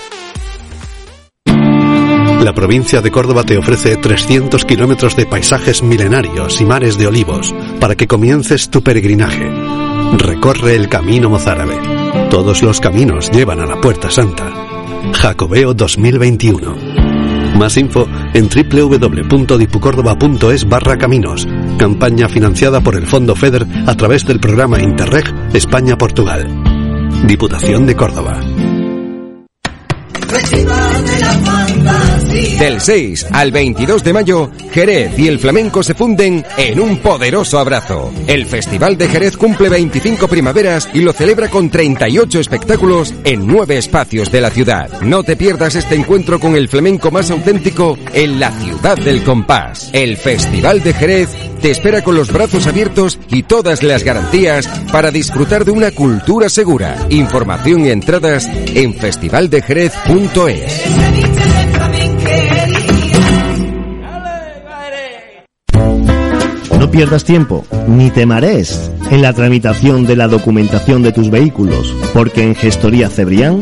La 2.44 2.54
provincia 2.54 3.02
de 3.02 3.12
Córdoba 3.12 3.44
te 3.44 3.58
ofrece 3.58 3.98
300 3.98 4.64
kilómetros 4.64 5.16
de 5.16 5.26
paisajes 5.26 5.82
milenarios 5.84 6.62
y 6.62 6.66
mares 6.66 6.98
de 6.98 7.08
olivos 7.08 7.54
para 7.80 7.96
que 7.96 8.08
comiences 8.08 8.70
tu 8.70 8.84
peregrinaje. 8.84 9.50
Recorre 10.18 10.76
el 10.76 10.88
Camino 10.88 11.30
Mozárabe. 11.30 11.78
Todos 12.30 12.62
los 12.62 12.80
caminos 12.80 13.32
llevan 13.32 13.60
a 13.60 13.66
la 13.66 13.82
Puerta 13.82 14.12
Santa. 14.12 14.54
Jacobeo 15.14 15.74
2021. 15.74 16.76
Más 17.58 17.76
info 17.76 18.08
en 18.34 18.50
www.dipucórdoba.es 18.50 20.70
barra 20.70 20.98
caminos. 20.98 21.46
Campaña 21.78 22.30
financiada 22.30 22.80
por 22.82 22.96
el 22.96 23.08
Fondo 23.08 23.36
FEDER 23.36 23.66
a 23.88 23.96
través 23.96 24.26
del 24.26 24.40
programa 24.40 24.80
Interreg 24.80 25.26
España-Portugal. 25.54 26.77
Diputación 27.26 27.86
de 27.86 27.96
Córdoba. 27.96 28.40
Del 32.28 32.82
6 32.82 33.28
al 33.32 33.52
22 33.52 34.04
de 34.04 34.14
mayo, 34.14 34.52
Jerez 34.72 35.18
y 35.18 35.28
el 35.28 35.40
flamenco 35.40 35.84
se 35.84 35.94
funden 35.94 36.46
en 36.58 36.80
un 36.80 36.98
poderoso 36.98 37.60
abrazo. 37.60 38.12
El 38.28 38.46
Festival 38.46 38.98
de 38.98 39.08
Jerez 39.08 39.38
cumple 39.38 39.70
25 39.70 40.28
primaveras 40.28 40.90
y 40.94 41.02
lo 41.02 41.14
celebra 41.14 41.50
con 41.50 41.70
38 41.70 42.40
espectáculos 42.40 43.14
en 43.24 43.48
nueve 43.48 43.78
espacios 43.78 44.32
de 44.32 44.42
la 44.42 44.50
ciudad. 44.50 45.02
No 45.02 45.24
te 45.24 45.36
pierdas 45.36 45.76
este 45.76 45.96
encuentro 45.96 46.40
con 46.40 46.56
el 46.56 46.68
flamenco 46.68 47.12
más 47.12 47.32
auténtico 47.32 47.98
en 48.14 48.40
la 48.40 48.52
ciudad 48.52 48.98
del 48.98 49.24
compás. 49.24 49.90
El 49.94 50.18
Festival 50.18 50.84
de 50.84 50.94
Jerez 50.94 51.30
te 51.62 51.72
espera 51.72 52.04
con 52.04 52.16
los 52.16 52.32
brazos 52.32 52.68
abiertos 52.68 53.20
y 53.30 53.44
todas 53.44 53.84
las 53.84 54.04
garantías 54.04 54.68
para 54.92 55.12
disfrutar 55.12 55.66
de 55.66 55.72
una 55.72 55.92
cultura 55.92 56.50
segura. 56.50 57.08
Información 57.10 57.86
y 57.86 57.90
entradas 57.90 58.48
en 58.48 58.94
festivaldejerez.es. 58.94 61.77
No 66.88 66.92
pierdas 66.92 67.26
tiempo, 67.26 67.66
ni 67.90 68.12
te 68.12 68.26
marees 68.26 68.90
en 69.12 69.22
la 69.22 69.34
tramitación 69.34 70.06
de 70.06 70.16
la 70.16 70.30
documentación 70.30 71.04
de 71.04 71.12
tus 71.12 71.30
vehículos, 71.30 71.94
porque 72.14 72.44
en 72.44 72.56
Gestoría 72.56 73.10
Cebrián 73.10 73.62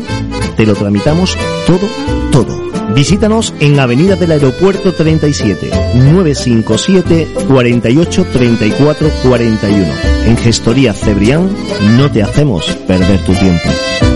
te 0.56 0.64
lo 0.64 0.76
tramitamos 0.76 1.36
todo, 1.66 1.88
todo. 2.30 2.94
Visítanos 2.94 3.52
en 3.58 3.80
Avenida 3.80 4.14
del 4.14 4.30
Aeropuerto 4.30 4.92
37, 4.94 5.70
957 5.96 7.26
48 7.48 8.26
34 8.32 9.10
41. 9.24 9.86
En 10.26 10.36
Gestoría 10.36 10.92
Cebrián 10.92 11.50
no 11.96 12.08
te 12.08 12.22
hacemos 12.22 12.76
perder 12.86 13.18
tu 13.24 13.32
tiempo. 13.32 14.15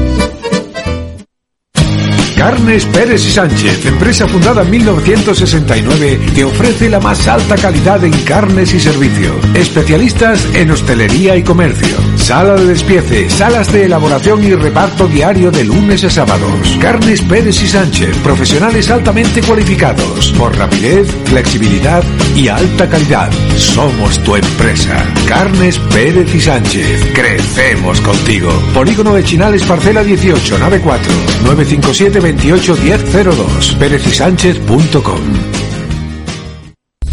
Carnes 2.41 2.87
Pérez 2.87 3.27
y 3.27 3.31
Sánchez, 3.31 3.85
empresa 3.85 4.27
fundada 4.27 4.63
en 4.63 4.71
1969 4.71 6.21
que 6.35 6.45
ofrece 6.45 6.89
la 6.89 6.99
más 6.99 7.29
alta 7.29 7.55
calidad 7.55 8.03
en 8.03 8.13
carnes 8.23 8.73
y 8.73 8.81
servicios. 8.81 9.37
Especialistas 9.55 10.49
en 10.55 10.71
hostelería 10.71 11.37
y 11.37 11.43
comercio. 11.43 11.99
Sala 12.21 12.55
de 12.55 12.67
despiece, 12.67 13.29
salas 13.29 13.73
de 13.73 13.87
elaboración 13.87 14.45
y 14.45 14.55
reparto 14.55 15.09
diario 15.09 15.51
de 15.51 15.65
lunes 15.65 16.05
a 16.05 16.11
sábados. 16.11 16.79
Carnes 16.81 17.21
Pérez 17.23 17.61
y 17.63 17.67
Sánchez, 17.67 18.17
profesionales 18.19 18.91
altamente 18.91 19.43
cualificados 19.43 20.33
por 20.39 20.57
rapidez, 20.57 21.09
flexibilidad 21.25 22.05
y 22.37 22.49
alta 22.49 22.89
calidad. 22.89 23.31
Somos 23.57 24.19
tu 24.23 24.37
empresa. 24.37 25.05
Carnes 25.27 25.79
Pérez 25.93 26.33
y 26.35 26.41
Sánchez. 26.41 27.13
Crecemos 27.15 28.01
contigo. 28.01 28.51
Polígono 28.73 29.15
de 29.15 29.25
Chinales, 29.25 29.65
parcela 29.65 30.05
18, 30.05 30.59
nave 30.59 30.81
4, 30.81 31.13
957 31.45 32.21
28 32.21 32.77
1002. 32.77 33.77
Pérezysánchez.com. 33.79 35.60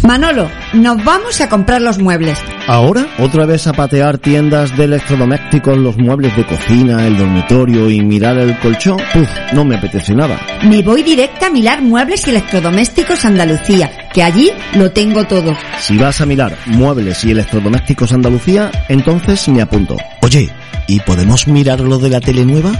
Manolo, 0.02 0.48
nos 0.72 1.04
vamos 1.04 1.40
a 1.40 1.48
comprar 1.48 1.82
los 1.82 1.98
muebles. 1.98 2.38
Ahora, 2.66 3.06
otra 3.18 3.46
vez 3.46 3.66
a 3.66 3.72
patear 3.72 4.18
tiendas 4.18 4.76
de 4.76 4.84
electrodomésticos, 4.84 5.76
los 5.76 5.96
muebles 5.96 6.36
de 6.36 6.46
cocina, 6.46 7.06
el 7.06 7.16
dormitorio 7.16 7.90
y 7.90 8.00
mirar 8.02 8.38
el 8.38 8.58
colchón. 8.58 8.98
Puf, 9.12 9.28
no 9.52 9.64
me 9.64 9.76
apetece 9.76 10.14
nada. 10.14 10.40
Me 10.64 10.82
voy 10.82 11.02
directa 11.02 11.46
a 11.46 11.50
mirar 11.50 11.82
muebles 11.82 12.26
y 12.26 12.30
electrodomésticos 12.30 13.24
Andalucía, 13.24 13.90
que 14.12 14.22
allí 14.22 14.50
lo 14.74 14.90
tengo 14.92 15.24
todo. 15.24 15.56
Si 15.80 15.98
vas 15.98 16.20
a 16.20 16.26
mirar 16.26 16.56
muebles 16.66 17.24
y 17.24 17.32
electrodomésticos 17.32 18.12
Andalucía, 18.12 18.70
entonces 18.88 19.48
me 19.48 19.62
apunto. 19.62 19.96
Oye, 20.22 20.48
¿y 20.86 21.00
podemos 21.00 21.48
mirar 21.48 21.80
lo 21.80 21.98
de 21.98 22.10
la 22.10 22.20
tele 22.20 22.44
nueva? 22.44 22.72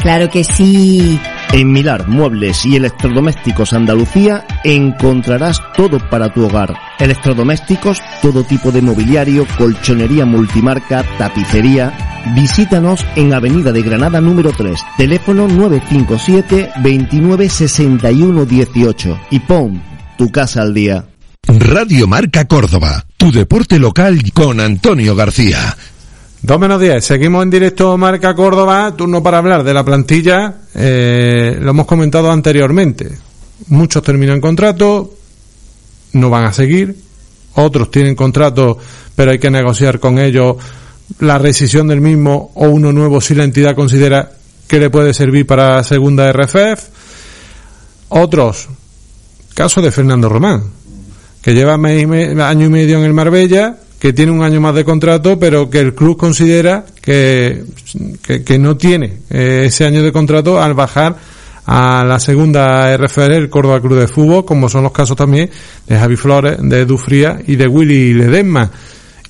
Claro 0.00 0.30
que 0.30 0.44
sí. 0.44 1.18
En 1.52 1.72
Milar 1.72 2.08
Muebles 2.08 2.66
y 2.66 2.76
Electrodomésticos 2.76 3.72
Andalucía 3.72 4.44
encontrarás 4.64 5.62
todo 5.76 5.98
para 6.10 6.32
tu 6.32 6.44
hogar. 6.44 6.74
Electrodomésticos, 6.98 8.02
todo 8.20 8.42
tipo 8.44 8.72
de 8.72 8.82
mobiliario, 8.82 9.46
colchonería 9.56 10.26
multimarca, 10.26 11.04
tapicería. 11.16 11.92
Visítanos 12.34 13.04
en 13.16 13.32
Avenida 13.32 13.70
de 13.70 13.82
Granada 13.82 14.20
número 14.20 14.50
3, 14.50 14.80
teléfono 14.96 15.46
957 15.46 16.70
29 16.82 17.48
61 17.48 18.44
18 18.46 19.20
y 19.30 19.38
pon 19.40 19.80
tu 20.16 20.30
casa 20.30 20.62
al 20.62 20.74
día. 20.74 21.04
Radio 21.46 22.08
Marca 22.08 22.46
Córdoba, 22.46 23.04
tu 23.16 23.30
deporte 23.30 23.78
local 23.78 24.32
con 24.32 24.60
Antonio 24.60 25.14
García. 25.14 25.76
Dos 26.44 26.60
menos 26.60 26.78
10, 26.78 27.02
seguimos 27.02 27.42
en 27.42 27.48
directo 27.48 27.96
Marca 27.96 28.34
Córdoba, 28.34 28.92
turno 28.94 29.22
para 29.22 29.38
hablar 29.38 29.64
de 29.64 29.72
la 29.72 29.82
plantilla, 29.82 30.54
eh, 30.74 31.56
lo 31.58 31.70
hemos 31.70 31.86
comentado 31.86 32.30
anteriormente, 32.30 33.16
muchos 33.68 34.02
terminan 34.02 34.42
contrato, 34.42 35.14
no 36.12 36.28
van 36.28 36.44
a 36.44 36.52
seguir, 36.52 36.94
otros 37.54 37.90
tienen 37.90 38.14
contrato 38.14 38.78
pero 39.14 39.30
hay 39.30 39.38
que 39.38 39.50
negociar 39.50 40.00
con 40.00 40.18
ellos. 40.18 40.56
La 41.20 41.38
rescisión 41.38 41.88
del 41.88 42.00
mismo 42.00 42.52
o 42.54 42.68
uno 42.68 42.92
nuevo 42.92 43.20
si 43.20 43.34
la 43.34 43.44
entidad 43.44 43.74
considera 43.74 44.32
que 44.66 44.78
le 44.78 44.90
puede 44.90 45.14
servir 45.14 45.46
para 45.46 45.82
segunda 45.84 46.30
RFF. 46.32 46.88
Otros, 48.08 48.68
caso 49.54 49.80
de 49.82 49.90
Fernando 49.90 50.28
Román, 50.28 50.64
que 51.42 51.54
lleva 51.54 51.74
año 51.74 52.66
y 52.66 52.68
medio 52.68 52.98
en 52.98 53.04
el 53.04 53.12
Marbella, 53.12 53.76
que 54.04 54.12
tiene 54.12 54.32
un 54.32 54.42
año 54.42 54.60
más 54.60 54.74
de 54.74 54.84
contrato, 54.84 55.38
pero 55.38 55.70
que 55.70 55.80
el 55.80 55.94
club 55.94 56.18
considera 56.18 56.84
que, 57.00 57.64
que, 58.44 58.58
no 58.58 58.76
tiene 58.76 59.20
eh, 59.30 59.62
ese 59.64 59.86
año 59.86 60.02
de 60.02 60.12
contrato 60.12 60.60
al 60.60 60.74
bajar 60.74 61.16
a 61.64 62.04
la 62.04 62.20
segunda 62.20 62.94
RFL, 62.98 63.32
el 63.32 63.48
Córdoba 63.48 63.80
Club 63.80 64.00
de 64.00 64.06
Fútbol, 64.06 64.44
como 64.44 64.68
son 64.68 64.82
los 64.82 64.92
casos 64.92 65.16
también 65.16 65.48
de 65.86 65.98
Javi 65.98 66.16
Flores, 66.16 66.58
de 66.60 66.80
Edu 66.82 66.98
Fría 66.98 67.38
y 67.46 67.56
de 67.56 67.66
Willy 67.66 68.12
Ledesma. 68.12 68.70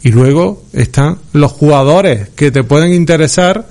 Y 0.03 0.11
luego 0.11 0.65
están 0.73 1.19
los 1.33 1.53
jugadores 1.53 2.31
que 2.31 2.51
te 2.51 2.65
pueden 2.65 2.93
interesar, 2.93 3.69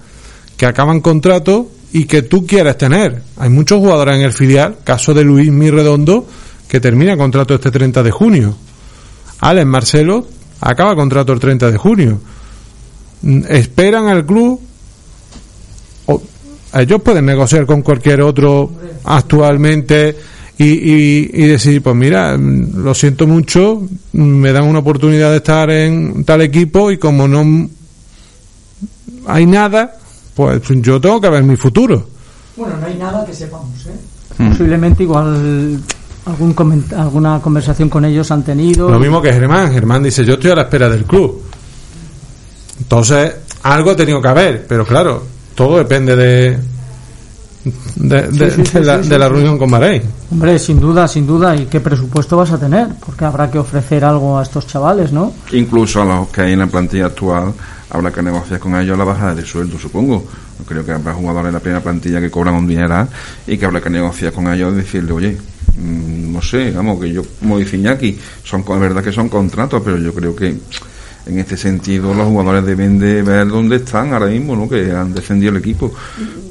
que 0.56 0.66
acaban 0.66 1.02
contrato 1.02 1.70
y 1.92 2.06
que 2.06 2.22
tú 2.22 2.48
quieres 2.48 2.78
tener. 2.78 3.22
Hay 3.36 3.50
muchos 3.50 3.80
jugadores 3.80 4.16
en 4.16 4.22
el 4.22 4.32
filial, 4.32 4.78
caso 4.86 5.14
de 5.14 5.26
Luis 5.26 5.52
Mirredondo, 5.52 6.26
que 6.66 6.80
termina 6.80 7.18
contrato 7.18 7.56
este 7.56 7.72
30 7.72 8.04
de 8.04 8.12
junio. 8.12 8.56
Alex 9.42 9.68
Marcelo 9.68 10.28
acaba 10.66 10.96
contrato 10.96 11.34
el 11.34 11.40
30 11.40 11.72
de 11.72 11.78
junio. 11.78 12.20
Mm, 13.22 13.42
Esperan 13.50 14.08
al 14.08 14.26
club. 14.26 14.60
o- 16.08 16.22
ellos 16.76 17.02
pueden 17.02 17.26
negociar 17.26 17.66
con 17.66 17.82
cualquier 17.82 18.22
otro 18.22 18.72
actualmente 19.04 20.18
y, 20.58 20.66
y, 20.66 21.32
y 21.34 21.48
decir, 21.48 21.82
pues 21.82 21.96
mira, 21.96 22.38
mm, 22.38 22.84
lo 22.84 22.94
siento 22.94 23.26
mucho, 23.28 23.82
mm, 24.14 24.22
me 24.22 24.52
dan 24.52 24.66
una 24.66 24.80
oportunidad 24.80 25.32
de 25.32 25.38
estar 25.38 25.70
en 25.70 26.24
tal 26.26 26.42
equipo 26.42 26.92
y 26.92 26.98
como 26.98 27.28
no 27.28 27.70
hay 29.28 29.46
nada, 29.46 29.96
pues 30.36 30.62
yo 30.82 31.00
tengo 31.00 31.22
que 31.22 31.30
ver 31.30 31.44
mi 31.44 31.56
futuro. 31.56 32.08
Bueno, 32.58 32.78
no 32.78 32.86
hay 32.88 32.96
nada 32.98 33.26
que 33.26 33.34
sepamos, 33.34 33.86
¿eh? 33.88 33.96
Mm. 34.38 34.50
Posiblemente 34.50 35.04
igual 35.04 35.80
algún 36.26 36.56
coment- 36.56 36.94
alguna 36.94 37.40
conversación 37.42 37.90
con 37.90 38.06
ellos 38.06 38.30
han 38.32 38.44
tenido. 38.44 38.90
Lo 38.90 39.00
mismo 39.00 39.22
que 39.22 39.34
Germán. 39.34 39.72
Germán 39.72 40.04
dice, 40.04 40.24
yo 40.26 40.34
estoy 40.36 40.52
a 40.52 40.56
la 40.56 40.62
espera 40.64 40.90
del 40.90 41.06
club. 41.06 41.42
Entonces, 42.80 43.34
algo 43.64 43.92
ha 43.92 43.96
tenido 43.96 44.22
que 44.22 44.28
haber, 44.28 44.66
pero 44.68 44.86
claro, 44.86 45.24
todo 45.56 45.78
depende 45.78 46.16
de 46.16 46.60
de, 47.96 48.22
de- 48.28 48.52
Sí, 48.52 48.58
sí, 48.58 48.66
sí, 48.66 48.80
de 48.80 48.86
la, 48.86 48.96
sí, 49.02 49.08
de 49.10 49.16
sí, 49.16 49.20
la 49.20 49.28
sí. 49.28 49.32
reunión 49.34 49.58
con 49.58 49.72
Bahrein. 49.72 50.02
Hombre, 50.32 50.60
sin 50.60 50.80
duda, 50.82 51.08
sin 51.08 51.26
duda. 51.26 51.56
¿Y 51.56 51.66
qué 51.68 51.80
presupuesto 51.80 52.36
vas 52.36 52.52
a 52.52 52.58
tener? 52.60 52.90
Porque 53.06 53.24
habrá 53.24 53.50
que 53.50 53.58
ofrecer 53.58 54.04
algo 54.04 54.38
a 54.38 54.44
estos 54.44 54.68
chavales, 54.68 55.14
¿no? 55.14 55.32
Incluso 55.54 56.02
a 56.02 56.06
los 56.06 56.28
que 56.28 56.42
hay 56.42 56.54
en 56.54 56.60
la 56.60 56.68
plantilla 56.68 57.06
actual 57.06 57.54
habrá 57.90 58.12
que 58.12 58.22
negociar 58.24 58.60
con 58.60 58.76
ellos 58.76 58.98
la 58.98 59.04
bajada 59.06 59.36
de 59.36 59.46
sueldo, 59.46 59.78
supongo. 59.80 60.26
Creo 60.68 60.84
que 60.86 60.92
habrá 60.92 61.14
jugadores 61.14 61.50
en 61.50 61.54
la 61.54 61.60
primera 61.60 61.82
plantilla 61.82 62.20
que 62.20 62.30
cobran 62.32 62.56
un 62.56 62.68
dineral 62.68 63.08
y 63.48 63.58
que 63.58 63.66
habrá 63.66 63.80
que 63.80 63.90
negociar 63.90 64.34
con 64.34 64.52
ellos 64.52 64.74
y 64.74 64.78
decirle, 64.78 65.12
oye, 65.14 65.38
no 65.78 66.42
sé, 66.42 66.72
vamos, 66.72 67.00
que 67.00 67.12
yo, 67.12 67.24
como 67.40 67.58
dice 67.58 67.78
Iñaki, 67.78 68.18
son, 68.44 68.62
es 68.62 68.80
verdad 68.80 69.04
que 69.04 69.12
son 69.12 69.30
contratos, 69.30 69.82
pero 69.84 69.98
yo 69.98 70.14
creo 70.14 70.36
que 70.36 70.56
en 71.26 71.40
este 71.40 71.56
sentido 71.58 72.14
los 72.14 72.28
jugadores 72.28 72.66
deben 72.66 73.00
de 73.00 73.22
ver 73.22 73.48
dónde 73.48 73.78
están 73.78 74.14
ahora 74.14 74.28
mismo, 74.28 74.56
¿no? 74.56 74.68
Que 74.68 74.92
han 74.92 75.14
defendido 75.14 75.52
el 75.52 75.58
equipo. 75.58 75.92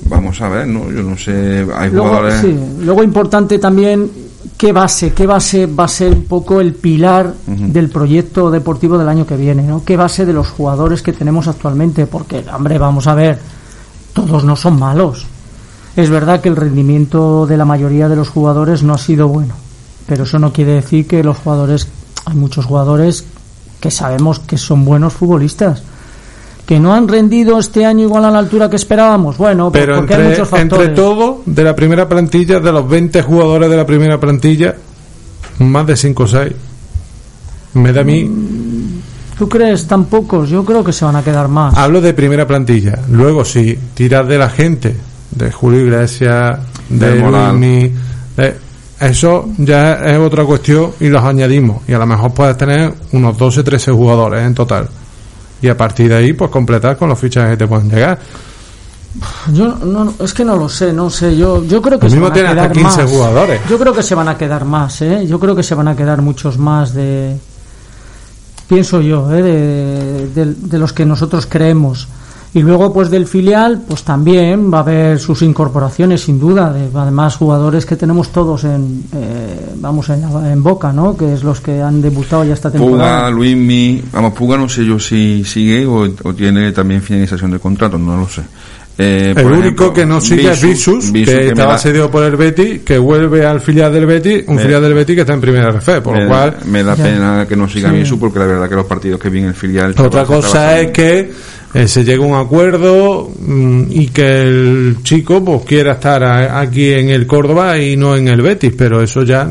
Vamos 0.07 0.41
a 0.41 0.49
ver, 0.49 0.67
¿no? 0.67 0.91
Yo 0.91 1.03
no 1.03 1.17
sé, 1.17 1.67
hay 1.75 1.91
Luego, 1.91 2.09
jugadores... 2.09 2.41
sí, 2.41 2.59
luego 2.81 3.03
importante 3.03 3.59
también 3.59 4.11
qué 4.57 4.73
base, 4.73 5.13
qué 5.13 5.27
base 5.27 5.67
va 5.67 5.85
a 5.85 5.89
ser 5.89 6.13
un 6.13 6.25
poco 6.25 6.61
el 6.61 6.75
pilar 6.75 7.35
del 7.47 7.89
proyecto 7.91 8.51
deportivo 8.51 8.99
del 8.99 9.09
año 9.09 9.27
que 9.27 9.37
viene, 9.37 9.63
¿no? 9.63 9.85
¿Qué 9.85 9.97
base 9.97 10.25
de 10.25 10.33
los 10.33 10.49
jugadores 10.49 11.03
que 11.03 11.13
tenemos 11.13 11.49
actualmente? 11.49 12.07
Porque, 12.07 12.45
hombre, 12.55 12.79
vamos 12.79 13.07
a 13.07 13.15
ver, 13.15 13.39
todos 14.13 14.45
no 14.45 14.57
son 14.57 14.79
malos. 14.79 15.27
Es 15.97 16.09
verdad 16.09 16.41
que 16.41 16.49
el 16.49 16.57
rendimiento 16.57 17.47
de 17.47 17.57
la 17.57 17.65
mayoría 17.65 18.09
de 18.09 18.17
los 18.17 18.29
jugadores 18.31 18.83
no 18.83 18.95
ha 18.95 18.99
sido 18.99 19.29
bueno, 19.29 19.55
pero 20.07 20.25
eso 20.25 20.39
no 20.39 20.53
quiere 20.53 20.73
decir 20.73 21.07
que 21.07 21.23
los 21.23 21.37
jugadores, 21.39 21.89
hay 22.25 22.35
muchos 22.35 22.65
jugadores 22.65 23.25
que 23.81 23.91
sabemos 23.91 24.39
que 24.39 24.57
son 24.57 24.85
buenos 24.85 25.13
futbolistas. 25.13 25.83
Que 26.65 26.79
no 26.79 26.95
han 26.95 27.09
rendido 27.09 27.59
este 27.59 27.85
año 27.85 28.05
igual 28.05 28.25
a 28.25 28.31
la 28.31 28.39
altura 28.39 28.71
que 28.71 28.77
esperábamos. 28.77 29.37
Bueno, 29.37 29.71
pues 29.71 29.83
Pero 29.83 29.97
porque 29.97 30.15
hay 30.15 30.21
entre, 30.21 30.33
muchos 30.33 30.49
factores. 30.49 30.89
entre 30.89 31.03
todo, 31.03 31.43
de 31.45 31.65
la 31.65 31.75
primera 31.75 32.09
plantilla, 32.09 32.61
de 32.61 32.73
los 32.73 32.89
20 32.89 33.21
jugadores 33.23 33.69
de 33.69 33.77
la 33.77 33.85
primera 33.85 34.19
plantilla, 34.21 34.77
más 35.59 35.87
de 35.87 35.97
5 35.97 36.23
o 36.23 36.27
6. 36.27 36.53
Me 37.75 37.93
da 37.93 38.03
a 38.03 38.05
mí. 38.05 38.31
¿Tú 39.37 39.49
crees 39.49 39.87
tan 39.89 40.05
pocos? 40.05 40.49
Yo 40.49 40.65
creo 40.65 40.85
que 40.85 40.93
se 40.93 41.05
van 41.05 41.17
a 41.17 41.25
quedar 41.25 41.49
más. 41.49 41.77
Hablo 41.77 42.01
de 42.01 42.15
primera 42.15 42.47
plantilla. 42.47 43.01
Luego, 43.11 43.45
si 43.45 43.77
tiras 43.95 44.27
de 44.29 44.39
la 44.39 44.49
gente, 44.49 44.97
de 45.33 45.51
Julio 45.53 45.81
Iglesias, 45.81 46.59
de. 46.89 47.17
Luismi, 47.17 47.93
de- 48.37 48.57
eso 49.01 49.49
ya 49.59 49.95
es 49.95 50.17
otra 50.19 50.45
cuestión 50.45 50.93
y 51.01 51.09
los 51.09 51.23
añadimos. 51.25 51.83
Y 51.89 51.93
a 51.93 51.99
lo 51.99 52.07
mejor 52.07 52.33
puedes 52.33 52.57
tener 52.57 52.95
unos 53.13 53.37
12, 53.37 53.65
13 53.65 53.91
jugadores 53.91 54.45
en 54.47 54.55
total. 54.55 54.89
Y 55.61 55.69
a 55.69 55.77
partir 55.77 56.09
de 56.09 56.15
ahí, 56.17 56.33
pues 56.35 56.51
completar 56.51 56.97
con 56.97 57.09
los 57.09 57.19
fichajes 57.19 57.51
que 57.53 57.57
te 57.57 57.67
pueden 57.67 57.91
llegar. 57.91 58.19
Yo 59.53 59.75
no, 59.77 60.15
es 60.21 60.33
que 60.33 60.45
no 60.45 60.57
lo 60.57 60.69
sé, 60.69 60.93
no 60.93 61.11
sé. 61.11 61.37
Yo, 61.37 61.65
yo 61.65 61.83
creo 61.83 61.99
que 61.99 62.09
se 62.09 62.15
mismo 62.17 62.29
van 62.29 62.33
a 62.33 62.35
tiene 62.35 62.49
hasta 62.51 62.63
quedar 62.63 62.73
15 62.73 63.03
más. 63.03 63.11
jugadores. 63.11 63.61
Yo 63.69 63.79
creo 63.79 63.93
que 63.93 64.03
se 64.03 64.15
van 64.15 64.29
a 64.29 64.39
quedar 64.39 64.65
más, 64.65 65.03
¿eh? 65.03 65.27
Yo 65.27 65.39
creo 65.41 65.55
que 65.57 65.63
se 65.65 65.75
van 65.75 65.89
a 65.89 65.97
quedar 65.97 66.23
muchos 66.23 66.57
más 66.59 66.95
de. 66.95 67.37
Pienso 68.69 69.01
yo, 69.01 69.31
¿eh? 69.33 69.43
De, 69.43 70.29
de- 70.29 70.55
de 70.55 70.79
los 70.79 70.93
que 70.93 71.05
nosotros 71.05 71.47
creemos. 71.47 72.09
Y 72.55 72.61
luego, 72.61 72.93
pues 72.93 73.11
del 73.11 73.27
filial, 73.27 73.83
pues 73.89 74.03
también 74.03 74.71
va 74.71 74.79
a 74.79 74.81
haber 74.83 75.19
sus 75.19 75.41
incorporaciones, 75.41 76.21
sin 76.21 76.39
duda. 76.39 76.71
De, 76.71 76.91
además, 76.95 77.37
jugadores 77.37 77.87
que 77.87 77.97
tenemos 77.97 78.29
todos 78.29 78.65
en, 78.65 79.05
eh, 79.15 79.73
vamos, 79.77 80.11
en, 80.11 80.23
en 80.23 80.63
boca, 80.63 80.93
¿no? 80.93 81.17
Que 81.17 81.33
es 81.33 81.45
los 81.45 81.63
que 81.63 81.81
han 81.81 82.03
debutado 82.03 82.45
ya 82.45 82.53
esta 82.53 82.71
temporada. 82.71 83.21
Puga, 83.21 83.31
Luismi, 83.31 84.03
vamos, 84.13 84.35
Puga 84.35 84.59
no 84.59 84.69
sé 84.69 84.85
yo 84.85 84.99
si 84.99 85.45
sigue 85.45 85.87
o, 85.87 86.03
o 86.03 86.35
tiene 86.35 86.73
también 86.73 87.01
finalización 87.01 87.53
de 87.53 87.59
contrato, 87.59 87.97
no 87.97 88.19
lo 88.19 88.29
sé. 88.29 88.43
Eh, 88.99 89.33
El 89.35 89.43
por 89.43 89.53
único 89.53 89.65
ejemplo, 89.67 89.93
que 89.95 90.07
no 90.07 90.21
sigue 90.21 90.51
es 90.53 90.61
Visus, 90.63 91.11
Visus, 91.11 91.35
que, 91.35 91.41
me 91.41 91.47
estaba 91.49 91.79
cedido 91.79 92.11
por 92.11 92.25
el 92.25 92.37
Betty, 92.37 92.81
que 92.81 92.99
vuelve 92.99 93.45
al 93.47 93.61
filial 93.61 93.91
del 93.93 94.05
Betty, 94.05 94.45
un 94.47 94.57
Me- 94.57 94.63
filial 94.63 94.83
del 94.83 94.93
Betty 94.95 95.15
que 95.15 95.23
está 95.23 95.33
en 95.33 95.41
primera 95.41 95.71
RF, 95.71 96.01
por 96.03 96.15
me, 96.15 96.23
lo 96.25 96.29
cual 96.29 96.57
me 96.67 96.83
da 96.83 96.95
Ya. 96.95 97.05
pena 97.05 97.47
que 97.49 97.57
no 97.57 97.69
siga 97.69 97.91
Sí. 97.91 97.97
Visus 97.97 98.19
porque 98.19 98.39
la 98.39 98.45
verdad 98.47 98.69
que 98.69 98.75
los 98.75 98.85
partidos 98.87 99.19
que 99.19 99.31
vi 99.31 99.39
en 99.39 99.47
el 99.47 99.55
filial 99.55 99.95
otra 99.99 100.25
cosa 100.25 100.79
es 100.79 100.91
que 100.91 101.31
eh, 101.75 101.89
se 101.89 102.05
llegue 102.05 102.23
a 102.23 102.27
un 102.27 102.35
acuerdo 102.35 103.31
mm, 103.41 103.85
y 103.89 104.09
que 104.09 104.43
el 104.43 104.97
chico 105.03 105.43
pues 105.43 105.63
quiera 105.65 105.93
estar 105.93 106.23
a- 106.23 106.61
aquí 106.61 106.93
en 106.93 107.09
el 107.09 107.27
Córdoba 107.27 107.79
y 107.79 107.97
no 107.97 108.15
en 108.15 108.29
el 108.29 108.43
Betis, 108.43 108.75
pero 108.77 109.03
eso 109.03 109.23
ya 109.23 109.49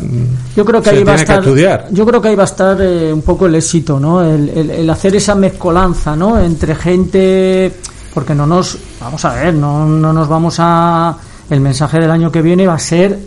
Yo 0.55 0.63
creo 0.63 0.83
que 0.83 0.91
se 0.91 0.97
ahí 0.97 1.03
va 1.03 1.13
a 1.13 1.15
tiene 1.15 1.17
que 1.17 1.21
estar. 1.33 1.39
estudiar. 1.39 1.87
Yo 1.89 2.05
creo 2.05 2.21
que 2.21 2.27
ahí 2.27 2.35
va 2.35 2.43
a 2.43 2.45
estar 2.45 2.77
eh, 2.79 3.11
un 3.11 3.23
poco 3.23 3.47
el 3.47 3.55
éxito, 3.55 3.99
¿no? 3.99 4.21
El, 4.23 4.49
el- 4.49 4.69
el 4.69 4.89
hacer 4.91 5.15
esa 5.15 5.33
mezcolanza, 5.33 6.15
¿no? 6.15 6.39
Entre 6.39 6.75
gente, 6.75 7.71
porque 8.13 8.35
no 8.35 8.45
nos, 8.45 8.77
vamos 8.99 9.23
a 9.25 9.33
ver, 9.35 9.53
no, 9.53 9.85
no 9.85 10.11
nos 10.13 10.27
vamos 10.27 10.55
a. 10.59 11.15
El 11.49 11.59
mensaje 11.59 11.99
del 11.99 12.09
año 12.11 12.31
que 12.31 12.41
viene 12.41 12.65
va 12.65 12.75
a 12.75 12.79
ser 12.79 13.17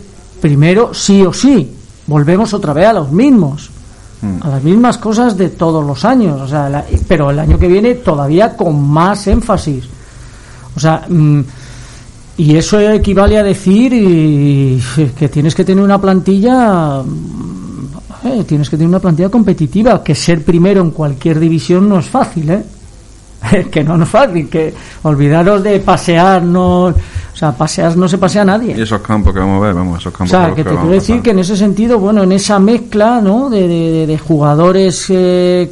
primero 0.41 0.93
sí 0.93 1.21
o 1.23 1.31
sí. 1.31 1.71
Volvemos 2.07 2.53
otra 2.53 2.73
vez 2.73 2.87
a 2.87 2.93
los 2.93 3.11
mismos, 3.11 3.69
a 4.41 4.47
las 4.49 4.63
mismas 4.63 4.97
cosas 4.97 5.37
de 5.37 5.49
todos 5.49 5.85
los 5.85 6.03
años, 6.05 6.41
o 6.41 6.47
sea, 6.47 6.67
la- 6.69 6.83
pero 7.07 7.29
el 7.29 7.37
año 7.39 7.59
que 7.59 7.67
viene 7.67 7.95
todavía 7.95 8.55
con 8.55 8.81
más 8.89 9.27
énfasis. 9.27 9.83
O 10.75 10.79
sea, 10.79 11.05
mm, 11.07 11.39
y 12.37 12.55
eso 12.55 12.79
equivale 12.79 13.37
a 13.37 13.43
decir 13.43 13.93
y, 13.93 14.81
que 15.17 15.29
tienes 15.29 15.53
que 15.55 15.63
tener 15.63 15.83
una 15.83 16.01
plantilla, 16.01 17.01
mm, 17.03 18.27
eh, 18.27 18.43
tienes 18.47 18.69
que 18.69 18.77
tener 18.77 18.89
una 18.89 18.99
plantilla 18.99 19.29
competitiva, 19.29 20.03
que 20.03 20.15
ser 20.15 20.43
primero 20.43 20.81
en 20.81 20.91
cualquier 20.91 21.39
división 21.39 21.87
no 21.87 21.99
es 21.99 22.07
fácil, 22.07 22.49
¿eh? 22.49 22.63
que 23.71 23.83
no, 23.83 23.97
no 23.97 24.03
es 24.03 24.09
fácil, 24.09 24.49
que 24.49 24.73
olvidaros 25.03 25.63
de 25.63 25.79
pasear, 25.79 26.43
no, 26.43 26.85
o 26.85 26.93
sea, 27.33 27.51
pasear 27.51 27.95
no 27.97 28.07
se 28.07 28.17
pasea 28.17 28.45
nadie. 28.45 28.75
Y 28.77 28.81
esos 28.81 29.01
campos 29.01 29.33
que 29.33 29.39
vamos 29.39 29.57
a 29.61 29.65
ver, 29.67 29.73
vamos, 29.73 29.99
esos 29.99 30.13
O 30.13 30.17
campos 30.17 30.29
sea, 30.31 30.39
por 30.41 30.49
los 30.49 30.55
que 30.55 30.63
te 30.63 30.69
quiero 30.69 30.87
a 30.87 30.91
decir 30.91 31.21
que 31.21 31.31
en 31.31 31.39
ese 31.39 31.57
sentido, 31.57 31.99
bueno, 31.99 32.23
en 32.23 32.31
esa 32.31 32.59
mezcla, 32.59 33.19
¿no? 33.21 33.49
De, 33.49 33.67
de- 33.67 34.07
de 34.07 34.17
jugadores, 34.17 35.05
eh, 35.09 35.71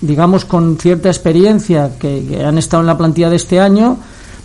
digamos, 0.00 0.44
con 0.44 0.76
cierta 0.78 1.08
experiencia 1.08 1.92
que, 1.98 2.24
que 2.28 2.44
han 2.44 2.58
estado 2.58 2.82
en 2.82 2.86
la 2.86 2.96
plantilla 2.98 3.30
de 3.30 3.36
este 3.36 3.58
año, 3.60 3.96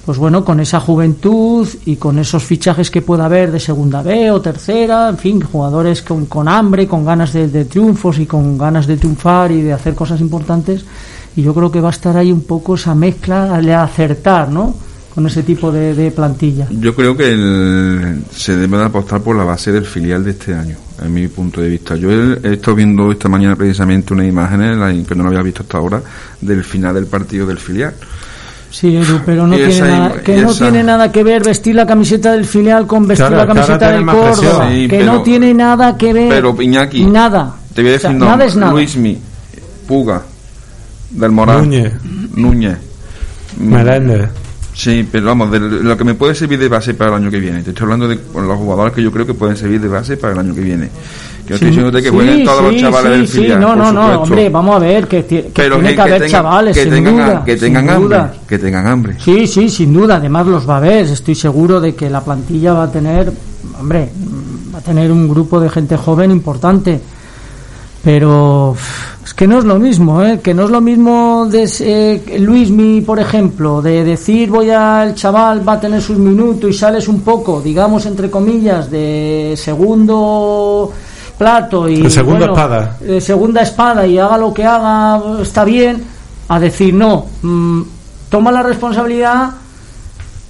pues 0.06 0.18
bueno, 0.18 0.44
con 0.44 0.60
esa 0.60 0.80
juventud 0.80 1.68
y 1.86 1.98
con 1.98 2.18
esos 2.18 2.44
fichajes 2.44 2.90
que 2.90 3.04
pueda 3.04 3.26
haber 3.26 3.52
de 3.52 3.60
segunda 3.60 4.02
B 4.02 4.32
o 4.32 4.42
tercera, 4.42 5.10
en 5.10 5.18
fin, 5.20 5.42
jugadores 5.42 6.02
con, 6.02 6.26
con 6.26 6.48
hambre, 6.48 6.88
con 6.88 7.06
ganas 7.06 7.34
de, 7.34 7.48
de 7.50 7.66
triunfos 7.66 8.18
y 8.18 8.26
con 8.26 8.58
ganas 8.58 8.88
de 8.88 8.98
triunfar 8.98 9.52
y 9.52 9.62
de 9.62 9.74
hacer 9.74 9.94
cosas 9.94 10.20
importantes. 10.20 10.84
Y 11.36 11.44
yo 11.44 11.54
creo 11.54 11.72
que 11.72 11.80
va 11.82 11.90
a 11.90 11.92
estar 11.92 12.18
ahí 12.18 12.32
un 12.32 12.44
poco 12.44 12.76
esa 12.76 12.94
mezcla 12.96 13.60
de 13.62 13.74
acertar, 13.74 14.50
¿no? 14.50 14.76
con 15.14 15.28
ese 15.28 15.44
tipo 15.44 15.74
de, 15.74 15.94
de 15.94 16.10
plantilla. 16.12 16.68
Yo 16.72 16.96
creo 16.96 17.18
que 17.18 17.34
el- 17.34 18.24
se 18.34 18.56
debe 18.56 18.78
de 18.78 18.86
apostar 18.86 19.20
por 19.20 19.36
la 19.36 19.44
base 19.44 19.70
del 19.74 19.86
filial 19.86 20.24
de 20.24 20.32
este 20.32 20.54
año, 20.56 20.78
en 21.04 21.14
mi 21.14 21.28
punto 21.28 21.60
de 21.60 21.68
vista. 21.68 21.98
Yo 21.98 22.10
he, 22.10 22.40
he 22.42 22.54
estado 22.54 22.76
viendo 22.76 23.12
esta 23.12 23.28
mañana 23.28 23.58
precisamente 23.58 24.14
unas 24.14 24.26
imágenes, 24.28 25.06
que 25.06 25.14
no 25.14 25.24
lo 25.24 25.30
había 25.32 25.42
visto 25.42 25.64
hasta 25.64 25.80
ahora, 25.80 26.02
del 26.40 26.64
final 26.64 26.94
del 26.96 27.08
partido 27.08 27.46
del 27.46 27.58
filial. 27.58 27.94
Sí, 28.70 28.96
Edu, 28.96 29.20
pero 29.26 29.46
no 29.46 29.54
tiene 29.58 29.72
esa 29.74 29.86
nada, 29.88 30.22
que 30.22 30.42
no 30.42 30.52
esa- 30.52 30.64
tiene 30.64 30.82
nada 30.82 31.12
que 31.12 31.24
ver 31.26 31.44
vestir 31.44 31.76
la 31.76 31.86
camiseta 31.86 32.32
del 32.32 32.46
filial 32.46 32.88
con 32.88 33.06
vestir 33.06 33.28
Claro, 33.28 33.42
la 33.46 33.48
camiseta 33.54 33.92
del 33.92 34.06
Córdoba. 34.06 34.70
Sí, 34.72 34.88
que 34.88 34.98
pero- 35.00 35.12
no 35.14 35.22
tiene 35.24 35.54
nada 35.54 35.98
que 35.98 36.14
ver. 36.14 36.30
Pero 36.30 36.56
Iñaki, 36.62 37.04
nada. 37.04 37.54
Te 37.76 37.82
voy 37.82 37.92
a 37.92 37.96
O 37.96 38.00
sea, 38.00 38.10
decir 38.12 38.26
nada 38.26 38.46
es 38.46 38.56
nada. 38.56 38.72
Luismi, 38.72 39.18
Puga, 39.86 40.22
Del 41.12 41.32
Moral, 41.32 41.62
Núñez. 41.64 41.94
Núñez. 42.36 42.78
Meléndez. 43.60 44.30
Sí, 44.74 45.06
pero 45.12 45.26
vamos, 45.26 45.52
de 45.52 45.60
lo 45.60 45.98
que 45.98 46.04
me 46.06 46.14
puede 46.14 46.34
servir 46.34 46.58
de 46.58 46.70
base 46.70 46.94
para 46.94 47.12
el 47.12 47.18
año 47.24 47.30
que 47.30 47.40
viene. 47.40 47.62
Te 47.62 47.72
estoy 47.72 47.84
hablando 47.84 48.08
de 48.08 48.16
los 48.16 48.58
jugadores 48.58 48.94
que 48.94 49.04
yo 49.04 49.12
creo 49.12 49.26
que 49.28 49.34
pueden 49.34 49.58
servir 49.58 49.82
de 49.82 49.90
base 49.90 50.16
para 50.16 50.34
el 50.34 50.40
año 50.40 50.56
que 50.56 50.62
viene. 50.62 50.90
Que 51.46 51.54
no 51.60 51.88
estoy 51.88 52.02
que 52.02 52.10
Sí, 52.10 52.16
jueguen 52.16 52.46
todos 52.46 52.60
sí, 52.60 52.66
los 52.72 52.82
chavales 52.82 53.12
del 53.12 53.28
sí, 53.28 53.38
filial. 53.40 53.60
no, 53.60 53.76
no, 53.76 53.92
no, 53.92 54.22
hombre, 54.22 54.50
vamos 54.50 54.76
a 54.78 54.80
ver 54.80 55.08
que, 55.10 55.26
que 55.26 55.52
Pero 55.54 55.76
tiene 55.76 55.96
que, 55.96 56.02
haber 56.02 56.22
tengan- 56.22 56.30
chavales, 56.32 56.78
que 56.78 56.84
sin 56.84 56.94
tengan, 56.94 57.14
duda, 57.16 57.44
que 57.46 57.52
sin 57.52 57.60
tengan 57.60 57.90
hambre, 57.90 58.04
duda. 58.18 58.34
que 58.48 58.58
tengan 58.60 58.88
hambre. 58.88 59.16
Sí, 59.20 59.48
sí, 59.48 59.70
sin 59.70 59.94
duda. 59.94 60.16
Además 60.16 60.48
los 60.48 60.70
va 60.70 60.78
a 60.78 60.80
ver. 60.80 61.06
Estoy 61.08 61.36
seguro 61.36 61.82
de 61.82 61.94
que 61.94 62.10
la 62.10 62.24
plantilla 62.24 62.72
va 62.74 62.84
a 62.84 62.92
tener, 62.92 63.32
hombre, 63.78 64.10
va 64.74 64.80
a 64.80 64.82
tener 64.82 65.12
un 65.12 65.28
grupo 65.28 65.60
de 65.60 65.70
gente 65.70 65.98
joven 65.98 66.32
importante. 66.32 67.02
Pero 68.04 68.76
que 69.42 69.48
no 69.48 69.58
es 69.58 69.66
lo 69.66 69.80
mismo, 69.80 70.24
¿eh? 70.24 70.40
Que 70.40 70.54
no 70.54 70.66
es 70.66 70.70
lo 70.70 70.82
mismo 70.82 71.48
de 71.50 71.68
eh, 71.80 72.38
Luismi, 72.38 73.02
por 73.02 73.20
ejemplo, 73.20 73.82
de 73.82 74.04
decir 74.04 74.52
voy 74.52 74.70
al 74.70 75.16
chaval 75.16 75.68
va 75.68 75.74
a 75.74 75.80
tener 75.80 76.00
sus 76.00 76.20
minutos 76.20 76.70
y 76.70 76.74
sales 76.74 77.08
un 77.08 77.22
poco, 77.22 77.60
digamos 77.60 78.06
entre 78.06 78.30
comillas, 78.30 78.92
de 78.92 79.56
segundo 79.58 80.92
plato 81.40 81.90
y 81.90 82.04
De 82.04 82.10
segunda 82.12 82.38
bueno, 82.38 82.54
espada. 82.54 82.98
de 83.00 83.20
segunda 83.20 83.64
espada 83.64 84.06
y 84.06 84.20
haga 84.20 84.38
lo 84.38 84.54
que 84.54 84.64
haga 84.64 85.42
está 85.42 85.66
bien, 85.66 86.04
a 86.48 86.60
decir 86.60 86.94
no, 86.94 87.26
mm, 87.42 87.82
toma 88.30 88.52
la 88.52 88.62
responsabilidad 88.62 89.54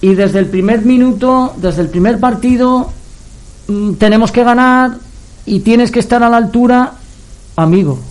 y 0.02 0.16
desde 0.16 0.40
el 0.40 0.48
primer 0.48 0.84
minuto, 0.84 1.54
desde 1.56 1.84
el 1.84 1.88
primer 1.88 2.20
partido, 2.20 2.90
mm, 3.70 3.94
tenemos 3.94 4.34
que 4.34 4.44
ganar 4.44 4.98
y 5.46 5.62
tienes 5.62 5.92
que 5.92 6.02
estar 6.02 6.22
a 6.24 6.30
la 6.30 6.36
altura, 6.36 6.92
amigo. 7.56 8.11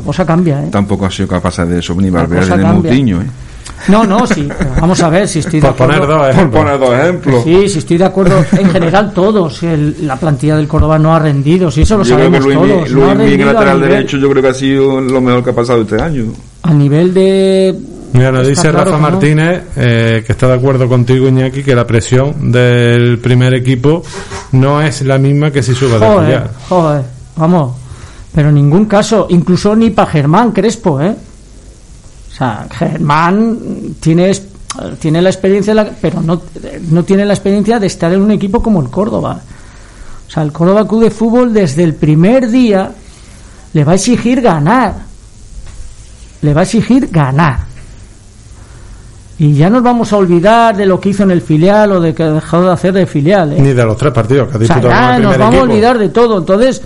La 0.00 0.06
cosa 0.06 0.24
cambia, 0.26 0.64
¿eh? 0.64 0.68
Tampoco 0.70 1.06
ha 1.06 1.10
sido 1.10 1.28
capaz 1.28 1.58
de 1.64 1.78
eso 1.78 1.94
ni 1.94 2.10
La 2.10 2.20
Valverde 2.20 2.40
cosa 2.42 2.56
ni 2.56 2.62
cambia. 2.62 2.90
Moutinho, 2.90 3.20
¿eh? 3.22 3.26
No, 3.88 4.04
no, 4.04 4.26
sí. 4.26 4.46
Vamos 4.80 5.02
a 5.02 5.08
ver 5.08 5.26
si 5.26 5.38
estoy 5.38 5.60
de 5.60 5.68
Por 5.68 5.76
poner 5.76 5.96
acuerdo. 5.96 6.18
dos 6.18 6.28
ejemplos. 6.28 6.50
Por 6.64 6.72
poner 6.78 6.78
dos 6.90 6.98
ejemplos. 7.00 7.44
Sí, 7.44 7.68
sí 7.68 7.78
estoy 7.78 7.96
de 7.98 8.04
acuerdo. 8.04 8.44
En 8.52 8.70
general 8.70 9.12
todos. 9.14 9.62
El- 9.62 10.06
la 10.06 10.16
plantilla 10.16 10.56
del 10.56 10.68
Córdoba 10.68 10.98
no 10.98 11.14
ha 11.14 11.18
rendido. 11.18 11.70
Sí, 11.70 11.82
eso 11.82 11.96
lo 11.96 12.04
yo 12.04 12.16
creo 12.16 12.30
que 12.30 12.36
sabemos 12.40 12.44
Luis, 12.44 12.56
todos. 12.74 12.90
no 12.90 13.14
Luis 13.14 13.40
a 13.40 13.44
lateral 13.46 13.76
nivel, 13.76 13.90
derecho, 13.90 14.16
yo 14.18 14.30
creo 14.30 14.42
que 14.42 14.48
ha 14.50 14.54
sido 14.54 15.00
lo 15.00 15.20
mejor 15.22 15.44
que 15.44 15.50
ha 15.50 15.54
pasado 15.54 15.80
este 15.82 16.00
año. 16.00 16.24
a 16.62 16.72
nivel 16.74 17.14
de... 17.14 17.74
Mira, 18.12 18.32
nos 18.32 18.46
dice 18.46 18.62
claro 18.62 18.78
Rafa 18.78 18.96
no. 18.96 18.98
Martínez 19.02 19.62
eh, 19.76 20.24
que 20.26 20.32
está 20.32 20.48
de 20.48 20.54
acuerdo 20.54 20.88
contigo, 20.88 21.28
Iñaki, 21.28 21.62
que 21.62 21.74
la 21.76 21.86
presión 21.86 22.50
del 22.52 23.18
primer 23.18 23.54
equipo 23.54 24.02
no 24.52 24.82
es 24.82 25.02
la 25.02 25.16
misma 25.16 25.50
que 25.52 25.62
si 25.62 25.74
sube 25.74 25.98
de 25.98 26.06
Joder, 26.06 26.42
joder, 26.68 27.02
vamos. 27.36 27.76
Pero 28.34 28.50
en 28.50 28.54
ningún 28.54 28.84
caso, 28.86 29.26
incluso 29.30 29.74
ni 29.74 29.90
para 29.90 30.10
Germán 30.10 30.52
Crespo, 30.52 31.00
¿eh? 31.00 31.16
O 32.30 32.34
sea, 32.34 32.66
Germán 32.70 33.58
tiene, 33.98 34.32
tiene 34.98 35.20
la 35.20 35.30
experiencia, 35.30 35.92
pero 36.00 36.20
no, 36.20 36.40
no 36.90 37.02
tiene 37.04 37.24
la 37.26 37.34
experiencia 37.34 37.78
de 37.78 37.86
estar 37.86 38.12
en 38.12 38.22
un 38.22 38.30
equipo 38.30 38.62
como 38.62 38.80
el 38.80 38.88
Córdoba. 38.88 39.40
O 40.28 40.30
sea, 40.30 40.44
el 40.44 40.52
Córdoba 40.52 40.86
Club 40.86 41.02
de 41.02 41.10
Fútbol 41.10 41.52
desde 41.52 41.82
el 41.82 41.94
primer 41.94 42.48
día 42.48 42.92
le 43.72 43.84
va 43.84 43.92
a 43.92 43.94
exigir 43.96 44.40
ganar. 44.40 44.94
Le 46.42 46.54
va 46.54 46.60
a 46.60 46.64
exigir 46.64 47.08
ganar. 47.10 47.70
Y 49.40 49.54
ya 49.54 49.70
nos 49.70 49.82
vamos 49.82 50.12
a 50.12 50.18
olvidar 50.18 50.76
de 50.76 50.86
lo 50.86 51.00
que 51.00 51.08
hizo 51.08 51.22
en 51.22 51.30
el 51.30 51.40
filial 51.40 51.92
o 51.92 52.00
de 52.00 52.14
que 52.14 52.22
ha 52.22 52.30
dejado 52.30 52.66
de 52.66 52.72
hacer 52.72 52.92
de 52.92 53.06
filial. 53.06 53.54
¿eh? 53.54 53.60
Ni 53.60 53.72
de 53.72 53.84
los 53.84 53.96
tres 53.96 54.12
partidos 54.12 54.48
que 54.48 54.54
ha 54.54 54.60
O 54.60 54.64
sea, 54.64 54.76
disputado 54.76 55.12
ya 55.12 55.18
nos 55.18 55.38
vamos 55.38 55.60
a 55.60 55.62
olvidar 55.62 55.98
de 55.98 56.10
todo. 56.10 56.38
Entonces, 56.38 56.82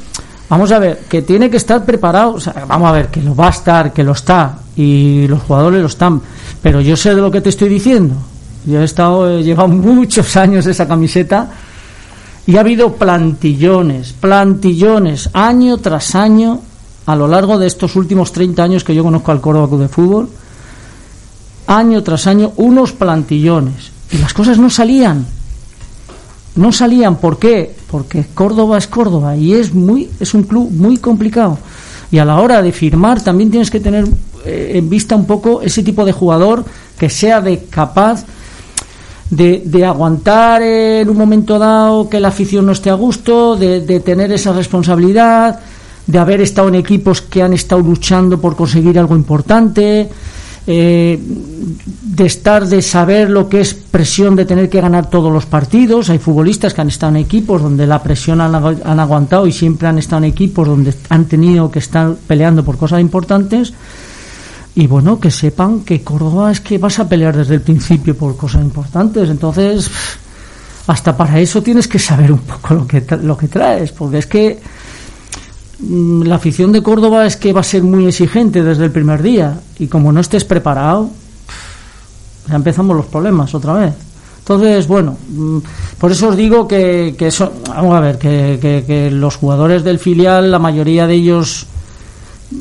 vamos 0.49 0.73
a 0.73 0.79
ver, 0.79 1.01
que 1.09 1.23
tiene 1.23 1.51
que 1.51 1.57
estar 1.57 1.85
preparado. 1.85 2.35
o 2.35 2.41
sea, 2.41 2.65
vamos 2.67 2.89
a 2.89 2.93
ver, 2.93 3.09
que 3.09 3.23
lo 3.23 3.35
va 3.35 3.49
a 3.49 3.51
estar, 3.51 3.93
que 3.93 4.05
lo 4.05 4.13
está. 4.13 4.59
Y 4.77 5.27
los 5.29 5.43
jugadores 5.43 5.81
lo 5.81 5.87
están. 5.87 6.21
Pero 6.63 6.81
yo 6.81 6.97
sé 6.97 7.15
de 7.15 7.21
lo 7.21 7.31
que 7.31 7.41
te 7.41 7.51
estoy 7.51 7.69
diciendo. 7.69 8.17
Yo 8.65 8.81
he 8.81 8.85
estado, 8.85 9.31
he 9.31 9.43
llevado 9.43 9.69
muchos 9.69 10.37
años 10.37 10.67
esa 10.67 10.89
camiseta. 10.89 11.51
Y 12.47 12.57
ha 12.57 12.61
habido 12.61 12.93
plantillones, 12.93 14.13
plantillones, 14.13 15.31
año 15.33 15.79
tras 15.79 16.15
año, 16.15 16.61
a 17.07 17.17
lo 17.17 17.27
largo 17.27 17.59
de 17.59 17.67
estos 17.67 17.97
últimos 17.97 18.33
30 18.33 18.63
años 18.63 18.85
que 18.85 18.95
yo 18.95 19.03
conozco 19.03 19.33
al 19.33 19.41
Córdoba 19.41 19.79
de 19.79 19.89
Fútbol. 19.89 20.29
Año 21.67 22.03
tras 22.03 22.27
año, 22.27 22.53
unos 22.57 22.93
plantillones. 22.93 23.93
Y 24.11 24.19
las 24.19 24.35
cosas 24.35 24.59
no 24.59 24.69
salían 24.69 25.27
no 26.57 26.73
salían 26.73 27.17
¿por 27.17 27.39
qué? 27.39 27.75
porque 27.91 28.25
Córdoba 28.35 28.79
es 28.79 28.87
Córdoba 28.87 29.37
y 29.37 29.53
es 29.55 29.75
muy 29.75 30.09
es 30.21 30.35
un 30.35 30.45
club 30.45 30.71
muy 30.71 30.99
complicado 30.99 31.59
y 32.11 32.19
a 32.19 32.25
la 32.25 32.41
hora 32.41 32.63
de 32.63 32.73
firmar 32.73 33.23
también 33.23 33.51
tienes 33.51 33.71
que 33.71 33.81
tener 33.81 34.07
eh, 34.45 34.73
en 34.75 34.89
vista 34.89 35.17
un 35.17 35.27
poco 35.27 35.63
ese 35.63 35.83
tipo 35.83 36.05
de 36.05 36.13
jugador 36.13 36.65
que 36.99 37.11
sea 37.11 37.41
de 37.41 37.65
capaz 37.65 38.25
de, 39.31 39.63
de 39.65 39.85
aguantar 39.85 40.63
en 40.63 41.09
un 41.09 41.17
momento 41.17 41.59
dado 41.59 42.09
que 42.09 42.21
la 42.21 42.29
afición 42.29 42.67
no 42.67 42.73
esté 42.73 42.91
a 42.91 42.95
gusto, 42.95 43.57
de, 43.57 43.81
de 43.81 44.01
tener 44.01 44.31
esa 44.33 44.53
responsabilidad, 44.53 45.61
de 46.07 46.19
haber 46.19 46.41
estado 46.41 46.69
en 46.69 46.77
equipos 46.77 47.23
que 47.23 47.43
han 47.43 47.53
estado 47.53 47.81
luchando 47.81 48.41
por 48.41 48.55
conseguir 48.55 48.99
algo 48.99 49.17
importante, 49.17 50.09
eh, 50.67 51.19
de 51.21 52.27
estar, 52.27 52.67
de 52.67 52.81
saber 52.81 53.29
lo 53.29 53.49
que 53.49 53.61
es 53.61 53.75
presión 53.75 54.35
de 54.37 54.47
tener 54.47 54.71
que 54.71 54.81
ganar 54.81 55.11
todos 55.11 55.33
los 55.33 55.47
partidos. 55.47 56.11
Hay 56.11 56.19
futbolistas 56.19 56.73
que 56.73 56.81
han 56.81 56.89
estado 56.89 57.11
en 57.11 57.23
equipos 57.23 57.63
donde 57.63 57.87
la 57.87 58.03
presión 58.03 58.41
han, 58.41 58.55
han 58.55 59.01
aguantado 59.01 59.47
y 59.47 59.53
siempre 59.53 59.89
han 59.89 59.99
estado 59.99 60.25
en 60.25 60.31
equipos 60.31 60.67
donde 60.67 60.95
han 61.09 61.27
tenido 61.27 61.71
que 61.71 61.81
estar 61.81 62.15
peleando 62.27 62.65
por 62.65 62.79
cosas 62.79 63.01
importantes. 63.01 63.75
Y 64.77 64.87
bueno, 64.87 65.21
que 65.21 65.31
sepan 65.31 65.81
que 65.81 66.03
Córdoba 66.03 66.51
es 66.51 66.61
que 66.61 66.79
vas 66.79 66.99
a 66.99 67.09
pelear 67.09 67.37
desde 67.37 67.55
el 67.55 67.61
principio 67.61 68.17
por 68.17 68.37
cosas 68.37 68.63
importantes. 68.63 69.29
Entonces, 69.29 69.91
hasta 70.87 71.17
para 71.17 71.39
eso 71.39 71.63
tienes 71.63 71.87
que 71.87 71.99
saber 71.99 72.33
un 72.33 72.41
poco 72.41 72.75
lo 72.75 72.87
que, 72.87 73.05
lo 73.23 73.37
que 73.37 73.49
traes, 73.49 73.93
porque 73.93 74.19
es 74.19 74.27
que 74.27 74.59
la 75.89 76.37
afición 76.37 76.73
de 76.73 76.83
Córdoba 76.83 77.27
es 77.27 77.37
que 77.37 77.53
va 77.53 77.61
a 77.61 77.65
ser 77.65 77.83
muy 77.83 78.07
exigente 78.07 78.63
desde 78.63 78.85
el 78.85 78.91
primer 78.91 79.23
día. 79.23 79.61
Y 79.79 79.87
como 79.89 80.13
no 80.13 80.21
estés 80.21 80.45
preparado, 80.45 81.11
ya 82.49 82.57
empezamos 82.57 82.97
los 82.97 83.07
problemas 83.07 83.55
otra 83.55 83.75
vez. 83.75 83.95
Entonces, 84.39 84.87
bueno, 84.87 85.17
mm, 85.31 85.59
por 85.99 86.13
eso 86.13 86.29
os 86.29 86.37
digo 86.37 86.69
que, 86.69 87.15
eso, 87.19 87.53
vamos 87.69 87.95
a 87.97 88.01
ver, 88.01 88.19
que, 88.19 88.85
que- 88.87 89.11
los 89.11 89.37
jugadores 89.37 89.83
del 89.85 89.99
filial, 89.99 90.51
la 90.51 90.59
mayoría 90.59 91.07
de 91.07 91.15
ellos 91.15 91.67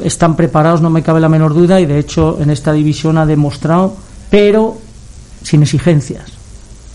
están 0.02 0.36
preparados, 0.36 0.82
no 0.82 0.90
me 0.90 1.04
cabe 1.04 1.20
la 1.20 1.28
menor 1.30 1.54
duda, 1.54 1.82
y 1.82 1.86
de 1.86 2.00
hecho 2.00 2.38
en 2.40 2.50
esta 2.52 2.72
división 2.72 3.18
ha 3.18 3.26
demostrado, 3.26 3.96
pero 4.30 4.78
sin 5.44 5.62
exigencias. 5.62 6.24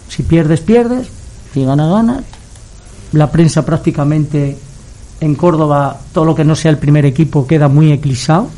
Si 0.08 0.22
pierdes, 0.22 0.60
pierdes, 0.60 1.08
si 1.52 1.64
ganas, 1.64 1.90
ganas. 1.90 2.24
La 3.12 3.30
prensa 3.30 3.64
prácticamente 3.66 4.56
en 5.20 5.34
Córdoba, 5.34 5.98
todo 6.12 6.24
lo 6.24 6.34
que 6.34 6.44
no 6.44 6.54
sea 6.54 6.70
el 6.70 6.78
primer 6.78 7.04
equipo, 7.06 7.46
queda 7.46 7.68
muy 7.68 7.92
eclipsado. 7.92 8.48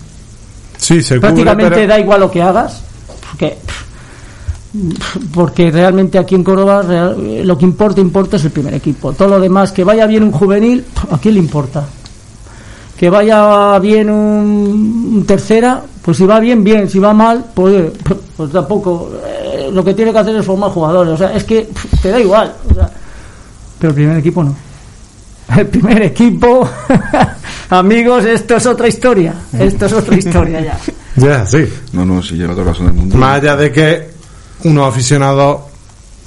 Sí, 0.77 1.01
se 1.03 1.17
cubre, 1.17 1.21
Prácticamente 1.21 1.75
pero- 1.75 1.89
da 1.89 1.99
igual 2.01 2.21
lo 2.21 2.31
que 2.31 2.43
hagas, 2.43 2.83
porque, 3.31 3.59
porque 5.35 5.71
realmente 5.71 6.19
aquí 6.19 6.35
en 6.35 6.45
Córdoba 6.45 6.83
real- 6.83 7.47
lo 7.47 7.59
que 7.59 7.65
importa, 7.65 8.01
importa 8.01 8.37
es 8.37 8.45
el 8.45 8.51
primer 8.51 8.75
equipo. 8.75 9.13
Todo 9.13 9.29
lo 9.29 9.41
demás, 9.41 9.73
que 9.73 9.85
vaya 9.85 10.07
bien 10.07 10.23
un 10.23 10.33
juvenil, 10.33 10.85
¿a 11.11 11.19
quién 11.19 11.35
le 11.35 11.41
importa? 11.41 11.85
Que 12.97 13.09
vaya 13.11 13.79
bien 13.79 14.11
un, 14.11 15.13
un 15.17 15.25
tercera, 15.27 15.83
pues 16.03 16.17
si 16.19 16.27
va 16.27 16.39
bien, 16.39 16.63
bien, 16.63 16.89
si 16.89 16.99
va 16.99 17.13
mal, 17.15 17.47
pues, 17.55 17.91
pues 18.37 18.53
tampoco. 18.53 19.11
eh, 19.27 19.71
lo 19.73 19.83
que 19.85 19.95
tiene 19.95 20.13
que 20.13 20.19
hacer 20.19 20.37
es 20.37 20.45
formar 20.45 20.71
jugadores, 20.71 21.15
o 21.15 21.17
sea, 21.17 21.35
es 21.35 21.45
que 21.45 21.69
te 22.03 22.11
da 22.11 22.21
igual. 22.21 22.55
o 22.71 22.75
sea, 22.75 22.91
pero 23.79 23.91
el 23.91 23.95
primer 23.95 24.19
equipo 24.19 24.45
no. 24.45 24.55
El 25.57 25.67
primer 25.67 26.03
equipo, 26.03 26.69
amigos, 27.71 28.25
esto 28.25 28.57
es 28.57 28.67
otra 28.67 28.89
historia. 28.89 29.35
Esto 29.59 29.87
es 29.87 29.93
otra 29.93 30.17
historia 30.17 30.61
ya. 30.61 30.79
Ya, 31.17 31.45
sí. 31.45 31.65
No, 31.93 32.05
no, 32.07 32.23
sí, 32.23 32.37
lleva 32.37 32.53
toda 32.55 32.67
la 32.67 32.71
razón 32.73 32.87
del 32.87 32.95
mundo. 32.95 33.17
Más 33.17 33.37
allá 33.43 33.57
de 33.57 33.73
que 33.73 34.11
unos 34.65 34.89
aficionados 34.89 35.63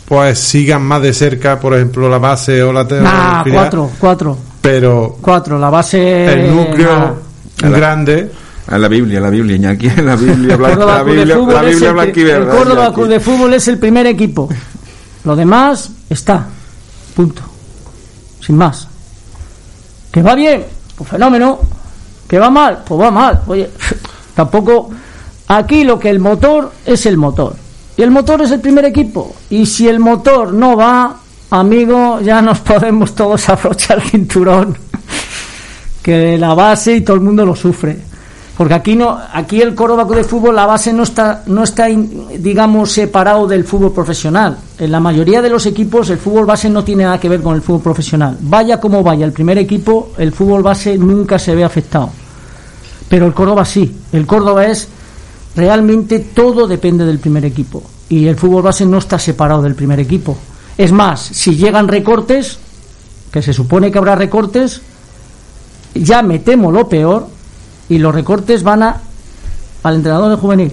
pues 0.06 0.38
sigan 0.38 0.84
más 0.84 1.02
de 1.02 1.14
cerca, 1.14 1.58
por 1.60 1.74
ejemplo, 1.74 2.10
la 2.10 2.18
base 2.18 2.62
o 2.62 2.72
la 2.74 2.86
te- 2.86 3.00
Nah, 3.00 3.38
el 3.40 3.44
filial, 3.46 3.62
cuatro, 3.62 3.92
cuatro, 3.98 4.38
pero 4.62 5.18
cuatro. 5.22 5.58
La 5.58 5.70
base. 5.70 6.26
el 6.34 6.54
núcleo 6.54 7.18
nada. 7.64 7.78
grande 7.78 8.30
En 8.70 8.82
la 8.82 8.88
Biblia, 8.90 9.22
la 9.22 9.30
Biblia, 9.30 9.56
Iñaki, 9.56 9.88
en 9.88 10.06
la 10.06 10.16
Biblia, 10.18 10.58
blanca, 10.58 10.86
la 10.86 11.04
Biblia, 11.04 11.26
la 11.38 11.62
Biblia 11.64 11.88
el 11.88 11.94
blanca 11.94 12.20
y 12.20 12.24
verde. 12.24 12.52
El 12.52 12.58
Córdoba. 12.58 12.94
Club 12.94 13.08
de 13.08 13.20
Fútbol 13.22 13.54
es 13.54 13.68
el 13.70 13.78
primer 13.80 14.06
equipo. 14.06 14.50
Lo 15.24 15.36
demás 15.36 15.90
está. 16.10 16.46
Punto. 17.16 17.42
Sin 18.42 18.58
más. 18.58 18.90
¿Que 20.14 20.22
va 20.22 20.36
bien? 20.36 20.64
Pues 20.96 21.10
fenómeno. 21.10 21.60
¿Que 22.28 22.38
va 22.38 22.52
mal? 22.52 22.84
Pues 22.86 23.02
va 23.02 23.10
mal. 23.10 23.42
Oye, 23.48 23.68
tampoco. 24.36 24.92
Aquí 25.48 25.84
lo 25.84 25.98
que 25.98 26.12
el 26.12 26.20
motor 26.20 26.72
es 26.86 27.08
el 27.08 27.18
motor. 27.18 27.56
Y 27.98 28.04
el 28.04 28.12
motor 28.12 28.44
es 28.44 28.52
el 28.52 28.62
primer 28.62 28.86
equipo. 28.86 29.36
Y 29.50 29.66
si 29.66 29.88
el 29.88 30.00
motor 30.00 30.54
no 30.54 30.78
va, 30.78 31.18
amigo, 31.50 32.22
ya 32.22 32.44
nos 32.44 32.60
podemos 32.70 33.16
todos 33.16 33.50
abrochar 33.50 33.98
el 33.98 34.10
cinturón. 34.12 34.78
que 36.04 36.38
la 36.38 36.54
base 36.54 36.98
y 36.98 37.02
todo 37.02 37.16
el 37.16 37.24
mundo 37.24 37.44
lo 37.44 37.56
sufre. 37.56 38.13
Porque 38.58 38.76
aquí 38.76 38.96
no, 38.96 39.18
aquí 39.34 39.62
el 39.62 39.74
Córdoba 39.74 40.06
de 40.16 40.24
Fútbol 40.24 40.56
la 40.56 40.68
base 40.68 40.94
no 40.94 41.04
está, 41.04 41.44
no 41.48 41.64
está, 41.64 41.88
digamos, 41.88 42.92
separado 42.92 43.48
del 43.48 43.64
fútbol 43.64 43.94
profesional. 43.94 44.58
En 44.78 44.92
la 44.92 45.00
mayoría 45.00 45.42
de 45.42 45.50
los 45.50 45.66
equipos 45.66 46.10
el 46.12 46.20
fútbol 46.20 46.46
base 46.46 46.70
no 46.70 46.84
tiene 46.84 47.04
nada 47.04 47.20
que 47.20 47.30
ver 47.30 47.42
con 47.42 47.56
el 47.56 47.64
fútbol 47.64 47.82
profesional. 47.82 48.38
Vaya 48.42 48.80
como 48.80 49.02
vaya 49.02 49.26
el 49.26 49.32
primer 49.32 49.58
equipo, 49.58 50.12
el 50.18 50.32
fútbol 50.32 50.62
base 50.62 50.98
nunca 51.00 51.40
se 51.40 51.56
ve 51.56 51.64
afectado. 51.64 52.12
Pero 53.10 53.26
el 53.26 53.34
Córdoba 53.34 53.66
sí. 53.66 53.92
El 54.12 54.28
Córdoba 54.28 54.68
es 54.68 54.88
realmente 55.56 56.20
todo 56.20 56.68
depende 56.68 57.06
del 57.06 57.18
primer 57.18 57.46
equipo. 57.46 57.82
Y 58.08 58.28
el 58.28 58.36
fútbol 58.36 58.62
base 58.62 58.86
no 58.86 59.00
está 59.00 59.18
separado 59.18 59.64
del 59.64 59.74
primer 59.74 60.00
equipo. 60.00 60.38
Es 60.78 60.92
más, 60.92 61.22
si 61.22 61.56
llegan 61.56 61.88
recortes, 61.88 62.60
que 63.32 63.42
se 63.42 63.54
supone 63.54 63.92
que 63.92 63.98
habrá 63.98 64.14
recortes, 64.16 64.82
ya 65.96 66.22
me 66.22 66.38
temo 66.38 66.72
lo 66.72 66.88
peor 66.88 67.33
y 67.90 67.98
los 67.98 68.14
recortes 68.14 68.64
van 68.64 68.84
a 68.84 69.02
al 69.84 69.96
entrenador 69.96 70.30
de 70.30 70.36
juvenil 70.38 70.72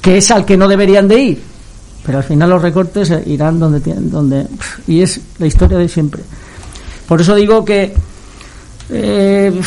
que 0.00 0.18
es 0.18 0.30
al 0.30 0.44
que 0.44 0.56
no 0.56 0.66
deberían 0.66 1.06
de 1.08 1.20
ir 1.20 1.52
pero 2.04 2.18
al 2.18 2.24
final 2.24 2.50
los 2.50 2.62
recortes 2.62 3.10
eh, 3.10 3.22
irán 3.26 3.58
donde 3.58 3.80
tienen 3.80 4.10
donde 4.10 4.46
y 4.86 5.00
es 5.00 5.20
la 5.38 5.46
historia 5.46 5.78
de 5.78 5.88
siempre. 5.88 6.22
Por 7.06 7.20
eso 7.20 7.34
digo 7.34 7.64
que 7.64 7.94
eh, 8.90 9.60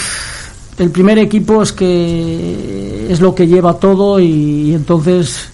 el 0.77 0.91
primer 0.91 1.17
equipo 1.19 1.61
es 1.61 1.71
que 1.71 3.07
es 3.09 3.21
lo 3.21 3.33
que 3.33 3.47
lleva 3.47 3.79
todo 3.79 4.19
y, 4.19 4.73
entonces 4.73 5.49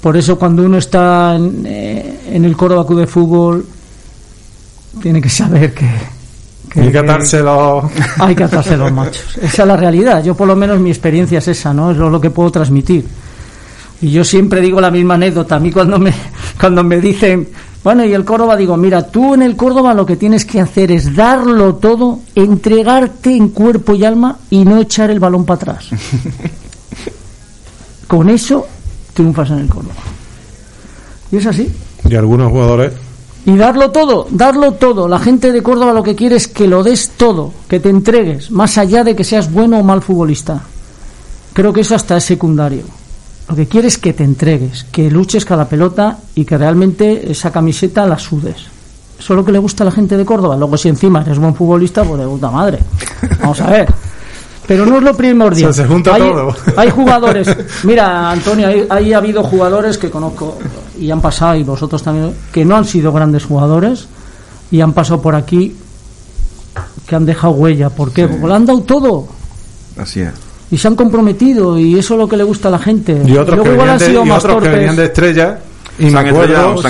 por 0.00 0.16
eso 0.16 0.38
cuando 0.38 0.64
uno 0.64 0.78
está 0.78 1.34
en, 1.36 1.64
eh, 1.66 2.20
en 2.32 2.44
el 2.44 2.56
Córdoba 2.56 2.86
Club 2.86 3.00
de 3.00 3.06
Fútbol 3.06 3.66
tiene 5.00 5.20
que 5.20 5.28
saber 5.30 5.74
que, 5.74 5.88
que- 6.72 6.80
Hay 6.80 6.92
que 6.92 6.98
atárselo. 6.98 7.90
hay 8.18 8.34
que 8.34 8.44
atarse 8.44 8.76
los 8.76 8.92
machos. 8.92 9.36
Esa 9.40 9.62
es 9.62 9.68
la 9.68 9.76
realidad. 9.76 10.22
Yo 10.24 10.34
por 10.34 10.46
lo 10.48 10.56
menos 10.56 10.80
mi 10.80 10.90
experiencia 10.90 11.38
es 11.38 11.48
esa, 11.48 11.72
¿no? 11.74 11.90
Es 11.90 11.96
lo, 11.96 12.08
lo 12.10 12.20
que 12.20 12.30
puedo 12.30 12.50
transmitir. 12.50 13.04
Y 14.00 14.10
yo 14.10 14.24
siempre 14.24 14.60
digo 14.60 14.80
la 14.80 14.90
misma 14.90 15.14
anécdota. 15.14 15.56
A 15.56 15.60
mí 15.60 15.70
cuando 15.70 15.98
me, 15.98 16.12
cuando 16.60 16.82
me 16.82 17.00
dicen, 17.00 17.48
bueno, 17.84 18.04
y 18.04 18.12
el 18.14 18.24
Córdoba, 18.24 18.56
digo, 18.56 18.76
mira, 18.76 19.06
tú 19.06 19.34
en 19.34 19.42
el 19.42 19.56
Córdoba 19.56 19.94
lo 19.94 20.06
que 20.06 20.16
tienes 20.16 20.44
que 20.44 20.60
hacer 20.60 20.90
es 20.92 21.14
darlo 21.14 21.74
todo, 21.76 22.20
entregarte 22.34 23.36
en 23.36 23.50
cuerpo 23.50 23.94
y 23.94 24.04
alma 24.04 24.38
y 24.50 24.64
no 24.64 24.78
echar 24.80 25.10
el 25.10 25.20
balón 25.20 25.44
para 25.44 25.72
atrás. 25.72 25.88
Con 28.06 28.28
eso 28.28 28.66
triunfas 29.14 29.50
en 29.50 29.58
el 29.60 29.68
Córdoba. 29.68 29.94
Y 31.30 31.36
es 31.36 31.46
así. 31.46 31.72
Y 32.08 32.14
algunos 32.14 32.50
jugadores. 32.50 32.92
Y 33.44 33.56
darlo 33.56 33.90
todo, 33.90 34.26
darlo 34.30 34.72
todo. 34.72 35.08
La 35.08 35.18
gente 35.18 35.50
de 35.50 35.62
Córdoba 35.62 35.92
lo 35.92 36.02
que 36.02 36.14
quiere 36.14 36.36
es 36.36 36.46
que 36.46 36.68
lo 36.68 36.82
des 36.82 37.10
todo, 37.16 37.52
que 37.68 37.80
te 37.80 37.88
entregues, 37.88 38.50
más 38.50 38.78
allá 38.78 39.02
de 39.02 39.16
que 39.16 39.24
seas 39.24 39.52
bueno 39.52 39.80
o 39.80 39.82
mal 39.82 40.00
futbolista. 40.00 40.62
Creo 41.52 41.72
que 41.72 41.80
eso 41.80 41.94
hasta 41.94 42.16
es 42.16 42.24
secundario. 42.24 42.84
Lo 43.48 43.56
que 43.56 43.66
quiere 43.66 43.88
es 43.88 43.98
que 43.98 44.12
te 44.12 44.22
entregues, 44.22 44.84
que 44.84 45.10
luches 45.10 45.44
cada 45.44 45.68
pelota 45.68 46.18
y 46.34 46.44
que 46.44 46.56
realmente 46.56 47.30
esa 47.30 47.50
camiseta 47.50 48.06
la 48.06 48.18
sudes. 48.18 48.56
Eso 49.18 49.32
es 49.32 49.36
lo 49.36 49.44
que 49.44 49.52
le 49.52 49.58
gusta 49.58 49.84
a 49.84 49.86
la 49.86 49.92
gente 49.92 50.16
de 50.16 50.24
Córdoba. 50.24 50.56
Luego, 50.56 50.76
si 50.76 50.88
encima 50.88 51.22
eres 51.22 51.38
buen 51.38 51.54
futbolista, 51.54 52.04
pues 52.04 52.20
de 52.20 52.26
puta 52.26 52.50
madre. 52.50 52.78
Vamos 53.40 53.60
a 53.60 53.70
ver. 53.70 53.92
Pero 54.66 54.86
no 54.86 54.98
es 54.98 55.02
lo 55.02 55.16
primordial. 55.16 55.70
O 55.70 55.72
sea, 55.72 55.84
se 55.84 55.88
junta 55.88 56.14
hay, 56.14 56.22
todo. 56.22 56.54
hay 56.76 56.90
jugadores. 56.90 57.48
Mira, 57.84 58.30
Antonio, 58.30 58.68
hay, 58.68 58.86
hay 58.88 59.12
habido 59.12 59.42
jugadores 59.42 59.98
que 59.98 60.08
conozco 60.08 60.58
y 60.98 61.10
han 61.10 61.20
pasado, 61.20 61.56
y 61.56 61.64
vosotros 61.64 62.02
también, 62.02 62.34
que 62.52 62.64
no 62.64 62.76
han 62.76 62.84
sido 62.84 63.12
grandes 63.12 63.44
jugadores 63.44 64.06
y 64.70 64.80
han 64.80 64.92
pasado 64.92 65.20
por 65.20 65.34
aquí 65.34 65.76
que 67.06 67.16
han 67.16 67.26
dejado 67.26 67.54
huella. 67.54 67.90
¿Por 67.90 68.12
qué? 68.12 68.26
Porque 68.28 68.46
lo 68.46 68.54
han 68.54 68.64
dado 68.66 68.80
todo 68.82 69.26
Así 69.98 70.20
es. 70.20 70.32
y 70.70 70.78
se 70.78 70.88
han 70.88 70.96
comprometido 70.96 71.78
y 71.78 71.98
eso 71.98 72.14
es 72.14 72.20
lo 72.20 72.28
que 72.28 72.36
le 72.36 72.44
gusta 72.44 72.68
a 72.68 72.70
la 72.70 72.78
gente. 72.78 73.22
Y 73.26 73.36
otros, 73.36 73.58
Luego 73.58 73.64
que 73.64 73.72
igual 73.72 73.88
venían, 73.88 73.90
han 73.90 73.98
de, 73.98 74.06
sido 74.06 74.24
y 74.24 74.28
más 74.28 74.44
otros 74.44 74.62
que 74.62 74.68
venían 74.68 74.96
de 74.96 75.04
estrella. 75.04 75.58
Y 75.98 76.06
me 76.06 76.20
acuerdo 76.20 76.82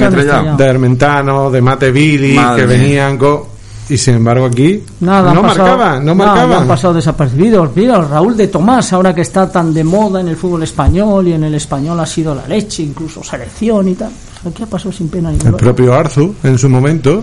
de 0.56 0.64
Hermentano, 0.64 1.50
de 1.50 1.60
Mate 1.60 1.90
Billy, 1.90 2.34
Madre 2.34 2.62
que 2.62 2.66
venían 2.68 3.18
con. 3.18 3.52
Y 3.88 3.96
sin 3.98 4.14
embargo 4.14 4.46
aquí 4.46 4.82
Nada, 5.00 5.34
no 5.34 5.42
pasado- 5.42 5.64
marcaban, 5.76 6.04
no 6.04 6.14
nada, 6.14 6.30
marcaban. 6.34 6.62
han 6.62 6.68
pasado 6.68 6.94
desapercibidos. 6.94 7.70
Mira, 7.74 8.00
Raúl 8.00 8.36
de 8.36 8.48
Tomás, 8.48 8.92
ahora 8.92 9.14
que 9.14 9.22
está 9.22 9.50
tan 9.50 9.74
de 9.74 9.84
moda 9.84 10.20
en 10.20 10.28
el 10.28 10.36
fútbol 10.36 10.62
español 10.62 11.28
y 11.28 11.32
en 11.32 11.44
el 11.44 11.54
español 11.54 11.98
ha 12.00 12.06
sido 12.06 12.34
la 12.34 12.46
leche, 12.46 12.82
incluso 12.84 13.22
selección 13.22 13.88
y 13.88 13.94
tal. 13.94 14.10
Aquí 14.48 14.62
ha 14.62 14.66
pasado 14.66 14.92
sin 14.92 15.08
pena 15.08 15.30
ni 15.30 15.38
El 15.44 15.54
propio 15.54 15.92
Arzu 15.94 16.34
en 16.42 16.56
su 16.58 16.68
momento. 16.68 17.22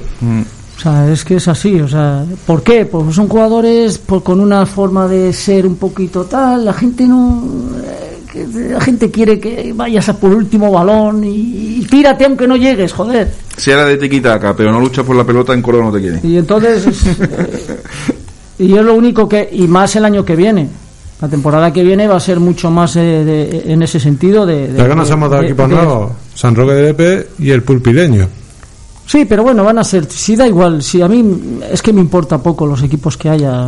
O 0.78 0.82
sea, 0.82 1.12
es 1.12 1.26
que 1.26 1.36
es 1.36 1.48
así, 1.50 1.80
o 1.82 1.88
sea, 1.88 2.24
¿por 2.46 2.62
qué? 2.64 2.86
Pues 2.86 3.14
son 3.16 3.28
jugadores 3.28 3.98
pues, 3.98 4.22
con 4.22 4.40
una 4.40 4.66
forma 4.66 5.08
de 5.08 5.34
ser 5.34 5.66
un 5.68 5.76
poquito 5.76 6.24
tal, 6.26 6.64
la 6.66 6.72
gente 6.74 7.06
no... 7.06 7.44
eh, 7.84 8.09
que 8.32 8.46
La 8.72 8.80
gente 8.82 9.10
quiere 9.10 9.40
que 9.40 9.74
vayas 9.76 10.08
a 10.10 10.14
por 10.18 10.32
último 10.32 10.72
balón 10.72 11.24
y, 11.24 11.80
y 11.80 11.88
tírate 11.90 12.26
aunque 12.26 12.48
no 12.48 12.56
llegues, 12.56 12.94
joder. 12.94 13.32
Si 13.58 13.72
era 13.72 13.86
de 13.86 13.98
tiquitaca, 13.98 14.56
pero 14.56 14.72
no 14.72 14.80
luchas 14.80 15.06
por 15.06 15.16
la 15.16 15.24
pelota, 15.24 15.54
en 15.54 15.62
Córdoba 15.62 15.86
no 15.86 15.92
te 15.92 16.00
quiere. 16.00 16.20
Y 16.24 16.38
entonces, 16.38 16.86
es, 16.88 17.08
eh, 17.22 17.80
y 18.60 18.76
es 18.76 18.84
lo 18.84 18.94
único 18.96 19.28
que, 19.28 19.50
y 19.52 19.68
más 19.68 19.96
el 19.96 20.06
año 20.06 20.24
que 20.24 20.36
viene. 20.36 20.68
La 21.22 21.28
temporada 21.28 21.74
que 21.74 21.84
viene 21.84 22.08
va 22.08 22.16
a 22.16 22.20
ser 22.22 22.40
mucho 22.40 22.72
más 22.72 22.96
eh, 22.96 23.00
de- 23.02 23.74
en 23.74 23.82
ese 23.84 24.00
sentido 24.00 24.46
de... 24.46 24.68
de- 24.70 24.78
dos 25.30 25.42
de- 25.42 25.48
equipos 25.48 25.70
de- 25.70 25.76
nuevos, 25.76 26.12
San 26.36 26.56
Roque 26.56 26.74
de 26.74 26.82
Lepe 26.84 27.28
y 27.40 27.50
el 27.50 27.62
Pulpileño. 27.64 28.28
Sí, 29.10 29.26
pero 29.26 29.42
bueno, 29.42 29.64
van 29.64 29.80
a 29.80 29.84
ser, 29.84 30.06
si 30.06 30.36
da 30.36 30.46
igual, 30.48 30.84
si 30.84 31.02
a 31.02 31.08
mí 31.08 31.60
es 31.72 31.82
que 31.82 31.92
me 31.92 32.00
importa 32.00 32.38
poco 32.38 32.68
los 32.68 32.84
equipos 32.84 33.18
que 33.18 33.28
haya, 33.28 33.68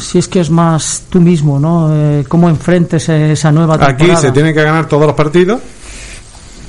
si 0.00 0.18
es 0.18 0.28
que 0.28 0.38
es 0.38 0.48
más 0.48 1.02
tú 1.10 1.20
mismo, 1.20 1.58
¿no? 1.58 1.88
Eh, 1.92 2.24
cómo 2.28 2.48
enfrentes 2.48 3.08
esa 3.08 3.50
nueva 3.50 3.74
Aquí 3.74 3.86
temporada. 4.04 4.20
se 4.20 4.30
tienen 4.30 4.54
que 4.54 4.62
ganar 4.62 4.86
todos 4.86 5.06
los 5.06 5.14
partidos, 5.16 5.58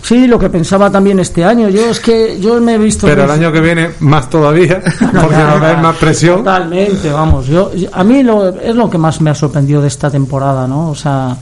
Sí, 0.02 0.26
lo 0.26 0.40
que 0.40 0.50
pensaba 0.50 0.90
también 0.90 1.20
este 1.20 1.44
año, 1.44 1.68
yo 1.68 1.90
es 1.90 2.00
que 2.00 2.40
yo 2.40 2.62
me 2.62 2.76
he 2.76 2.78
visto... 2.78 3.06
pero 3.06 3.26
el 3.26 3.30
año 3.32 3.52
que 3.52 3.60
viene 3.60 3.90
más 4.00 4.30
todavía, 4.30 4.82
porque 5.00 5.36
va 5.36 5.52
a 5.52 5.56
haber 5.58 5.78
más 5.80 5.98
presión. 5.98 6.38
Totalmente, 6.38 7.12
vamos. 7.12 7.46
Yo, 7.48 7.74
yo- 7.76 7.90
a 7.92 8.04
mí 8.06 8.24
lo, 8.24 8.48
es 8.50 8.74
lo 8.74 8.90
que 8.90 8.98
más 8.98 9.20
me 9.20 9.32
ha 9.32 9.36
sorprendido 9.36 9.82
de 9.82 9.90
esta 9.90 10.10
temporada, 10.10 10.66
¿no? 10.66 10.90
O 10.92 10.96
sea, 10.96 11.36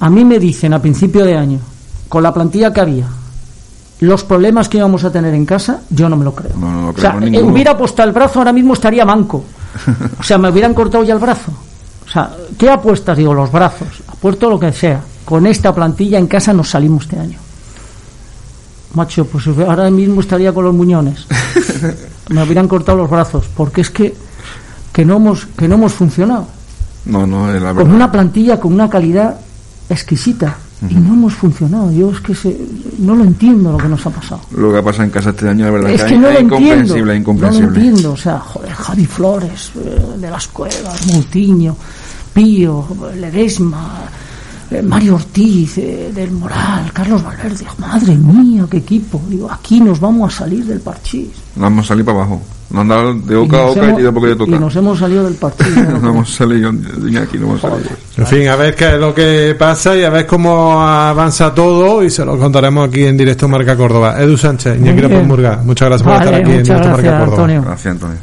a 0.00 0.10
mí 0.10 0.24
me 0.24 0.38
dicen 0.38 0.72
a 0.74 0.78
principio 0.80 1.24
de 1.24 1.36
año, 1.36 1.58
con 2.08 2.22
la 2.22 2.32
plantilla 2.32 2.72
que 2.72 2.80
había, 2.80 3.06
los 4.04 4.24
problemas 4.24 4.68
que 4.68 4.78
íbamos 4.78 5.04
a 5.04 5.10
tener 5.10 5.34
en 5.34 5.46
casa, 5.46 5.80
yo 5.90 6.08
no 6.08 6.16
me 6.16 6.24
lo 6.24 6.34
creo. 6.34 6.52
No, 6.56 6.70
no 6.72 6.82
lo 6.82 6.88
o 6.90 6.98
sea, 6.98 7.16
eh, 7.20 7.30
ninguno. 7.30 7.52
hubiera 7.52 7.76
puesto 7.76 8.02
el 8.02 8.12
brazo, 8.12 8.38
ahora 8.40 8.52
mismo 8.52 8.74
estaría 8.74 9.04
manco. 9.04 9.44
O 10.20 10.22
sea, 10.22 10.38
me 10.38 10.48
hubieran 10.50 10.72
cortado 10.74 11.02
ya 11.04 11.14
el 11.14 11.18
brazo. 11.20 11.50
O 12.06 12.10
sea, 12.10 12.30
¿qué 12.56 12.70
apuestas? 12.70 13.16
Digo, 13.18 13.34
los 13.34 13.50
brazos. 13.50 13.88
Apuesto 14.06 14.48
lo 14.48 14.58
que 14.60 14.72
sea. 14.72 15.00
Con 15.24 15.46
esta 15.46 15.74
plantilla 15.74 16.18
en 16.18 16.26
casa 16.28 16.52
nos 16.52 16.70
salimos 16.70 17.04
este 17.04 17.18
año. 17.18 17.38
Macho, 18.94 19.26
pues 19.26 19.46
ahora 19.48 19.90
mismo 19.90 20.20
estaría 20.20 20.52
con 20.52 20.64
los 20.64 20.74
muñones. 20.74 21.26
Me 22.28 22.42
hubieran 22.44 22.68
cortado 22.68 22.98
los 22.98 23.10
brazos. 23.10 23.46
Porque 23.56 23.80
es 23.80 23.90
que, 23.90 24.14
que, 24.92 25.04
no, 25.04 25.16
hemos, 25.16 25.46
que 25.46 25.66
no 25.66 25.74
hemos 25.74 25.92
funcionado. 25.92 26.46
No, 27.06 27.26
no, 27.26 27.52
es 27.52 27.60
la 27.60 27.68
Con 27.70 27.78
verdad. 27.78 27.94
una 27.94 28.12
plantilla 28.12 28.60
con 28.60 28.72
una 28.72 28.88
calidad 28.88 29.40
exquisita. 29.88 30.56
Y 30.90 30.94
no 30.94 31.14
hemos 31.14 31.34
funcionado. 31.34 31.90
Yo 31.92 32.10
es 32.10 32.20
que 32.20 32.34
se- 32.34 32.58
no 32.98 33.14
lo 33.14 33.24
entiendo 33.24 33.72
lo 33.72 33.78
que 33.78 33.88
nos 33.88 34.04
ha 34.06 34.10
pasado. 34.10 34.40
Lo 34.56 34.72
que 34.72 34.78
ha 34.78 34.82
pasado 34.82 35.04
en 35.04 35.10
casa 35.10 35.30
este 35.30 35.48
año, 35.48 35.64
la 35.66 35.70
verdad, 35.70 35.90
Es 35.90 36.02
que 36.02 36.08
que 36.10 36.18
no 36.18 36.28
es 36.28 36.34
lo 36.34 36.40
entiendo. 36.40 36.56
incomprensible, 36.56 37.00
es 37.00 37.04
No 37.06 37.06
lo 37.06 37.14
incomprensible. 37.14 37.66
entiendo. 37.80 38.12
O 38.12 38.16
sea, 38.16 38.38
joder, 38.40 38.72
Javi 38.72 39.06
Flores, 39.06 39.70
eh, 39.76 40.04
de 40.18 40.30
las 40.30 40.46
Cuevas, 40.48 41.06
Moutinho, 41.06 41.76
Pío, 42.32 42.86
Ledesma, 43.18 44.02
eh, 44.74 44.82
Mario 44.82 45.14
Ortiz, 45.16 45.78
eh, 45.78 46.10
del 46.14 46.30
Moral, 46.32 46.90
Carlos 46.92 47.22
Valverde. 47.22 47.64
Madre 47.78 48.14
mía, 48.16 48.64
qué 48.70 48.78
equipo. 48.78 49.20
Digo, 49.28 49.50
aquí 49.50 49.80
nos 49.80 50.00
vamos 50.00 50.34
a 50.34 50.38
salir 50.38 50.64
del 50.64 50.80
parchís. 50.80 51.28
Vamos 51.56 51.84
a 51.84 51.88
salir 51.88 52.04
para 52.04 52.18
abajo. 52.18 52.42
No 52.70 52.80
han 52.80 52.88
dado 52.88 53.14
de 53.14 53.34
Y 53.34 53.36
boca 53.36 53.56
a 53.56 53.60
nos 53.66 53.74
boca 53.74 53.86
hemos- 53.88 54.00
y 54.00 54.02
de 54.02 54.12
poco 54.12 54.26
de 54.26 54.32
y 54.32 54.36
tocar. 54.36 54.60
nos 54.60 54.76
hemos 54.76 54.98
salido 54.98 55.24
del 55.24 55.34
parchís. 55.34 55.76
¿no? 55.76 55.98
No 55.98 56.10
hemos 56.10 56.34
salido 56.34 56.72
de 56.72 57.18
aquí, 57.18 57.38
no 57.38 57.46
hemos 57.46 57.60
salido. 57.60 57.90
En 58.16 58.26
fin, 58.26 58.48
a 58.48 58.56
ver 58.56 58.74
qué 58.74 58.94
es 58.94 58.98
lo 59.00 59.14
que 59.14 59.54
pasa 59.58 59.94
y 59.96 60.02
a 60.02 60.10
ver 60.10 60.26
cómo 60.26 60.80
avanza 60.80 61.54
todo 61.54 62.02
y 62.02 62.10
se 62.10 62.24
lo 62.24 62.38
contaremos 62.38 62.88
aquí 62.88 63.04
en 63.04 63.16
directo 63.16 63.46
Marca 63.48 63.76
Córdoba. 63.76 64.20
Edu 64.20 64.36
Sánchez, 64.36 64.78
Iñaki 64.78 65.02
López. 65.02 65.26
Murga, 65.26 65.60
muchas 65.64 65.88
gracias 65.88 66.02
por 66.08 66.12
Vale, 66.18 66.24
estar 66.24 66.40
aquí 66.40 66.50
en 66.50 66.62
directo 66.64 66.72
gracias, 66.88 66.96
Marca 67.04 67.18
Córdoba. 67.18 67.36
Antonio. 67.36 67.62
Gracias, 67.62 67.92
Antonio. 67.92 68.16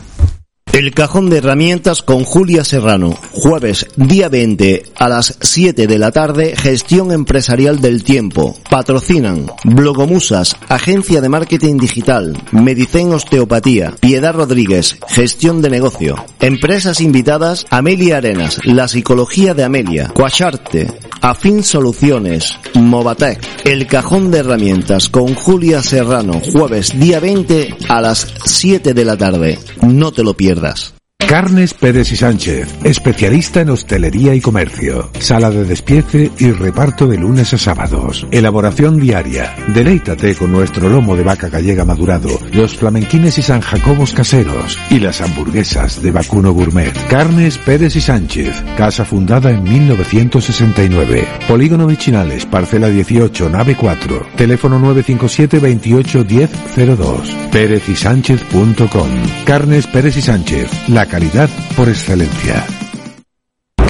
El 0.73 0.93
cajón 0.93 1.29
de 1.29 1.39
herramientas 1.39 2.01
con 2.01 2.23
Julia 2.23 2.63
Serrano. 2.63 3.17
Jueves, 3.33 3.87
día 3.97 4.29
20, 4.29 4.83
a 4.95 5.09
las 5.09 5.37
7 5.41 5.85
de 5.85 5.99
la 5.99 6.11
tarde, 6.11 6.55
gestión 6.55 7.11
empresarial 7.11 7.81
del 7.81 8.05
tiempo. 8.05 8.57
Patrocinan 8.69 9.47
Blogomusas, 9.65 10.55
agencia 10.69 11.19
de 11.19 11.27
marketing 11.27 11.77
digital, 11.77 12.41
Medicen 12.51 13.11
Osteopatía, 13.11 13.93
Piedad 13.99 14.33
Rodríguez, 14.33 14.97
gestión 15.09 15.61
de 15.61 15.71
negocio. 15.71 16.23
Empresas 16.39 17.01
invitadas, 17.01 17.65
Amelia 17.69 18.17
Arenas, 18.17 18.61
la 18.63 18.87
psicología 18.87 19.53
de 19.53 19.65
Amelia, 19.65 20.07
Coacharte, 20.07 20.87
Afin 21.19 21.63
Soluciones, 21.63 22.57
Movatec. 22.75 23.39
El 23.65 23.87
cajón 23.87 24.31
de 24.31 24.39
herramientas 24.39 25.09
con 25.09 25.35
Julia 25.35 25.83
Serrano. 25.83 26.41
Jueves, 26.51 26.97
día 26.99 27.19
20, 27.19 27.75
a 27.89 28.01
las 28.01 28.33
7 28.45 28.93
de 28.93 29.05
la 29.05 29.17
tarde. 29.17 29.59
No 29.83 30.11
te 30.11 30.23
lo 30.23 30.33
pierdas 30.33 30.60
pierdas. 30.61 31.00
Carnes 31.27 31.73
Pérez 31.73 32.11
y 32.11 32.15
Sánchez, 32.15 32.67
especialista 32.83 33.61
en 33.61 33.69
hostelería 33.69 34.35
y 34.35 34.41
comercio. 34.41 35.09
Sala 35.19 35.49
de 35.49 35.63
despiece 35.63 36.31
y 36.37 36.51
reparto 36.51 37.07
de 37.07 37.17
lunes 37.17 37.53
a 37.53 37.57
sábados. 37.57 38.27
Elaboración 38.31 38.99
diaria. 38.99 39.55
Deleítate 39.73 40.35
con 40.35 40.51
nuestro 40.51 40.89
lomo 40.89 41.15
de 41.15 41.23
vaca 41.23 41.47
gallega 41.49 41.85
madurado, 41.85 42.29
los 42.51 42.75
flamenquines 42.75 43.37
y 43.37 43.41
San 43.41 43.61
Jacobos 43.61 44.13
caseros 44.13 44.77
y 44.89 44.99
las 44.99 45.21
hamburguesas 45.21 46.01
de 46.01 46.11
vacuno 46.11 46.51
gourmet. 46.51 46.93
Carnes 47.07 47.57
Pérez 47.57 47.95
y 47.95 48.01
Sánchez, 48.01 48.61
casa 48.77 49.05
fundada 49.05 49.51
en 49.51 49.63
1969. 49.63 51.27
Polígono 51.47 51.87
Vichinales, 51.87 52.45
parcela 52.45 52.89
18, 52.89 53.49
nave 53.49 53.75
4. 53.75 54.27
Teléfono 54.35 54.79
957 54.79 55.59
28 55.59 56.25
1002. 56.25 57.37
Pérez 57.51 57.83
Carnes 59.45 59.87
Pérez 59.87 60.17
y 60.17 60.21
Sánchez, 60.21 60.69
la 60.87 61.05
calidad 61.11 61.49
por 61.75 61.89
excelencia. 61.89 62.90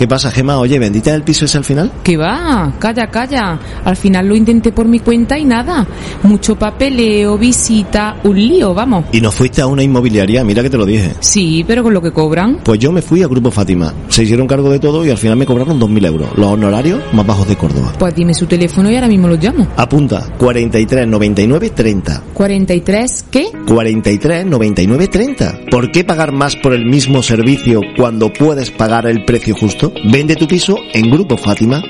¿Qué 0.01 0.07
pasa, 0.07 0.31
Gema? 0.31 0.57
Oye, 0.57 0.79
¿bendita 0.79 1.13
el 1.13 1.21
piso 1.21 1.45
es 1.45 1.55
al 1.55 1.63
final? 1.63 1.91
¿Qué 2.03 2.17
va? 2.17 2.73
Calla, 2.79 3.05
calla. 3.11 3.59
Al 3.85 3.95
final 3.95 4.27
lo 4.27 4.35
intenté 4.35 4.71
por 4.71 4.87
mi 4.87 4.97
cuenta 4.97 5.37
y 5.37 5.45
nada. 5.45 5.85
Mucho 6.23 6.55
papeleo, 6.55 7.37
visita, 7.37 8.15
un 8.23 8.35
lío, 8.35 8.73
vamos. 8.73 9.05
¿Y 9.11 9.21
no 9.21 9.31
fuiste 9.31 9.61
a 9.61 9.67
una 9.67 9.83
inmobiliaria? 9.83 10.43
Mira 10.43 10.63
que 10.63 10.71
te 10.71 10.77
lo 10.77 10.87
dije. 10.87 11.13
Sí, 11.19 11.63
pero 11.67 11.83
con 11.83 11.93
lo 11.93 12.01
que 12.01 12.11
cobran. 12.11 12.61
Pues 12.63 12.79
yo 12.79 12.91
me 12.91 13.03
fui 13.03 13.21
a 13.21 13.27
Grupo 13.27 13.51
Fátima. 13.51 13.93
Se 14.07 14.23
hicieron 14.23 14.47
cargo 14.47 14.71
de 14.71 14.79
todo 14.79 15.05
y 15.05 15.11
al 15.11 15.19
final 15.19 15.37
me 15.37 15.45
cobraron 15.45 15.79
2.000 15.79 16.05
euros. 16.07 16.29
Los 16.35 16.47
honorarios 16.47 16.99
más 17.13 17.27
bajos 17.27 17.47
de 17.47 17.55
Córdoba. 17.55 17.93
Pues 17.99 18.15
dime 18.15 18.33
su 18.33 18.47
teléfono 18.47 18.89
y 18.89 18.95
ahora 18.95 19.07
mismo 19.07 19.27
lo 19.27 19.35
llamo. 19.35 19.67
Apunta, 19.77 20.27
43 20.39 21.07
99 21.07 21.69
30. 21.69 22.23
¿43 22.33 23.23
qué? 23.29 23.51
43 23.67 24.47
99 24.47 25.07
30. 25.07 25.59
¿Por 25.69 25.91
qué 25.91 26.03
pagar 26.03 26.31
más 26.31 26.55
por 26.55 26.73
el 26.73 26.87
mismo 26.87 27.21
servicio 27.21 27.81
cuando 27.95 28.33
puedes 28.33 28.71
pagar 28.71 29.05
el 29.05 29.25
precio 29.25 29.53
justo? 29.55 29.90
Vende 30.03 30.35
tu 30.35 30.47
piso 30.47 30.77
en 30.93 31.09
Grupo 31.09 31.37
Fátima. 31.37 31.81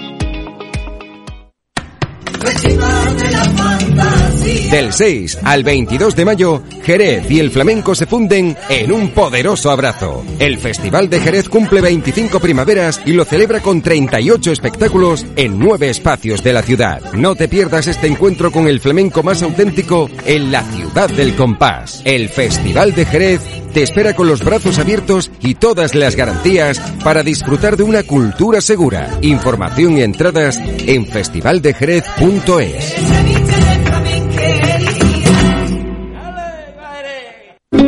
Del 4.72 4.94
6 4.94 5.40
al 5.44 5.66
22 5.66 6.16
de 6.16 6.24
mayo, 6.24 6.64
Jerez 6.84 7.30
y 7.30 7.42
el 7.42 7.52
flamenco 7.52 7.94
se 7.94 8.06
funden 8.06 8.56
en 8.70 8.94
un 8.94 9.10
poderoso 9.10 9.70
abrazo. 9.70 10.24
El 10.40 10.60
Festival 10.60 11.10
de 11.10 11.20
Jerez 11.20 11.50
cumple 11.50 11.82
25 11.82 12.40
primaveras 12.40 13.02
y 13.06 13.12
lo 13.12 13.26
celebra 13.26 13.60
con 13.60 13.82
38 13.82 14.54
espectáculos 14.54 15.26
en 15.36 15.60
nueve 15.60 15.90
espacios 15.90 16.42
de 16.42 16.54
la 16.54 16.62
ciudad. 16.62 17.02
No 17.12 17.36
te 17.36 17.50
pierdas 17.50 17.88
este 17.88 18.08
encuentro 18.08 18.50
con 18.50 18.70
el 18.70 18.80
flamenco 18.80 19.24
más 19.24 19.44
auténtico 19.44 20.10
en 20.26 20.54
la 20.54 20.64
ciudad 20.64 21.10
del 21.10 21.36
compás. 21.36 22.02
El 22.06 22.30
Festival 22.30 22.96
de 22.96 23.06
Jerez 23.06 23.42
te 23.74 23.84
espera 23.84 24.14
con 24.14 24.30
los 24.30 24.42
brazos 24.42 24.80
abiertos 24.80 25.32
y 25.42 25.56
todas 25.56 25.96
las 25.96 26.16
garantías 26.16 26.80
para 27.04 27.24
disfrutar 27.24 27.76
de 27.76 27.84
una 27.84 28.04
cultura 28.04 28.62
segura. 28.62 29.18
Información 29.22 29.98
y 29.98 30.04
entradas 30.04 30.58
en 30.88 31.06
festivaldejerez.es. 31.08 33.51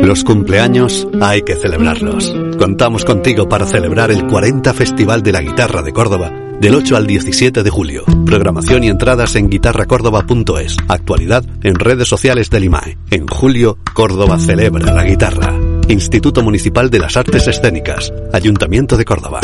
Los 0.04 0.22
cumpleaños 0.22 1.08
hay 1.22 1.40
que 1.42 1.56
celebrarlos. 1.56 2.34
Contamos 2.58 3.06
contigo 3.06 3.48
para 3.48 3.64
celebrar 3.64 4.10
el 4.10 4.26
40 4.26 4.74
Festival 4.74 5.22
de 5.22 5.32
la 5.32 5.40
Guitarra 5.40 5.80
de 5.80 5.94
Córdoba 5.94 6.30
del 6.60 6.74
8 6.74 6.96
al 6.96 7.06
17 7.06 7.62
de 7.62 7.70
julio. 7.70 8.04
Programación 8.26 8.84
y 8.84 8.88
entradas 8.88 9.34
en 9.34 9.48
guitarracórdoba.es. 9.48 10.76
Actualidad 10.88 11.42
en 11.62 11.76
redes 11.76 12.06
sociales 12.06 12.50
del 12.50 12.64
IMAE. 12.64 12.98
En 13.10 13.26
julio, 13.26 13.78
Córdoba 13.94 14.38
celebra 14.38 14.92
la 14.92 15.04
guitarra. 15.04 15.54
Instituto 15.88 16.42
Municipal 16.42 16.90
de 16.90 16.98
las 16.98 17.16
Artes 17.16 17.46
Escénicas. 17.46 18.12
Ayuntamiento 18.30 18.98
de 18.98 19.06
Córdoba. 19.06 19.40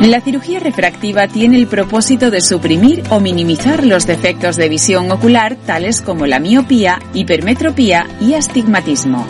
La 0.00 0.22
cirugía 0.22 0.60
refractiva 0.60 1.28
tiene 1.28 1.58
el 1.58 1.66
propósito 1.66 2.30
de 2.30 2.40
suprimir 2.40 3.02
o 3.10 3.20
minimizar 3.20 3.84
los 3.84 4.06
defectos 4.06 4.56
de 4.56 4.70
visión 4.70 5.10
ocular 5.10 5.56
tales 5.66 6.00
como 6.00 6.26
la 6.26 6.40
miopía, 6.40 6.98
hipermetropía 7.12 8.06
y 8.18 8.32
astigmatismo. 8.32 9.26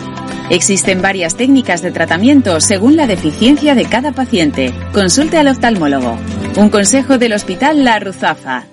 Existen 0.49 1.01
varias 1.01 1.35
técnicas 1.35 1.81
de 1.81 1.91
tratamiento 1.91 2.61
según 2.61 2.95
la 2.95 3.05
deficiencia 3.05 3.75
de 3.75 3.83
cada 3.83 4.13
paciente. 4.13 4.73
Consulte 4.93 5.37
al 5.37 5.49
oftalmólogo. 5.49 6.17
Un 6.55 6.69
consejo 6.69 7.17
del 7.17 7.33
Hospital 7.33 7.83
La 7.83 7.99
Ruzafa. 7.99 8.63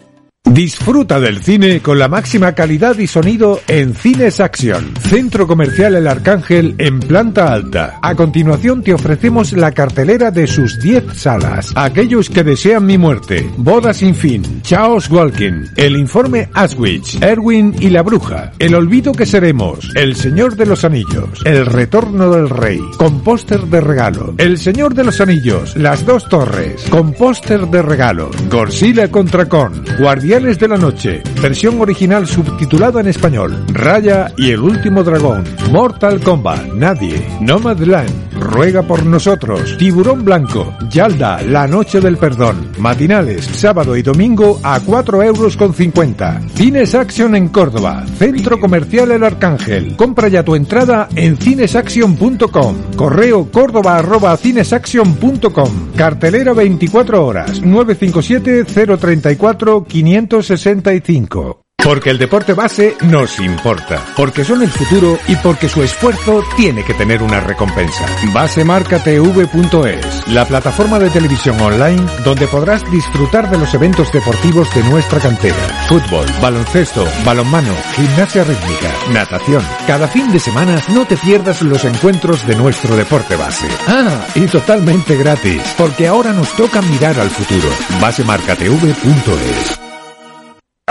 Disfruta 0.52 1.20
del 1.20 1.42
cine 1.42 1.80
con 1.80 1.98
la 1.98 2.08
máxima 2.08 2.54
calidad 2.54 2.96
y 2.96 3.06
sonido 3.06 3.60
en 3.68 3.94
Cines 3.94 4.40
Action, 4.40 4.94
Centro 4.96 5.46
Comercial 5.46 5.94
El 5.94 6.08
Arcángel 6.08 6.74
en 6.78 7.00
planta 7.00 7.52
alta. 7.52 7.98
A 8.00 8.14
continuación 8.14 8.82
te 8.82 8.94
ofrecemos 8.94 9.52
la 9.52 9.72
cartelera 9.72 10.30
de 10.30 10.46
sus 10.46 10.80
10 10.80 11.04
salas. 11.14 11.72
Aquellos 11.76 12.30
que 12.30 12.44
desean 12.44 12.86
mi 12.86 12.96
muerte, 12.96 13.48
Boda 13.58 13.92
sin 13.92 14.14
fin, 14.14 14.62
Chaos 14.62 15.10
Walking, 15.10 15.66
El 15.76 15.96
informe 15.96 16.48
Aswich, 16.54 17.22
Erwin 17.22 17.76
y 17.78 17.90
la 17.90 18.02
bruja, 18.02 18.52
El 18.58 18.74
olvido 18.74 19.12
que 19.12 19.26
seremos, 19.26 19.92
El 19.94 20.16
Señor 20.16 20.56
de 20.56 20.64
los 20.64 20.82
Anillos, 20.82 21.44
El 21.44 21.66
retorno 21.66 22.30
del 22.30 22.48
rey, 22.48 22.80
con 22.96 23.22
póster 23.22 23.60
de 23.66 23.82
regalo, 23.82 24.34
El 24.38 24.56
Señor 24.56 24.94
de 24.94 25.04
los 25.04 25.20
Anillos, 25.20 25.76
Las 25.76 26.06
dos 26.06 26.26
torres, 26.28 26.86
con 26.88 27.12
póster 27.12 27.66
de 27.66 27.82
regalo, 27.82 28.30
Godzilla 28.50 29.10
contra 29.10 29.46
Con, 29.46 29.84
Guardián 29.98 30.37
de 30.38 30.68
la 30.68 30.76
Noche, 30.76 31.20
versión 31.42 31.80
original 31.80 32.24
subtitulada 32.24 33.00
en 33.00 33.08
español, 33.08 33.64
Raya 33.72 34.32
y 34.36 34.52
el 34.52 34.60
último 34.60 35.02
dragón, 35.02 35.42
Mortal 35.72 36.20
Kombat, 36.20 36.74
Nadie, 36.74 37.26
Nomadland, 37.40 38.38
Ruega 38.38 38.82
por 38.82 39.04
nosotros, 39.04 39.76
Tiburón 39.78 40.24
Blanco, 40.24 40.72
Yalda, 40.88 41.42
La 41.42 41.66
Noche 41.66 42.00
del 42.00 42.18
Perdón, 42.18 42.70
matinales, 42.78 43.46
sábado 43.46 43.96
y 43.96 44.02
domingo 44.02 44.60
a 44.62 44.78
4 44.78 45.24
euros 45.24 45.56
con 45.56 45.74
50. 45.74 46.40
Cines 46.54 46.94
Action 46.94 47.34
en 47.34 47.48
Córdoba, 47.48 48.06
Centro 48.16 48.60
Comercial 48.60 49.10
El 49.10 49.24
Arcángel. 49.24 49.96
Compra 49.96 50.28
ya 50.28 50.44
tu 50.44 50.54
entrada 50.54 51.08
en 51.16 51.36
cinesaction.com. 51.36 52.76
Correo 52.94 53.50
córdoba 53.50 53.96
arroba 53.98 54.36
cinesaction.com. 54.36 55.92
Cartelera 55.96 56.52
24 56.52 57.26
horas, 57.26 57.60
957 57.60 58.64
034 58.64 59.84
500 59.84 60.27
165. 60.28 61.62
Porque 61.82 62.10
el 62.10 62.18
deporte 62.18 62.54
base 62.54 62.96
nos 63.02 63.38
importa, 63.38 64.04
porque 64.16 64.44
son 64.44 64.62
el 64.62 64.68
futuro 64.68 65.16
y 65.28 65.36
porque 65.36 65.68
su 65.68 65.82
esfuerzo 65.82 66.42
tiene 66.56 66.84
que 66.84 66.92
tener 66.92 67.22
una 67.22 67.38
recompensa. 67.40 68.04
Basemarkatv.es, 68.34 70.28
la 70.28 70.44
plataforma 70.44 70.98
de 70.98 71.08
televisión 71.08 71.58
online 71.60 72.04
donde 72.24 72.48
podrás 72.48 72.84
disfrutar 72.90 73.48
de 73.48 73.58
los 73.58 73.72
eventos 73.74 74.12
deportivos 74.12 74.68
de 74.74 74.82
nuestra 74.90 75.20
cantera. 75.20 75.56
Fútbol, 75.88 76.26
baloncesto, 76.42 77.06
balonmano, 77.24 77.72
gimnasia 77.94 78.42
rítmica, 78.42 78.92
natación. 79.12 79.62
Cada 79.86 80.08
fin 80.08 80.32
de 80.32 80.40
semana 80.40 80.82
no 80.92 81.06
te 81.06 81.16
pierdas 81.16 81.62
los 81.62 81.84
encuentros 81.84 82.44
de 82.44 82.56
nuestro 82.56 82.96
deporte 82.96 83.36
base. 83.36 83.68
Ah, 83.86 84.26
y 84.34 84.46
totalmente 84.46 85.16
gratis, 85.16 85.62
porque 85.78 86.08
ahora 86.08 86.32
nos 86.32 86.52
toca 86.54 86.82
mirar 86.82 87.18
al 87.20 87.30
futuro. 87.30 87.68
Basemarkatv.es. 88.00 89.87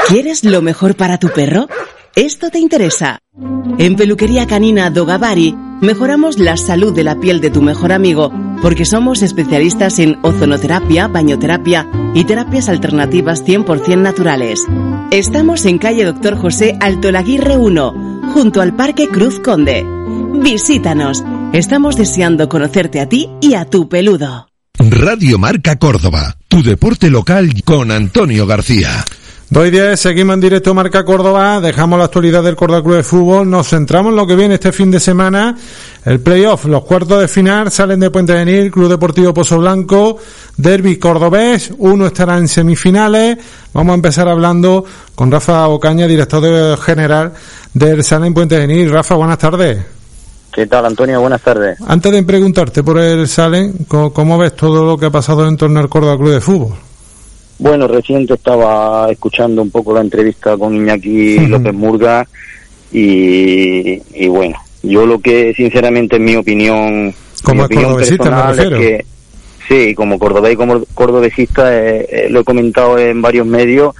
¿Quieres 0.07 0.45
lo 0.45 0.61
mejor 0.61 0.95
para 0.95 1.17
tu 1.17 1.27
perro? 1.27 1.67
Esto 2.15 2.49
te 2.49 2.59
interesa. 2.59 3.19
En 3.77 3.97
Peluquería 3.97 4.47
Canina 4.47 4.89
Dogabari 4.89 5.53
mejoramos 5.81 6.39
la 6.39 6.55
salud 6.55 6.95
de 6.95 7.03
la 7.03 7.19
piel 7.19 7.41
de 7.41 7.49
tu 7.49 7.61
mejor 7.61 7.91
amigo 7.91 8.31
porque 8.61 8.85
somos 8.85 9.21
especialistas 9.21 9.99
en 9.99 10.17
ozonoterapia, 10.21 11.09
bañoterapia 11.09 11.91
y 12.13 12.23
terapias 12.23 12.69
alternativas 12.69 13.43
100% 13.43 13.97
naturales. 13.97 14.65
Estamos 15.11 15.65
en 15.65 15.77
calle 15.77 16.05
Doctor 16.05 16.37
José 16.37 16.77
Alto 16.79 17.11
Laguirre 17.11 17.57
1, 17.57 18.31
junto 18.33 18.61
al 18.61 18.77
Parque 18.77 19.09
Cruz 19.09 19.41
Conde. 19.41 19.85
Visítanos. 20.41 21.21
Estamos 21.51 21.97
deseando 21.97 22.47
conocerte 22.47 23.01
a 23.01 23.09
ti 23.09 23.29
y 23.41 23.55
a 23.55 23.65
tu 23.65 23.89
peludo. 23.89 24.47
Radio 24.79 25.37
Marca 25.37 25.75
Córdoba, 25.75 26.37
tu 26.47 26.63
deporte 26.63 27.09
local 27.09 27.51
con 27.65 27.91
Antonio 27.91 28.47
García. 28.47 29.03
Doy 29.49 29.71
10, 29.71 29.97
seguimos 29.97 30.33
en 30.33 30.41
directo 30.41 30.73
Marca 30.73 31.05
Córdoba, 31.05 31.61
dejamos 31.61 31.97
la 31.97 32.05
actualidad 32.05 32.43
del 32.43 32.57
Córdoba 32.57 32.83
Club 32.83 32.95
de 32.97 33.03
Fútbol, 33.03 33.49
nos 33.49 33.69
centramos 33.69 34.11
en 34.11 34.17
lo 34.17 34.27
que 34.27 34.35
viene 34.35 34.55
este 34.55 34.73
fin 34.73 34.91
de 34.91 34.99
semana, 34.99 35.55
el 36.03 36.19
playoff, 36.19 36.65
los 36.65 36.83
cuartos 36.83 37.21
de 37.21 37.29
final 37.29 37.71
salen 37.71 38.01
de 38.01 38.11
Puente 38.11 38.33
Genil, 38.33 38.69
Club 38.69 38.89
Deportivo 38.89 39.33
Pozo 39.33 39.57
Blanco, 39.59 40.17
Derby 40.57 40.97
Cordobés, 40.97 41.71
uno 41.77 42.07
estará 42.07 42.37
en 42.37 42.49
semifinales, 42.49 43.37
vamos 43.73 43.93
a 43.93 43.95
empezar 43.95 44.27
hablando 44.27 44.83
con 45.15 45.31
Rafa 45.31 45.65
Ocaña, 45.69 46.07
director 46.07 46.77
general 46.79 47.31
del 47.73 48.03
Salen 48.03 48.33
Puente 48.33 48.59
Genil. 48.59 48.91
Rafa, 48.91 49.15
buenas 49.15 49.37
tardes. 49.37 49.77
¿Qué 50.51 50.65
tal, 50.67 50.87
Antonio? 50.87 51.21
Buenas 51.21 51.41
tardes. 51.41 51.77
Antes 51.87 52.11
de 52.11 52.23
preguntarte 52.23 52.83
por 52.83 52.97
el 52.97 53.27
Salen, 53.27 53.85
¿cómo, 53.87 54.37
ves 54.37 54.55
todo 54.55 54.83
lo 54.83 54.97
que 54.97 55.05
ha 55.05 55.11
pasado 55.11 55.47
en 55.47 55.55
torno 55.55 55.79
al 55.79 55.87
Córdoba 55.87 56.17
Club 56.17 56.31
de 56.31 56.41
Fútbol? 56.41 56.86
Bueno, 57.59 57.87
reciente 57.87 58.35
estaba 58.35 59.11
escuchando 59.11 59.61
un 59.61 59.71
poco 59.71 59.93
la 59.93 60.01
entrevista 60.01 60.57
con 60.57 60.75
Iñaki 60.75 61.47
López 61.47 61.73
Murga 61.73 62.27
y, 62.91 64.27
bueno, 64.27 64.55
yo 64.83 65.05
lo 65.05 65.19
que 65.19 65.53
sinceramente 65.55 66.17
en 66.17 66.23
mi 66.23 66.35
opinión, 66.35 67.13
como 67.43 67.63
opinión 67.63 67.95
personal 67.97 68.59
es 68.59 68.69
que 68.69 69.05
sí, 69.67 69.95
como 69.95 70.19
cordobés 70.19 70.53
y 70.53 70.55
como 70.55 70.83
cordobesista 70.93 71.75
eh, 71.75 72.07
eh, 72.09 72.27
lo 72.29 72.41
he 72.41 72.43
comentado 72.43 72.97
en 72.97 73.21
varios 73.21 73.45
medios 73.45 73.95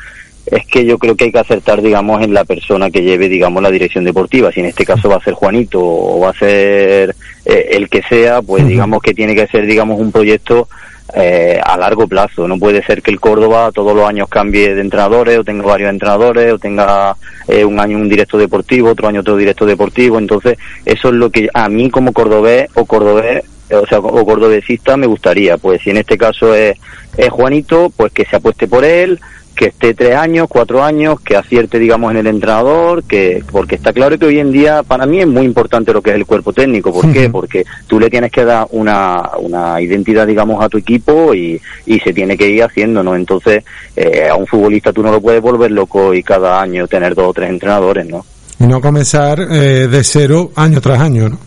es 0.46 0.66
que 0.66 0.86
yo 0.86 0.98
creo 0.98 1.16
que 1.16 1.26
hay 1.26 1.32
que 1.32 1.40
acertar, 1.40 1.82
digamos, 1.82 2.22
en 2.24 2.34
la 2.34 2.46
persona 2.46 2.90
que 2.90 3.02
lleve, 3.02 3.28
digamos, 3.28 3.62
la 3.62 3.70
dirección 3.70 4.06
deportiva. 4.06 4.52
Si 4.52 4.62
en 4.62 4.68
este 4.68 4.86
caso 4.86 5.10
va 5.10 5.18
a 5.18 5.24
ser 5.24 5.34
Juanito 5.34 5.82
o 5.84 6.22
va 6.22 6.30
a 6.30 6.40
ser 6.40 7.14
eh, 7.46 7.70
el 7.72 7.90
que 7.90 8.02
sea, 8.04 8.42
pues 8.42 8.66
digamos 8.66 9.02
que 9.02 9.14
tiene 9.14 9.36
que 9.36 9.48
ser, 9.48 9.66
digamos, 9.66 10.00
un 10.00 10.12
proyecto 10.12 10.70
eh, 11.14 11.60
a 11.64 11.78
largo 11.78 12.08
plazo. 12.08 12.48
No 12.48 12.58
puede 12.58 12.84
ser 12.84 13.02
que 13.02 13.12
el 13.12 13.20
Córdoba 13.20 13.72
todos 13.74 13.96
los 13.96 14.08
años 14.08 14.28
cambie 14.30 14.76
de 14.76 14.82
entrenadores 14.82 15.40
o 15.40 15.44
tenga 15.44 15.66
varios 15.66 15.90
entrenadores 15.90 16.54
o 16.54 16.60
tenga 16.60 17.16
eh, 17.48 17.64
un 17.64 17.80
año 17.80 17.98
un 17.98 18.10
directo 18.10 18.38
deportivo, 18.38 18.90
otro 18.90 19.08
año 19.08 19.22
otro 19.22 19.38
directo 19.38 19.66
deportivo. 19.66 20.18
Entonces, 20.18 20.58
eso 20.86 21.10
es 21.10 21.14
lo 21.14 21.30
que 21.30 21.50
a 21.54 21.70
mí 21.70 21.90
como 21.90 22.14
cordobés 22.14 22.70
o 22.76 22.86
cordobés 22.86 23.44
o 23.70 23.86
sea, 23.86 24.00
o 24.00 24.26
cordobesista 24.26 24.96
me 24.96 25.08
gustaría, 25.08 25.58
pues 25.58 25.82
si 25.82 25.90
en 25.90 25.98
este 25.98 26.18
caso 26.18 26.56
es, 26.56 26.78
es 27.18 27.30
Juanito, 27.30 27.92
pues 27.96 28.14
que 28.14 28.24
se 28.24 28.38
apueste 28.38 28.68
por 28.68 28.86
él, 28.86 29.20
que 29.58 29.66
esté 29.66 29.94
tres 29.94 30.16
años, 30.16 30.48
cuatro 30.48 30.84
años, 30.84 31.20
que 31.20 31.36
acierte, 31.36 31.80
digamos, 31.80 32.12
en 32.12 32.18
el 32.18 32.28
entrenador, 32.28 33.04
que 33.04 33.44
porque 33.52 33.76
está 33.76 33.92
claro 33.92 34.18
que 34.18 34.28
hoy 34.28 34.40
en 34.40 34.52
día 34.52 34.84
para 34.84 35.06
mí 35.06 35.20
es 35.20 35.28
muy 35.28 35.44
importante 35.44 35.92
lo 35.92 36.02
que 36.02 36.12
es 36.12 36.16
el 36.16 36.26
cuerpo 36.26 36.54
técnico. 36.54 36.94
¿Por 36.94 37.12
qué? 37.12 37.30
Porque 37.30 37.66
tú 37.88 38.00
le 38.00 38.10
tienes 38.10 38.32
que 38.32 38.46
dar 38.46 38.68
una, 38.70 39.32
una 39.40 39.82
identidad, 39.82 40.28
digamos, 40.28 40.64
a 40.64 40.70
tu 40.70 40.78
equipo 40.78 41.34
y, 41.34 41.60
y 41.86 42.00
se 42.00 42.14
tiene 42.14 42.38
que 42.38 42.48
ir 42.48 42.64
haciendo, 42.64 43.04
¿no? 43.04 43.16
Entonces, 43.16 43.64
eh, 43.96 44.30
a 44.30 44.36
un 44.36 44.46
futbolista 44.46 44.94
tú 44.94 45.02
no 45.02 45.12
lo 45.12 45.20
puedes 45.20 45.42
volver 45.42 45.72
loco 45.72 46.14
y 46.14 46.22
cada 46.22 46.62
año 46.62 46.88
tener 46.88 47.16
dos 47.16 47.32
o 47.32 47.34
tres 47.34 47.50
entrenadores, 47.50 48.06
¿no? 48.06 48.24
Y 48.60 48.68
no 48.68 48.80
comenzar 48.80 49.40
eh, 49.40 49.88
de 49.88 50.04
cero 50.04 50.52
año 50.56 50.80
tras 50.80 51.02
año, 51.02 51.30
¿no? 51.30 51.40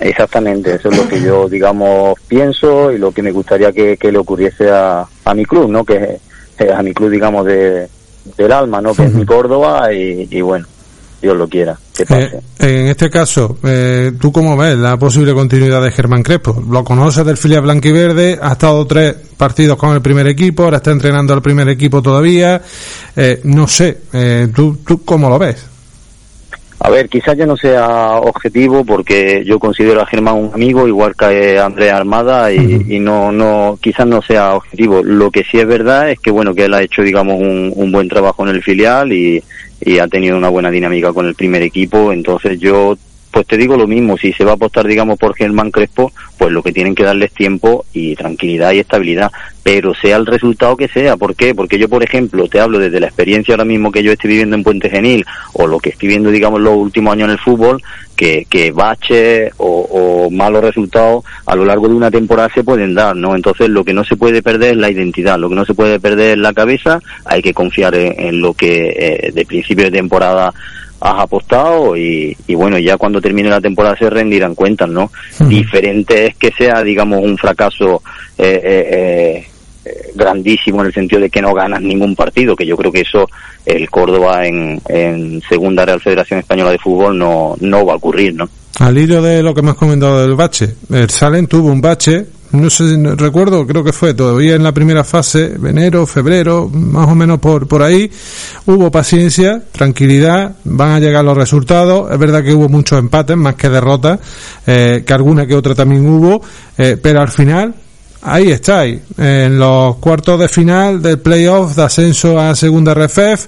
Exactamente, 0.00 0.74
eso 0.74 0.88
es 0.88 0.96
lo 0.96 1.08
que 1.08 1.20
yo, 1.20 1.48
digamos, 1.48 2.18
pienso 2.26 2.92
y 2.92 2.98
lo 2.98 3.12
que 3.12 3.22
me 3.22 3.30
gustaría 3.30 3.72
que, 3.72 3.96
que 3.96 4.10
le 4.10 4.18
ocurriese 4.18 4.70
a, 4.70 5.04
a 5.24 5.34
mi 5.34 5.44
club, 5.44 5.70
¿no? 5.70 5.84
Que 5.84 6.18
eh, 6.58 6.72
a 6.72 6.82
mi 6.82 6.92
club, 6.92 7.10
digamos, 7.10 7.46
de, 7.46 7.88
del 8.36 8.52
alma, 8.52 8.80
¿no? 8.80 8.94
Que 8.94 9.04
es 9.04 9.12
mi 9.12 9.24
Córdoba 9.26 9.92
y, 9.92 10.40
bueno, 10.40 10.66
Dios 11.20 11.36
lo 11.36 11.48
quiera. 11.48 11.76
Que 11.94 12.04
eh, 12.08 12.40
en 12.58 12.86
este 12.88 13.10
caso, 13.10 13.58
eh, 13.62 14.12
¿tú 14.20 14.32
cómo 14.32 14.56
ves 14.56 14.76
la 14.76 14.96
posible 14.96 15.34
continuidad 15.34 15.82
de 15.82 15.90
Germán 15.90 16.22
Crespo? 16.22 16.62
Lo 16.68 16.84
conoces 16.84 17.24
del 17.24 17.36
filial 17.36 17.62
blanquiverde, 17.62 18.38
ha 18.40 18.52
estado 18.52 18.86
tres 18.86 19.14
partidos 19.36 19.76
con 19.76 19.94
el 19.94 20.02
primer 20.02 20.26
equipo, 20.28 20.64
ahora 20.64 20.78
está 20.78 20.90
entrenando 20.90 21.34
al 21.34 21.42
primer 21.42 21.68
equipo 21.68 22.02
todavía. 22.02 22.62
no 23.44 23.68
sé, 23.68 23.98
¿tú, 24.54 24.78
¿tú 24.86 25.04
cómo 25.04 25.28
lo 25.28 25.38
ves? 25.38 25.73
A 26.80 26.90
ver, 26.90 27.08
quizás 27.08 27.36
yo 27.36 27.46
no 27.46 27.56
sea 27.56 28.18
objetivo 28.18 28.84
porque 28.84 29.42
yo 29.46 29.58
considero 29.58 30.02
a 30.02 30.06
Germán 30.06 30.36
un 30.36 30.50
amigo, 30.52 30.86
igual 30.86 31.14
que 31.16 31.58
a 31.58 31.66
Andrea 31.66 31.96
Armada, 31.96 32.52
y, 32.52 32.98
no, 33.00 33.32
no, 33.32 33.78
quizás 33.80 34.06
no 34.06 34.20
sea 34.20 34.54
objetivo. 34.54 35.02
Lo 35.02 35.30
que 35.30 35.44
sí 35.44 35.58
es 35.58 35.66
verdad 35.66 36.10
es 36.10 36.18
que, 36.20 36.30
bueno, 36.30 36.54
que 36.54 36.64
él 36.64 36.74
ha 36.74 36.82
hecho, 36.82 37.02
digamos, 37.02 37.40
un, 37.40 37.72
un 37.74 37.92
buen 37.92 38.08
trabajo 38.08 38.42
en 38.42 38.54
el 38.54 38.62
filial 38.62 39.12
y, 39.12 39.42
y 39.80 39.98
ha 39.98 40.08
tenido 40.08 40.36
una 40.36 40.48
buena 40.48 40.70
dinámica 40.70 41.12
con 41.12 41.26
el 41.26 41.34
primer 41.34 41.62
equipo. 41.62 42.12
Entonces 42.12 42.58
yo 42.58 42.96
pues 43.34 43.48
te 43.48 43.56
digo 43.56 43.76
lo 43.76 43.88
mismo, 43.88 44.16
si 44.16 44.32
se 44.32 44.44
va 44.44 44.52
a 44.52 44.54
apostar, 44.54 44.86
digamos, 44.86 45.18
por 45.18 45.34
Germán 45.34 45.72
Crespo, 45.72 46.12
pues 46.38 46.52
lo 46.52 46.62
que 46.62 46.70
tienen 46.70 46.94
que 46.94 47.02
darles 47.02 47.32
tiempo 47.32 47.84
y 47.92 48.14
tranquilidad 48.14 48.70
y 48.70 48.78
estabilidad, 48.78 49.32
pero 49.64 49.92
sea 49.92 50.18
el 50.18 50.24
resultado 50.24 50.76
que 50.76 50.86
sea. 50.86 51.16
¿Por 51.16 51.34
qué? 51.34 51.52
Porque 51.52 51.76
yo, 51.76 51.88
por 51.88 52.04
ejemplo, 52.04 52.46
te 52.46 52.60
hablo 52.60 52.78
desde 52.78 53.00
la 53.00 53.08
experiencia 53.08 53.54
ahora 53.54 53.64
mismo 53.64 53.90
que 53.90 54.04
yo 54.04 54.12
estoy 54.12 54.30
viviendo 54.30 54.54
en 54.54 54.62
Puente 54.62 54.88
Genil, 54.88 55.26
o 55.52 55.66
lo 55.66 55.80
que 55.80 55.90
estoy 55.90 56.10
viendo, 56.10 56.30
digamos, 56.30 56.60
los 56.60 56.76
últimos 56.76 57.12
años 57.12 57.24
en 57.24 57.32
el 57.32 57.40
fútbol, 57.40 57.82
que, 58.14 58.46
que 58.48 58.70
baches 58.70 59.52
o, 59.56 60.30
malos 60.30 60.62
resultados 60.62 61.24
a 61.44 61.56
lo 61.56 61.64
largo 61.64 61.88
de 61.88 61.94
una 61.94 62.10
temporada 62.12 62.48
se 62.54 62.62
pueden 62.62 62.94
dar, 62.94 63.16
¿no? 63.16 63.34
Entonces, 63.34 63.68
lo 63.68 63.84
que 63.84 63.94
no 63.94 64.04
se 64.04 64.16
puede 64.16 64.42
perder 64.42 64.74
es 64.74 64.76
la 64.76 64.90
identidad, 64.90 65.40
lo 65.40 65.48
que 65.48 65.56
no 65.56 65.64
se 65.64 65.74
puede 65.74 65.98
perder 65.98 66.30
es 66.30 66.38
la 66.38 66.52
cabeza, 66.52 67.00
hay 67.24 67.42
que 67.42 67.52
confiar 67.52 67.96
en, 67.96 68.40
lo 68.40 68.54
que 68.54 68.94
eh, 68.96 69.32
de 69.32 69.44
principio 69.44 69.86
de 69.86 69.90
temporada 69.90 70.54
has 71.04 71.20
apostado 71.20 71.94
y, 71.98 72.34
bueno, 72.54 72.78
ya 72.78 72.96
cuando 72.96 73.20
termine 73.20 73.50
la 73.50 73.60
temporada 73.60 73.94
se 73.94 74.08
rendirán 74.08 74.54
cuentas, 74.54 74.88
¿no? 74.88 75.10
Diferente 75.38 76.28
es 76.28 76.36
que 76.36 76.50
sea, 76.50 76.82
digamos, 76.82 77.22
un 77.22 77.36
fracaso 77.36 78.02
eh, 78.38 78.60
eh, 78.64 79.46
eh, 79.84 80.12
grandísimo 80.14 80.80
en 80.80 80.86
el 80.86 80.94
sentido 80.94 81.20
de 81.20 81.28
que 81.28 81.42
no 81.42 81.52
ganas 81.52 81.82
ningún 81.82 82.16
partido, 82.16 82.56
que 82.56 82.64
yo 82.64 82.74
creo 82.74 82.90
que 82.90 83.02
eso 83.02 83.28
el 83.66 83.90
Córdoba 83.90 84.46
en, 84.46 84.80
en 84.88 85.42
Segunda 85.46 85.84
Real 85.84 86.00
Federación 86.00 86.40
Española 86.40 86.70
de 86.70 86.78
Fútbol 86.78 87.18
no, 87.18 87.54
no 87.60 87.84
va 87.84 87.92
a 87.92 87.96
ocurrir, 87.96 88.34
¿no? 88.34 88.48
Al 88.80 88.96
hilo 88.96 89.20
de 89.20 89.42
lo 89.42 89.54
que 89.54 89.60
me 89.60 89.72
has 89.72 89.76
comentado 89.76 90.22
del 90.22 90.34
bache, 90.34 90.74
el 90.90 91.10
Salen 91.10 91.46
tuvo 91.46 91.70
un 91.70 91.82
bache 91.82 92.24
no 92.54 92.70
sé 92.70 92.88
si 92.88 93.02
recuerdo, 93.02 93.66
creo 93.66 93.82
que 93.82 93.92
fue 93.92 94.14
todavía 94.14 94.54
en 94.54 94.62
la 94.62 94.72
primera 94.72 95.04
fase, 95.04 95.54
enero, 95.64 96.06
febrero, 96.06 96.68
más 96.68 97.08
o 97.08 97.14
menos 97.14 97.40
por, 97.40 97.66
por 97.66 97.82
ahí, 97.82 98.10
hubo 98.66 98.90
paciencia, 98.90 99.62
tranquilidad, 99.72 100.56
van 100.64 100.92
a 100.92 101.00
llegar 101.00 101.24
los 101.24 101.36
resultados, 101.36 102.10
es 102.12 102.18
verdad 102.18 102.42
que 102.42 102.54
hubo 102.54 102.68
muchos 102.68 102.98
empates, 102.98 103.36
más 103.36 103.56
que 103.56 103.68
derrotas, 103.68 104.20
eh, 104.66 105.02
que 105.06 105.12
alguna 105.12 105.46
que 105.46 105.54
otra 105.54 105.74
también 105.74 106.08
hubo, 106.08 106.42
eh, 106.78 106.96
pero 107.00 107.20
al 107.20 107.28
final, 107.28 107.74
ahí 108.22 108.50
estáis, 108.50 109.00
en 109.18 109.58
los 109.58 109.96
cuartos 109.96 110.38
de 110.38 110.48
final 110.48 111.02
del 111.02 111.18
playoff 111.18 111.74
de 111.74 111.82
ascenso 111.82 112.38
a 112.38 112.54
segunda 112.54 112.94
RFF, 112.94 113.46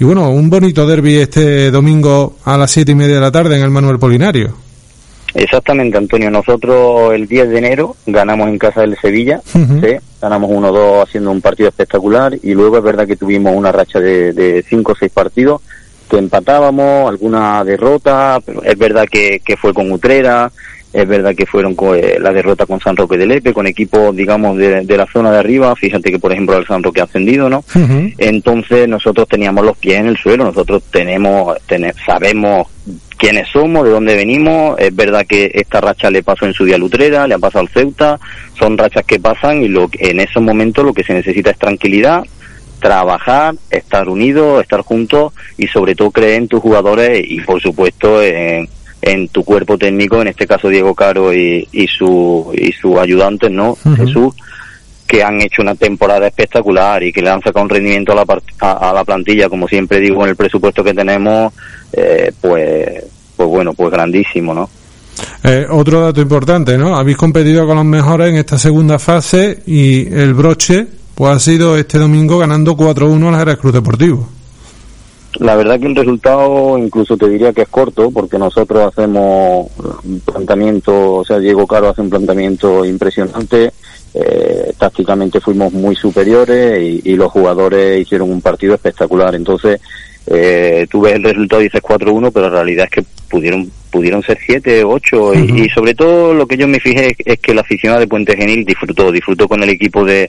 y 0.00 0.04
bueno, 0.04 0.30
un 0.30 0.50
bonito 0.50 0.86
derby 0.86 1.16
este 1.16 1.70
domingo 1.70 2.38
a 2.44 2.58
las 2.58 2.70
siete 2.70 2.92
y 2.92 2.96
media 2.96 3.14
de 3.14 3.20
la 3.20 3.30
tarde 3.30 3.56
en 3.56 3.62
el 3.62 3.70
Manuel 3.70 3.98
Polinario. 3.98 4.67
Exactamente, 5.34 5.98
Antonio. 5.98 6.30
Nosotros 6.30 7.12
el 7.14 7.26
10 7.28 7.50
de 7.50 7.58
enero 7.58 7.96
ganamos 8.06 8.48
en 8.48 8.58
casa 8.58 8.80
del 8.80 8.96
Sevilla, 8.98 9.40
ganamos 10.20 10.50
1-2 10.50 11.02
haciendo 11.02 11.30
un 11.30 11.40
partido 11.40 11.68
espectacular 11.68 12.38
y 12.42 12.54
luego 12.54 12.78
es 12.78 12.82
verdad 12.82 13.06
que 13.06 13.16
tuvimos 13.16 13.54
una 13.54 13.70
racha 13.70 14.00
de 14.00 14.64
5 14.68 14.92
o 14.92 14.96
6 14.96 15.12
partidos 15.12 15.60
que 16.08 16.18
empatábamos, 16.18 17.08
alguna 17.08 17.62
derrota, 17.64 18.40
pero 18.44 18.62
es 18.62 18.76
verdad 18.78 19.06
que, 19.10 19.40
que 19.44 19.56
fue 19.56 19.74
con 19.74 19.92
Utrera, 19.92 20.50
es 20.92 21.06
verdad 21.06 21.34
que 21.34 21.46
fueron 21.46 21.74
con, 21.74 21.96
eh, 21.96 22.18
la 22.18 22.32
derrota 22.32 22.64
con 22.64 22.80
San 22.80 22.96
Roque 22.96 23.18
de 23.18 23.26
Lepe, 23.26 23.52
con 23.52 23.66
equipos, 23.66 24.14
digamos, 24.16 24.56
de, 24.56 24.84
de, 24.84 24.96
la 24.96 25.06
zona 25.06 25.30
de 25.30 25.38
arriba. 25.38 25.74
Fíjate 25.76 26.10
que, 26.10 26.18
por 26.18 26.32
ejemplo, 26.32 26.56
el 26.56 26.66
San 26.66 26.82
Roque 26.82 27.00
ha 27.00 27.04
ascendido, 27.04 27.50
¿no? 27.50 27.62
Entonces, 28.16 28.88
nosotros 28.88 29.28
teníamos 29.28 29.64
los 29.64 29.76
pies 29.76 30.00
en 30.00 30.06
el 30.08 30.16
suelo, 30.16 30.44
nosotros 30.44 30.82
tenemos, 30.90 31.56
tenemos 31.66 31.96
sabemos 32.06 32.68
quiénes 33.18 33.48
somos, 33.48 33.84
de 33.84 33.90
dónde 33.90 34.14
venimos. 34.14 34.78
Es 34.78 34.94
verdad 34.94 35.26
que 35.26 35.50
esta 35.52 35.80
racha 35.80 36.10
le 36.10 36.22
pasó 36.22 36.46
en 36.46 36.54
su 36.54 36.64
día 36.64 36.78
Lutrera, 36.78 37.26
le 37.26 37.34
ha 37.34 37.38
pasado 37.38 37.62
al 37.62 37.68
Ceuta. 37.68 38.18
Son 38.58 38.78
rachas 38.78 39.04
que 39.04 39.20
pasan 39.20 39.62
y 39.62 39.68
lo, 39.68 39.90
en 39.92 40.20
esos 40.20 40.42
momentos 40.42 40.84
lo 40.84 40.94
que 40.94 41.04
se 41.04 41.12
necesita 41.12 41.50
es 41.50 41.58
tranquilidad, 41.58 42.24
trabajar, 42.80 43.54
estar 43.70 44.08
unidos, 44.08 44.62
estar 44.62 44.80
juntos 44.80 45.34
y 45.58 45.66
sobre 45.66 45.94
todo 45.94 46.10
creer 46.10 46.34
en 46.42 46.48
tus 46.48 46.60
jugadores 46.60 47.22
y 47.28 47.40
por 47.40 47.60
supuesto 47.60 48.22
en, 48.22 48.68
en 49.02 49.28
tu 49.28 49.44
cuerpo 49.44 49.78
técnico, 49.78 50.20
en 50.20 50.28
este 50.28 50.46
caso 50.46 50.68
Diego 50.68 50.94
Caro 50.94 51.32
y, 51.32 51.66
y 51.72 51.86
su 51.86 52.52
y 52.54 52.72
sus 52.72 52.98
ayudantes, 52.98 53.50
¿no? 53.50 53.76
Jesús 53.96 54.34
que 55.08 55.22
han 55.22 55.40
hecho 55.40 55.62
una 55.62 55.74
temporada 55.74 56.26
espectacular 56.26 57.02
y 57.02 57.12
que 57.12 57.22
le 57.22 57.30
han 57.30 57.40
sacado 57.40 57.64
un 57.64 57.70
rendimiento 57.70 58.12
a 58.12 58.16
la, 58.16 58.40
a, 58.60 58.92
la 58.92 59.04
plantilla, 59.04 59.48
como 59.48 59.66
siempre 59.66 60.00
digo, 60.00 60.22
en 60.22 60.28
el 60.28 60.36
presupuesto 60.36 60.84
que 60.84 60.92
tenemos, 60.92 61.50
eh, 61.94 62.30
pues, 62.38 63.04
pues 63.34 63.48
bueno, 63.48 63.72
pues 63.72 63.90
grandísimo, 63.90 64.52
¿no? 64.52 64.68
Eh, 65.42 65.66
otro 65.70 66.02
dato 66.02 66.20
importante, 66.20 66.76
¿no? 66.76 66.94
Habéis 66.94 67.16
competido 67.16 67.66
con 67.66 67.76
los 67.76 67.86
mejores 67.86 68.28
en 68.28 68.36
esta 68.36 68.58
segunda 68.58 68.98
fase 68.98 69.62
y 69.66 70.12
el 70.12 70.34
broche 70.34 70.86
pues 71.14 71.34
ha 71.34 71.38
sido 71.40 71.76
este 71.76 71.98
domingo 71.98 72.38
ganando 72.38 72.76
4-1 72.76 73.28
al 73.28 73.38
Jerez 73.38 73.56
Cruz 73.56 73.72
Deportivo. 73.72 74.28
La 75.38 75.54
verdad 75.54 75.78
que 75.78 75.86
el 75.86 75.96
resultado 75.96 76.76
incluso 76.78 77.16
te 77.16 77.28
diría 77.28 77.52
que 77.52 77.62
es 77.62 77.68
corto 77.68 78.10
porque 78.10 78.38
nosotros 78.38 78.88
hacemos 78.92 79.70
un 80.04 80.20
planteamiento, 80.20 81.14
o 81.14 81.24
sea, 81.24 81.38
Diego 81.38 81.66
Caro 81.66 81.88
hace 81.88 82.00
un 82.00 82.10
planteamiento 82.10 82.84
impresionante 82.84 83.72
eh, 84.14 84.72
tácticamente 84.78 85.40
fuimos 85.40 85.72
muy 85.72 85.94
superiores 85.94 86.80
y, 86.82 87.12
y, 87.12 87.14
los 87.14 87.30
jugadores 87.30 88.00
hicieron 88.00 88.30
un 88.30 88.40
partido 88.40 88.74
espectacular. 88.74 89.34
Entonces, 89.34 89.80
eh, 90.26 90.86
tú 90.90 91.02
ves 91.02 91.14
el 91.14 91.22
resultado 91.22 91.60
y 91.60 91.64
dices 91.64 91.82
4-1, 91.82 92.30
pero 92.32 92.48
la 92.48 92.56
realidad 92.56 92.86
es 92.86 92.90
que 92.90 93.04
pudieron 93.30 93.70
pudieron 93.90 94.22
ser 94.22 94.38
7, 94.44 94.84
8 94.84 95.34
y, 95.34 95.62
y, 95.62 95.68
sobre 95.70 95.94
todo 95.94 96.34
lo 96.34 96.46
que 96.46 96.58
yo 96.58 96.68
me 96.68 96.78
fijé 96.78 97.16
es, 97.24 97.38
que 97.38 97.54
la 97.54 97.62
aficionada 97.62 98.00
de 98.00 98.06
Puente 98.06 98.36
Genil 98.36 98.64
disfrutó, 98.64 99.10
disfrutó 99.10 99.48
con 99.48 99.62
el 99.62 99.70
equipo 99.70 100.04
de, 100.04 100.28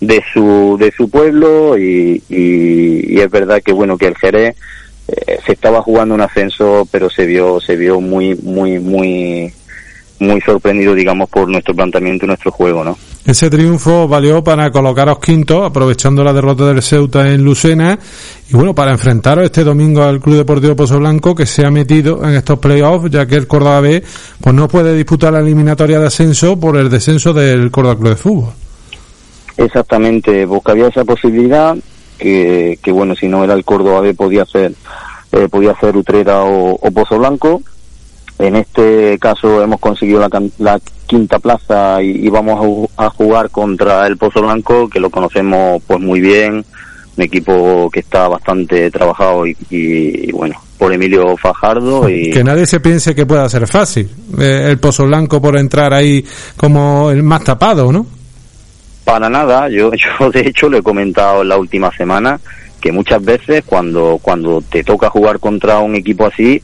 de 0.00 0.22
su 0.32 0.76
de 0.78 0.90
su 0.92 1.10
pueblo 1.10 1.78
y, 1.78 2.22
y, 2.28 3.20
es 3.20 3.30
verdad 3.30 3.62
que 3.62 3.72
bueno 3.72 3.98
que 3.98 4.06
el 4.06 4.16
Jerez 4.16 4.56
eh, 5.08 5.38
se 5.44 5.52
estaba 5.52 5.82
jugando 5.82 6.14
un 6.14 6.22
ascenso 6.22 6.88
pero 6.90 7.10
se 7.10 7.26
vio 7.26 7.60
se 7.60 7.76
vio 7.76 8.00
muy 8.00 8.34
muy 8.36 8.78
muy 8.78 9.52
muy 10.20 10.40
sorprendido, 10.42 10.94
digamos, 10.94 11.28
por 11.28 11.48
nuestro 11.48 11.74
planteamiento 11.74 12.26
y 12.26 12.28
nuestro 12.28 12.50
juego, 12.52 12.84
¿no? 12.84 12.96
Ese 13.24 13.50
triunfo 13.50 14.06
valió 14.06 14.44
para 14.44 14.70
colocaros 14.70 15.18
quinto, 15.18 15.64
aprovechando 15.64 16.22
la 16.22 16.32
derrota 16.32 16.66
del 16.66 16.82
Ceuta 16.82 17.30
en 17.30 17.42
Lucena, 17.42 17.98
y 18.48 18.54
bueno, 18.54 18.74
para 18.74 18.92
enfrentaros 18.92 19.44
este 19.44 19.64
domingo 19.64 20.02
al 20.02 20.20
Club 20.20 20.36
Deportivo 20.36 20.76
Pozo 20.76 20.98
Blanco, 20.98 21.34
que 21.34 21.46
se 21.46 21.66
ha 21.66 21.70
metido 21.70 22.22
en 22.22 22.34
estos 22.34 22.58
playoffs, 22.58 23.10
ya 23.10 23.26
que 23.26 23.36
el 23.36 23.46
Córdoba 23.46 23.80
B, 23.80 24.02
pues 24.40 24.54
no 24.54 24.68
puede 24.68 24.94
disputar 24.94 25.32
la 25.32 25.40
eliminatoria 25.40 25.98
de 25.98 26.06
ascenso 26.06 26.58
por 26.58 26.76
el 26.76 26.90
descenso 26.90 27.32
del 27.32 27.70
Córdoba 27.70 27.96
Club 27.96 28.08
de 28.10 28.16
Fútbol. 28.16 28.52
Exactamente, 29.60 30.46
porque 30.46 30.70
había 30.70 30.88
esa 30.88 31.04
posibilidad, 31.04 31.76
que, 32.18 32.78
que 32.82 32.92
bueno, 32.92 33.14
si 33.14 33.28
no 33.28 33.44
era 33.44 33.52
el 33.52 33.64
Córdoba 33.64 34.00
B 34.00 34.14
podía 34.14 34.46
ser, 34.46 34.72
eh, 35.32 35.48
podía 35.50 35.78
ser 35.78 35.94
Utrera 35.96 36.44
o, 36.44 36.78
Pozo 36.94 37.18
Blanco, 37.18 37.62
en 38.38 38.56
este 38.56 39.18
caso 39.18 39.62
hemos 39.62 39.78
conseguido 39.78 40.20
la, 40.20 40.42
la 40.58 40.80
quinta 41.06 41.38
plaza 41.38 42.02
y, 42.02 42.26
vamos 42.30 42.88
a, 42.96 43.10
jugar 43.10 43.50
contra 43.50 44.06
el 44.06 44.16
Pozo 44.16 44.40
Blanco, 44.40 44.88
que 44.88 44.98
lo 44.98 45.10
conocemos 45.10 45.82
pues 45.86 46.00
muy 46.00 46.20
bien, 46.20 46.64
un 47.16 47.22
equipo 47.22 47.90
que 47.90 48.00
está 48.00 48.28
bastante 48.28 48.90
trabajado 48.90 49.46
y, 49.46 49.54
y, 49.68 50.28
y 50.28 50.32
bueno, 50.32 50.54
por 50.78 50.90
Emilio 50.90 51.36
Fajardo. 51.36 52.08
Y... 52.08 52.30
Que 52.30 52.42
nadie 52.42 52.64
se 52.64 52.80
piense 52.80 53.14
que 53.14 53.26
pueda 53.26 53.46
ser 53.50 53.66
fácil 53.66 54.08
eh, 54.38 54.68
el 54.70 54.78
Pozo 54.78 55.04
Blanco 55.04 55.42
por 55.42 55.58
entrar 55.58 55.92
ahí 55.92 56.24
como 56.56 57.10
el 57.10 57.22
más 57.22 57.44
tapado, 57.44 57.92
¿no? 57.92 58.19
Para 59.04 59.28
nada, 59.28 59.68
yo, 59.68 59.90
yo 60.20 60.30
de 60.30 60.40
hecho 60.40 60.68
lo 60.68 60.78
he 60.78 60.82
comentado 60.82 61.44
la 61.44 61.56
última 61.56 61.90
semana 61.96 62.40
que 62.80 62.92
muchas 62.92 63.22
veces 63.22 63.62
cuando, 63.64 64.18
cuando 64.22 64.62
te 64.62 64.82
toca 64.82 65.10
jugar 65.10 65.38
contra 65.38 65.80
un 65.80 65.94
equipo 65.94 66.26
así, 66.26 66.62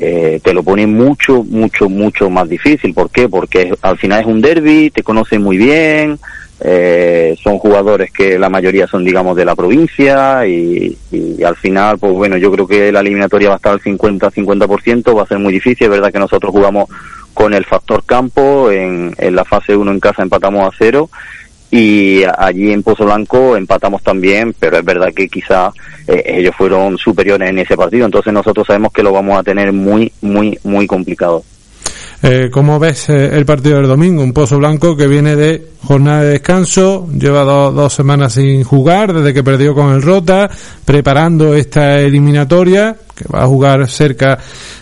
eh, 0.00 0.40
te 0.42 0.54
lo 0.54 0.62
pone 0.62 0.86
mucho, 0.86 1.44
mucho, 1.44 1.88
mucho 1.88 2.30
más 2.30 2.48
difícil. 2.48 2.94
¿Por 2.94 3.10
qué? 3.10 3.28
Porque 3.28 3.72
al 3.82 3.98
final 3.98 4.20
es 4.20 4.26
un 4.26 4.40
derby, 4.40 4.90
te 4.90 5.02
conocen 5.02 5.42
muy 5.42 5.56
bien, 5.56 6.18
eh, 6.60 7.36
son 7.42 7.58
jugadores 7.58 8.10
que 8.10 8.38
la 8.38 8.48
mayoría 8.48 8.86
son, 8.86 9.04
digamos, 9.04 9.36
de 9.36 9.44
la 9.44 9.54
provincia 9.54 10.46
y, 10.46 10.96
y, 11.12 11.42
al 11.44 11.56
final, 11.56 11.98
pues 11.98 12.12
bueno, 12.12 12.36
yo 12.36 12.50
creo 12.50 12.66
que 12.66 12.90
la 12.90 13.00
eliminatoria 13.00 13.48
va 13.48 13.54
a 13.54 13.58
estar 13.58 13.72
al 13.72 13.80
50-50%, 13.80 15.16
va 15.16 15.22
a 15.22 15.26
ser 15.26 15.38
muy 15.38 15.52
difícil. 15.52 15.84
Es 15.84 15.90
verdad 15.90 16.12
que 16.12 16.18
nosotros 16.18 16.52
jugamos 16.52 16.88
con 17.34 17.54
el 17.54 17.64
factor 17.64 18.02
campo, 18.04 18.70
en, 18.70 19.14
en 19.18 19.36
la 19.36 19.44
fase 19.44 19.76
1 19.76 19.90
en 19.92 20.00
casa 20.00 20.22
empatamos 20.22 20.66
a 20.66 20.76
cero 20.76 21.08
y 21.70 22.22
allí 22.24 22.72
en 22.72 22.82
Pozo 22.82 23.04
Blanco 23.04 23.56
empatamos 23.56 24.02
también, 24.02 24.54
pero 24.58 24.78
es 24.78 24.84
verdad 24.84 25.12
que 25.14 25.28
quizá 25.28 25.70
eh, 26.06 26.22
ellos 26.26 26.54
fueron 26.56 26.96
superiores 26.96 27.50
en 27.50 27.58
ese 27.58 27.76
partido, 27.76 28.06
entonces 28.06 28.32
nosotros 28.32 28.66
sabemos 28.66 28.92
que 28.92 29.02
lo 29.02 29.12
vamos 29.12 29.38
a 29.38 29.42
tener 29.42 29.72
muy, 29.72 30.10
muy, 30.22 30.58
muy 30.64 30.86
complicado. 30.86 31.42
Eh, 32.20 32.48
¿Cómo 32.50 32.80
ves 32.80 33.10
eh, 33.10 33.30
el 33.32 33.46
partido 33.46 33.76
del 33.76 33.86
domingo? 33.86 34.24
Un 34.24 34.32
Pozo 34.32 34.58
Blanco 34.58 34.96
que 34.96 35.06
viene 35.06 35.36
de 35.36 35.68
jornada 35.84 36.22
de 36.24 36.30
descanso, 36.30 37.06
lleva 37.16 37.44
do, 37.44 37.70
dos 37.70 37.92
semanas 37.92 38.32
sin 38.32 38.64
jugar 38.64 39.12
desde 39.12 39.32
que 39.32 39.44
perdió 39.44 39.72
con 39.72 39.94
el 39.94 40.02
Rota, 40.02 40.50
preparando 40.84 41.54
esta 41.54 42.00
eliminatoria, 42.00 42.96
que 43.14 43.24
va 43.32 43.44
a 43.44 43.46
jugar 43.46 43.88
cerca 43.88 44.36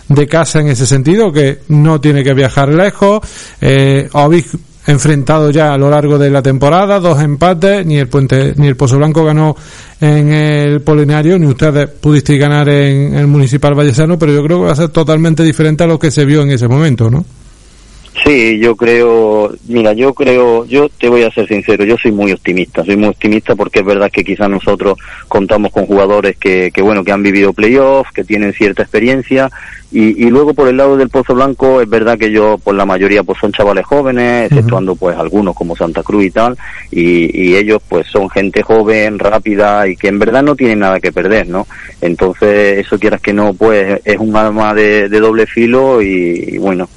de 0.07 0.27
casa 0.27 0.61
en 0.61 0.69
ese 0.69 0.87
sentido, 0.87 1.31
que 1.31 1.59
no 1.67 2.01
tiene 2.01 2.23
que 2.23 2.33
viajar 2.33 2.69
lejos. 2.69 3.19
Eh, 3.61 4.09
habéis 4.13 4.57
enfrentado 4.87 5.51
ya 5.51 5.73
a 5.73 5.77
lo 5.77 5.89
largo 5.89 6.17
de 6.17 6.29
la 6.29 6.41
temporada, 6.41 6.99
dos 6.99 7.21
empates, 7.21 7.85
ni 7.85 7.97
el 7.97 8.07
Puente, 8.07 8.53
ni 8.55 8.67
el 8.67 8.77
Pozo 8.77 8.97
Blanco 8.97 9.23
ganó 9.23 9.55
en 9.99 10.31
el 10.31 10.81
Polinario, 10.81 11.37
ni 11.37 11.45
ustedes 11.45 11.89
pudisteis 11.89 12.39
ganar 12.39 12.69
en 12.69 13.13
el 13.13 13.27
Municipal 13.27 13.75
Vallesano, 13.75 14.17
pero 14.17 14.33
yo 14.33 14.43
creo 14.43 14.59
que 14.59 14.65
va 14.65 14.71
a 14.71 14.75
ser 14.75 14.89
totalmente 14.89 15.43
diferente 15.43 15.83
a 15.83 15.87
lo 15.87 15.99
que 15.99 16.09
se 16.09 16.25
vio 16.25 16.41
en 16.41 16.51
ese 16.51 16.67
momento, 16.67 17.09
¿no? 17.11 17.25
Sí, 18.23 18.59
yo 18.59 18.75
creo, 18.75 19.53
mira, 19.67 19.93
yo 19.93 20.13
creo, 20.13 20.65
yo 20.65 20.89
te 20.89 21.07
voy 21.07 21.21
a 21.23 21.29
ser 21.29 21.47
sincero, 21.47 21.85
yo 21.85 21.95
soy 22.01 22.11
muy 22.11 22.31
optimista, 22.31 22.83
soy 22.83 22.97
muy 22.97 23.09
optimista 23.09 23.55
porque 23.55 23.79
es 23.79 23.85
verdad 23.85 24.09
que 24.11 24.23
quizás 24.23 24.49
nosotros 24.49 24.97
contamos 25.27 25.71
con 25.71 25.85
jugadores 25.85 26.35
que, 26.37 26.71
que 26.73 26.81
bueno, 26.81 27.03
que 27.03 27.11
han 27.11 27.21
vivido 27.21 27.53
playoffs, 27.53 28.11
que 28.11 28.23
tienen 28.23 28.53
cierta 28.53 28.81
experiencia 28.81 29.51
y, 29.91 30.25
y 30.25 30.29
luego 30.29 30.53
por 30.53 30.67
el 30.67 30.77
lado 30.77 30.97
del 30.97 31.09
Pozo 31.09 31.33
Blanco 31.33 31.81
es 31.81 31.89
verdad 31.89 32.17
que 32.17 32.31
yo, 32.31 32.57
por 32.57 32.75
la 32.75 32.85
mayoría 32.85 33.23
pues 33.23 33.39
son 33.39 33.51
chavales 33.51 33.85
jóvenes, 33.85 34.51
exceptuando 34.51 34.95
pues 34.95 35.17
algunos 35.17 35.55
como 35.55 35.75
Santa 35.75 36.03
Cruz 36.03 36.25
y 36.25 36.31
tal, 36.31 36.57
y, 36.91 37.47
y 37.47 37.55
ellos 37.55 37.81
pues 37.87 38.07
son 38.07 38.29
gente 38.29 38.63
joven, 38.63 39.19
rápida 39.19 39.87
y 39.87 39.95
que 39.95 40.09
en 40.09 40.19
verdad 40.19 40.43
no 40.43 40.55
tienen 40.55 40.79
nada 40.79 40.99
que 40.99 41.11
perder, 41.11 41.47
¿no? 41.47 41.67
Entonces 42.01 42.79
eso 42.79 42.99
quieras 42.99 43.21
que 43.21 43.33
no, 43.33 43.53
pues 43.53 44.01
es 44.03 44.17
un 44.17 44.35
arma 44.35 44.73
de, 44.73 45.09
de 45.09 45.19
doble 45.19 45.45
filo 45.45 46.01
y, 46.01 46.43
y 46.47 46.57
bueno, 46.57 46.89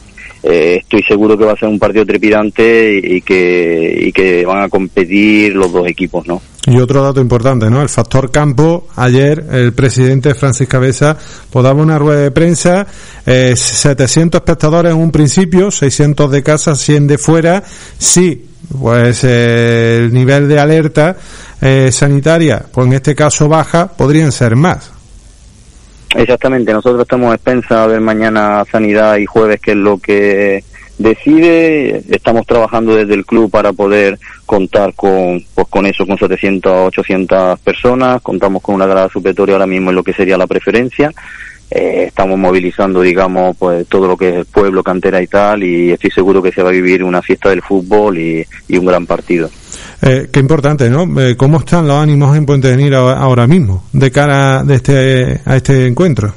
eh, 0.43 0.79
estoy 0.81 1.03
seguro 1.03 1.37
que 1.37 1.45
va 1.45 1.53
a 1.53 1.57
ser 1.57 1.69
un 1.69 1.79
partido 1.79 2.07
trepidante 2.07 2.99
y 3.03 3.21
que, 3.23 4.05
y 4.07 4.13
que 4.13 4.45
van 4.45 4.63
a 4.63 4.69
competir 4.69 5.55
los 5.55 5.73
dos 5.73 5.87
equipos, 5.87 6.27
¿no? 6.27 6.41
Y 6.67 6.79
otro 6.79 7.03
dato 7.03 7.21
importante, 7.21 7.71
¿no? 7.71 7.81
El 7.83 7.89
factor 7.89 8.31
campo. 8.31 8.89
Ayer 8.97 9.45
el 9.51 9.73
presidente 9.73 10.35
Francis 10.35 10.69
Cabeza 10.69 11.17
pues, 11.51 11.63
daba 11.63 11.83
una 11.83 11.99
rueda 11.99 12.21
de 12.21 12.31
prensa, 12.31 12.87
eh, 13.25 13.55
700 13.57 14.41
espectadores 14.41 14.93
en 14.93 14.99
un 14.99 15.11
principio, 15.11 15.71
600 15.71 16.31
de 16.31 16.43
casa, 16.43 16.75
100 16.75 17.07
de 17.07 17.19
fuera. 17.19 17.63
Sí, 17.99 18.47
pues 18.81 19.25
eh, 19.25 20.03
el 20.05 20.13
nivel 20.13 20.49
de 20.49 20.59
alerta 20.59 21.17
eh, 21.61 21.91
sanitaria, 21.91 22.65
pues 22.73 22.87
en 22.87 22.93
este 22.93 23.15
caso 23.15 23.49
baja, 23.49 23.89
podrían 23.89 24.31
ser 24.31 24.55
más. 24.55 24.93
Exactamente, 26.15 26.73
nosotros 26.73 27.03
estamos 27.03 27.31
a 27.31 27.37
expensa 27.37 27.85
a 27.85 27.87
ver 27.87 28.01
mañana 28.01 28.65
Sanidad 28.71 29.17
y 29.19 29.27
jueves 29.27 29.61
qué 29.61 29.73
es 29.73 29.77
lo 29.77 29.99
que 29.99 30.65
decide. 31.01 32.03
Estamos 32.11 32.47
trabajando 32.47 32.95
desde 32.95 33.15
el 33.15 33.25
club 33.25 33.51
para 33.51 33.73
poder 33.73 34.19
contar 34.45 34.93
con, 34.95 35.43
pues 35.55 35.67
con 35.69 35.87
eso, 35.87 36.07
con 36.07 36.19
700 36.19 36.89
800 36.89 37.59
personas. 37.61 38.21
Contamos 38.23 38.63
con 38.63 38.75
una 38.75 38.87
grada 38.87 39.09
supletoria 39.09 39.55
ahora 39.55 39.67
mismo 39.67 39.91
en 39.91 39.97
lo 39.97 40.05
que 40.05 40.13
sería 40.13 40.37
la 40.37 40.47
preferencia. 40.47 41.13
Eh, 41.71 42.05
estamos 42.09 42.37
movilizando, 42.37 43.01
digamos, 43.01 43.57
pues 43.57 43.87
todo 43.87 44.09
lo 44.09 44.17
que 44.17 44.31
es 44.31 44.35
el 44.37 44.45
pueblo, 44.47 44.83
cantera 44.83 45.23
y 45.23 45.29
tal, 45.29 45.63
y 45.63 45.93
estoy 45.93 46.11
seguro 46.11 46.43
que 46.43 46.51
se 46.51 46.63
va 46.63 46.71
a 46.71 46.73
vivir 46.73 47.05
una 47.05 47.23
fiesta 47.23 47.51
del 47.51 47.63
fútbol 47.63 48.19
y, 48.19 48.45
y 48.69 48.77
un 48.77 48.87
gran 48.87 49.07
partido. 49.07 49.49
Eh, 50.03 50.29
qué 50.33 50.41
importante, 50.41 50.91
¿no? 50.91 51.21
Eh, 51.21 51.37
¿Cómo 51.37 51.59
están 51.59 51.87
los 51.87 51.97
ánimos 51.97 52.37
en 52.37 52.45
Puente 52.45 52.71
Genil 52.71 52.95
ahora 52.95 53.47
mismo 53.47 53.85
de 53.93 54.11
cara 54.11 54.65
de 54.65 54.75
este, 54.75 55.41
a 55.45 55.57
este 55.57 55.87
encuentro? 55.87 56.33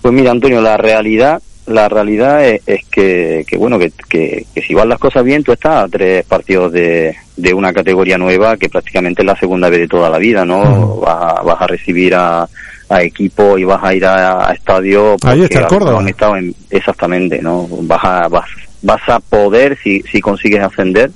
Pues 0.00 0.14
mira, 0.14 0.30
Antonio, 0.30 0.60
la 0.60 0.76
realidad 0.76 1.42
la 1.66 1.88
realidad 1.88 2.46
es, 2.46 2.62
es 2.66 2.84
que, 2.86 3.44
que, 3.46 3.56
bueno, 3.56 3.78
que, 3.78 3.90
que, 4.08 4.46
que, 4.54 4.62
si 4.62 4.72
van 4.72 4.88
las 4.88 5.00
cosas 5.00 5.24
bien, 5.24 5.42
tú 5.42 5.52
estás 5.52 5.84
a 5.84 5.88
tres 5.88 6.24
partidos 6.24 6.72
de, 6.72 7.14
de 7.36 7.52
una 7.52 7.72
categoría 7.72 8.16
nueva 8.16 8.56
que 8.56 8.68
prácticamente 8.68 9.22
es 9.22 9.26
la 9.26 9.36
segunda 9.36 9.68
vez 9.68 9.80
de 9.80 9.88
toda 9.88 10.08
la 10.08 10.18
vida, 10.18 10.44
¿no? 10.44 10.98
Vas, 10.98 11.44
vas, 11.44 11.60
a 11.60 11.66
recibir 11.66 12.14
a, 12.14 12.48
a 12.88 13.02
equipo 13.02 13.58
y 13.58 13.64
vas 13.64 13.82
a 13.82 13.94
ir 13.94 14.04
a, 14.04 14.48
a 14.48 14.52
estadio 14.52 15.16
Ahí 15.22 15.42
está 15.42 15.66
Córdoba. 15.66 16.00
han 16.00 16.08
estado 16.08 16.36
en, 16.36 16.54
exactamente, 16.70 17.42
¿no? 17.42 17.66
Vas 17.82 18.04
a, 18.04 18.28
vas, 18.28 18.48
vas 18.82 19.08
a 19.08 19.20
poder, 19.20 19.76
si, 19.82 20.02
si 20.02 20.20
consigues 20.20 20.62
ascender, 20.62 21.10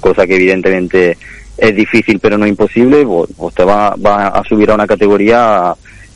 cosa 0.00 0.26
que 0.26 0.36
evidentemente 0.36 1.16
es 1.56 1.76
difícil 1.76 2.18
pero 2.18 2.38
no 2.38 2.46
imposible, 2.46 3.04
pues, 3.04 3.30
pues 3.36 3.54
te 3.54 3.64
va, 3.64 3.94
va 3.94 4.28
a 4.28 4.44
subir 4.44 4.70
a 4.70 4.74
una 4.74 4.86
categoría 4.86 5.74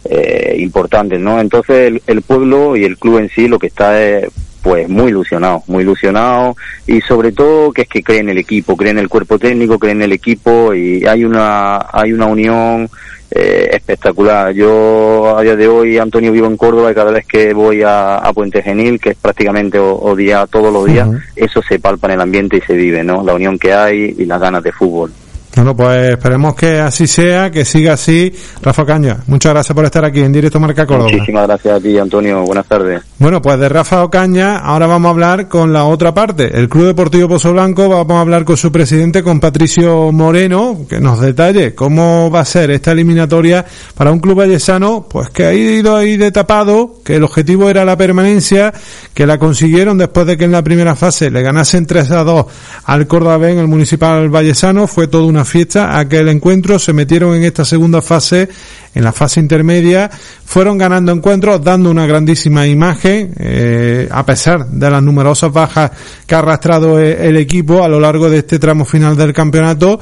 eh, 0.09 0.57
importante, 0.59 1.19
¿no? 1.19 1.41
Entonces 1.41 1.89
el, 1.89 2.03
el, 2.07 2.23
pueblo 2.23 2.77
y 2.77 2.85
el 2.85 2.99
club 2.99 3.19
en 3.19 3.29
sí 3.29 3.49
lo 3.49 3.59
que 3.59 3.69
está 3.69 4.01
es 4.03 4.29
pues 4.63 4.89
muy 4.89 5.11
ilusionado, 5.11 5.63
muy 5.69 5.85
ilusionado 5.85 6.57
y 6.89 7.01
sobre 7.01 7.31
todo 7.31 7.73
que 7.73 7.83
es 7.83 7.89
que 7.89 8.03
creen 8.03 8.29
el 8.29 8.39
equipo, 8.39 8.77
creen 8.77 8.99
el 8.99 9.09
cuerpo 9.09 9.39
técnico, 9.39 9.79
creen 9.79 10.03
el 10.03 10.13
equipo 10.13 10.75
y 10.75 11.07
hay 11.07 11.25
una 11.25 11.87
hay 11.93 12.13
una 12.13 12.27
unión 12.27 12.91
eh, 13.31 13.69
espectacular. 13.73 14.53
Yo 14.53 15.37
a 15.37 15.43
día 15.43 15.57
de 15.57 15.69
hoy, 15.69 15.99
Antonio, 15.99 16.33
vivo 16.33 16.47
en 16.47 16.57
Córdoba 16.57 16.91
y 16.91 16.95
cada 16.95 17.11
vez 17.11 17.27
que 17.27 17.53
voy 17.53 17.83
a, 17.83 18.19
a 18.19 18.33
Puente 18.33 18.63
Genil, 18.63 19.01
que 19.01 19.11
es 19.11 19.17
prácticamente 19.17 19.79
o, 19.79 19.99
o 20.01 20.15
día 20.17 20.47
todos 20.47 20.73
los 20.73 20.87
días, 20.87 21.09
uh 21.09 21.13
-huh. 21.13 21.23
eso 21.37 21.63
se 21.63 21.79
palpa 21.79 22.09
en 22.09 22.15
el 22.15 22.21
ambiente 22.21 22.57
y 22.57 22.61
se 22.61 22.75
vive, 22.75 23.03
¿no? 23.03 23.23
La 23.25 23.35
unión 23.35 23.59
que 23.59 23.73
hay 23.73 24.15
y 24.19 24.25
las 24.25 24.41
ganas 24.41 24.63
de 24.63 24.73
fútbol. 24.73 25.13
Bueno, 25.57 25.75
pues 25.75 26.11
esperemos 26.11 26.55
que 26.55 26.79
así 26.81 27.07
sea, 27.07 27.51
que 27.51 27.65
siga 27.65 27.95
así. 27.95 28.31
Rafa 28.61 28.85
Caña, 28.85 29.17
muchas 29.27 29.55
gracias 29.55 29.75
por 29.75 29.87
estar 29.87 30.05
aquí 30.05 30.21
en 30.21 30.31
Directo 30.31 30.61
Marca 30.61 30.85
Córdoba. 30.85 31.09
Muchísimas 31.11 31.47
gracias 31.47 31.79
a 31.79 31.81
ti, 31.81 31.97
Antonio. 31.97 32.43
Buenas 32.43 32.67
tardes. 32.67 33.01
Bueno, 33.19 33.41
pues 33.41 33.59
de 33.59 33.67
Rafa 33.71 34.05
Ocaña, 34.05 34.59
ahora 34.59 34.87
vamos 34.87 35.09
a 35.09 35.11
hablar 35.13 35.49
con 35.49 35.73
la 35.73 35.85
otra 35.85 36.13
parte. 36.13 36.59
El 36.59 36.69
Club 36.69 36.89
Deportivo 36.89 37.29
Pozo 37.29 37.55
Blanco, 37.55 37.89
vamos 37.89 38.19
a 38.19 38.21
hablar 38.21 38.45
con 38.45 38.59
su 38.59 38.71
presidente, 38.71 39.23
con 39.23 39.41
Patricio 39.41 40.13
Moreno, 40.13 40.81
que 40.87 41.01
nos 41.01 41.23
detalle 41.23 41.75
cómo 41.75 42.31
va 42.31 42.41
a 42.41 42.45
ser 42.45 42.71
esta 42.71 42.93
eliminatoria 42.93 43.65
para 43.97 44.13
un 44.13 44.21
club 44.21 44.37
vallesano, 44.37 45.07
pues 45.09 45.31
que 45.31 45.47
ha 45.47 45.55
ido 45.55 45.97
ahí 45.97 46.19
de 46.19 46.33
tapado, 46.33 46.97
que 47.03 47.17
el 47.17 47.25
objetivo 47.25 47.71
era 47.71 47.83
la 47.87 47.97
permanencia, 47.97 48.75
que 49.15 49.27
la 49.27 49.39
consiguieron 49.39 49.97
después 49.97 50.27
de 50.27 50.37
que 50.37 50.45
en 50.45 50.53
la 50.53 50.63
primera 50.63 50.95
fase 50.95 51.31
le 51.31 51.41
ganasen 51.41 51.87
3 51.87 52.11
a 52.11 52.25
2 52.25 52.47
al 52.85 53.07
Córdoba 53.07 53.51
en 53.51 53.59
el 53.59 53.69
Municipal 53.69 54.29
Vallesano. 54.29 54.87
Fue 54.87 55.09
toda 55.09 55.25
una 55.25 55.46
fiesta 55.47 55.99
aquel 55.99 56.29
encuentro. 56.29 56.79
Se 56.79 56.93
metieron 56.93 57.35
en 57.35 57.45
esta 57.45 57.65
segunda 57.65 58.03
fase, 58.03 58.49
en 58.95 59.03
la 59.03 59.13
fase 59.13 59.41
intermedia, 59.41 60.11
fueron 60.45 60.77
ganando 60.77 61.13
encuentros, 61.13 61.65
dando 61.65 61.91
una 61.91 62.07
grandísima 62.07 62.67
imagen 62.67 63.33
eh, 63.39 64.09
a 64.11 64.27
pesar 64.27 64.67
de 64.67 64.91
las 64.91 65.03
numerosas 65.03 65.53
bajas 65.53 65.91
que 66.27 66.35
ha 66.35 66.41
arrastrado 66.41 67.01
e-, 67.01 67.29
el 67.29 67.37
equipo 67.37 67.83
a 67.83 67.89
lo 67.89 67.99
largo 67.99 68.29
de 68.29 68.39
este 68.39 68.59
tramo 68.59 68.85
final 68.85 69.17
del 69.17 69.33
campeonato 69.33 69.99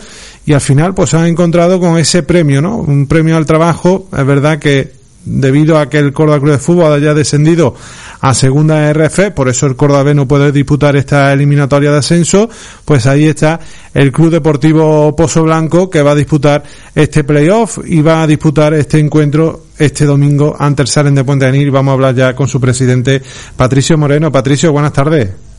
y 0.47 0.53
al 0.53 0.61
final 0.61 0.95
pues 0.95 1.11
se 1.11 1.17
han 1.17 1.27
encontrado 1.27 1.79
con 1.79 1.99
ese 1.99 2.23
premio, 2.25 2.61
¿no? 2.61 2.79
Un 2.79 3.07
premio 3.07 3.37
al 3.37 3.47
trabajo, 3.47 4.09
es 4.17 4.27
verdad 4.27 4.59
que 4.59 5.04
debido 5.25 5.79
a 5.79 5.89
que 5.89 5.99
el 5.99 6.13
Córdoba 6.13 6.41
Club 6.41 6.53
de 6.53 6.59
Fútbol 6.59 6.93
haya 6.93 7.15
descendido 7.15 7.75
a 8.21 8.35
segunda 8.35 8.93
RF, 8.93 9.33
por 9.35 9.49
eso 9.49 9.67
el 9.67 9.77
Córdoba 9.77 10.03
B 10.03 10.15
no 10.15 10.29
puede 10.29 10.53
disputar 10.53 10.97
esta 10.97 11.33
eliminatoria 11.33 11.91
de 11.91 11.99
ascenso, 11.99 12.49
pues 12.85 13.07
ahí 13.07 13.27
está 13.27 13.61
el 13.93 14.13
Club 14.13 14.31
Deportivo 14.31 15.15
Pozo 15.15 15.43
Blanco 15.43 15.89
que 15.91 16.03
va 16.03 16.13
a 16.13 16.17
disputar 16.17 16.63
este 16.95 17.25
playoff 17.25 17.79
y 17.85 18.03
va 18.03 18.23
a 18.23 18.27
disputar 18.27 18.75
este 18.75 18.99
encuentro 18.99 19.65
este 19.79 20.05
domingo 20.05 20.55
ante 20.59 20.83
el 20.83 20.89
Salen 20.89 21.15
de 21.15 21.25
Puente 21.25 21.51
de. 21.51 21.71
Vamos 21.71 21.93
a 21.93 21.95
hablar 21.95 22.15
ya 22.15 22.35
con 22.35 22.49
su 22.49 22.61
presidente 22.61 23.23
Patricio 23.57 23.99
Moreno. 23.99 24.31
Patricio, 24.31 24.73
buenas 24.73 24.93
tardes. 24.93 25.54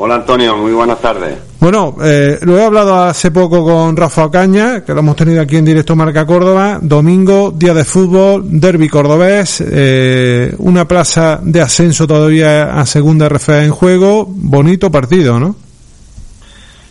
Hola 0.00 0.14
Antonio, 0.14 0.56
muy 0.56 0.70
buenas 0.70 1.00
tardes. 1.00 1.36
Bueno, 1.58 1.96
eh, 2.04 2.38
lo 2.42 2.56
he 2.56 2.64
hablado 2.64 2.94
hace 3.02 3.32
poco 3.32 3.64
con 3.64 3.96
Rafa 3.96 4.26
Ocaña, 4.26 4.84
que 4.84 4.94
lo 4.94 5.00
hemos 5.00 5.16
tenido 5.16 5.42
aquí 5.42 5.56
en 5.56 5.64
directo 5.64 5.96
Marca 5.96 6.24
Córdoba. 6.24 6.78
Domingo, 6.80 7.50
día 7.50 7.74
de 7.74 7.84
fútbol, 7.84 8.44
derby 8.44 8.88
cordobés, 8.88 9.60
eh, 9.60 10.54
una 10.58 10.86
plaza 10.86 11.40
de 11.42 11.60
ascenso 11.60 12.06
todavía 12.06 12.78
a 12.78 12.86
segunda 12.86 13.28
RF 13.28 13.48
en 13.64 13.72
juego. 13.72 14.24
Bonito 14.28 14.88
partido, 14.88 15.40
¿no? 15.40 15.56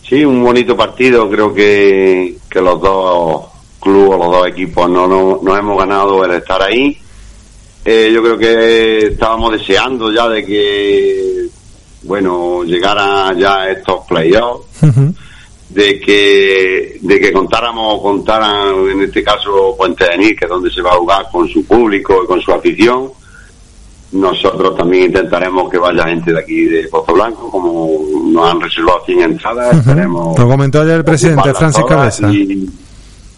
Sí, 0.03 0.25
un 0.25 0.43
bonito 0.43 0.75
partido. 0.75 1.29
Creo 1.29 1.53
que, 1.53 2.35
que 2.49 2.59
los 2.59 2.81
dos 2.81 3.45
clubes, 3.79 4.19
los 4.19 4.31
dos 4.31 4.47
equipos, 4.49 4.89
no, 4.89 5.07
no, 5.07 5.39
nos 5.41 5.57
hemos 5.57 5.77
ganado 5.77 6.25
el 6.25 6.31
estar 6.31 6.61
ahí. 6.61 6.97
Eh, 7.85 8.11
yo 8.13 8.21
creo 8.21 8.37
que 8.37 8.97
estábamos 9.13 9.53
deseando 9.53 10.11
ya 10.11 10.27
de 10.27 10.45
que 10.45 11.47
bueno, 12.07 12.63
llegar 12.63 12.97
a 12.97 13.33
ya 13.33 13.69
estos 13.69 14.05
playoffs, 14.07 14.65
de 15.69 15.99
que 15.99 16.97
de 17.01 17.19
que 17.19 17.33
contáramos, 17.33 18.01
contaran 18.01 18.89
en 18.89 19.01
este 19.01 19.21
caso 19.23 19.75
Puente 19.77 20.05
de 20.05 20.17
Nil, 20.17 20.35
que 20.37 20.45
es 20.45 20.49
donde 20.49 20.71
se 20.71 20.81
va 20.81 20.91
a 20.91 20.95
jugar 20.95 21.27
con 21.31 21.47
su 21.49 21.65
público 21.65 22.21
y 22.23 22.27
con 22.27 22.41
su 22.41 22.51
afición. 22.53 23.09
Nosotros 24.13 24.77
también 24.77 25.07
intentaremos 25.07 25.69
que 25.69 25.77
vaya 25.77 26.05
gente 26.05 26.31
de 26.31 26.39
aquí 26.39 26.63
de 26.63 26.87
Pozo 26.87 27.13
Blanco, 27.13 27.51
como 27.51 27.89
nos 28.31 28.49
han 28.49 28.61
reservado 28.61 29.03
100 29.05 29.21
entradas. 29.21 29.85
Lo 29.85 30.47
comentó 30.47 30.81
ayer 30.81 30.95
el 30.95 31.03
presidente 31.03 31.53
Francis 31.53 31.83
Cabeza. 31.85 32.31
Y, 32.31 32.69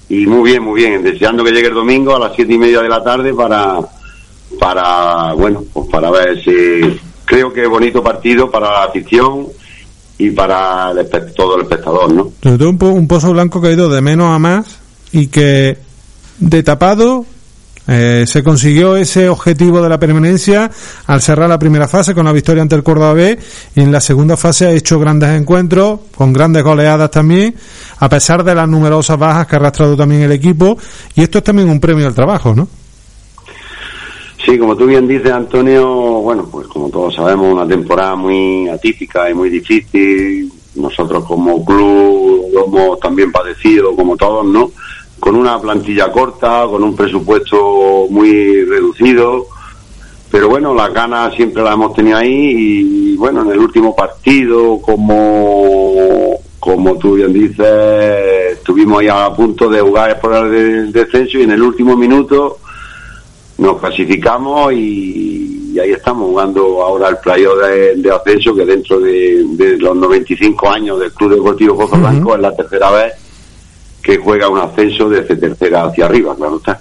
y, 0.09 0.27
muy 0.27 0.51
bien, 0.51 0.63
muy 0.63 0.79
bien, 0.79 1.01
deseando 1.01 1.43
que 1.43 1.51
llegue 1.51 1.69
el 1.69 1.73
domingo 1.73 2.15
a 2.15 2.19
las 2.19 2.35
siete 2.35 2.53
y 2.53 2.59
media 2.59 2.81
de 2.83 2.89
la 2.89 3.03
tarde 3.03 3.33
para, 3.33 3.79
para 4.59 5.33
bueno, 5.33 5.63
pues 5.73 5.87
para 5.89 6.11
ver 6.11 6.39
si 6.43 6.99
creo 7.29 7.53
que 7.53 7.67
bonito 7.67 8.01
partido 8.01 8.49
para 8.49 8.71
la 8.71 8.83
afición 8.85 9.45
y 10.17 10.31
para 10.31 10.91
el 10.91 11.33
todo 11.35 11.55
el 11.55 11.61
espectador, 11.61 12.11
¿no? 12.11 12.31
un, 12.43 12.77
un 12.81 13.07
pozo 13.07 13.31
blanco 13.31 13.61
que 13.61 13.67
ha 13.67 13.71
ido 13.71 13.87
de 13.87 14.01
menos 14.01 14.35
a 14.35 14.39
más 14.39 14.79
y 15.11 15.27
que 15.27 15.77
de 16.39 16.63
tapado 16.63 17.25
eh, 17.87 18.25
se 18.27 18.43
consiguió 18.43 18.95
ese 18.95 19.29
objetivo 19.29 19.81
de 19.81 19.89
la 19.89 19.99
permanencia 19.99 20.71
al 21.05 21.21
cerrar 21.21 21.47
la 21.49 21.59
primera 21.59 21.87
fase 21.87 22.15
con 22.15 22.25
la 22.25 22.31
victoria 22.31 22.63
ante 22.63 22.75
el 22.75 22.83
Córdoba 22.83 23.13
B 23.13 23.37
y 23.75 23.81
en 23.81 23.91
la 23.91 24.01
segunda 24.01 24.35
fase 24.35 24.65
ha 24.65 24.71
hecho 24.71 24.99
grandes 24.99 25.29
encuentros 25.29 25.99
con 26.15 26.33
grandes 26.33 26.63
goleadas 26.63 27.11
también 27.11 27.55
a 27.99 28.09
pesar 28.09 28.43
de 28.43 28.55
las 28.55 28.67
numerosas 28.67 29.19
bajas 29.19 29.45
que 29.45 29.55
ha 29.55 29.59
arrastrado 29.59 29.95
también 29.95 30.23
el 30.23 30.31
equipo 30.31 30.77
y 31.15 31.21
esto 31.21 31.37
es 31.37 31.43
también 31.43 31.69
un 31.69 31.79
premio 31.79 32.07
al 32.07 32.15
trabajo, 32.15 32.55
¿no? 32.55 32.67
Sí, 34.49 34.57
como 34.57 34.75
tú 34.75 34.87
bien 34.87 35.07
dices, 35.07 35.31
Antonio, 35.31 35.85
bueno, 36.21 36.47
pues 36.51 36.65
como 36.65 36.89
todos 36.89 37.13
sabemos, 37.13 37.53
una 37.53 37.67
temporada 37.67 38.15
muy 38.15 38.67
atípica 38.67 39.29
y 39.29 39.35
muy 39.35 39.47
difícil. 39.47 40.51
Nosotros 40.73 41.23
como 41.25 41.63
club 41.63 42.47
lo 42.51 42.65
hemos 42.65 42.99
también 42.99 43.31
padecido, 43.31 43.95
como 43.95 44.17
todos, 44.17 44.43
¿no? 44.47 44.71
Con 45.19 45.35
una 45.35 45.59
plantilla 45.61 46.11
corta, 46.11 46.65
con 46.67 46.83
un 46.83 46.95
presupuesto 46.95 48.07
muy 48.09 48.65
reducido, 48.65 49.45
pero 50.31 50.49
bueno, 50.49 50.73
las 50.73 50.91
ganas 50.95 51.35
siempre 51.35 51.61
las 51.61 51.75
hemos 51.75 51.93
tenido 51.93 52.17
ahí 52.17 52.55
y 52.57 53.15
bueno, 53.17 53.43
en 53.43 53.51
el 53.51 53.59
último 53.59 53.95
partido, 53.95 54.81
como 54.81 56.39
como 56.59 56.97
tú 56.97 57.13
bien 57.13 57.33
dices, 57.33 58.53
estuvimos 58.53 59.01
ahí 59.01 59.09
a 59.09 59.31
punto 59.31 59.69
de 59.69 59.79
jugar 59.79 60.19
por 60.19 60.33
el 60.33 60.91
descenso 60.91 61.37
y 61.37 61.43
en 61.43 61.51
el 61.51 61.61
último 61.61 61.95
minuto 61.95 62.57
nos 63.59 63.79
clasificamos 63.79 64.73
y, 64.73 65.77
ahí 65.79 65.91
estamos 65.91 66.27
jugando 66.27 66.83
ahora 66.83 67.09
el 67.09 67.17
playo 67.17 67.55
de, 67.55 68.11
ascenso 68.11 68.53
que 68.55 68.65
dentro 68.65 68.99
de, 68.99 69.77
los 69.79 69.95
95 69.95 70.69
años 70.69 70.99
del 70.99 71.13
Club 71.13 71.35
Deportivo 71.35 71.77
Pozo 71.77 71.97
Blanco 71.97 72.35
es 72.35 72.41
la 72.41 72.55
tercera 72.55 72.91
vez 72.91 73.13
que 74.01 74.17
juega 74.17 74.49
un 74.49 74.59
ascenso 74.59 75.09
desde 75.09 75.35
tercera 75.35 75.85
hacia 75.85 76.05
arriba, 76.05 76.35
claro 76.35 76.57
está. 76.57 76.79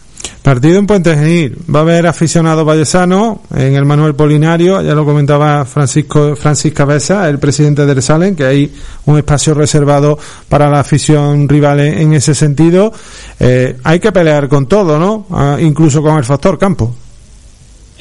Partido 0.48 0.78
en 0.78 0.86
Puente 0.86 1.14
Genil. 1.14 1.58
Va 1.74 1.80
a 1.80 1.82
haber 1.82 2.06
aficionados 2.06 2.64
vallesanos 2.64 3.40
en 3.54 3.74
el 3.74 3.84
Manuel 3.84 4.14
Polinario, 4.14 4.80
ya 4.80 4.94
lo 4.94 5.04
comentaba 5.04 5.66
Francisco 5.66 6.34
Francis 6.36 6.72
Cabeza, 6.72 7.28
el 7.28 7.38
presidente 7.38 7.84
del 7.84 8.00
Salen, 8.00 8.34
que 8.34 8.46
hay 8.46 8.72
un 9.04 9.18
espacio 9.18 9.52
reservado 9.52 10.18
para 10.48 10.70
la 10.70 10.80
afición 10.80 11.46
rival 11.46 11.80
en, 11.80 12.14
ese 12.14 12.34
sentido. 12.34 12.90
Eh, 13.38 13.76
hay 13.84 14.00
que 14.00 14.10
pelear 14.10 14.48
con 14.48 14.66
todo, 14.66 14.98
¿no? 14.98 15.26
Ah, 15.32 15.58
incluso 15.60 16.00
con 16.02 16.16
el 16.16 16.24
factor 16.24 16.58
campo. 16.58 16.94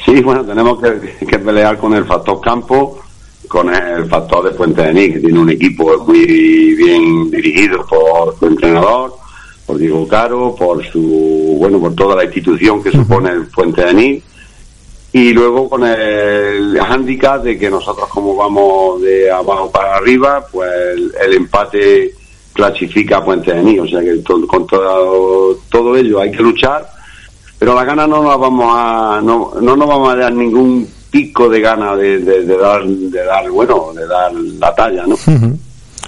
Sí, 0.05 0.21
bueno, 0.21 0.45
tenemos 0.45 0.79
que, 0.81 1.39
pelear 1.39 1.77
con 1.77 1.95
el 1.95 2.05
factor 2.05 2.39
campo, 2.39 2.97
con 3.49 3.75
el 3.75 4.05
factor 4.05 4.49
de 4.49 4.51
Puente 4.51 4.85
Genil, 4.85 5.15
que 5.15 5.19
tiene 5.19 5.37
un 5.37 5.49
equipo 5.49 6.01
muy 6.07 6.75
bien 6.75 7.29
dirigido 7.29 7.85
por 7.85 8.39
su 8.39 8.45
entrenador 8.45 9.26
por 9.67 9.77
Diego 9.77 10.07
Caro, 10.07 10.55
por 10.55 10.83
su, 10.85 11.57
bueno, 11.59 11.77
por 11.79 11.93
toda 11.93 12.15
la 12.15 12.23
institución 12.23 12.81
que 12.81 12.89
supone 12.89 13.31
el 13.31 13.47
Puente 13.47 13.83
de 13.83 13.89
Anís, 13.89 14.23
y 15.11 15.33
luego 15.33 15.69
con 15.69 15.85
el 15.85 16.79
handicap 16.79 17.43
de 17.43 17.57
que 17.57 17.69
nosotros 17.69 18.07
como 18.07 18.35
vamos 18.35 19.01
de 19.01 19.29
abajo 19.29 19.69
para 19.69 19.97
arriba, 19.97 20.45
pues 20.49 20.71
el, 21.21 21.33
empate 21.33 22.13
clasifica 22.53 23.17
a 23.17 23.25
Puente 23.25 23.51
de 23.51 23.59
Anís, 23.59 23.81
o 23.81 23.87
sea 23.87 23.99
que 23.99 24.23
con 24.23 24.65
todo, 24.65 25.57
todo 25.69 25.97
ello 25.97 26.21
hay 26.21 26.31
que 26.31 26.41
luchar, 26.41 26.89
pero 27.59 27.75
la 27.75 27.83
gana 27.83 28.07
no 28.07 28.23
nos 28.23 28.39
vamos 28.39 28.73
a, 28.73 29.19
no, 29.21 29.51
no 29.59 29.75
nos 29.75 29.87
vamos 29.87 30.13
a 30.13 30.15
dar 30.15 30.31
ningún 30.33 30.87
pico 31.11 31.49
de 31.49 31.59
gana 31.59 31.93
de, 31.97 32.19
de, 32.19 32.57
dar, 32.57 32.85
de 32.85 33.23
dar, 33.23 33.49
bueno, 33.49 33.91
de 33.93 34.07
dar 34.07 34.33
la 34.33 34.73
talla, 34.73 35.05
¿no? 35.05 35.17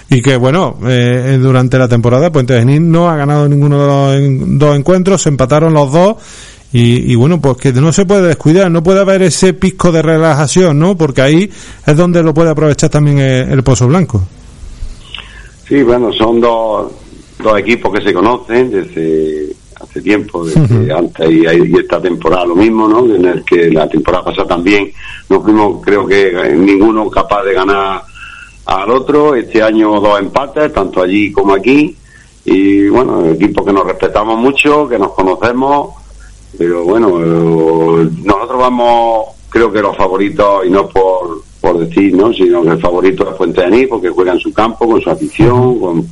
Y 0.09 0.21
que 0.21 0.37
bueno 0.37 0.77
eh, 0.87 1.37
durante 1.39 1.77
la 1.77 1.87
temporada 1.87 2.31
Puente 2.31 2.57
Genil 2.57 2.89
no 2.89 3.09
ha 3.09 3.15
ganado 3.15 3.47
ninguno 3.47 3.79
de 3.79 4.19
los 4.19 4.59
dos 4.59 4.75
encuentros 4.75 5.21
se 5.21 5.29
empataron 5.29 5.73
los 5.73 5.91
dos 5.91 6.17
y, 6.71 7.15
bueno 7.15 7.41
pues 7.41 7.57
que 7.57 7.73
no 7.73 7.91
se 7.91 8.05
puede 8.05 8.27
descuidar 8.27 8.69
no 8.69 8.83
puede 8.83 8.99
haber 8.99 9.23
ese 9.23 9.53
pisco 9.53 9.91
de 9.91 10.03
relajación 10.03 10.77
no 10.77 10.95
porque 10.95 11.21
ahí 11.21 11.49
es 11.85 11.97
donde 11.97 12.21
lo 12.21 12.33
puede 12.33 12.51
aprovechar 12.51 12.91
también 12.91 13.17
el, 13.17 13.63
Pozo 13.63 13.87
Blanco. 13.87 14.21
Sí 15.67 15.81
bueno 15.81 16.13
son 16.13 16.39
dos, 16.39 16.91
dos 17.41 17.59
equipos 17.59 17.91
que 17.93 18.03
se 18.03 18.13
conocen 18.13 18.69
desde 18.69 19.47
hace 19.81 20.01
tiempo 20.01 20.45
desde 20.45 20.93
antes 20.93 21.27
y, 21.27 21.47
y, 21.47 21.73
esta 21.75 21.99
temporada 21.99 22.45
lo 22.45 22.55
mismo 22.55 22.87
no 22.87 23.15
en 23.15 23.25
el 23.25 23.43
que 23.43 23.71
la 23.71 23.89
temporada 23.89 24.25
pasada 24.25 24.49
también 24.49 24.91
no 25.27 25.41
fuimos 25.41 25.83
creo 25.83 26.05
que 26.05 26.53
ninguno 26.55 27.09
capaz 27.09 27.45
de 27.45 27.53
ganar 27.55 28.03
al 28.69 28.91
otro. 28.91 29.35
Este 29.35 29.61
año 29.61 29.99
dos 29.99 30.19
empates, 30.19 30.71
tanto 30.73 31.01
allí 31.01 31.31
como 31.31 31.53
aquí. 31.53 31.95
Y 32.45 32.87
bueno, 32.87 33.25
equipos 33.25 33.65
que 33.65 33.73
nos 33.73 33.85
respetamos 33.85 34.37
mucho, 34.37 34.87
que 34.87 34.97
nos 34.97 35.11
conocemos. 35.13 35.95
Pero 36.57 36.83
bueno, 36.83 37.19
nosotros 37.19 38.59
vamos, 38.59 39.25
creo 39.49 39.71
que 39.71 39.81
los 39.81 39.95
favoritos, 39.95 40.65
y 40.65 40.69
no 40.69 40.87
por, 40.87 41.41
por 41.61 41.79
decir, 41.79 42.15
¿no? 42.15 42.33
sino 42.33 42.63
que 42.63 42.69
el 42.69 42.79
favorito 42.79 43.29
es 43.29 43.37
Fuente 43.37 43.61
de 43.61 43.69
Nís, 43.69 43.87
porque 43.87 44.09
juega 44.09 44.33
en 44.33 44.39
su 44.39 44.51
campo, 44.51 44.87
con 44.87 44.99
su 44.99 45.09
afición, 45.09 45.79
con 45.79 46.07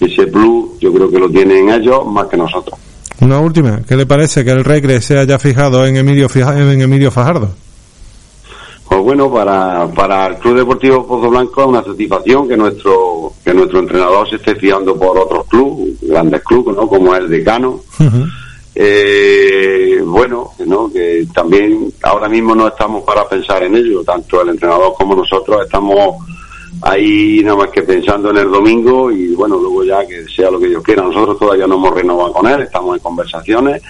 ese 0.00 0.26
plus, 0.26 0.78
yo 0.80 0.92
creo 0.92 1.10
que 1.10 1.18
lo 1.18 1.28
tienen 1.28 1.68
ellos 1.68 2.06
más 2.06 2.26
que 2.26 2.36
nosotros. 2.36 2.78
Una 3.20 3.38
última, 3.38 3.82
¿qué 3.86 3.96
le 3.96 4.06
parece 4.06 4.44
que 4.44 4.50
el 4.50 4.64
Regre 4.64 5.00
se 5.00 5.18
haya 5.18 5.38
fijado 5.38 5.86
en 5.86 5.96
Emilio, 5.96 6.28
en 6.34 6.80
Emilio 6.80 7.10
Fajardo? 7.10 7.50
Pues 8.88 9.00
bueno, 9.00 9.32
para, 9.32 9.88
para 9.94 10.26
el 10.26 10.36
Club 10.36 10.56
Deportivo 10.58 11.06
Pozo 11.06 11.30
Blanco 11.30 11.62
es 11.62 11.66
una 11.68 11.82
satisfacción 11.82 12.46
que 12.46 12.56
nuestro 12.56 13.32
que 13.44 13.54
nuestro 13.54 13.80
entrenador 13.80 14.28
se 14.28 14.36
esté 14.36 14.54
fiando 14.56 14.96
por 14.96 15.18
otros 15.18 15.46
clubes, 15.46 15.98
grandes 16.02 16.42
clubes, 16.42 16.76
¿no? 16.76 16.86
Como 16.86 17.14
el 17.14 17.28
Decano. 17.28 17.80
Eh, 18.76 20.02
bueno, 20.04 20.50
¿no? 20.66 20.90
que 20.92 21.26
también 21.32 21.92
ahora 22.02 22.28
mismo 22.28 22.56
no 22.56 22.66
estamos 22.66 23.04
para 23.04 23.28
pensar 23.28 23.62
en 23.62 23.76
ello, 23.76 24.02
tanto 24.02 24.42
el 24.42 24.48
entrenador 24.48 24.94
como 24.98 25.14
nosotros 25.14 25.64
estamos 25.64 26.16
ahí 26.82 27.40
nada 27.44 27.58
más 27.58 27.68
que 27.70 27.82
pensando 27.82 28.30
en 28.30 28.38
el 28.38 28.50
domingo 28.50 29.12
y 29.12 29.32
bueno, 29.34 29.58
luego 29.58 29.84
ya 29.84 30.04
que 30.06 30.24
sea 30.24 30.50
lo 30.50 30.58
que 30.58 30.68
Dios 30.68 30.82
quiera. 30.82 31.02
Nosotros 31.02 31.38
todavía 31.38 31.66
no 31.66 31.76
hemos 31.76 31.94
renovado 31.94 32.32
con 32.32 32.46
él, 32.48 32.62
estamos 32.62 32.96
en 32.96 33.02
conversaciones, 33.02 33.82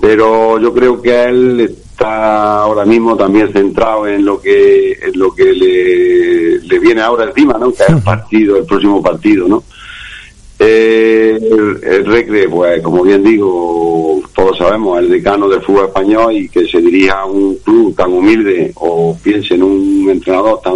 pero 0.00 0.60
yo 0.60 0.72
creo 0.72 1.00
que 1.00 1.24
él 1.24 1.60
está 1.60 2.60
ahora 2.60 2.84
mismo 2.84 3.16
también 3.16 3.52
centrado 3.52 4.06
en 4.06 4.24
lo 4.24 4.40
que 4.40 4.92
en 4.92 5.18
lo 5.18 5.34
que 5.34 5.44
le, 5.44 6.58
le 6.60 6.78
viene 6.78 7.00
ahora 7.00 7.24
encima, 7.24 7.58
¿no? 7.58 7.72
Que 7.72 7.82
es 7.84 7.88
el 7.88 8.02
partido, 8.02 8.56
el 8.56 8.66
próximo 8.66 9.02
partido, 9.02 9.48
¿no? 9.48 9.62
Eh, 10.58 11.38
el, 11.38 11.84
el 11.84 12.06
Recre, 12.06 12.48
pues 12.48 12.80
como 12.82 13.02
bien 13.02 13.22
digo, 13.22 14.22
todos 14.34 14.56
sabemos, 14.56 14.98
el 14.98 15.10
decano 15.10 15.48
del 15.48 15.60
fútbol 15.62 15.86
español 15.86 16.32
y 16.34 16.48
que 16.48 16.66
se 16.66 16.78
dirija 16.78 17.20
a 17.20 17.26
un 17.26 17.56
club 17.56 17.94
tan 17.94 18.12
humilde 18.12 18.72
o 18.76 19.16
piense 19.22 19.54
en 19.54 19.62
un 19.62 20.08
entrenador 20.10 20.60
tan, 20.62 20.74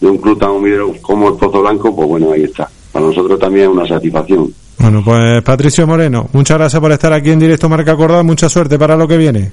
de 0.00 0.06
un 0.06 0.18
club 0.18 0.38
tan 0.38 0.50
humilde 0.50 1.00
como 1.00 1.28
el 1.28 1.36
Pozo 1.36 1.62
Blanco, 1.62 1.94
pues 1.94 2.08
bueno, 2.08 2.32
ahí 2.32 2.44
está. 2.44 2.68
Para 2.92 3.06
nosotros 3.06 3.38
también 3.38 3.66
es 3.66 3.72
una 3.72 3.86
satisfacción. 3.86 4.52
Bueno, 4.84 5.02
pues 5.02 5.42
Patricio 5.42 5.86
Moreno, 5.86 6.28
muchas 6.34 6.58
gracias 6.58 6.78
por 6.78 6.92
estar 6.92 7.10
aquí 7.10 7.30
en 7.30 7.38
directo 7.38 7.70
Marca 7.70 7.96
Córdoba, 7.96 8.22
mucha 8.22 8.50
suerte 8.50 8.78
para 8.78 8.98
lo 8.98 9.08
que 9.08 9.16
viene. 9.16 9.50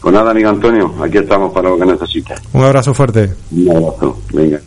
Pues 0.00 0.14
nada, 0.14 0.30
amigo 0.30 0.50
Antonio, 0.50 0.94
aquí 1.02 1.18
estamos 1.18 1.52
para 1.52 1.68
lo 1.68 1.76
que 1.76 1.84
necesites. 1.84 2.40
Un 2.52 2.62
abrazo 2.62 2.94
fuerte. 2.94 3.32
Un 3.50 3.70
abrazo, 3.70 4.20
venga. 4.32 4.60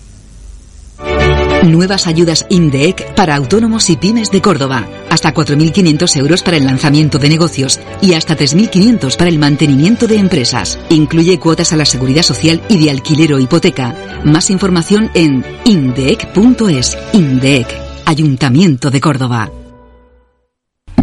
Nuevas 1.63 2.07
ayudas 2.07 2.45
INDEEC 2.49 3.15
para 3.15 3.37
autónomos 3.37 3.89
y 3.89 3.95
pymes 3.95 4.31
de 4.31 4.41
Córdoba. 4.41 4.85
Hasta 5.09 5.33
4.500 5.33 6.17
euros 6.17 6.43
para 6.43 6.57
el 6.57 6.65
lanzamiento 6.65 7.17
de 7.17 7.29
negocios 7.29 7.79
y 8.01 8.15
hasta 8.15 8.35
3.500 8.35 9.15
para 9.15 9.29
el 9.29 9.39
mantenimiento 9.39 10.07
de 10.07 10.17
empresas. 10.17 10.77
Incluye 10.89 11.39
cuotas 11.39 11.71
a 11.71 11.77
la 11.77 11.85
seguridad 11.85 12.23
social 12.23 12.61
y 12.67 12.83
de 12.83 12.91
alquiler 12.91 13.31
o 13.31 13.39
hipoteca. 13.39 13.95
Más 14.25 14.49
información 14.49 15.09
en 15.13 15.45
indeec.es. 15.63 16.97
INDEEC, 17.13 17.67
Ayuntamiento 18.05 18.91
de 18.91 18.99
Córdoba. 18.99 19.49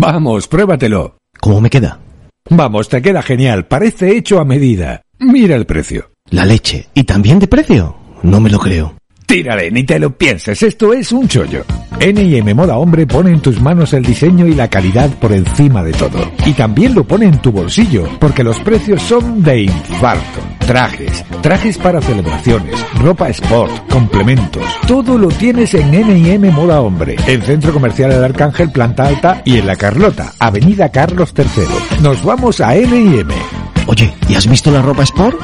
Vamos, 0.02 0.48
pruébatelo. 0.48 1.14
¿Cómo 1.40 1.60
me 1.60 1.70
queda? 1.70 2.00
Vamos, 2.50 2.88
te 2.88 3.00
queda 3.00 3.22
genial. 3.22 3.66
Parece 3.66 4.16
hecho 4.16 4.40
a 4.40 4.44
medida. 4.44 5.02
Mira 5.20 5.54
el 5.54 5.64
precio. 5.64 6.10
La 6.28 6.44
leche. 6.44 6.88
¿Y 6.92 7.04
también 7.04 7.38
de 7.38 7.46
precio? 7.46 7.94
No 8.24 8.40
me 8.40 8.50
lo 8.50 8.58
creo. 8.58 8.96
Tírale, 9.32 9.70
ni 9.70 9.82
te 9.82 9.98
lo 9.98 10.14
pienses, 10.14 10.62
esto 10.62 10.92
es 10.92 11.10
un 11.10 11.26
chollo. 11.26 11.64
N&M 11.98 12.52
Moda 12.52 12.76
Hombre 12.76 13.06
pone 13.06 13.30
en 13.30 13.40
tus 13.40 13.62
manos 13.62 13.94
el 13.94 14.04
diseño 14.04 14.46
y 14.46 14.52
la 14.52 14.68
calidad 14.68 15.08
por 15.18 15.32
encima 15.32 15.82
de 15.82 15.92
todo. 15.92 16.30
Y 16.44 16.52
también 16.52 16.94
lo 16.94 17.02
pone 17.02 17.24
en 17.24 17.38
tu 17.40 17.50
bolsillo, 17.50 18.06
porque 18.20 18.44
los 18.44 18.58
precios 18.58 19.00
son 19.00 19.42
de 19.42 19.62
infarto. 19.62 20.40
Trajes, 20.66 21.24
trajes 21.40 21.78
para 21.78 22.02
celebraciones, 22.02 22.74
ropa 22.98 23.30
sport, 23.30 23.72
complementos. 23.88 24.66
Todo 24.86 25.16
lo 25.16 25.28
tienes 25.28 25.72
en 25.72 25.94
N&M 25.94 26.50
Moda 26.50 26.82
Hombre, 26.82 27.16
en 27.26 27.40
Centro 27.40 27.72
Comercial 27.72 28.12
El 28.12 28.24
Arcángel, 28.24 28.70
Planta 28.70 29.06
Alta 29.06 29.40
y 29.46 29.56
en 29.56 29.66
La 29.66 29.76
Carlota, 29.76 30.34
Avenida 30.40 30.90
Carlos 30.90 31.32
III. 31.34 32.02
Nos 32.02 32.22
vamos 32.22 32.60
a 32.60 32.76
N&M. 32.76 33.32
Oye, 33.86 34.12
¿y 34.28 34.34
has 34.34 34.46
visto 34.46 34.70
la 34.70 34.82
ropa 34.82 35.04
sport? 35.04 35.40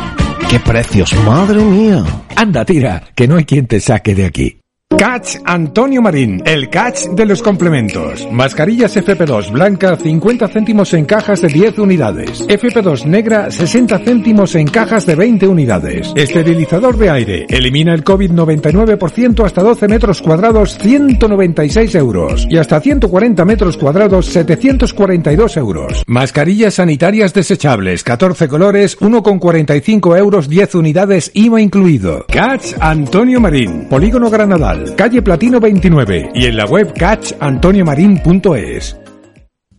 ¡Qué 0.51 0.59
precios, 0.61 1.15
madre 1.27 1.63
mía! 1.63 2.03
Anda, 2.35 2.65
tira, 2.65 3.03
que 3.15 3.29
no 3.29 3.37
hay 3.37 3.45
quien 3.45 3.67
te 3.67 3.81
saque 3.81 4.15
de 4.15 4.25
aquí. 4.25 4.58
Catch 4.97 5.37
Antonio 5.45 6.01
Marín, 6.01 6.43
el 6.47 6.71
catch 6.71 7.11
de 7.11 7.27
los 7.27 7.43
complementos. 7.43 8.27
Mascarillas 8.33 8.97
FP2 8.97 9.53
blanca 9.53 9.97
50 9.97 10.49
céntimos 10.49 10.95
en 10.95 11.05
cajas 11.05 11.43
de 11.43 11.49
10 11.49 11.79
unidades. 11.79 12.49
FP2 12.49 13.05
negra 13.05 13.51
60 13.51 13.99
céntimos 13.99 14.55
en 14.55 14.67
cajas 14.67 15.05
de 15.05 15.15
20 15.15 15.47
unidades. 15.47 16.11
Esterilizador 16.17 16.97
de 16.97 17.11
aire. 17.11 17.47
Elimina 17.51 17.93
el 17.93 18.03
COVID-99% 18.03 19.45
hasta 19.45 19.63
12 19.63 19.89
metros 19.89 20.23
cuadrados 20.23 20.79
196 20.79 21.95
euros. 21.95 22.47
Y 22.49 22.57
hasta 22.57 22.81
140 22.81 23.45
metros 23.45 23.77
cuadrados 23.77 24.27
742 24.27 25.57
euros. 25.59 26.03
Mascarillas 26.07 26.75
sanitarias 26.75 27.35
desechables 27.35 28.03
14 28.03 28.49
colores 28.49 28.99
1,45 28.99 30.19
euros 30.19 30.49
10 30.49 30.75
unidades 30.77 31.31
IVA 31.35 31.61
incluido. 31.61 32.25
Catch 32.27 32.73
Antonio 32.81 33.39
Marín. 33.39 33.87
Polígono 33.89 34.31
Granadal 34.31 34.78
calle 34.97 35.23
Platino 35.23 35.61
29 35.61 36.31
y 36.35 36.47
en 36.47 36.57
la 36.57 36.67
web 36.67 36.93
catchantoniomarin.es. 36.95 38.97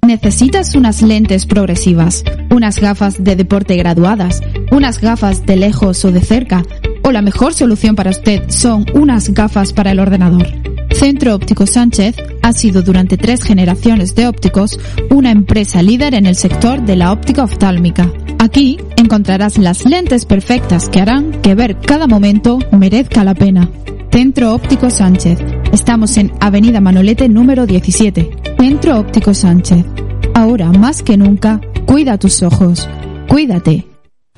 Necesitas 0.05 0.76
unas 0.76 1.01
lentes 1.01 1.45
progresivas, 1.45 2.23
unas 2.49 2.80
gafas 2.80 3.23
de 3.23 3.35
deporte 3.35 3.76
graduadas, 3.76 4.41
unas 4.71 5.01
gafas 5.01 5.45
de 5.45 5.55
lejos 5.55 6.03
o 6.05 6.11
de 6.11 6.21
cerca, 6.21 6.63
o 7.03 7.11
la 7.11 7.21
mejor 7.21 7.53
solución 7.53 7.95
para 7.95 8.11
usted 8.11 8.49
son 8.49 8.85
unas 8.93 9.30
gafas 9.30 9.73
para 9.73 9.91
el 9.91 9.99
ordenador. 9.99 10.47
Centro 10.91 11.35
Óptico 11.35 11.67
Sánchez 11.67 12.15
ha 12.41 12.53
sido 12.53 12.81
durante 12.81 13.17
tres 13.17 13.43
generaciones 13.43 14.15
de 14.15 14.27
ópticos 14.27 14.80
una 15.09 15.31
empresa 15.31 15.81
líder 15.81 16.15
en 16.15 16.26
el 16.26 16.35
sector 16.35 16.81
de 16.81 16.95
la 16.95 17.11
óptica 17.11 17.43
oftálmica. 17.43 18.11
Aquí 18.39 18.77
encontrarás 18.97 19.57
las 19.57 19.85
lentes 19.85 20.26
perfectas 20.26 20.89
que 20.89 21.01
harán 21.01 21.31
que 21.41 21.55
ver 21.55 21.77
cada 21.80 22.07
momento 22.07 22.59
merezca 22.71 23.23
la 23.23 23.35
pena. 23.35 23.69
Centro 24.11 24.53
Óptico 24.53 24.90
Sánchez. 24.90 25.40
Estamos 25.72 26.18
en 26.18 26.31
Avenida 26.40 26.81
Manolete 26.81 27.30
número 27.30 27.65
17. 27.65 28.30
Centro 28.57 28.99
Óptico 28.99 29.34
Sánchez. 29.34 29.86
Ahora 30.34 30.72
más 30.72 31.03
que 31.03 31.15
nunca, 31.15 31.61
cuida 31.86 32.18
tus 32.18 32.41
ojos. 32.41 32.90
Cuídate. 33.27 33.89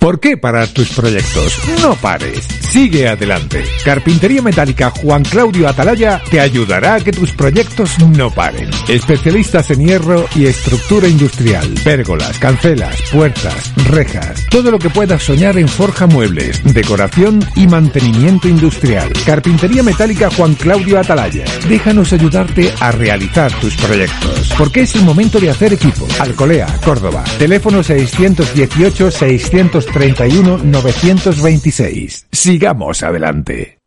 ¿Por 0.02 0.20
qué 0.20 0.36
parar 0.36 0.68
tus 0.70 0.90
proyectos? 0.94 1.60
No 1.84 1.94
pares, 1.94 2.48
sigue 2.60 3.08
adelante. 3.08 3.64
Carpintería 3.86 4.42
Metálica 4.42 4.90
Juan 4.90 5.24
Claudio 5.24 5.68
Atalaya 5.68 6.20
te 6.28 6.40
ayudará 6.40 6.96
a 6.96 7.00
que 7.02 7.12
tus 7.12 7.32
proyectos 7.34 8.00
no 8.00 8.32
paren. 8.32 8.72
Especialistas 8.88 9.70
en 9.70 9.86
hierro 9.86 10.26
y 10.36 10.48
estructura 10.48 11.08
industrial, 11.08 11.72
pérgolas, 11.84 12.40
cancelas, 12.40 13.00
puertas, 13.12 13.72
rejas, 13.90 14.44
todo 14.50 14.72
lo 14.72 14.80
que 14.80 14.90
puedas 14.90 15.22
soñar 15.22 15.60
en 15.60 15.68
forja 15.68 16.08
muebles, 16.08 16.60
decoración 16.74 17.48
y 17.56 17.68
mantenimiento 17.68 18.48
industrial. 18.48 19.14
Carpintería 19.24 19.84
Metálica 19.84 20.32
Juan 20.32 20.56
Claudio 20.56 20.98
Atalaya. 20.98 21.46
Déjanos 21.70 22.12
ayudarte 22.12 22.74
a 22.80 22.92
realizar 22.92 23.52
tus 23.60 23.76
proyectos, 23.76 24.52
porque 24.58 24.82
es 24.82 24.96
el 24.96 25.04
momento 25.04 25.40
de 25.40 25.52
hacer 25.52 25.74
equipo. 25.74 26.08
Alcolea, 26.20 26.66
Córdoba. 26.84 27.24
Teléfono 27.38 27.84
618 27.84 29.12
600 29.12 29.91
31 29.92 30.60
926. 30.64 32.28
Sigamos 32.32 33.04
adelante. 33.04 33.78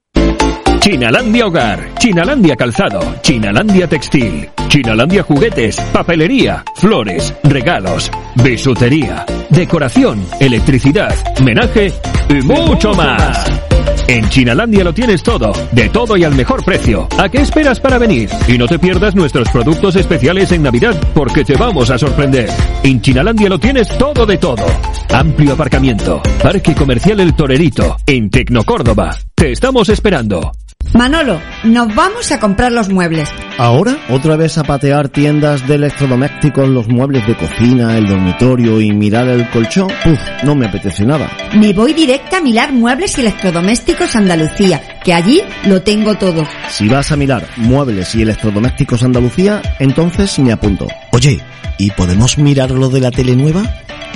Chinalandia 0.80 1.46
Hogar, 1.46 1.94
Chinalandia 1.98 2.56
Calzado, 2.56 3.00
Chinalandia 3.22 3.88
Textil, 3.88 4.50
Chinalandia 4.68 5.22
Juguetes, 5.22 5.80
Papelería, 5.92 6.62
Flores, 6.76 7.34
Regalos, 7.42 8.10
Bisutería, 8.34 9.24
Decoración, 9.48 10.22
Electricidad, 10.40 11.14
Menaje 11.42 11.90
y 12.28 12.34
mucho 12.42 12.92
más. 12.92 13.46
En 14.06 14.28
Chinalandia 14.28 14.84
lo 14.84 14.92
tienes 14.92 15.22
todo, 15.22 15.52
de 15.72 15.88
todo 15.88 16.16
y 16.16 16.24
al 16.24 16.34
mejor 16.34 16.64
precio. 16.64 17.08
¿A 17.18 17.28
qué 17.28 17.38
esperas 17.38 17.80
para 17.80 17.98
venir? 17.98 18.28
Y 18.46 18.58
no 18.58 18.66
te 18.66 18.78
pierdas 18.78 19.14
nuestros 19.14 19.48
productos 19.50 19.96
especiales 19.96 20.52
en 20.52 20.62
Navidad, 20.62 20.94
porque 21.14 21.44
te 21.44 21.56
vamos 21.56 21.90
a 21.90 21.98
sorprender. 21.98 22.50
En 22.82 23.00
Chinalandia 23.00 23.48
lo 23.48 23.58
tienes 23.58 23.88
todo 23.96 24.26
de 24.26 24.36
todo. 24.36 24.66
Amplio 25.12 25.54
aparcamiento, 25.54 26.20
Parque 26.42 26.74
Comercial 26.74 27.20
El 27.20 27.34
Torerito, 27.34 27.96
en 28.06 28.28
Tecnocórdoba. 28.28 29.16
Te 29.34 29.52
estamos 29.52 29.88
esperando. 29.88 30.52
Manolo, 30.94 31.40
nos 31.64 31.92
vamos 31.92 32.30
a 32.30 32.38
comprar 32.38 32.70
los 32.70 32.88
muebles. 32.88 33.28
¿Ahora? 33.58 33.96
¿Otra 34.10 34.36
vez 34.36 34.58
a 34.58 34.62
patear 34.62 35.08
tiendas 35.08 35.66
de 35.66 35.74
electrodomésticos, 35.74 36.68
los 36.68 36.86
muebles 36.86 37.26
de 37.26 37.34
cocina, 37.34 37.98
el 37.98 38.06
dormitorio 38.06 38.80
y 38.80 38.92
mirar 38.92 39.26
el 39.26 39.50
colchón? 39.50 39.88
Uf, 40.06 40.20
no 40.44 40.54
me 40.54 40.66
apetece 40.66 41.04
nada. 41.04 41.28
Me 41.52 41.72
voy 41.72 41.94
directa 41.94 42.38
a 42.38 42.40
mirar 42.40 42.72
muebles 42.72 43.18
y 43.18 43.22
electrodomésticos 43.22 44.14
Andalucía, 44.14 44.80
que 45.02 45.12
allí 45.12 45.42
lo 45.66 45.82
tengo 45.82 46.14
todo. 46.14 46.46
Si 46.68 46.88
vas 46.88 47.10
a 47.10 47.16
mirar 47.16 47.44
muebles 47.56 48.14
y 48.14 48.22
electrodomésticos 48.22 49.02
Andalucía, 49.02 49.62
entonces 49.80 50.38
me 50.38 50.52
apunto. 50.52 50.86
Oye, 51.10 51.40
¿y 51.76 51.90
podemos 51.90 52.38
mirar 52.38 52.70
lo 52.70 52.88
de 52.88 53.00
la 53.00 53.10
tele 53.10 53.34
nueva? 53.34 53.64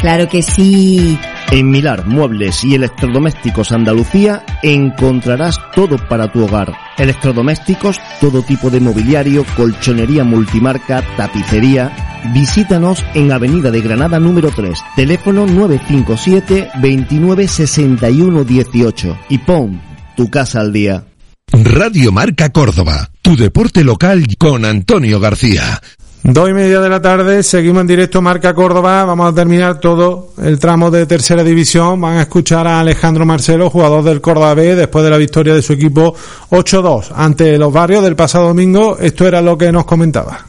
Claro 0.01 0.29
que 0.29 0.43
sí. 0.43 1.19
En 1.51 1.71
Milar 1.71 2.07
Muebles 2.07 2.63
y 2.63 2.75
Electrodomésticos 2.75 3.73
Andalucía 3.73 4.45
encontrarás 4.63 5.59
todo 5.75 5.97
para 5.97 6.31
tu 6.31 6.45
hogar. 6.45 6.75
Electrodomésticos, 6.99 7.99
todo 8.21 8.43
tipo 8.43 8.69
de 8.69 8.81
mobiliario, 8.81 9.47
colchonería 9.57 10.25
multimarca, 10.25 11.03
tapicería. 11.17 12.21
Visítanos 12.35 13.03
en 13.15 13.33
Avenida 13.33 13.71
de 13.71 13.81
Granada 13.81 14.21
número 14.21 14.51
3, 14.51 14.79
teléfono 14.95 15.47
957 15.47 16.71
29 16.83 17.49
61 17.49 18.45
18 18.45 19.19
y 19.31 19.39
pon 19.39 19.81
tu 20.17 20.29
casa 20.29 20.61
al 20.61 20.73
día. 20.73 21.05
Radio 21.51 22.13
Marca 22.13 22.51
Córdoba, 22.51 23.11
tu 23.23 23.37
deporte 23.37 23.85
local 23.85 24.27
con 24.37 24.67
Antonio 24.67 25.19
García. 25.19 25.81
Dos 26.23 26.51
y 26.51 26.53
media 26.53 26.81
de 26.81 26.89
la 26.89 27.01
tarde, 27.01 27.43
seguimos 27.43 27.83
en 27.83 27.87
directo 27.87 28.21
Marca 28.21 28.53
Córdoba, 28.53 29.05
vamos 29.05 29.31
a 29.31 29.35
terminar 29.35 29.79
todo 29.79 30.33
el 30.43 30.59
tramo 30.59 30.91
de 30.91 31.07
tercera 31.07 31.45
división, 31.45 32.01
van 32.01 32.19
a 32.19 32.23
escuchar 32.23 32.67
a 32.67 32.81
Alejandro 32.81 33.25
Marcelo, 33.25 33.71
jugador 33.71 34.03
del 34.03 34.21
Córdoba 34.21 34.55
B, 34.55 34.75
después 34.75 35.05
de 35.05 35.11
la 35.11 35.17
victoria 35.17 35.55
de 35.55 35.63
su 35.63 35.75
equipo 35.75 36.15
8-2 36.51 37.13
ante 37.15 37.57
los 37.57 37.73
barrios 37.73 38.03
del 38.03 38.17
pasado 38.17 38.49
domingo, 38.49 38.99
esto 39.01 39.29
era 39.29 39.41
lo 39.41 39.57
que 39.57 39.71
nos 39.71 39.85
comentaba. 39.85 40.45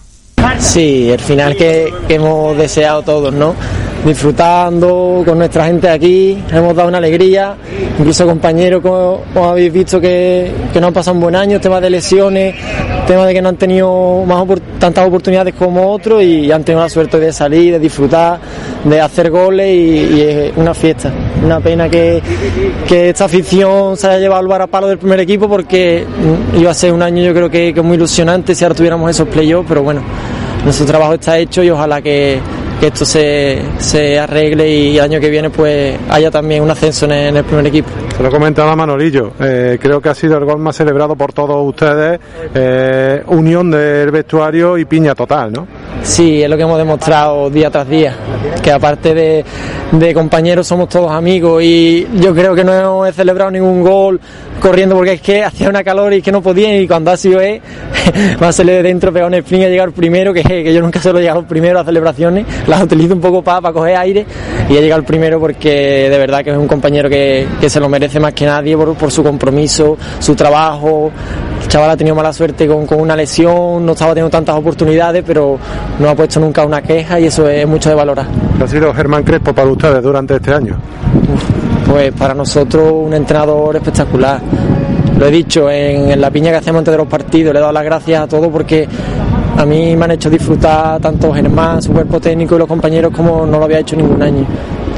Sí, 0.58 1.10
el 1.10 1.20
final 1.20 1.56
que, 1.56 1.94
que 2.08 2.16
hemos 2.16 2.58
deseado 2.58 3.04
todos, 3.04 3.34
¿no? 3.34 3.56
Disfrutando 4.06 5.24
con 5.26 5.38
nuestra 5.38 5.66
gente 5.66 5.90
aquí, 5.90 6.42
hemos 6.52 6.76
dado 6.76 6.88
una 6.88 7.00
alegría, 7.00 7.56
incluso 7.98 8.26
compañeros 8.26 8.82
como, 8.82 9.24
como 9.34 9.50
habéis 9.50 9.74
visto 9.74 10.00
que, 10.00 10.52
que, 10.72 10.80
no 10.80 10.88
han 10.88 10.94
pasado 10.94 11.16
un 11.16 11.22
buen 11.22 11.36
año, 11.36 11.60
temas 11.60 11.82
de 11.82 11.90
lesiones, 11.90 12.56
temas 13.06 13.28
de 13.28 13.34
que 13.34 13.42
no 13.42 13.50
han 13.50 13.58
tenido 13.58 14.24
más 14.26 14.40
opor 14.40 14.60
tantas 14.80 15.06
oportunidades 15.06 15.54
como 15.54 15.92
otros 15.92 16.24
y 16.24 16.52
han 16.52 16.64
tenido 16.64 16.82
la 16.82 16.90
suerte 16.90 17.20
de 17.20 17.34
salir, 17.34 17.74
de 17.74 17.80
disfrutar, 17.80 18.40
de 18.84 19.02
hacer 19.02 19.30
goles 19.30 19.68
y, 19.68 20.22
es 20.22 20.52
una 20.56 20.74
fiesta. 20.74 21.12
Una 21.44 21.60
pena 21.60 21.90
que, 21.90 22.22
que, 22.88 23.10
esta 23.10 23.26
afición 23.26 23.98
se 23.98 24.08
haya 24.08 24.20
llevado 24.20 24.42
al 24.42 24.48
bar 24.48 24.62
a 24.62 24.68
palo 24.68 24.88
del 24.88 24.98
primer 24.98 25.20
equipo 25.20 25.50
porque 25.50 26.06
iba 26.58 26.72
a 26.72 26.74
ser 26.74 26.94
un 26.94 27.02
año 27.02 27.24
yo 27.24 27.34
creo 27.34 27.50
que, 27.50 27.74
que 27.74 27.82
muy 27.82 27.96
ilusionante 27.96 28.56
si 28.56 28.64
ahora 28.64 28.76
tuviéramos 28.76 29.10
esos 29.10 29.28
playoffs, 29.28 29.68
pero 29.68 29.84
bueno, 29.84 30.02
nuestro 30.64 30.86
trabajo 30.86 31.14
está 31.14 31.38
hecho 31.38 31.64
y 31.64 31.70
ojalá 31.70 32.02
que 32.02 32.40
que 32.80 32.88
esto 32.88 33.06
se, 33.06 33.62
se, 33.78 34.18
arregle 34.18 34.70
y 34.70 34.98
el 34.98 35.04
año 35.04 35.20
que 35.20 35.30
viene 35.30 35.50
pues 35.50 35.98
haya 36.10 36.32
también 36.32 36.64
un 36.64 36.72
ascenso 36.72 37.06
en 37.06 37.12
el, 37.12 37.28
en 37.28 37.38
el 37.38 37.44
primer 37.44 37.68
equipo. 37.68 37.90
Se 38.16 38.24
lo 38.24 38.32
comentaba 38.32 38.76
Manolillo, 38.76 39.34
eh, 39.40 39.78
creo 39.82 40.02
que 40.02 40.10
ha 40.10 40.16
sido 40.16 40.38
el 40.38 40.46
gol 40.46 40.60
más 40.60 40.78
celebrado 40.78 41.16
por 41.16 41.34
todos 41.34 41.68
ustedes, 41.68 42.20
eh, 42.54 43.22
unión 43.28 43.70
del 43.70 44.12
vestuario 44.12 44.78
y 44.78 44.86
piña 44.86 45.14
total, 45.14 45.52
¿no? 45.52 45.68
Sí, 46.04 46.42
es 46.42 46.50
lo 46.50 46.56
que 46.56 46.64
hemos 46.64 46.78
demostrado 46.78 47.50
día 47.50 47.70
tras 47.70 47.88
día, 47.88 48.16
que 48.64 48.72
aparte 48.72 49.14
de, 49.14 49.46
de 49.92 50.14
compañeros 50.14 50.66
somos 50.66 50.88
todos 50.88 51.12
amigos 51.12 51.62
y 51.62 52.08
yo 52.20 52.34
creo 52.34 52.56
que 52.56 52.64
no 52.64 53.06
he 53.06 53.12
celebrado 53.12 53.52
ningún 53.52 53.82
gol 53.82 54.20
corriendo 54.60 54.96
porque 54.96 55.14
es 55.14 55.22
que 55.22 55.44
hacía 55.44 55.70
una 55.70 55.84
calor 55.84 56.14
y 56.14 56.22
que 56.22 56.32
no 56.32 56.42
podía 56.42 56.80
y 56.80 56.88
cuando 56.88 57.12
ha 57.12 57.18
sido 57.18 57.40
él, 57.40 57.62
más 58.40 58.56
se 58.56 58.64
le 58.64 58.74
de 58.74 58.84
dentro 58.84 59.12
pegado 59.12 59.28
un 59.28 59.36
sprint 59.36 59.66
a 59.66 59.70
llegar 59.70 59.92
primero, 59.92 60.34
que, 60.34 60.44
que 60.44 60.74
yo 60.74 60.82
nunca 60.82 61.02
solo 61.02 61.20
he 61.20 61.24
llegado 61.24 61.44
primero 61.44 61.80
a 61.80 61.84
celebraciones, 61.84 62.46
las 62.70 62.84
utilizo 62.84 63.16
un 63.16 63.20
poco 63.20 63.42
para, 63.42 63.62
para 63.62 63.74
coger 63.74 63.96
aire 63.98 64.26
y 64.70 64.78
he 64.78 64.82
llegado 64.82 65.04
primero 65.04 65.40
porque 65.40 66.08
de 66.10 66.18
verdad 66.18 66.44
que 66.44 66.52
es 66.52 66.58
un 66.58 66.68
compañero 66.68 67.10
que, 67.10 67.48
que 67.60 67.70
se 67.70 67.80
lo 67.80 67.90
merece 67.90 68.20
más 68.20 68.34
que 68.34 68.46
nadie 68.46 68.78
por, 68.78 68.94
por, 68.96 69.12
su 69.12 69.24
compromiso, 69.24 69.98
su 70.20 70.36
trabajo. 70.36 71.12
El 71.62 71.68
chaval 71.68 71.90
ha 71.90 71.98
tenido 71.98 72.16
mala 72.16 72.32
suerte 72.32 72.68
con, 72.68 72.86
con, 72.86 73.02
una 73.02 73.16
lesión, 73.16 73.86
no 73.86 73.94
estaba 73.94 74.12
teniendo 74.12 74.30
tantas 74.30 74.56
oportunidades, 74.56 75.24
pero 75.26 75.58
no 76.00 76.10
ha 76.10 76.16
puesto 76.16 76.40
nunca 76.40 76.64
una 76.64 76.82
queja 76.82 77.20
y 77.20 77.26
eso 77.26 77.50
es 77.50 77.68
mucho 77.68 77.90
de 77.90 77.96
valorar. 77.96 78.28
¿Ha 78.62 78.68
sido 78.68 78.94
Germán 78.94 79.24
Crespo 79.24 79.54
para 79.54 79.70
ustedes 79.70 80.04
durante 80.04 80.36
este 80.36 80.54
año? 80.54 80.78
Pues 81.90 82.14
para 82.14 82.36
nosotros 82.36 82.92
un 82.94 83.14
entrenador 83.14 83.78
espectacular. 83.78 84.40
Lo 85.18 85.26
he 85.26 85.32
dicho 85.32 85.70
en, 85.70 86.12
en 86.12 86.22
la 86.22 86.30
piña 86.30 86.52
que 86.52 86.58
hacemos 86.58 86.80
antes 86.80 86.92
de 86.94 86.98
los 87.00 87.08
partidos, 87.08 87.52
le 87.54 87.60
he 87.60 87.62
dado 87.62 87.74
las 87.74 87.84
gracias 87.84 88.22
a 88.22 88.28
todos 88.28 88.48
porque 88.50 88.88
a 89.60 89.66
mí 89.66 89.94
me 89.94 90.06
han 90.06 90.12
hecho 90.12 90.30
disfrutar 90.30 91.02
tanto 91.02 91.34
Germán, 91.34 91.82
su 91.82 91.92
cuerpo 91.92 92.18
técnico 92.18 92.56
y 92.56 92.60
los 92.60 92.68
compañeros 92.68 93.12
como 93.14 93.46
no 93.46 93.60
lo 93.60 93.66
había 93.66 93.80
hecho 93.80 93.98
ningún 93.98 94.22
año. 94.22 94.46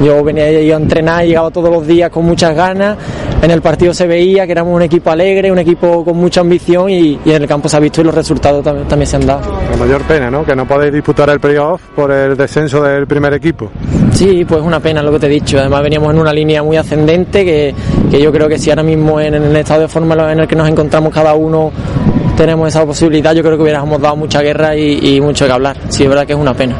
Yo 0.00 0.22
venía 0.22 0.50
yo 0.62 0.74
a 0.74 0.78
entrenar, 0.78 1.24
llegaba 1.24 1.50
todos 1.50 1.68
los 1.68 1.84
días 1.84 2.10
con 2.10 2.24
muchas 2.24 2.54
ganas. 2.54 2.96
En 3.42 3.50
el 3.50 3.60
partido 3.60 3.92
se 3.92 4.06
veía 4.06 4.46
que 4.46 4.52
éramos 4.52 4.72
un 4.74 4.82
equipo 4.82 5.10
alegre, 5.10 5.50
un 5.50 5.58
equipo 5.58 6.04
con 6.04 6.16
mucha 6.16 6.42
ambición 6.42 6.90
y, 6.90 7.18
y 7.24 7.32
en 7.32 7.42
el 7.42 7.48
campo 7.48 7.68
se 7.68 7.76
ha 7.76 7.80
visto 7.80 8.02
y 8.02 8.04
los 8.04 8.14
resultados 8.14 8.62
también, 8.62 8.86
también, 8.86 9.06
se 9.08 9.16
han 9.16 9.26
dado. 9.26 9.40
La 9.68 9.76
mayor 9.76 10.02
pena, 10.02 10.30
¿no? 10.30 10.44
Que 10.44 10.54
no 10.54 10.66
podéis 10.66 10.92
disputar 10.92 11.28
el 11.30 11.40
playoff 11.40 11.82
por 11.96 12.12
el 12.12 12.36
descenso 12.36 12.82
del 12.82 13.08
primer 13.08 13.34
equipo. 13.34 13.68
Sí, 14.12 14.44
pues 14.44 14.60
una 14.62 14.78
pena 14.78 15.02
lo 15.02 15.10
que 15.10 15.18
te 15.18 15.26
he 15.26 15.30
dicho. 15.30 15.58
Además 15.58 15.82
veníamos 15.82 16.14
en 16.14 16.20
una 16.20 16.32
línea 16.32 16.62
muy 16.62 16.76
ascendente 16.76 17.44
que, 17.44 17.74
que 18.12 18.22
yo 18.22 18.30
creo 18.30 18.48
que 18.48 18.58
si 18.58 18.70
ahora 18.70 18.84
mismo 18.84 19.20
en, 19.20 19.34
en 19.34 19.42
el 19.42 19.56
estado 19.56 19.82
de 19.82 19.88
forma 19.88 20.30
en 20.30 20.38
el 20.38 20.46
que 20.46 20.54
nos 20.54 20.68
encontramos 20.68 21.12
cada 21.12 21.34
uno 21.34 21.72
tenemos 22.36 22.68
esa 22.68 22.84
posibilidad, 22.84 23.34
yo 23.34 23.42
creo 23.42 23.56
que 23.56 23.62
hubiéramos 23.62 24.00
dado 24.00 24.16
mucha 24.16 24.40
guerra 24.42 24.76
y, 24.76 25.16
y 25.16 25.20
mucho 25.20 25.46
que 25.46 25.52
hablar. 25.52 25.76
Sí, 25.88 26.02
es 26.04 26.08
verdad 26.08 26.26
que 26.26 26.32
es 26.32 26.38
una 26.38 26.54
pena. 26.54 26.76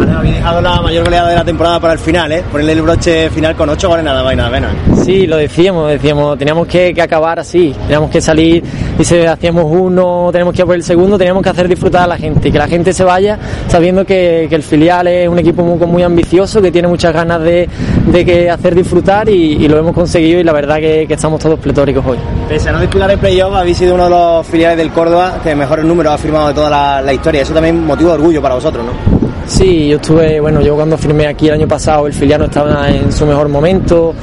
Habéis 0.00 0.36
dejado 0.36 0.60
la 0.60 0.80
mayor 0.80 1.04
goleada 1.04 1.28
de 1.30 1.34
la 1.34 1.44
temporada 1.44 1.80
para 1.80 1.94
el 1.94 1.98
final, 1.98 2.30
¿eh? 2.30 2.44
Ponerle 2.52 2.72
el 2.72 2.82
broche 2.82 3.30
final 3.30 3.56
con 3.56 3.68
8 3.68 3.88
goles 3.88 4.04
nada 4.04 4.34
nada 4.34 4.50
menos. 4.50 4.70
Sí, 5.04 5.26
lo 5.26 5.36
decíamos, 5.36 5.90
decíamos, 5.90 6.38
teníamos 6.38 6.66
que, 6.68 6.94
que, 6.94 7.02
acabar 7.02 7.40
así, 7.40 7.74
teníamos 7.82 8.10
que 8.10 8.20
salir 8.20 8.62
y 8.98 9.04
si 9.04 9.18
hacíamos 9.18 9.64
uno, 9.64 10.28
tenemos 10.30 10.54
que 10.54 10.62
ir 10.62 10.66
por 10.66 10.76
el 10.76 10.84
segundo, 10.84 11.18
teníamos 11.18 11.42
que 11.42 11.48
hacer 11.48 11.66
disfrutar 11.66 12.02
a 12.02 12.06
la 12.06 12.16
gente, 12.16 12.52
que 12.52 12.58
la 12.58 12.68
gente 12.68 12.92
se 12.92 13.02
vaya 13.02 13.38
sabiendo 13.66 14.04
que, 14.04 14.46
que 14.48 14.54
el 14.54 14.62
filial 14.62 15.08
es 15.08 15.28
un 15.28 15.38
equipo 15.38 15.62
muy, 15.62 15.84
muy, 15.86 16.02
ambicioso, 16.02 16.62
que 16.62 16.70
tiene 16.70 16.86
muchas 16.86 17.12
ganas 17.12 17.40
de, 17.42 17.68
de 18.06 18.24
que 18.24 18.50
hacer 18.50 18.74
disfrutar 18.74 19.28
y, 19.28 19.54
y, 19.54 19.68
lo 19.68 19.78
hemos 19.78 19.94
conseguido 19.94 20.40
y 20.40 20.44
la 20.44 20.52
verdad 20.52 20.76
que, 20.76 21.06
que 21.08 21.14
estamos 21.14 21.40
todos 21.40 21.58
pletóricos 21.58 22.04
hoy. 22.06 22.18
Pese 22.48 22.68
a 22.68 22.72
no 22.72 22.80
disputar 22.80 23.10
el 23.10 23.18
playoff, 23.18 23.54
habéis 23.54 23.78
sido 23.78 23.94
uno 23.94 24.04
de 24.04 24.10
los 24.10 24.46
filiales 24.46 24.78
del 24.78 24.90
Córdoba 24.90 25.40
que 25.42 25.54
mejores 25.54 25.84
números 25.84 26.12
ha 26.12 26.18
firmado 26.18 26.48
de 26.48 26.54
toda 26.54 26.70
la, 26.70 27.02
la 27.02 27.12
historia, 27.12 27.42
eso 27.42 27.52
también 27.52 27.84
motivo 27.84 28.10
de 28.10 28.14
orgullo 28.16 28.40
para 28.40 28.54
vosotros, 28.54 28.84
¿no? 28.84 29.17
Sí, 29.48 29.88
yo 29.88 29.96
estuve, 29.96 30.40
bueno, 30.40 30.60
yo 30.60 30.74
cuando 30.76 30.98
firmé 30.98 31.26
aquí 31.26 31.48
el 31.48 31.54
año 31.54 31.66
pasado, 31.66 32.06
el 32.06 32.12
filial 32.12 32.40
no 32.40 32.46
estaba 32.46 32.90
en 32.90 33.10
su 33.10 33.24
mejor 33.24 33.48
momento, 33.48 34.14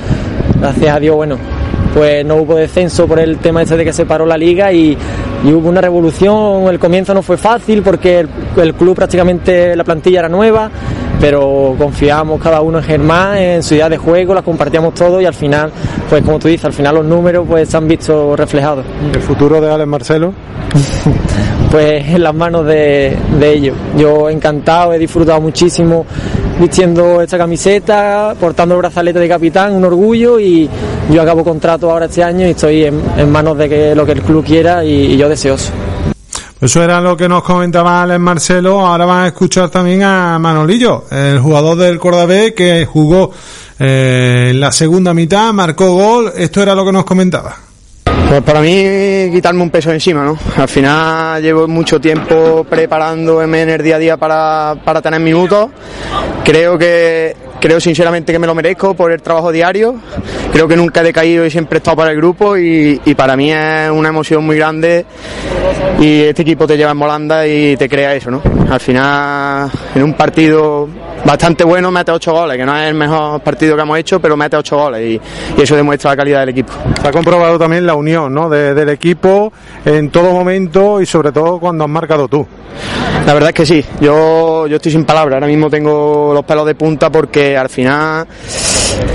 gracias 0.62 0.96
a 0.96 1.00
Dios, 1.00 1.16
bueno, 1.16 1.38
pues 1.96 2.24
no 2.24 2.36
hubo 2.36 2.56
descenso 2.56 3.08
por 3.08 3.20
el 3.20 3.40
tema 3.40 3.64
ese 3.64 3.76
de 3.76 3.84
que 3.84 3.92
se 3.92 4.06
paró 4.06 4.28
la 4.28 4.38
liga 4.38 4.72
y 4.72 4.96
hubo 5.46 5.68
una 5.68 5.82
revolución, 5.82 6.68
el 6.70 6.78
comienzo 6.78 7.16
no 7.16 7.24
fue 7.24 7.38
fácil 7.38 7.82
porque 7.82 8.28
el, 8.58 8.74
club 8.74 8.96
prácticamente 8.96 9.76
la 9.76 9.84
plantilla 9.84 10.20
era 10.20 10.30
nueva, 10.30 10.70
pero 11.20 11.76
confiamos 11.78 12.42
cada 12.42 12.62
uno 12.62 12.80
en 12.80 12.84
Germán, 12.84 13.38
en 13.38 13.64
su 13.64 13.76
idea 13.76 13.90
de 13.90 13.98
juego, 13.98 14.34
la 14.34 14.42
compartíamos 14.42 14.94
todo 14.94 15.22
y 15.22 15.26
al 15.26 15.34
final, 15.34 15.72
pues 16.10 16.24
como 16.24 16.40
tú 16.40 16.48
dices, 16.48 16.66
al 16.66 16.74
final 16.74 16.96
los 16.96 17.06
números 17.06 17.46
pues 17.48 17.70
se 17.70 17.78
han 17.78 17.88
visto 17.88 18.36
reflejados. 18.36 18.86
¿El 19.14 19.22
futuro 19.22 19.62
de 19.62 19.72
Alex 19.72 19.88
Marcelo? 19.88 20.34
pues 21.72 22.08
en 22.08 22.24
las 22.24 22.34
manos 22.34 22.66
de, 22.66 23.18
de, 23.40 23.54
ellos. 23.54 23.78
Yo 23.98 24.30
encantado, 24.30 24.94
he 24.94 25.00
disfrutado 25.00 25.42
muchísimo 25.42 26.06
vistiendo 26.60 27.22
esta 27.22 27.38
camiseta, 27.38 28.34
portando 28.40 28.76
el 28.76 28.80
brazalete 28.80 29.20
de 29.20 29.28
capitán, 29.28 29.74
un 29.74 29.84
orgullo 29.84 30.40
y 30.40 30.70
yo 31.12 31.22
acabo 31.22 31.44
contrato 31.44 31.92
ahora 31.92 32.06
este 32.06 32.24
año 32.24 32.48
y 32.48 32.52
estoy 32.52 32.86
en, 32.86 33.02
en 33.18 33.32
manos 33.32 33.58
de 33.58 33.70
que 33.70 33.96
lo 33.96 34.06
que 34.06 34.14
el 34.14 34.22
club 34.22 34.44
quiera 34.46 34.84
y, 34.84 35.14
y 35.14 35.18
yo 35.18 35.28
deseoso. 35.28 35.72
Eso 36.62 36.82
era 36.82 37.02
lo 37.02 37.18
que 37.18 37.28
nos 37.28 37.44
comentaba 37.44 38.02
Alex 38.04 38.20
Marcelo. 38.20 38.86
Ahora 38.86 39.06
van 39.06 39.24
a 39.24 39.28
escuchar 39.28 39.70
también 39.70 40.04
a 40.04 40.40
Manolillo, 40.40 41.06
el 41.12 41.40
jugador 41.40 41.78
del 41.78 42.00
Córdoba 42.00 42.26
B 42.26 42.54
que 42.54 42.86
jugó 42.86 43.32
eh, 43.78 44.54
la 44.56 44.72
segunda 44.72 45.14
mitad, 45.14 45.52
marcó 45.52 45.94
gol. 45.94 46.32
Esto 46.36 46.62
era 46.62 46.74
lo 46.74 46.86
que 46.86 46.94
nos 46.94 47.04
comentaba. 47.04 47.56
Pues 48.30 48.42
para 48.42 48.62
mí 48.62 49.30
quitarme 49.32 49.62
un 49.62 49.70
peso 49.70 49.92
encima, 49.92 50.24
¿no? 50.24 50.38
Al 50.58 50.68
final 50.68 51.42
llevo 51.42 51.68
mucho 51.68 52.00
tiempo 52.02 52.66
preparándome 52.68 53.62
en 53.62 53.70
el 53.70 53.84
día 53.84 53.98
a 53.98 54.00
día 54.00 54.18
para, 54.18 54.76
para 54.84 55.02
tener 55.02 55.20
minutos. 55.20 55.70
Creo 56.44 56.78
que 56.78 57.36
creo 57.66 57.80
sinceramente 57.80 58.32
que 58.32 58.38
me 58.38 58.46
lo 58.46 58.54
merezco 58.54 58.94
por 58.94 59.12
el 59.12 59.24
trabajo 59.24 59.52
diario. 59.52 59.96
Creo 60.54 60.68
que 60.68 60.76
nunca 60.76 61.02
he 61.02 61.04
decaído 61.04 61.44
y 61.48 61.50
siempre 61.50 61.78
he 61.78 61.80
estado 61.80 61.98
para 61.98 62.12
el 62.12 62.18
grupo 62.18 62.56
y, 62.58 63.00
para 63.18 63.36
mí 63.36 63.52
es 63.52 63.90
una 63.90 64.10
emoción 64.10 64.46
muy 64.46 64.56
grande 64.56 65.04
y 66.00 66.22
este 66.22 66.44
equipo 66.44 66.68
te 66.68 66.78
lleva 66.78 66.92
en 66.92 67.00
volanda 67.00 67.48
y 67.48 67.76
te 67.76 67.90
crea 67.90 68.14
eso, 68.14 68.30
¿no? 68.30 68.44
Al 68.70 68.80
final 68.80 69.72
en 69.96 70.04
un 70.04 70.14
partido 70.14 70.88
bastante 71.26 71.64
bueno 71.64 71.92
mete 71.92 72.12
ocho 72.12 72.32
goles, 72.32 72.58
que 72.58 72.66
no 72.66 72.78
es 72.78 72.88
el 72.88 72.94
mejor 72.94 73.42
partido 73.42 73.76
que 73.76 73.82
hemos 73.82 73.98
hecho, 73.98 74.20
pero 74.20 74.38
mete 74.38 74.56
ocho 74.56 74.78
goles 74.78 75.02
y, 75.02 75.22
y 75.58 75.62
eso 75.62 75.76
demuestra 75.76 76.12
la 76.12 76.18
calidad 76.18 76.40
del 76.42 76.50
equipo. 76.50 76.72
Se 77.02 77.08
ha 77.08 77.12
comprobado 77.12 77.58
también 77.58 77.86
la 77.86 77.96
unión, 77.96 78.34
¿no? 78.34 78.48
De, 78.48 78.74
del 78.74 78.90
equipo 78.90 79.52
en 79.84 80.10
todo 80.12 80.32
momento 80.32 81.02
y 81.02 81.06
sobre 81.06 81.32
todo 81.32 81.60
cuando 81.60 81.84
has 81.84 81.90
marcado 81.90 82.28
tú. 82.28 82.46
La 83.26 83.34
verdad 83.34 83.50
es 83.50 83.56
que 83.56 83.66
sí, 83.66 83.84
yo, 84.02 84.68
yo 84.68 84.76
estoy 84.76 84.92
sin 84.92 85.04
palabras, 85.06 85.36
ahora 85.36 85.48
mismo 85.48 85.70
tengo 85.70 86.32
los 86.34 86.46
pelos 86.46 86.66
de 86.66 86.76
punta 86.76 87.10
porque 87.10 87.58
al 87.58 87.70
final 87.70 88.28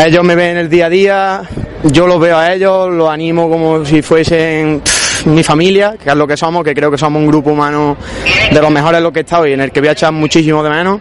ellos 0.04 0.24
me 0.24 0.34
ven 0.34 0.56
el 0.56 0.68
día 0.68 0.86
a 0.86 0.88
día, 0.88 1.42
yo 1.84 2.06
los 2.06 2.18
veo 2.18 2.36
a 2.36 2.52
ellos, 2.52 2.90
los 2.90 3.08
animo 3.08 3.48
como 3.48 3.84
si 3.84 4.02
fuesen 4.02 4.82
mi 5.26 5.42
familia, 5.42 5.96
que 6.02 6.10
es 6.10 6.16
lo 6.16 6.26
que 6.26 6.36
somos, 6.36 6.64
que 6.64 6.74
creo 6.74 6.90
que 6.90 6.98
somos 6.98 7.20
un 7.20 7.28
grupo 7.28 7.50
humano 7.50 7.96
de 8.50 8.60
los 8.60 8.70
mejores 8.70 8.98
en 8.98 9.04
lo 9.04 9.12
que 9.12 9.20
he 9.20 9.22
estado 9.22 9.46
y 9.46 9.52
en 9.52 9.60
el 9.60 9.72
que 9.72 9.80
voy 9.80 9.88
a 9.88 9.92
echar 9.92 10.12
muchísimo 10.12 10.62
de 10.62 10.70
menos. 10.70 11.00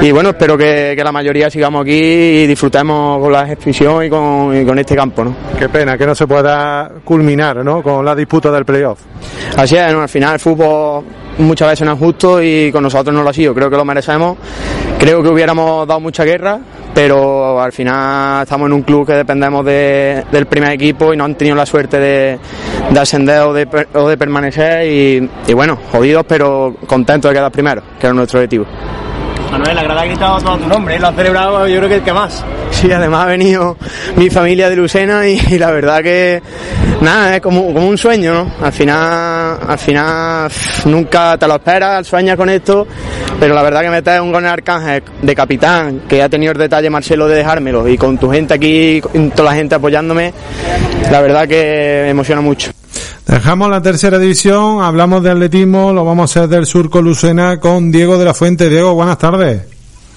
Y 0.00 0.10
bueno, 0.10 0.30
espero 0.30 0.56
que, 0.56 0.94
que 0.96 1.04
la 1.04 1.12
mayoría 1.12 1.50
sigamos 1.50 1.82
aquí 1.82 1.92
y 1.92 2.46
disfrutemos 2.46 3.20
con 3.20 3.32
la 3.32 3.52
exhibición 3.52 4.04
y 4.04 4.10
con, 4.10 4.56
y 4.56 4.64
con 4.64 4.78
este 4.78 4.96
campo, 4.96 5.24
¿no? 5.24 5.36
Qué 5.58 5.68
pena 5.68 5.96
que 5.96 6.06
no 6.06 6.14
se 6.14 6.26
pueda 6.26 6.90
culminar, 7.04 7.64
¿no? 7.64 7.82
Con 7.82 8.04
la 8.04 8.14
disputa 8.14 8.50
del 8.50 8.64
playoff. 8.64 9.00
Así 9.56 9.76
es, 9.76 9.92
¿no? 9.92 10.02
al 10.02 10.08
final 10.08 10.34
el 10.34 10.40
fútbol 10.40 11.04
muchas 11.38 11.68
veces 11.68 11.86
no 11.86 11.94
es 11.94 11.98
justo 11.98 12.42
y 12.42 12.70
con 12.70 12.82
nosotros 12.82 13.14
no 13.14 13.22
lo 13.22 13.30
ha 13.30 13.32
sido, 13.32 13.54
creo 13.54 13.70
que 13.70 13.76
lo 13.76 13.84
merecemos, 13.84 14.36
creo 14.98 15.22
que 15.22 15.28
hubiéramos 15.28 15.86
dado 15.86 16.00
mucha 16.00 16.24
guerra, 16.24 16.58
pero 16.94 17.60
al 17.60 17.72
final 17.72 18.42
estamos 18.44 18.66
en 18.66 18.72
un 18.72 18.82
club 18.82 19.06
que 19.06 19.14
dependemos 19.14 19.64
de- 19.64 20.24
del 20.30 20.46
primer 20.46 20.72
equipo 20.72 21.12
y 21.12 21.16
no 21.16 21.24
han 21.24 21.34
tenido 21.34 21.56
la 21.56 21.66
suerte 21.66 21.98
de, 21.98 22.38
de 22.90 23.00
ascender 23.00 23.40
o 23.40 23.52
de, 23.52 23.66
o 23.94 24.08
de 24.08 24.16
permanecer 24.16 24.86
y, 24.88 25.30
y 25.48 25.52
bueno, 25.54 25.78
jodidos 25.90 26.24
pero 26.28 26.76
contentos 26.86 27.30
de 27.30 27.36
quedar 27.36 27.50
primero, 27.52 27.82
que 27.98 28.06
era 28.06 28.14
nuestro 28.14 28.38
objetivo. 28.38 28.64
Manuel, 29.54 29.76
la 29.76 29.84
grada 29.84 30.02
ha 30.02 30.06
gritado 30.06 30.38
todo 30.38 30.58
tu 30.58 30.66
nombre, 30.66 30.98
lo 30.98 31.06
ha 31.06 31.12
celebrado 31.12 31.68
yo 31.68 31.76
creo 31.76 31.88
que 31.88 31.94
el 31.94 32.02
que 32.02 32.12
más. 32.12 32.44
Sí, 32.72 32.90
además 32.90 33.24
ha 33.24 33.28
venido 33.28 33.76
mi 34.16 34.28
familia 34.28 34.68
de 34.68 34.74
Lucena 34.74 35.28
y, 35.28 35.58
la 35.58 35.70
verdad 35.70 36.02
que 36.02 36.42
nada, 37.00 37.36
es 37.36 37.40
como, 37.40 37.72
como 37.72 37.86
un 37.86 37.96
sueño, 37.96 38.34
¿no? 38.34 38.52
Al 38.60 38.72
final, 38.72 39.58
al 39.64 39.78
final 39.78 40.50
nunca 40.86 41.38
te 41.38 41.46
lo 41.46 41.54
esperas, 41.54 42.04
sueñas 42.04 42.36
con 42.36 42.50
esto, 42.50 42.84
pero 43.38 43.54
la 43.54 43.62
verdad 43.62 43.82
que 43.82 43.90
meter 43.90 44.20
un 44.20 44.32
gol 44.32 44.42
en 44.42 44.50
Arcángel 44.50 45.04
de 45.22 45.34
capitán, 45.36 46.02
que 46.08 46.20
ha 46.20 46.28
tenido 46.28 46.50
el 46.50 46.58
detalle 46.58 46.90
Marcelo 46.90 47.28
de 47.28 47.36
dejármelo 47.36 47.86
y 47.86 47.96
con 47.96 48.18
tu 48.18 48.28
gente 48.32 48.54
aquí, 48.54 49.00
toda 49.36 49.50
la 49.50 49.56
gente 49.56 49.76
apoyándome, 49.76 50.34
la 51.12 51.20
verdad 51.20 51.46
que 51.46 52.00
me 52.02 52.10
emociona 52.10 52.40
mucho. 52.40 52.72
Dejamos 53.26 53.70
la 53.70 53.80
tercera 53.80 54.18
división, 54.18 54.82
hablamos 54.82 55.22
de 55.22 55.30
atletismo, 55.30 55.92
lo 55.92 56.04
vamos 56.04 56.36
a 56.36 56.40
hacer 56.40 56.48
del 56.48 56.66
Surco 56.66 57.00
Lucena 57.00 57.58
con 57.58 57.90
Diego 57.90 58.18
de 58.18 58.26
la 58.26 58.34
Fuente. 58.34 58.68
Diego, 58.68 58.94
buenas 58.94 59.16
tardes. 59.16 59.62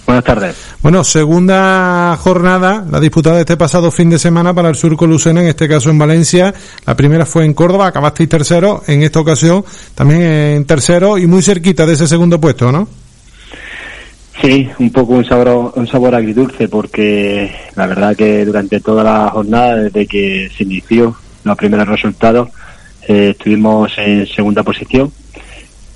Buenas 0.05 0.23
tardes. 0.23 0.55
Bueno, 0.81 1.03
segunda 1.03 2.17
jornada, 2.17 2.85
la 2.89 2.99
disputada 2.99 3.39
este 3.39 3.57
pasado 3.57 3.91
fin 3.91 4.09
de 4.09 4.19
semana 4.19 4.53
para 4.53 4.69
el 4.69 4.75
Surco 4.75 5.07
Lucena, 5.07 5.41
en 5.41 5.47
este 5.47 5.67
caso 5.67 5.89
en 5.89 5.97
Valencia. 5.97 6.53
La 6.85 6.95
primera 6.95 7.25
fue 7.25 7.45
en 7.45 7.53
Córdoba, 7.53 7.87
acabasteis 7.87 8.29
tercero, 8.29 8.83
en 8.87 9.03
esta 9.03 9.19
ocasión 9.19 9.63
también 9.95 10.21
en 10.21 10.65
tercero 10.65 11.17
y 11.17 11.27
muy 11.27 11.41
cerquita 11.41 11.85
de 11.85 11.93
ese 11.93 12.07
segundo 12.07 12.39
puesto, 12.39 12.71
¿no? 12.71 12.87
Sí, 14.41 14.69
un 14.79 14.91
poco 14.91 15.13
un 15.13 15.25
sabor, 15.25 15.73
un 15.75 15.87
sabor 15.87 16.13
agridulce 16.13 16.67
porque 16.67 17.51
la 17.75 17.87
verdad 17.87 18.15
que 18.15 18.45
durante 18.45 18.79
toda 18.79 19.03
la 19.03 19.29
jornada, 19.29 19.75
desde 19.77 20.05
que 20.05 20.49
se 20.55 20.63
inició 20.63 21.15
los 21.43 21.57
primeros 21.57 21.87
resultados, 21.87 22.49
eh, 23.07 23.29
estuvimos 23.31 23.91
en 23.97 24.27
segunda 24.27 24.63
posición, 24.63 25.11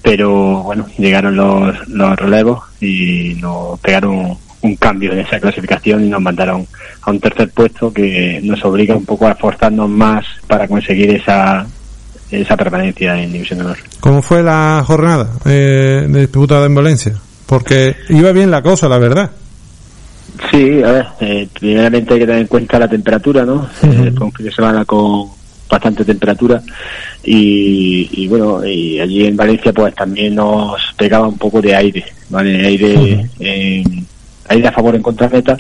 pero 0.02 0.64
bueno, 0.64 0.88
llegaron 0.98 1.36
los, 1.36 1.88
los 1.90 2.16
relevos 2.16 2.64
y 2.82 3.36
nos 3.40 3.80
pegaron 3.80 4.38
un 4.62 4.76
cambio 4.76 5.12
en 5.12 5.20
esa 5.20 5.40
clasificación 5.40 6.06
y 6.06 6.10
nos 6.10 6.22
mandaron 6.22 6.66
a 7.02 7.12
un 7.12 7.20
tercer 7.20 7.50
puesto 7.50 7.92
que 7.92 8.40
nos 8.44 8.64
obliga 8.64 8.96
un 8.96 9.06
poco 9.06 9.28
a 9.28 9.32
esforzarnos 9.32 9.90
más 9.90 10.26
para 10.48 10.68
conseguir 10.68 11.12
esa, 11.12 11.66
esa 12.30 12.58
permanencia 12.58 13.22
en 13.22 13.34
División 13.34 13.60
de 13.60 13.66
Honor. 13.66 13.78
¿Cómo 14.00 14.22
fue 14.22 14.44
la 14.44 14.84
jornada 14.86 15.30
eh, 15.46 16.08
disputada 16.10 16.66
en 16.66 16.76
Valencia? 16.76 17.14
Porque 17.46 17.96
iba 18.10 18.32
bien 18.32 18.52
la 18.52 18.62
cosa, 18.62 18.88
la 18.88 18.98
verdad. 18.98 19.32
Sí, 20.50 20.82
a 20.82 20.92
ver, 20.92 21.08
eh, 21.20 21.48
primeramente 21.60 22.14
hay 22.14 22.20
que 22.22 22.26
tener 22.26 22.42
en 22.42 22.48
cuenta 22.48 22.80
la 22.80 22.88
temperatura, 22.88 23.46
¿no? 23.46 23.68
Eh, 23.84 24.12
fue 24.16 24.28
un 24.28 24.32
fin 24.32 24.46
de 24.46 24.52
semana 24.52 24.86
con 24.86 25.28
bastante 25.72 26.04
temperatura 26.06 26.62
y, 27.24 28.10
y 28.12 28.28
bueno, 28.28 28.66
y 28.66 29.00
allí 29.00 29.26
en 29.26 29.38
Valencia 29.38 29.72
pues 29.74 29.96
también 29.96 30.36
nos 30.36 30.80
pegaba 30.98 31.28
un 31.28 31.38
poco 31.38 31.62
de 31.62 31.74
aire, 31.76 32.04
¿vale? 32.30 32.66
Aire, 32.68 33.28
en- 33.40 34.06
aire 34.50 34.68
a 34.68 34.72
favor 34.74 34.96
en 34.96 35.02
contra 35.02 35.30
meta 35.30 35.58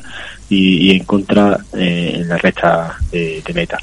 y, 0.50 0.90
y 0.90 0.92
en 0.98 1.04
contra 1.06 1.58
eh, 1.78 2.14
en 2.18 2.28
la 2.28 2.38
recta 2.38 2.98
de, 3.12 3.42
de 3.46 3.54
meta. 3.54 3.78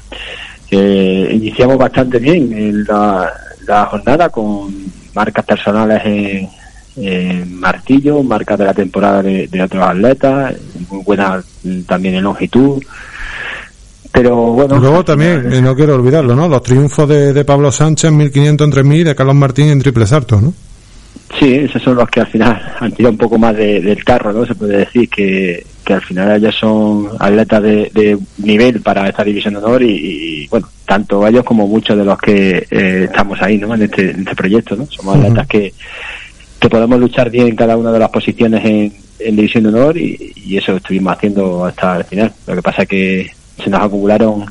Eh, 0.71 1.31
iniciamos 1.33 1.77
bastante 1.77 2.19
bien 2.19 2.53
en 2.53 2.83
la, 2.83 3.31
la 3.65 3.85
jornada 3.87 4.29
con 4.29 4.71
marcas 5.15 5.43
personales 5.45 6.01
en, 6.05 6.47
en 6.97 7.59
martillo, 7.59 8.21
marcas 8.21 8.59
de 8.59 8.65
la 8.65 8.73
temporada 8.73 9.23
de, 9.23 9.47
de 9.47 9.61
otros 9.63 9.83
atletas, 9.83 10.53
muy 10.91 11.01
buena 11.03 11.41
mm, 11.63 11.81
también 11.81 12.15
en 12.15 12.23
longitud. 12.23 12.83
Pero 14.11 14.35
bueno, 14.35 14.77
luego 14.79 15.05
también, 15.05 15.51
eh, 15.53 15.61
no 15.61 15.75
quiero 15.75 15.95
olvidarlo, 15.95 16.35
¿no? 16.35 16.47
Los 16.47 16.63
triunfos 16.63 17.07
de, 17.07 17.31
de 17.31 17.45
Pablo 17.45 17.71
Sánchez 17.71 18.09
en 18.09 18.17
1500 18.17 18.65
en 18.65 18.71
3000 18.71 18.99
y 19.01 19.03
de 19.03 19.15
Carlos 19.15 19.35
Martín 19.35 19.67
en 19.69 19.79
triple 19.79 20.07
salto, 20.07 20.41
¿no? 20.41 20.53
Sí, 21.39 21.53
esos 21.53 21.81
son 21.83 21.95
los 21.95 22.09
que 22.09 22.21
al 22.21 22.27
final 22.27 22.59
han 22.79 22.91
tirado 22.91 23.11
un 23.11 23.17
poco 23.17 23.37
más 23.37 23.55
de- 23.55 23.81
del 23.81 24.03
carro, 24.03 24.33
¿no? 24.33 24.45
Se 24.47 24.55
puede 24.55 24.77
decir 24.77 25.07
que, 25.09 25.63
que 25.85 25.93
al 25.93 26.01
final 26.01 26.35
ellos 26.35 26.55
son 26.59 27.07
atletas 27.19 27.61
de, 27.61 27.91
de 27.93 28.17
nivel 28.39 28.81
para 28.81 29.07
esta 29.07 29.23
división 29.23 29.53
de 29.53 29.59
honor 29.59 29.83
y, 29.83 29.91
y, 30.43 30.47
bueno, 30.47 30.67
tanto 30.87 31.25
ellos 31.27 31.43
como 31.43 31.67
muchos 31.67 31.95
de 31.95 32.03
los 32.03 32.17
que 32.17 32.65
eh, 32.71 33.03
estamos 33.05 33.39
ahí, 33.43 33.59
¿no? 33.59 33.75
En 33.75 33.83
este, 33.83 34.09
en 34.09 34.21
este 34.21 34.35
proyecto, 34.35 34.75
¿no? 34.75 34.87
Somos 34.87 35.17
atletas 35.17 35.45
que, 35.47 35.71
que 36.59 36.69
podemos 36.69 36.99
luchar 36.99 37.29
bien 37.29 37.47
en 37.47 37.55
cada 37.55 37.77
una 37.77 37.91
de 37.91 37.99
las 37.99 38.09
posiciones 38.09 38.65
en, 38.65 38.91
en 39.19 39.35
división 39.35 39.63
de 39.63 39.69
honor 39.69 39.97
y, 39.97 40.33
y 40.35 40.57
eso 40.57 40.77
estuvimos 40.77 41.13
haciendo 41.15 41.63
hasta 41.63 41.97
el 41.97 42.03
final. 42.05 42.33
Lo 42.47 42.55
que 42.55 42.61
pasa 42.63 42.81
es 42.81 42.87
que 42.89 43.31
se 43.59 43.69
nos 43.69 43.81
acumularon 43.81 44.45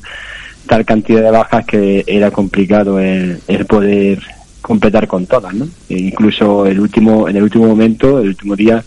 tal 0.66 0.84
cantidad 0.84 1.22
de 1.22 1.30
bajas 1.30 1.64
que 1.66 2.04
era 2.06 2.30
complicado 2.30 2.98
el, 3.00 3.40
el 3.48 3.66
poder 3.66 4.20
completar 4.60 5.06
con 5.06 5.26
todas, 5.26 5.54
¿no? 5.54 5.66
E 5.88 5.98
incluso 5.98 6.66
el 6.66 6.78
último, 6.80 7.28
en 7.28 7.36
el 7.36 7.42
último 7.44 7.66
momento, 7.68 8.18
el 8.20 8.28
último 8.28 8.54
día, 8.54 8.82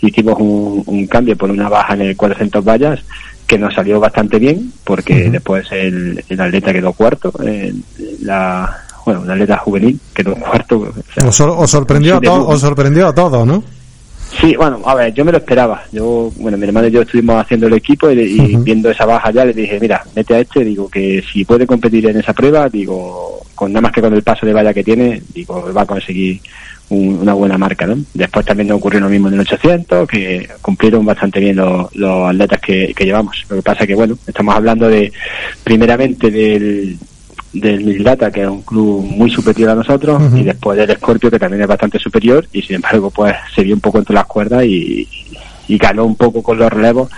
hicimos 0.00 0.36
un, 0.38 0.82
un 0.86 1.06
cambio 1.06 1.36
por 1.36 1.50
una 1.50 1.68
baja 1.68 1.94
en 1.94 2.02
el 2.02 2.16
400 2.16 2.64
vallas 2.64 3.00
que 3.46 3.58
nos 3.58 3.74
salió 3.74 3.98
bastante 4.00 4.38
bien 4.38 4.72
porque 4.84 5.28
después 5.30 5.66
el, 5.72 6.22
el 6.28 6.40
atleta 6.40 6.72
quedó 6.72 6.92
cuarto, 6.92 7.32
en 7.42 7.82
la, 8.22 8.74
bueno, 9.04 9.22
un 9.22 9.30
atleta 9.30 9.56
juvenil 9.58 9.98
quedó 10.14 10.34
cuarto. 10.36 10.78
o 10.78 10.92
sea, 11.14 11.26
Os, 11.28 11.34
sor- 11.36 11.54
os 11.58 11.70
sorprendió 11.70 12.14
a 12.16 12.20
os 12.48 12.60
sorprendió 12.60 13.08
a 13.08 13.14
todos, 13.14 13.46
¿no? 13.46 13.64
Sí, 14.40 14.54
bueno, 14.56 14.82
a 14.84 14.94
ver, 14.94 15.14
yo 15.14 15.24
me 15.24 15.32
lo 15.32 15.38
esperaba. 15.38 15.84
Yo, 15.92 16.32
bueno, 16.36 16.56
mi 16.58 16.64
hermano 16.66 16.88
y 16.88 16.90
yo 16.90 17.02
estuvimos 17.02 17.36
haciendo 17.36 17.66
el 17.66 17.74
equipo 17.74 18.10
y, 18.10 18.20
y 18.20 18.56
viendo 18.56 18.90
esa 18.90 19.06
baja 19.06 19.30
ya 19.30 19.44
le 19.44 19.52
dije, 19.52 19.78
mira, 19.80 20.02
mete 20.14 20.34
a 20.34 20.40
este, 20.40 20.64
digo 20.64 20.88
que 20.88 21.22
si 21.32 21.44
puede 21.44 21.66
competir 21.66 22.06
en 22.06 22.18
esa 22.18 22.32
prueba, 22.32 22.68
digo, 22.68 23.40
con 23.54 23.72
nada 23.72 23.82
más 23.82 23.92
que 23.92 24.00
con 24.00 24.12
el 24.12 24.22
paso 24.22 24.44
de 24.44 24.52
valla 24.52 24.74
que 24.74 24.82
tiene, 24.84 25.22
digo, 25.32 25.72
va 25.72 25.82
a 25.82 25.86
conseguir 25.86 26.40
un- 26.88 27.20
una 27.22 27.32
buena 27.34 27.56
marca, 27.56 27.86
¿no? 27.86 27.96
Después 28.12 28.44
también 28.44 28.68
nos 28.68 28.78
ocurrió 28.78 29.00
lo 29.00 29.08
mismo 29.08 29.28
en 29.28 29.34
el 29.34 29.40
800, 29.40 30.08
que 30.08 30.48
cumplieron 30.60 31.04
bastante 31.06 31.38
bien 31.40 31.56
los, 31.56 31.94
los 31.94 32.28
atletas 32.28 32.60
que, 32.60 32.92
que 32.94 33.04
llevamos. 33.04 33.44
Lo 33.48 33.56
que 33.56 33.62
pasa 33.62 33.86
que, 33.86 33.94
bueno, 33.94 34.18
estamos 34.26 34.54
hablando 34.54 34.88
de, 34.88 35.12
primeramente 35.62 36.30
del, 36.30 36.98
del 37.54 37.84
Mislata, 37.84 38.30
que 38.30 38.42
es 38.42 38.48
un 38.48 38.62
club 38.62 39.02
muy 39.04 39.30
superior 39.30 39.70
a 39.70 39.74
nosotros, 39.76 40.20
y 40.34 40.42
después 40.42 40.76
del 40.76 40.96
Scorpio, 40.96 41.30
que 41.30 41.38
también 41.38 41.62
es 41.62 41.68
bastante 41.68 41.98
superior, 41.98 42.44
y 42.52 42.60
sin 42.62 42.76
embargo, 42.76 43.10
pues 43.10 43.34
se 43.54 43.62
vio 43.62 43.74
un 43.74 43.80
poco 43.80 43.98
entre 43.98 44.14
las 44.14 44.26
cuerdas 44.26 44.64
y, 44.64 45.08
y 45.68 45.78
ganó 45.78 46.04
un 46.04 46.16
poco 46.16 46.42
con 46.42 46.58
los 46.58 46.70
relevos, 46.72 47.08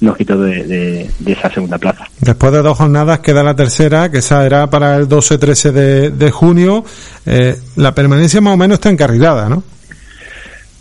nos 0.00 0.16
quitó 0.16 0.38
de, 0.38 0.64
de- 0.64 1.10
de 1.20 1.32
esa 1.32 1.50
segunda 1.50 1.78
plaza. 1.78 2.04
Después 2.20 2.52
de 2.52 2.60
dos 2.62 2.76
jornadas 2.76 3.20
queda 3.20 3.42
la 3.42 3.56
tercera, 3.56 4.10
que 4.10 4.18
esa 4.18 4.44
era 4.44 4.68
para 4.68 4.96
el 4.96 5.08
12-13 5.08 5.70
de, 5.72 6.10
de 6.10 6.30
junio. 6.30 6.84
Eh, 7.24 7.56
la 7.76 7.94
permanencia 7.94 8.40
más 8.42 8.52
o 8.54 8.56
menos 8.58 8.74
está 8.74 8.90
encarrilada, 8.90 9.48
¿no? 9.48 9.62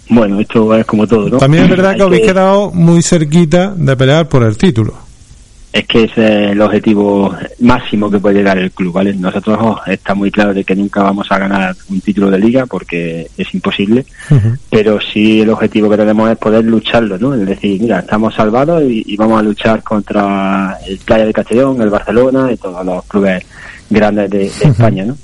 Bueno, 0.09 0.39
esto 0.39 0.75
es 0.75 0.85
como 0.85 1.07
todo, 1.07 1.29
¿no? 1.29 1.37
También 1.37 1.63
es 1.63 1.69
verdad 1.69 1.95
que 1.95 2.03
habéis 2.03 2.21
quedado 2.27 2.71
muy 2.71 3.01
cerquita 3.01 3.73
de 3.75 3.95
pelear 3.95 4.27
por 4.27 4.43
el 4.43 4.57
título. 4.57 4.93
Es 5.75 5.85
que 5.87 6.03
ese 6.05 6.45
es 6.45 6.51
el 6.53 6.61
objetivo 6.61 7.35
máximo 7.59 8.09
que 8.09 8.17
puede 8.19 8.35
llegar 8.37 8.57
el 8.57 8.71
club, 8.71 8.93
¿vale? 8.93 9.13
Nosotros 9.13 9.57
oh, 9.61 9.79
está 9.85 10.15
muy 10.15 10.31
claro 10.31 10.53
de 10.53 10.63
que 10.63 10.73
nunca 10.75 11.03
vamos 11.03 11.27
a 11.29 11.37
ganar 11.37 11.75
un 11.89 11.99
título 11.99 12.31
de 12.31 12.39
liga 12.39 12.65
porque 12.65 13.27
es 13.37 13.53
imposible, 13.53 14.05
pero 14.69 14.99
sí 15.01 15.41
el 15.41 15.49
objetivo 15.49 15.89
que 15.89 15.97
tenemos 15.97 16.31
es 16.31 16.37
poder 16.37 16.63
lucharlo, 16.63 17.17
¿no? 17.17 17.33
Es 17.35 17.45
decir, 17.45 17.81
mira, 17.81 17.99
estamos 17.99 18.33
salvados 18.33 18.83
y, 18.83 19.03
y 19.05 19.17
vamos 19.17 19.37
a 19.39 19.43
luchar 19.43 19.83
contra 19.83 20.77
el 20.87 20.97
Playa 20.99 21.25
de 21.25 21.33
Castellón, 21.33 21.81
el 21.81 21.89
Barcelona 21.89 22.51
y 22.53 22.57
todos 22.57 22.85
los 22.85 23.03
clubes 23.05 23.43
grandes 23.89 24.29
de, 24.29 24.37
de 24.39 24.45
España, 24.45 25.03
¿no? 25.05 25.17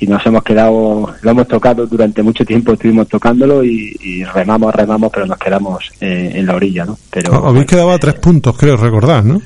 Y 0.00 0.06
nos 0.06 0.24
hemos 0.24 0.42
quedado, 0.44 1.12
lo 1.22 1.30
hemos 1.30 1.48
tocado 1.48 1.84
durante 1.86 2.22
mucho 2.22 2.44
tiempo, 2.44 2.72
estuvimos 2.72 3.08
tocándolo 3.08 3.64
y, 3.64 3.94
y 4.00 4.24
remamos, 4.24 4.74
remamos, 4.74 5.10
pero 5.12 5.26
nos 5.26 5.36
quedamos 5.38 5.84
eh, 6.00 6.32
en 6.36 6.46
la 6.46 6.54
orilla, 6.54 6.84
¿no? 6.86 6.96
Pero 7.10 7.32
O- 7.42 7.48
Habéis 7.48 7.66
quedado 7.66 7.90
a 7.90 7.98
tres 7.98 8.14
puntos, 8.14 8.56
creo 8.56 8.76
recordar, 8.76 9.24
¿no? 9.24 9.42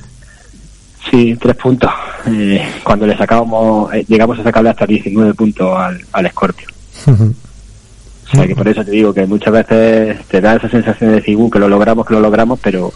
Sí, 1.09 1.35
tres 1.39 1.55
puntos. 1.55 1.91
Eh, 2.27 2.61
cuando 2.83 3.05
le 3.05 3.17
sacábamos, 3.17 3.93
eh, 3.93 4.05
llegamos 4.07 4.39
a 4.39 4.43
sacarle 4.43 4.69
hasta 4.69 4.85
19 4.85 5.33
puntos 5.33 5.77
al, 5.77 5.99
al 6.11 6.29
Scorpio. 6.31 6.67
O 7.07 8.35
sea 8.35 8.47
que 8.47 8.55
por 8.55 8.67
eso 8.67 8.83
te 8.83 8.91
digo 8.91 9.13
que 9.13 9.25
muchas 9.25 9.53
veces 9.53 10.25
te 10.27 10.41
da 10.41 10.55
esa 10.55 10.69
sensación 10.69 11.11
de 11.11 11.15
decir, 11.17 11.35
"Uh, 11.37 11.49
que 11.49 11.59
lo 11.59 11.67
logramos, 11.67 12.05
que 12.05 12.13
lo 12.13 12.19
logramos, 12.19 12.59
pero 12.61 12.91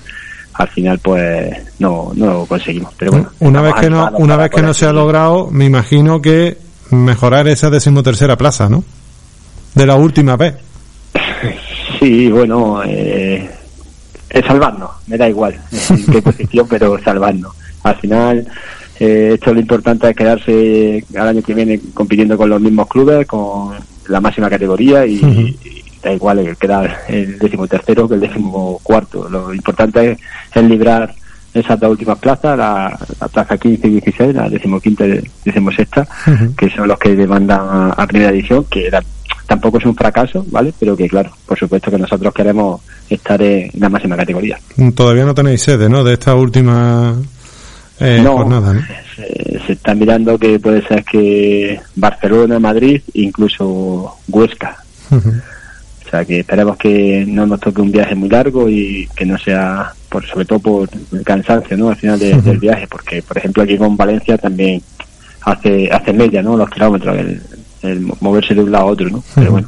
al 0.54 0.68
final 0.70 0.98
pues 1.00 1.56
no, 1.80 2.12
no 2.16 2.26
lo 2.26 2.46
conseguimos. 2.46 2.92
Pero 2.98 3.12
bueno, 3.12 3.30
Una 3.40 3.62
vez 3.62 3.76
que 3.76 3.90
no, 3.90 4.10
una 4.16 4.36
vez 4.38 4.50
que 4.50 4.62
no 4.64 4.74
se 4.74 4.86
ha 4.88 4.94
logrado, 4.94 5.50
me 5.52 5.66
imagino 5.66 6.22
que 6.22 6.58
mejorar 6.90 7.48
esa 7.48 7.70
decimotercera 7.70 8.36
plaza, 8.38 8.68
¿no? 8.70 8.84
De 9.76 9.86
la 9.86 9.96
última 9.96 10.36
vez. 10.38 10.56
Sí, 12.00 12.32
bueno, 12.32 12.82
eh, 12.84 13.50
es 14.30 14.46
salvarnos, 14.46 14.90
me 15.08 15.18
da 15.18 15.28
igual 15.30 15.60
en 15.90 16.06
qué 16.06 16.22
posición, 16.22 16.68
pero 16.70 16.98
salvarnos. 17.04 17.54
Al 17.90 17.96
final, 17.98 18.48
eh, 19.00 19.32
esto 19.36 19.54
lo 19.54 19.60
importante 19.60 20.10
es 20.10 20.16
quedarse 20.16 21.04
al 21.16 21.28
año 21.28 21.42
que 21.42 21.54
viene 21.54 21.80
compitiendo 21.94 22.38
con 22.38 22.50
los 22.50 22.62
mismos 22.62 22.88
clubes, 22.88 23.28
con 23.28 23.76
la 24.08 24.22
máxima 24.22 24.50
categoría 24.50 25.06
y, 25.06 25.16
y 25.16 25.84
da 26.02 26.14
igual 26.14 26.40
el 26.40 26.58
quedar 26.58 27.04
el 27.08 27.38
décimo 27.38 27.68
tercero 27.68 28.08
que 28.08 28.16
el 28.16 28.22
décimo 28.22 28.80
cuarto. 28.84 29.30
Lo 29.30 29.54
importante 29.54 30.12
es, 30.12 30.20
es 30.54 30.64
librar 30.64 31.14
esas 31.54 31.80
dos 31.80 31.92
últimas 31.92 32.20
plazas, 32.20 32.58
la, 32.58 32.98
la 33.20 33.28
plaza 33.28 33.58
15 33.58 33.88
y 33.88 33.92
16, 33.92 34.36
la 34.36 34.50
decimoquinta 34.50 35.06
y 35.06 35.22
decimosexta, 35.44 36.08
que 36.58 36.70
son 36.70 36.88
los 36.88 37.00
que 37.00 37.16
demandan 37.16 37.60
a, 37.62 37.90
a 37.90 38.08
primera 38.08 38.32
edición, 38.32 38.66
que 38.66 38.90
tampoco 39.48 39.78
es 39.78 39.86
un 39.86 39.96
fracaso, 39.96 40.46
¿vale? 40.52 40.74
Pero 40.80 40.96
que 40.96 41.08
claro, 41.08 41.32
por 41.46 41.58
supuesto 41.58 41.90
que 41.90 41.98
nosotros 41.98 42.34
queremos 42.34 42.82
estar 43.10 43.42
en 43.42 43.72
la 43.80 43.90
máxima 43.90 44.16
categoría. 44.16 44.60
Todavía 44.94 45.26
no 45.26 45.34
tenéis 45.34 45.62
sede, 45.62 45.90
¿no? 45.90 46.04
De 46.04 46.14
esta 46.14 46.36
última 46.36 47.16
eh, 48.00 48.22
No. 48.24 48.34
jornada, 48.38 48.74
¿no? 48.74 48.82
Se, 49.16 49.60
se 49.66 49.74
está 49.74 49.94
mirando 49.96 50.38
que 50.38 50.60
puede 50.60 50.86
ser 50.88 51.04
que 51.04 51.80
Barcelona, 51.96 52.60
Madrid, 52.60 53.02
incluso 53.14 54.16
Huesca. 54.28 54.78
O 55.12 56.10
sea 56.10 56.24
que 56.24 56.40
esperemos 56.40 56.78
que 56.78 57.26
no 57.28 57.46
nos 57.46 57.60
toque 57.60 57.82
un 57.82 57.92
viaje 57.92 58.16
muy 58.16 58.30
largo 58.30 58.70
y 58.70 59.10
que 59.16 59.26
no 59.26 59.38
sea, 59.38 59.92
por, 60.10 60.26
sobre 60.26 60.46
todo 60.46 60.60
por 60.60 60.90
el 61.12 61.24
cansancio, 61.24 61.76
¿no? 61.76 61.90
Al 61.90 61.98
final 61.98 62.18
de- 62.20 62.42
del 62.42 62.60
viaje, 62.60 62.88
porque 62.88 63.22
por 63.22 63.38
ejemplo 63.38 63.64
aquí 63.64 63.78
con 63.78 63.98
Valencia 63.98 64.38
también 64.38 64.82
hace 65.42 65.90
hace 65.92 66.14
media, 66.14 66.42
¿no? 66.42 66.56
Los 66.56 66.70
kilómetros, 66.70 67.18
el, 67.18 67.42
el 67.82 68.08
moverse 68.22 68.54
de 68.56 68.62
un 68.64 68.72
lado 68.72 68.86
a 68.86 68.92
otro, 68.92 69.10
¿no? 69.10 69.24
Pero 69.36 69.52
bueno, 69.52 69.68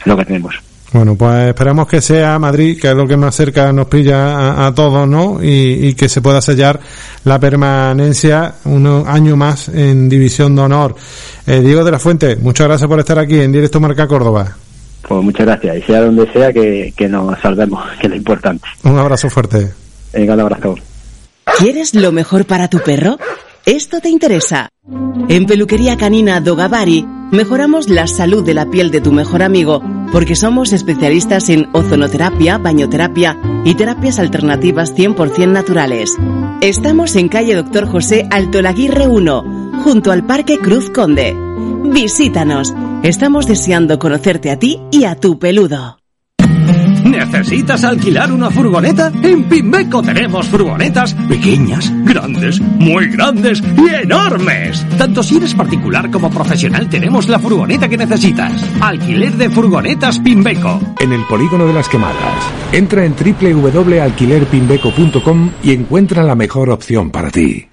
es 0.00 0.06
lo 0.06 0.16
que 0.16 0.24
tenemos. 0.24 0.54
Bueno, 0.94 1.16
pues 1.16 1.48
esperamos 1.48 1.88
que 1.88 2.00
sea 2.00 2.38
Madrid, 2.38 2.80
que 2.80 2.88
es 2.88 2.94
lo 2.94 3.04
que 3.04 3.16
más 3.16 3.34
cerca 3.34 3.72
nos 3.72 3.88
pilla 3.88 4.36
a, 4.36 4.66
a 4.68 4.72
todos, 4.72 5.08
¿no? 5.08 5.42
Y, 5.42 5.88
y 5.88 5.94
que 5.94 6.08
se 6.08 6.22
pueda 6.22 6.40
sellar 6.40 6.78
la 7.24 7.40
permanencia 7.40 8.54
un 8.64 9.04
año 9.04 9.34
más 9.34 9.68
en 9.70 10.08
División 10.08 10.54
de 10.54 10.62
Honor. 10.62 10.94
Eh, 11.48 11.60
Diego 11.62 11.82
de 11.82 11.90
la 11.90 11.98
Fuente, 11.98 12.36
muchas 12.36 12.68
gracias 12.68 12.88
por 12.88 13.00
estar 13.00 13.18
aquí 13.18 13.40
en 13.40 13.50
Directo 13.50 13.80
Marca 13.80 14.06
Córdoba. 14.06 14.56
Pues 15.02 15.20
muchas 15.20 15.46
gracias 15.46 15.78
y 15.78 15.82
sea 15.82 16.00
donde 16.00 16.32
sea 16.32 16.52
que, 16.52 16.94
que 16.96 17.08
nos 17.08 17.40
salvemos, 17.40 17.82
que 18.00 18.06
es 18.06 18.10
lo 18.10 18.16
importante. 18.16 18.64
Un 18.84 18.96
abrazo 18.96 19.28
fuerte. 19.28 19.72
Venga, 20.12 20.34
un 20.34 20.40
abrazo. 20.40 20.76
¿Quieres 21.58 21.96
lo 21.96 22.12
mejor 22.12 22.44
para 22.44 22.68
tu 22.68 22.78
perro? 22.78 23.18
Esto 23.66 24.00
te 24.00 24.10
interesa. 24.10 24.68
En 25.28 25.46
Peluquería 25.46 25.96
Canina 25.96 26.40
Dogavari 26.40 27.04
mejoramos 27.32 27.88
la 27.88 28.06
salud 28.06 28.44
de 28.44 28.54
la 28.54 28.66
piel 28.66 28.92
de 28.92 29.00
tu 29.00 29.10
mejor 29.10 29.42
amigo 29.42 29.82
porque 30.14 30.36
somos 30.36 30.72
especialistas 30.72 31.50
en 31.50 31.68
ozonoterapia, 31.72 32.56
bañoterapia 32.56 33.36
y 33.64 33.74
terapias 33.74 34.20
alternativas 34.20 34.94
100% 34.94 35.48
naturales. 35.48 36.16
Estamos 36.60 37.16
en 37.16 37.28
calle 37.28 37.56
Doctor 37.56 37.88
José 37.88 38.28
Alto 38.30 38.62
Laguirre 38.62 39.08
1, 39.08 39.72
junto 39.82 40.12
al 40.12 40.24
Parque 40.24 40.58
Cruz 40.58 40.88
Conde. 40.90 41.34
Visítanos. 41.92 42.72
Estamos 43.02 43.48
deseando 43.48 43.98
conocerte 43.98 44.52
a 44.52 44.58
ti 44.60 44.80
y 44.92 45.02
a 45.02 45.16
tu 45.16 45.40
peludo. 45.40 46.03
¿Necesitas 47.14 47.84
alquilar 47.84 48.32
una 48.32 48.50
furgoneta? 48.50 49.12
En 49.22 49.44
Pimbeco 49.44 50.02
tenemos 50.02 50.48
furgonetas 50.48 51.14
pequeñas, 51.28 51.92
grandes, 52.04 52.60
muy 52.60 53.06
grandes 53.08 53.62
y 53.62 53.94
enormes. 54.02 54.84
Tanto 54.98 55.22
si 55.22 55.36
eres 55.36 55.54
particular 55.54 56.10
como 56.10 56.28
profesional 56.28 56.88
tenemos 56.88 57.28
la 57.28 57.38
furgoneta 57.38 57.88
que 57.88 57.96
necesitas. 57.96 58.52
Alquiler 58.80 59.34
de 59.34 59.48
furgonetas 59.48 60.18
Pimbeco. 60.18 60.80
En 60.98 61.12
el 61.12 61.24
polígono 61.26 61.66
de 61.66 61.74
las 61.74 61.88
quemadas. 61.88 62.50
Entra 62.72 63.04
en 63.04 63.14
www.alquilerpinbeco.com 63.14 65.50
y 65.62 65.72
encuentra 65.72 66.24
la 66.24 66.34
mejor 66.34 66.70
opción 66.70 67.12
para 67.12 67.30
ti. 67.30 67.68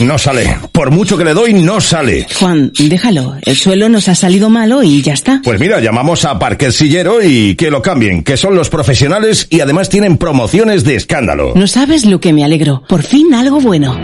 No 0.00 0.16
sale. 0.18 0.56
Por 0.72 0.90
mucho 0.90 1.18
que 1.18 1.24
le 1.24 1.34
doy, 1.34 1.52
no 1.52 1.80
sale. 1.80 2.26
Juan, 2.38 2.72
déjalo. 2.78 3.36
El 3.42 3.54
suelo 3.54 3.88
nos 3.88 4.08
ha 4.08 4.14
salido 4.14 4.48
malo 4.48 4.82
y 4.82 5.02
ya 5.02 5.12
está. 5.12 5.40
Pues 5.44 5.60
mira, 5.60 5.78
llamamos 5.80 6.24
a 6.24 6.38
Parquet 6.38 6.72
Sillero 6.72 7.22
y 7.22 7.54
que 7.54 7.70
lo 7.70 7.82
cambien, 7.82 8.24
que 8.24 8.38
son 8.38 8.54
los 8.54 8.70
profesionales 8.70 9.46
y 9.50 9.60
además 9.60 9.90
tienen 9.90 10.16
promociones 10.16 10.84
de 10.84 10.94
escándalo. 10.96 11.52
No 11.54 11.66
sabes 11.66 12.06
lo 12.06 12.18
que 12.18 12.32
me 12.32 12.44
alegro. 12.44 12.82
Por 12.88 13.02
fin 13.02 13.34
algo 13.34 13.60
bueno. 13.60 14.00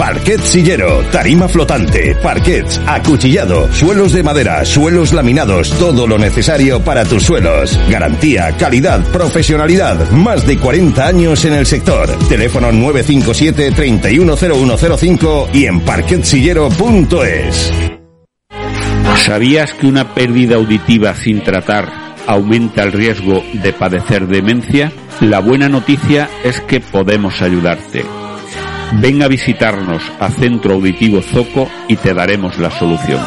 Parquet 0.00 0.40
Sillero, 0.40 1.02
tarima 1.10 1.46
flotante, 1.46 2.14
parquets, 2.22 2.80
acuchillado, 2.86 3.70
suelos 3.70 4.14
de 4.14 4.22
madera, 4.22 4.64
suelos 4.64 5.12
laminados, 5.12 5.68
todo 5.78 6.06
lo 6.06 6.16
necesario 6.16 6.80
para 6.80 7.04
tus 7.04 7.24
suelos. 7.24 7.78
Garantía, 7.90 8.56
calidad, 8.56 9.04
profesionalidad, 9.12 10.10
más 10.12 10.46
de 10.46 10.56
40 10.56 11.06
años 11.06 11.44
en 11.44 11.52
el 11.52 11.66
sector. 11.66 12.08
Teléfono 12.30 12.72
957 12.72 13.72
310105 13.72 15.50
y 15.52 15.66
en 15.66 15.80
parquetsillero.es. 15.80 17.72
¿Sabías 19.26 19.74
que 19.74 19.86
una 19.86 20.14
pérdida 20.14 20.56
auditiva 20.56 21.14
sin 21.14 21.42
tratar 21.42 22.16
aumenta 22.26 22.84
el 22.84 22.92
riesgo 22.92 23.44
de 23.52 23.74
padecer 23.74 24.26
demencia? 24.28 24.92
La 25.20 25.40
buena 25.40 25.68
noticia 25.68 26.30
es 26.42 26.58
que 26.62 26.80
podemos 26.80 27.42
ayudarte. 27.42 28.19
Ven 28.92 29.22
a 29.22 29.28
visitarnos 29.28 30.02
a 30.18 30.30
Centro 30.30 30.74
Auditivo 30.74 31.22
Zoco 31.22 31.68
y 31.88 31.96
te 31.96 32.12
daremos 32.12 32.58
la 32.58 32.70
solución. 32.70 33.20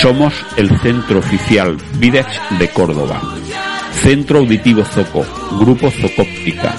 Somos 0.00 0.34
el 0.56 0.68
centro 0.80 1.20
oficial 1.20 1.76
Videx 1.98 2.40
de 2.58 2.68
Córdoba. 2.68 3.22
Centro 3.92 4.40
Auditivo 4.40 4.84
Zoco, 4.84 5.24
Grupo 5.60 5.90
Zocóptica. 5.90 6.74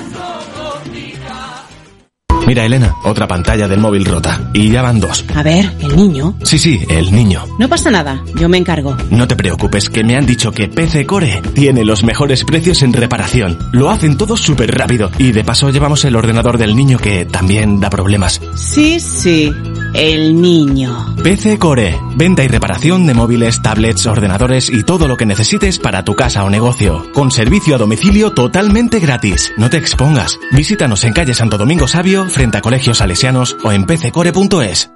Mira, 2.48 2.64
Elena, 2.64 2.94
otra 3.04 3.28
pantalla 3.28 3.68
del 3.68 3.80
móvil 3.80 4.06
rota. 4.06 4.50
Y 4.54 4.70
ya 4.70 4.84
van 4.84 5.00
dos. 5.00 5.26
A 5.34 5.42
ver, 5.42 5.72
el 5.80 5.96
niño. 5.96 6.36
Sí, 6.44 6.60
sí, 6.60 6.80
el 6.90 7.12
niño. 7.12 7.44
No 7.58 7.68
pasa 7.68 7.90
nada, 7.90 8.22
yo 8.36 8.48
me 8.48 8.58
encargo. 8.58 8.96
No 9.10 9.28
te 9.28 9.36
preocupes, 9.36 9.90
que 9.90 10.04
me 10.04 10.16
han 10.16 10.26
dicho 10.28 10.52
que 10.52 10.68
PC 10.68 11.06
Core 11.08 11.42
tiene 11.54 11.84
los 11.84 12.04
mejores 12.04 12.44
precios 12.44 12.84
en 12.84 12.94
reparación. 12.94 13.58
Lo 13.72 13.90
hacen 13.90 14.16
todo 14.18 14.38
súper 14.38 14.78
rápido. 14.78 15.10
Y 15.18 15.32
de 15.32 15.44
paso 15.44 15.72
llevamos 15.72 16.06
el 16.06 16.16
ordenador 16.16 16.58
del 16.60 16.76
niño 16.76 17.00
que 17.00 17.26
también 17.26 17.80
da 17.80 17.90
problemas. 17.90 18.40
Sí, 18.56 19.00
sí, 19.00 19.52
el 19.96 20.42
niño. 20.42 21.16
PC 21.24 21.58
Core, 21.58 22.00
venta 22.16 22.44
y 22.44 22.48
reparación 22.48 23.08
de 23.08 23.14
móviles, 23.14 23.62
tablets, 23.62 24.06
ordenadores 24.06 24.70
y 24.70 24.84
todo 24.84 25.08
lo 25.08 25.18
que 25.18 25.26
necesites 25.26 25.80
para 25.80 26.04
tu 26.04 26.16
casa 26.16 26.44
o 26.44 26.50
negocio. 26.50 27.12
Con 27.14 27.32
servicio 27.32 27.76
a 27.76 27.78
domicilio 27.78 28.32
totalmente 28.32 29.00
gratis. 29.00 29.54
No 29.58 29.70
te 29.70 29.78
expongas. 29.78 30.40
Visítanos 30.52 31.04
en 31.04 31.14
calle 31.14 31.34
Santo 31.34 31.58
Domingo 31.58 31.88
Sabio, 31.88 32.30
frente 32.30 32.58
a 32.58 32.62
colegios 32.62 32.98
salesianos 32.98 33.58
o 33.64 33.72
en 33.72 33.86
pccore.es. 33.86 34.92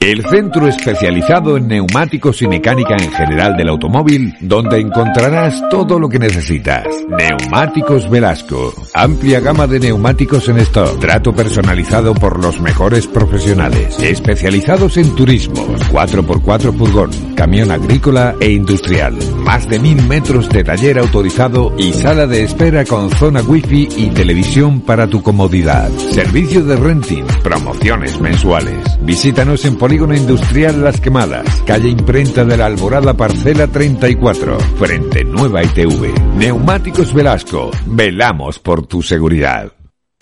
El 0.00 0.24
centro 0.26 0.68
especializado 0.68 1.56
en 1.56 1.66
neumáticos 1.66 2.40
y 2.42 2.46
mecánica 2.46 2.94
en 2.94 3.10
general 3.10 3.56
del 3.56 3.68
automóvil, 3.68 4.32
donde 4.40 4.78
encontrarás 4.78 5.60
todo 5.70 5.98
lo 5.98 6.08
que 6.08 6.20
necesitas. 6.20 6.86
Neumáticos 7.08 8.08
Velasco. 8.08 8.72
Amplia 8.94 9.40
gama 9.40 9.66
de 9.66 9.80
neumáticos 9.80 10.48
en 10.50 10.58
stock. 10.58 11.00
Trato 11.00 11.34
personalizado 11.34 12.14
por 12.14 12.40
los 12.40 12.60
mejores 12.60 13.08
profesionales. 13.08 13.98
Especializados 13.98 14.96
en 14.98 15.16
turismo. 15.16 15.66
4x4 15.90 16.78
furgón. 16.78 17.10
Camión 17.34 17.72
agrícola 17.72 18.36
e 18.38 18.52
industrial. 18.52 19.18
Más 19.38 19.68
de 19.68 19.80
mil 19.80 20.00
metros 20.06 20.48
de 20.48 20.62
taller 20.62 21.00
autorizado 21.00 21.74
y 21.76 21.92
sala 21.92 22.28
de 22.28 22.44
espera 22.44 22.84
con 22.84 23.10
zona 23.10 23.42
wifi 23.42 23.88
y 23.96 24.10
televisión 24.10 24.80
para 24.80 25.08
tu 25.08 25.24
comodidad. 25.24 25.90
Servicio 26.12 26.62
de 26.62 26.76
renting. 26.76 27.24
Promociones 27.42 28.20
mensuales. 28.20 28.78
Visítanos 29.02 29.64
en 29.64 29.76
Polígono 29.88 30.14
Industrial 30.14 30.84
Las 30.84 31.00
Quemadas, 31.00 31.62
calle 31.64 31.88
Imprenta 31.88 32.44
de 32.44 32.58
la 32.58 32.66
Alborada 32.66 33.14
Parcela 33.14 33.66
34, 33.68 34.60
frente 34.78 35.24
Nueva 35.24 35.64
ITV. 35.64 36.34
Neumáticos 36.36 37.14
Velasco, 37.14 37.70
velamos 37.86 38.58
por 38.58 38.86
tu 38.86 39.00
seguridad. 39.00 39.72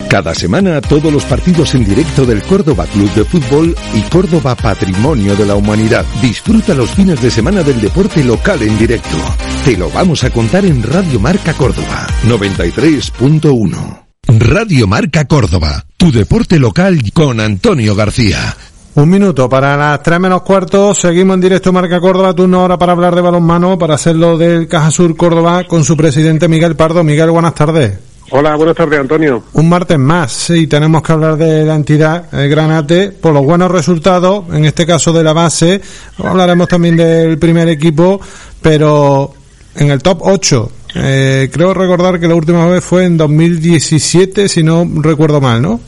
Cada 0.09 0.33
semana 0.33 0.79
todos 0.79 1.11
los 1.11 1.25
partidos 1.25 1.75
en 1.75 1.83
directo 1.83 2.25
del 2.25 2.43
Córdoba 2.43 2.85
Club 2.85 3.13
de 3.13 3.25
Fútbol 3.25 3.75
y 3.93 3.99
Córdoba 4.03 4.55
Patrimonio 4.55 5.35
de 5.35 5.45
la 5.45 5.55
Humanidad. 5.55 6.05
Disfruta 6.21 6.73
los 6.73 6.91
fines 6.91 7.21
de 7.21 7.29
semana 7.29 7.61
del 7.61 7.81
deporte 7.81 8.23
local 8.23 8.61
en 8.61 8.79
directo. 8.79 9.17
Te 9.65 9.75
lo 9.75 9.89
vamos 9.89 10.23
a 10.23 10.29
contar 10.29 10.63
en 10.63 10.81
Radio 10.81 11.19
Marca 11.19 11.53
Córdoba 11.53 12.07
93.1. 12.23 14.05
Radio 14.29 14.87
Marca 14.87 15.25
Córdoba, 15.25 15.85
tu 15.97 16.09
deporte 16.13 16.57
local 16.57 17.01
con 17.13 17.41
Antonio 17.41 17.95
García. 17.95 18.55
Un 18.97 19.11
minuto 19.11 19.47
para 19.47 19.77
las 19.77 20.01
3 20.01 20.19
menos 20.19 20.41
cuarto. 20.41 20.95
Seguimos 20.95 21.35
en 21.35 21.41
directo 21.41 21.71
Marca 21.71 21.99
Córdoba. 21.99 22.33
Turno 22.33 22.61
ahora 22.61 22.79
para 22.79 22.93
hablar 22.93 23.13
de 23.13 23.21
balonmano, 23.21 23.77
para 23.77 23.93
hacerlo 23.93 24.39
del 24.39 24.67
Caja 24.67 24.89
Sur 24.89 25.15
Córdoba 25.15 25.65
con 25.65 25.83
su 25.83 25.95
presidente 25.95 26.47
Miguel 26.47 26.75
Pardo. 26.75 27.03
Miguel, 27.03 27.29
buenas 27.29 27.53
tardes. 27.53 27.93
Hola, 28.31 28.55
buenas 28.55 28.75
tardes, 28.75 28.99
Antonio. 28.99 29.43
Un 29.53 29.69
martes 29.69 29.99
más, 29.99 30.31
sí, 30.31 30.65
tenemos 30.65 31.03
que 31.03 31.11
hablar 31.11 31.37
de 31.37 31.63
la 31.63 31.75
entidad 31.75 32.25
eh, 32.33 32.47
Granate 32.47 33.11
por 33.11 33.35
los 33.35 33.45
buenos 33.45 33.69
resultados, 33.69 34.45
en 34.51 34.65
este 34.65 34.87
caso 34.87 35.13
de 35.13 35.23
la 35.23 35.33
base. 35.33 35.79
Hablaremos 36.17 36.67
también 36.67 36.95
del 36.95 37.37
primer 37.37 37.69
equipo, 37.69 38.19
pero 38.63 39.31
en 39.75 39.91
el 39.91 40.01
top 40.01 40.21
8. 40.23 40.71
Eh, 40.95 41.49
creo 41.53 41.75
recordar 41.75 42.19
que 42.19 42.27
la 42.27 42.33
última 42.33 42.65
vez 42.65 42.83
fue 42.83 43.03
en 43.03 43.15
2017, 43.15 44.49
si 44.49 44.63
no 44.63 44.89
recuerdo 45.03 45.39
mal, 45.39 45.61
¿no? 45.61 45.79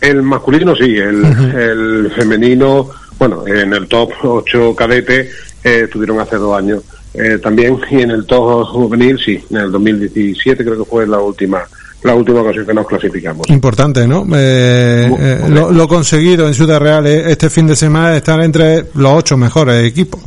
El 0.00 0.22
masculino 0.22 0.74
sí, 0.76 0.96
el, 0.96 1.24
el 1.24 2.12
femenino, 2.14 2.88
bueno, 3.18 3.46
en 3.46 3.72
el 3.72 3.88
top 3.88 4.10
8 4.22 4.74
cadete 4.76 5.30
eh, 5.64 5.80
estuvieron 5.84 6.20
hace 6.20 6.36
dos 6.36 6.56
años 6.56 6.82
eh, 7.14 7.38
también 7.42 7.78
y 7.90 8.02
en 8.02 8.10
el 8.12 8.24
top 8.26 8.64
juvenil 8.68 9.18
sí, 9.18 9.42
en 9.50 9.56
el 9.56 9.72
2017 9.72 10.64
creo 10.64 10.78
que 10.84 10.88
fue 10.88 11.06
la 11.06 11.18
última 11.18 11.62
la 12.04 12.14
última 12.14 12.42
ocasión 12.42 12.64
que 12.64 12.74
nos 12.74 12.86
clasificamos. 12.86 13.50
Importante, 13.50 14.06
¿no? 14.06 14.24
Eh, 14.36 15.10
eh, 15.18 15.40
lo, 15.48 15.72
lo 15.72 15.88
conseguido 15.88 16.46
en 16.46 16.54
Ciudad 16.54 16.78
Real 16.78 17.04
eh, 17.08 17.24
este 17.32 17.50
fin 17.50 17.66
de 17.66 17.74
semana 17.74 18.12
es 18.12 18.18
estar 18.18 18.40
entre 18.40 18.84
los 18.94 19.12
ocho 19.14 19.36
mejores 19.36 19.84
equipos. 19.84 20.20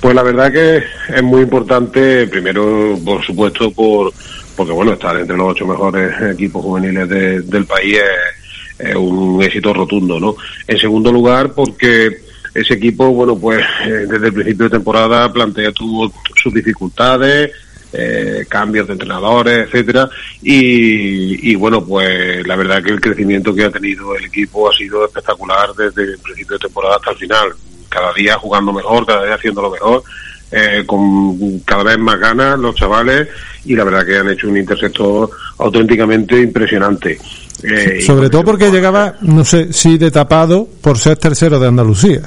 Pues 0.00 0.14
la 0.14 0.22
verdad 0.22 0.50
que 0.50 0.82
es 1.14 1.22
muy 1.22 1.42
importante, 1.42 2.26
primero, 2.28 2.98
por 3.04 3.22
supuesto, 3.22 3.70
por 3.72 4.10
porque 4.56 4.72
bueno, 4.72 4.94
estar 4.94 5.14
entre 5.18 5.36
los 5.36 5.50
ocho 5.50 5.66
mejores 5.66 6.14
equipos 6.32 6.62
juveniles 6.62 7.06
de- 7.10 7.42
del 7.42 7.66
país 7.66 7.96
es, 7.98 8.45
es 8.78 8.94
un 8.94 9.42
éxito 9.42 9.72
rotundo, 9.72 10.20
¿no? 10.20 10.36
En 10.66 10.78
segundo 10.78 11.10
lugar, 11.10 11.52
porque 11.52 12.18
ese 12.54 12.74
equipo, 12.74 13.10
bueno, 13.12 13.38
pues 13.38 13.64
eh, 13.84 14.06
desde 14.08 14.28
el 14.28 14.32
principio 14.32 14.64
de 14.64 14.78
temporada 14.78 15.32
plantea 15.32 15.72
tuvo 15.72 16.12
sus 16.34 16.52
dificultades, 16.54 17.52
eh, 17.92 18.44
cambios 18.48 18.86
de 18.86 18.94
entrenadores, 18.94 19.66
etcétera, 19.66 20.08
y, 20.42 21.50
y 21.50 21.54
bueno, 21.54 21.84
pues 21.84 22.46
la 22.46 22.56
verdad 22.56 22.82
que 22.82 22.90
el 22.90 23.00
crecimiento 23.00 23.54
que 23.54 23.64
ha 23.64 23.70
tenido 23.70 24.14
el 24.16 24.24
equipo 24.24 24.70
ha 24.70 24.74
sido 24.74 25.04
espectacular 25.04 25.72
desde 25.74 26.02
el 26.02 26.18
principio 26.18 26.56
de 26.56 26.66
temporada 26.66 26.96
hasta 26.96 27.12
el 27.12 27.16
final, 27.18 27.54
cada 27.88 28.12
día 28.12 28.36
jugando 28.38 28.72
mejor, 28.72 29.06
cada 29.06 29.24
día 29.24 29.34
haciéndolo 29.34 29.70
mejor, 29.70 30.02
eh, 30.50 30.84
con 30.86 31.60
cada 31.60 31.84
vez 31.84 31.98
más 31.98 32.18
ganas 32.18 32.58
los 32.58 32.74
chavales 32.74 33.28
y 33.64 33.74
la 33.74 33.84
verdad 33.84 34.06
que 34.06 34.16
han 34.16 34.28
hecho 34.28 34.48
un 34.48 34.56
intersector 34.56 35.30
auténticamente 35.58 36.40
impresionante. 36.40 37.18
Eh, 37.62 38.00
Sobre 38.02 38.30
todo 38.30 38.44
porque 38.44 38.70
llegaba, 38.70 39.16
no 39.22 39.44
sé 39.44 39.72
si 39.72 39.98
de 39.98 40.10
tapado 40.10 40.68
por 40.80 40.98
ser 40.98 41.16
tercero 41.16 41.58
de 41.58 41.68
Andalucía. 41.68 42.22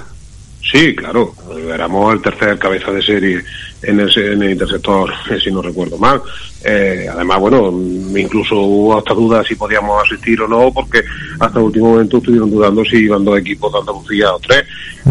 Sí, 0.61 0.95
claro. 0.95 1.33
Éramos 1.73 2.13
el 2.13 2.21
tercer 2.21 2.59
cabeza 2.59 2.91
de 2.91 3.01
serie 3.01 3.43
en, 3.81 3.99
ese, 4.01 4.33
en 4.33 4.43
el 4.43 4.51
intersector, 4.51 5.11
eh, 5.29 5.39
si 5.43 5.51
no 5.51 5.61
recuerdo 5.61 5.97
mal. 5.97 6.21
Eh, 6.63 7.07
además, 7.09 7.39
bueno, 7.39 7.71
incluso 8.17 8.55
hubo 8.59 8.97
hasta 8.97 9.13
dudas 9.13 9.47
si 9.47 9.55
podíamos 9.55 10.03
asistir 10.05 10.41
o 10.41 10.47
no, 10.47 10.71
porque 10.73 11.01
hasta 11.39 11.57
el 11.59 11.65
último 11.65 11.91
momento 11.91 12.17
estuvieron 12.17 12.51
dudando 12.51 12.83
si 12.83 12.97
iban 12.97 13.23
dos 13.23 13.39
equipos 13.39 13.71
de 13.71 13.79
Andalucía 13.79 14.33
o 14.33 14.39
tres. 14.39 14.63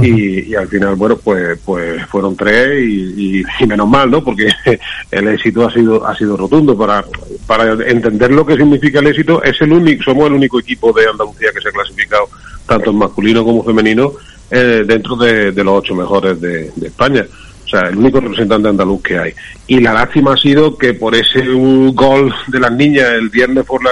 y, 0.03 0.51
y 0.51 0.55
al 0.55 0.69
final, 0.69 0.95
bueno, 0.97 1.17
pues 1.17 1.59
pues 1.65 2.05
fueron 2.07 2.37
tres 2.37 2.85
y, 2.85 3.39
y- 3.39 3.43
y 3.61 3.67
menos 3.67 3.89
mal, 3.89 4.11
¿no? 4.11 4.23
Porque 4.23 4.49
el 5.11 5.29
éxito 5.29 5.67
ha 5.67 5.73
sido 5.73 6.07
ha 6.07 6.15
sido 6.17 6.37
rotundo. 6.37 6.77
Para, 6.77 7.03
para 7.47 7.73
entender 7.89 8.31
lo 8.31 8.45
que 8.45 8.57
significa 8.57 8.99
el 9.01 9.07
éxito, 9.07 9.43
es 9.43 9.59
el 9.63 9.73
único, 9.73 10.03
somos 10.05 10.27
el 10.27 10.35
único 10.35 10.61
equipo 10.61 10.93
de 10.93 11.07
Andalucía 11.09 11.49
que 11.55 11.61
se 11.63 11.69
ha 11.71 11.73
clasificado 11.73 12.29
tanto 12.67 12.91
en 12.91 12.99
masculino 12.99 13.43
como 13.43 13.65
femenino 13.65 14.13
eh, 14.51 14.85
dentro 14.87 15.17
de, 15.17 15.53
de 15.53 15.65
los 15.65 15.79
ocho 15.79 15.95
mejores 15.95 16.39
de, 16.39 16.71
de 16.77 16.87
España. 16.89 17.27
O 17.69 17.71
sea, 17.71 17.91
el 17.91 17.99
único 17.99 18.19
representante 18.19 18.67
andaluz 18.67 19.03
que 19.03 19.19
hay. 19.19 19.35
Y 19.67 19.81
la 19.81 19.93
lástima 19.93 20.33
ha 20.33 20.37
sido 20.39 20.79
que 20.79 20.95
por 20.95 21.15
ese 21.15 21.51
uh, 21.51 21.93
gol 21.93 22.35
de 22.47 22.61
las 22.61 22.73
niñas 22.73 23.11
el 23.13 23.29
viernes 23.29 23.67
por 23.67 23.85
la 23.85 23.91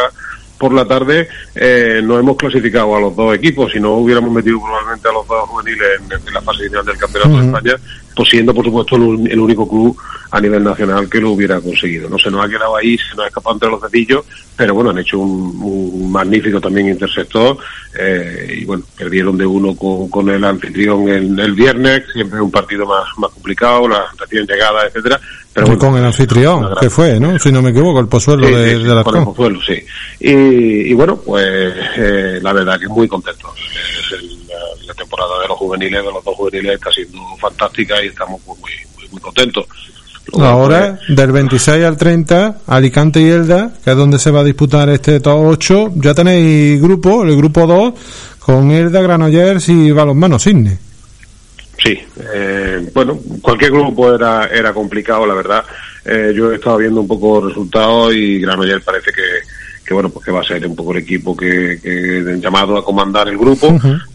por 0.58 0.72
la 0.72 0.86
tarde 0.86 1.28
eh, 1.54 2.00
no 2.02 2.18
hemos 2.18 2.38
clasificado 2.38 2.96
a 2.96 3.00
los 3.00 3.14
dos 3.14 3.34
equipos, 3.34 3.70
si 3.70 3.78
no 3.78 3.92
hubiéramos 3.96 4.30
metido 4.30 4.58
probablemente 4.58 5.06
a 5.06 5.12
los 5.12 5.26
dos 5.28 5.46
juveniles 5.50 5.86
en, 6.00 6.12
en 6.26 6.32
la 6.32 6.40
fase 6.40 6.64
final 6.64 6.86
del 6.86 6.96
Campeonato 6.96 7.36
de. 7.36 7.46
España, 7.46 7.76
pues 8.16 8.30
siendo 8.30 8.54
por 8.54 8.64
supuesto 8.64 8.96
el, 8.96 9.30
el 9.30 9.38
único 9.38 9.68
club 9.68 9.94
a 10.30 10.40
nivel 10.40 10.64
nacional 10.64 11.08
que 11.08 11.20
lo 11.20 11.32
hubiera 11.32 11.60
conseguido. 11.60 12.08
No 12.08 12.18
se 12.18 12.30
nos 12.30 12.44
ha 12.44 12.48
quedado 12.48 12.74
ahí, 12.74 12.96
se 12.96 13.14
nos 13.14 13.26
ha 13.26 13.28
escapado 13.28 13.54
entre 13.56 13.70
los 13.70 13.82
dedillos, 13.82 14.24
pero 14.56 14.74
bueno, 14.74 14.90
han 14.90 14.98
hecho 14.98 15.18
un, 15.18 15.54
un 15.62 16.10
magnífico 16.10 16.58
también 16.60 16.88
intersector 16.88 17.58
eh, 17.98 18.58
y 18.60 18.64
bueno, 18.64 18.82
perdieron 18.96 19.36
de 19.36 19.44
uno 19.46 19.76
con, 19.76 20.08
con 20.08 20.28
el 20.30 20.42
anfitrión 20.42 21.08
el, 21.08 21.38
el 21.38 21.52
viernes, 21.52 22.04
siempre 22.12 22.40
un 22.40 22.50
partido 22.50 22.86
más, 22.86 23.04
más 23.18 23.30
complicado, 23.32 23.86
la 23.86 24.06
recién 24.18 24.46
llegada, 24.46 24.86
etcétera, 24.86 25.20
pero 25.52 25.66
bueno, 25.68 25.80
con 25.80 25.96
el 25.96 26.04
anfitrión, 26.04 26.74
que 26.80 26.90
fue, 26.90 27.20
¿no? 27.20 27.38
Si 27.38 27.52
no 27.52 27.62
me 27.62 27.70
equivoco, 27.70 28.00
el 28.00 28.08
pozuelo 28.08 28.46
Sí, 28.46 28.54
de, 28.54 28.76
sí, 28.78 28.82
de 28.82 28.94
la 28.94 29.04
con 29.04 29.16
el 29.16 29.24
Pozuelo, 29.24 29.60
sí. 29.62 29.74
Y, 30.20 30.32
y 30.90 30.92
bueno, 30.94 31.16
pues 31.16 31.44
eh, 31.96 32.40
la 32.42 32.52
verdad 32.52 32.78
que 32.78 32.88
muy 32.88 33.06
contento. 33.08 33.52
El- 34.12 34.45
temporada 34.96 35.40
de 35.42 35.48
los 35.48 35.58
juveniles, 35.58 36.04
de 36.04 36.12
los 36.12 36.24
dos 36.24 36.34
juveniles, 36.34 36.74
está 36.74 36.90
siendo 36.90 37.18
fantástica 37.38 38.02
y 38.02 38.08
estamos 38.08 38.40
muy, 38.46 38.56
muy, 38.58 38.72
muy, 38.96 39.08
muy 39.08 39.20
contentos. 39.20 39.66
Luego, 40.32 40.44
Ahora, 40.44 40.98
del 41.08 41.30
26 41.30 41.84
al 41.84 41.96
30, 41.96 42.58
Alicante 42.66 43.20
y 43.20 43.28
Elda, 43.28 43.72
que 43.84 43.90
es 43.92 43.96
donde 43.96 44.18
se 44.18 44.30
va 44.32 44.40
a 44.40 44.44
disputar 44.44 44.88
este 44.88 45.20
top 45.20 45.46
8, 45.46 45.92
ya 45.96 46.14
tenéis 46.14 46.82
grupo, 46.82 47.22
el 47.22 47.36
grupo 47.36 47.66
2, 47.66 47.94
con 48.40 48.70
Elda, 48.70 49.00
Granollers 49.00 49.68
y 49.68 49.92
Balonmano 49.92 50.38
Cisne. 50.38 50.78
Sí, 51.82 51.96
eh, 52.34 52.90
bueno, 52.92 53.18
cualquier 53.40 53.70
grupo 53.70 54.14
era, 54.14 54.46
era 54.46 54.72
complicado, 54.72 55.26
la 55.26 55.34
verdad. 55.34 55.64
Eh, 56.04 56.32
yo 56.34 56.50
he 56.50 56.56
estado 56.56 56.78
viendo 56.78 57.00
un 57.00 57.08
poco 57.08 57.46
resultados 57.46 58.14
y 58.14 58.40
Granollers 58.40 58.82
parece 58.82 59.10
que, 59.12 59.22
que 59.86 59.94
bueno, 59.94 60.08
pues 60.10 60.24
que 60.24 60.32
va 60.32 60.40
a 60.40 60.44
ser 60.44 60.66
un 60.66 60.74
poco 60.74 60.92
el 60.92 60.98
equipo 60.98 61.36
que, 61.36 61.78
que 61.82 62.38
llamado 62.40 62.76
a 62.76 62.84
comandar 62.84 63.28
el 63.28 63.38
grupo, 63.38 63.68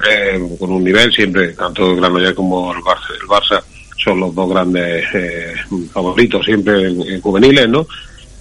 eh, 0.10 0.39
con 0.60 0.72
un 0.72 0.84
nivel 0.84 1.11
siempre, 1.14 1.49
tanto 1.53 1.95
Granollers 1.95 2.34
como 2.35 2.73
el 2.73 2.80
Barça, 2.81 3.14
el 3.22 3.27
Barça 3.27 3.64
son 4.03 4.19
los 4.19 4.34
dos 4.35 4.49
grandes 4.49 5.06
eh, 5.14 5.53
favoritos 5.93 6.43
siempre 6.45 6.88
en, 6.89 7.02
en 7.02 7.22
juveniles, 7.22 7.69
¿no? 7.69 7.85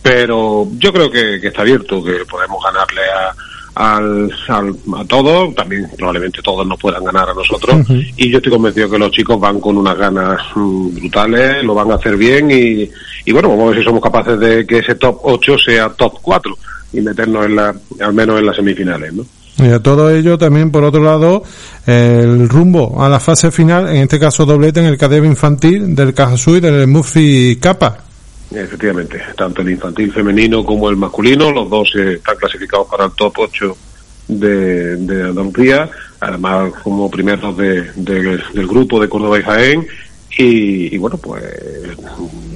Pero 0.03 0.67
yo 0.79 0.93
creo 0.93 1.11
que, 1.11 1.39
que 1.41 1.49
está 1.49 1.61
abierto, 1.63 2.03
que 2.03 2.25
podemos 2.29 2.63
ganarle 2.65 3.03
a, 3.03 3.35
al, 3.97 4.31
al- 4.49 4.77
a 4.97 5.05
todos, 5.05 5.55
también 5.55 5.87
probablemente 5.97 6.41
todos 6.43 6.67
nos 6.67 6.79
puedan 6.81 7.05
ganar 7.05 7.29
a 7.29 7.35
nosotros 7.35 7.77
y 8.17 8.31
yo 8.31 8.39
estoy 8.39 8.51
convencido 8.53 8.91
que 8.91 8.99
los 8.99 9.11
chicos 9.13 9.39
van 9.39 9.61
con 9.61 9.77
unas 9.77 9.97
ganas 9.97 10.41
mm, 10.55 10.95
brutales, 10.97 11.63
lo 11.63 11.75
van 11.75 11.93
a 11.93 11.97
hacer 11.97 12.17
bien 12.17 12.51
y, 12.51 12.91
y 13.27 13.33
bueno, 13.33 13.51
vamos 13.51 13.65
a 13.65 13.71
ver 13.71 13.79
si 13.79 13.85
somos 13.85 14.03
capaces 14.03 14.39
de 14.41 14.67
que 14.67 14.79
ese 14.79 14.95
top 14.95 15.19
8 15.23 15.59
sea 15.59 15.91
top 15.91 16.15
4 16.23 16.57
y 16.93 17.01
meternos 17.01 17.47
en 17.47 17.57
la, 17.57 17.75
al 18.01 18.13
menos 18.15 18.39
en 18.39 18.47
las 18.47 18.57
semifinales, 18.57 19.13
¿no? 19.13 19.25
Y 19.59 19.69
a 19.69 19.79
todo 19.81 20.11
ello 20.11 20.39
también, 20.39 20.71
por 20.71 20.85
otro 20.85 21.03
lado, 21.03 21.43
el 21.87 22.49
rumbo 22.49 23.03
a 23.03 23.09
la 23.09 23.21
fase 23.21 23.51
final, 23.51 23.89
en 23.91 23.97
este 24.03 24.19
caso 24.19 24.47
doblete 24.47 24.81
en 24.81 24.87
el 24.87 24.97
cadete 24.97 25.27
infantil 25.27 25.95
del 25.95 26.15
Cajasú 26.15 26.57
y 26.57 26.61
del 26.61 26.87
Murphy 26.87 27.57
Capa. 27.61 27.99
Efectivamente, 28.53 29.21
tanto 29.37 29.61
el 29.63 29.71
infantil 29.71 30.11
femenino 30.13 30.65
como 30.65 30.89
el 30.89 30.97
masculino, 30.97 31.53
los 31.53 31.69
dos 31.69 31.93
eh, 31.97 32.15
están 32.15 32.37
clasificados 32.37 32.87
para 32.91 33.05
el 33.05 33.13
top 33.13 33.35
8 33.39 33.77
de, 34.29 34.97
de 34.97 35.23
Andalucía, 35.29 35.89
además 36.21 36.73
como 36.83 37.11
primeros 37.11 37.57
de- 37.57 37.93
de- 37.97 38.41
del 38.55 38.67
grupo 38.67 38.99
de 39.01 39.09
Córdoba 39.09 39.39
y 39.39 39.43
Jaén. 39.43 39.87
Y, 40.39 40.95
y 40.95 40.99
bueno, 40.99 41.17
pues 41.19 41.45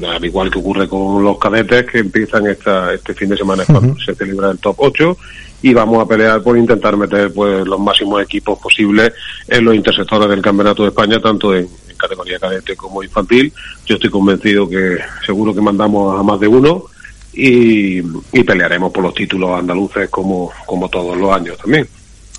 al 0.07 0.25
igual 0.25 0.51
que 0.51 0.59
ocurre 0.59 0.89
con 0.89 1.23
los 1.23 1.39
cadetes 1.39 1.87
que 1.87 1.99
empiezan 1.99 2.47
esta, 2.47 2.95
este 2.95 3.15
fin 3.15 3.29
de 3.29 3.37
semana 3.37 3.65
cuando 3.65 3.97
se 3.99 4.15
celebra 4.15 4.51
el 4.51 4.59
top 4.59 4.77
8 4.79 5.17
y 5.63 5.73
vamos 5.73 6.03
a 6.03 6.07
pelear 6.07 6.43
por 6.43 6.59
intentar 6.59 6.97
meter 6.97 7.33
pues 7.33 7.67
los 7.67 7.81
máximos 7.81 8.23
equipos 8.23 8.59
posibles 8.59 9.13
en 9.49 9.65
los 9.65 9.75
intersectores 9.75 10.29
del 10.29 10.43
Campeonato 10.43 10.83
de 10.83 10.91
España, 10.91 11.19
tanto 11.21 11.55
en, 11.55 11.67
en 11.89 11.97
categoría 11.97 12.39
cadete 12.39 12.77
como 12.77 13.03
infantil. 13.03 13.53
Yo 13.87 13.95
estoy 13.95 14.11
convencido 14.11 14.69
que 14.69 14.99
seguro 15.25 15.55
que 15.55 15.63
mandamos 15.63 16.21
a 16.21 16.23
más 16.23 16.39
de 16.39 16.49
uno 16.49 16.85
y, 17.33 17.99
y 17.99 18.45
pelearemos 18.45 18.93
por 18.93 19.05
los 19.05 19.15
títulos 19.15 19.59
andaluces 19.59 20.09
como, 20.11 20.53
como 20.67 20.89
todos 20.89 21.17
los 21.17 21.33
años 21.33 21.57
también. 21.57 21.89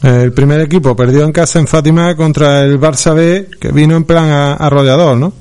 El 0.04 0.34
primer 0.34 0.62
equipo 0.62 0.96
perdió 0.96 1.24
en 1.24 1.32
casa 1.32 1.60
en 1.60 1.68
Fátima 1.68 2.16
contra 2.16 2.62
el 2.64 2.80
Barça 2.80 3.14
B, 3.16 3.50
que 3.60 3.72
vino 3.72 3.96
en 3.96 4.04
plan 4.04 4.30
a- 4.30 4.54
arrollador, 4.56 5.18
¿no? 5.18 5.34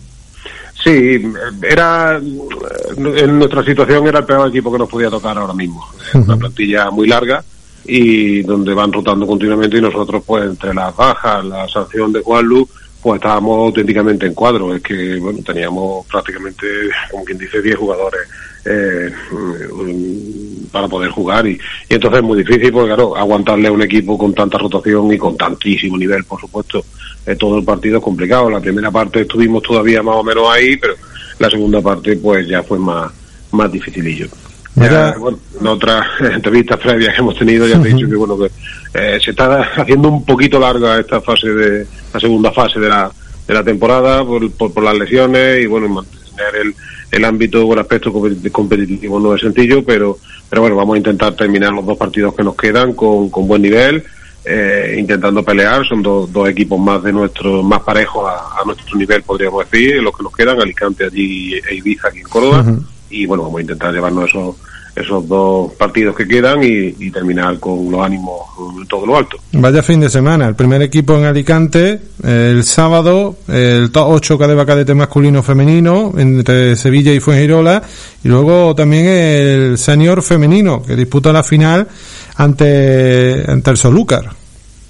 Sí, 0.82 1.22
era 1.62 2.16
en 2.18 3.38
nuestra 3.38 3.64
situación 3.64 4.06
era 4.06 4.18
el 4.20 4.24
peor 4.26 4.48
equipo 4.48 4.70
que 4.72 4.78
nos 4.78 4.88
podía 4.88 5.08
tocar 5.10 5.36
ahora 5.38 5.54
mismo. 5.54 5.84
Una 6.14 6.36
plantilla 6.36 6.90
muy 6.90 7.08
larga 7.08 7.42
y 7.86 8.42
donde 8.42 8.74
van 8.74 8.92
rotando 8.92 9.26
continuamente 9.26 9.78
y 9.78 9.80
nosotros 9.80 10.22
pues 10.26 10.44
entre 10.44 10.74
las 10.74 10.94
bajas, 10.94 11.44
la 11.44 11.66
sanción 11.68 12.12
de 12.12 12.20
Juanlu, 12.22 12.68
pues 13.04 13.18
estábamos 13.18 13.58
auténticamente 13.58 14.24
en 14.24 14.32
cuadro. 14.32 14.74
Es 14.74 14.82
que 14.82 15.16
bueno 15.16 15.40
teníamos 15.44 16.06
prácticamente, 16.06 16.66
como 17.10 17.22
quien 17.22 17.36
dice, 17.36 17.60
10 17.60 17.76
jugadores 17.76 18.20
eh, 18.64 19.12
mm, 19.30 20.64
para 20.72 20.88
poder 20.88 21.10
jugar 21.10 21.46
y, 21.46 21.50
y 21.90 21.94
entonces 21.94 22.20
es 22.20 22.24
muy 22.24 22.38
difícil 22.42 22.72
porque 22.72 22.88
claro, 22.88 23.14
aguantarle 23.14 23.68
a 23.68 23.72
un 23.72 23.82
equipo 23.82 24.16
con 24.16 24.32
tanta 24.32 24.56
rotación 24.56 25.12
y 25.12 25.18
con 25.18 25.36
tantísimo 25.36 25.98
nivel, 25.98 26.24
por 26.24 26.40
supuesto, 26.40 26.82
eh, 27.26 27.36
todo 27.36 27.58
el 27.58 27.64
partido 27.64 27.98
es 27.98 28.02
complicado. 28.02 28.48
La 28.48 28.60
primera 28.60 28.90
parte 28.90 29.20
estuvimos 29.20 29.62
todavía 29.62 30.02
más 30.02 30.16
o 30.16 30.24
menos 30.24 30.48
ahí, 30.50 30.78
pero 30.78 30.94
la 31.38 31.50
segunda 31.50 31.82
parte 31.82 32.16
pues 32.16 32.48
ya 32.48 32.62
fue 32.62 32.78
más, 32.78 33.12
más 33.52 33.70
dificilillo. 33.70 34.28
Ya, 34.76 35.14
bueno, 35.18 35.38
en 35.60 35.66
otras 35.66 36.06
entrevistas 36.20 36.80
previas 36.80 37.14
que 37.14 37.20
hemos 37.20 37.38
tenido 37.38 37.66
ya 37.68 37.80
te 37.82 37.90
he 37.90 37.92
dicho 37.92 38.08
que 38.08 38.16
bueno 38.16 38.38
que 38.38 38.50
eh, 38.94 39.20
se 39.22 39.30
está 39.30 39.60
haciendo 39.76 40.08
un 40.08 40.24
poquito 40.24 40.58
larga 40.58 40.98
esta 40.98 41.20
fase 41.20 41.48
de 41.48 41.86
la 42.14 42.20
segunda 42.20 42.50
fase 42.52 42.80
de 42.80 42.88
la 42.88 43.12
de 43.46 43.52
la 43.52 43.62
temporada 43.62 44.24
por, 44.24 44.50
por, 44.52 44.72
por 44.72 44.82
las 44.82 44.96
lesiones 44.96 45.62
y 45.62 45.66
bueno 45.66 45.88
mantener 45.88 46.56
el, 46.62 46.74
el 47.10 47.24
ámbito 47.24 47.66
o 47.66 47.72
el 47.74 47.80
aspecto 47.80 48.10
competi- 48.10 48.50
competitivo. 48.50 49.20
No 49.20 49.34
es 49.34 49.42
sencillo 49.42 49.84
pero 49.84 50.18
pero 50.48 50.62
bueno 50.62 50.76
vamos 50.76 50.94
a 50.94 50.98
intentar 50.98 51.34
terminar 51.34 51.72
los 51.72 51.84
dos 51.84 51.98
partidos 51.98 52.34
que 52.34 52.42
nos 52.42 52.56
quedan 52.56 52.94
con, 52.94 53.28
con 53.28 53.46
buen 53.46 53.60
nivel 53.60 54.02
eh, 54.46 54.96
intentando 54.98 55.42
pelear. 55.42 55.86
Son 55.86 56.02
dos, 56.02 56.32
dos 56.32 56.48
equipos 56.48 56.78
más 56.78 57.02
de 57.02 57.12
nuestro 57.12 57.62
más 57.62 57.80
parejos 57.82 58.24
a, 58.30 58.60
a 58.60 58.64
nuestro 58.64 58.96
nivel 58.96 59.22
podríamos 59.22 59.68
decir 59.70 60.02
los 60.02 60.16
que 60.16 60.22
nos 60.22 60.32
quedan 60.32 60.60
Alicante 60.60 61.04
allí 61.04 61.54
e 61.54 61.74
Ibiza 61.74 62.08
aquí 62.08 62.20
en 62.20 62.28
Córdoba. 62.28 62.64
Y 63.10 63.26
bueno, 63.26 63.44
vamos 63.44 63.58
a 63.58 63.62
intentar 63.62 63.92
llevarnos 63.92 64.28
esos, 64.28 64.56
esos 64.94 65.26
dos 65.26 65.72
partidos 65.72 66.14
que 66.14 66.26
quedan 66.26 66.62
y, 66.62 66.94
y 66.98 67.10
terminar 67.10 67.58
con 67.58 67.90
los 67.90 68.00
ánimos 68.00 68.40
en 68.78 68.86
todo 68.86 69.06
lo 69.06 69.16
alto. 69.16 69.38
Vaya 69.52 69.82
fin 69.82 70.00
de 70.00 70.08
semana. 70.08 70.46
El 70.46 70.54
primer 70.54 70.82
equipo 70.82 71.16
en 71.16 71.24
Alicante, 71.24 72.00
el 72.22 72.62
sábado, 72.62 73.36
el 73.48 73.90
top 73.90 74.08
8 74.08 74.38
cadeva 74.38 74.64
cadete 74.64 74.94
masculino 74.94 75.42
femenino 75.42 76.12
entre 76.16 76.76
Sevilla 76.76 77.12
y 77.12 77.20
Fuengirola. 77.20 77.82
Y 78.22 78.28
luego 78.28 78.74
también 78.74 79.06
el 79.06 79.78
senior 79.78 80.22
femenino 80.22 80.82
que 80.82 80.94
disputa 80.94 81.32
la 81.32 81.42
final 81.42 81.88
ante, 82.36 83.44
ante 83.48 83.70
el 83.70 83.76
Solúcar. 83.76 84.30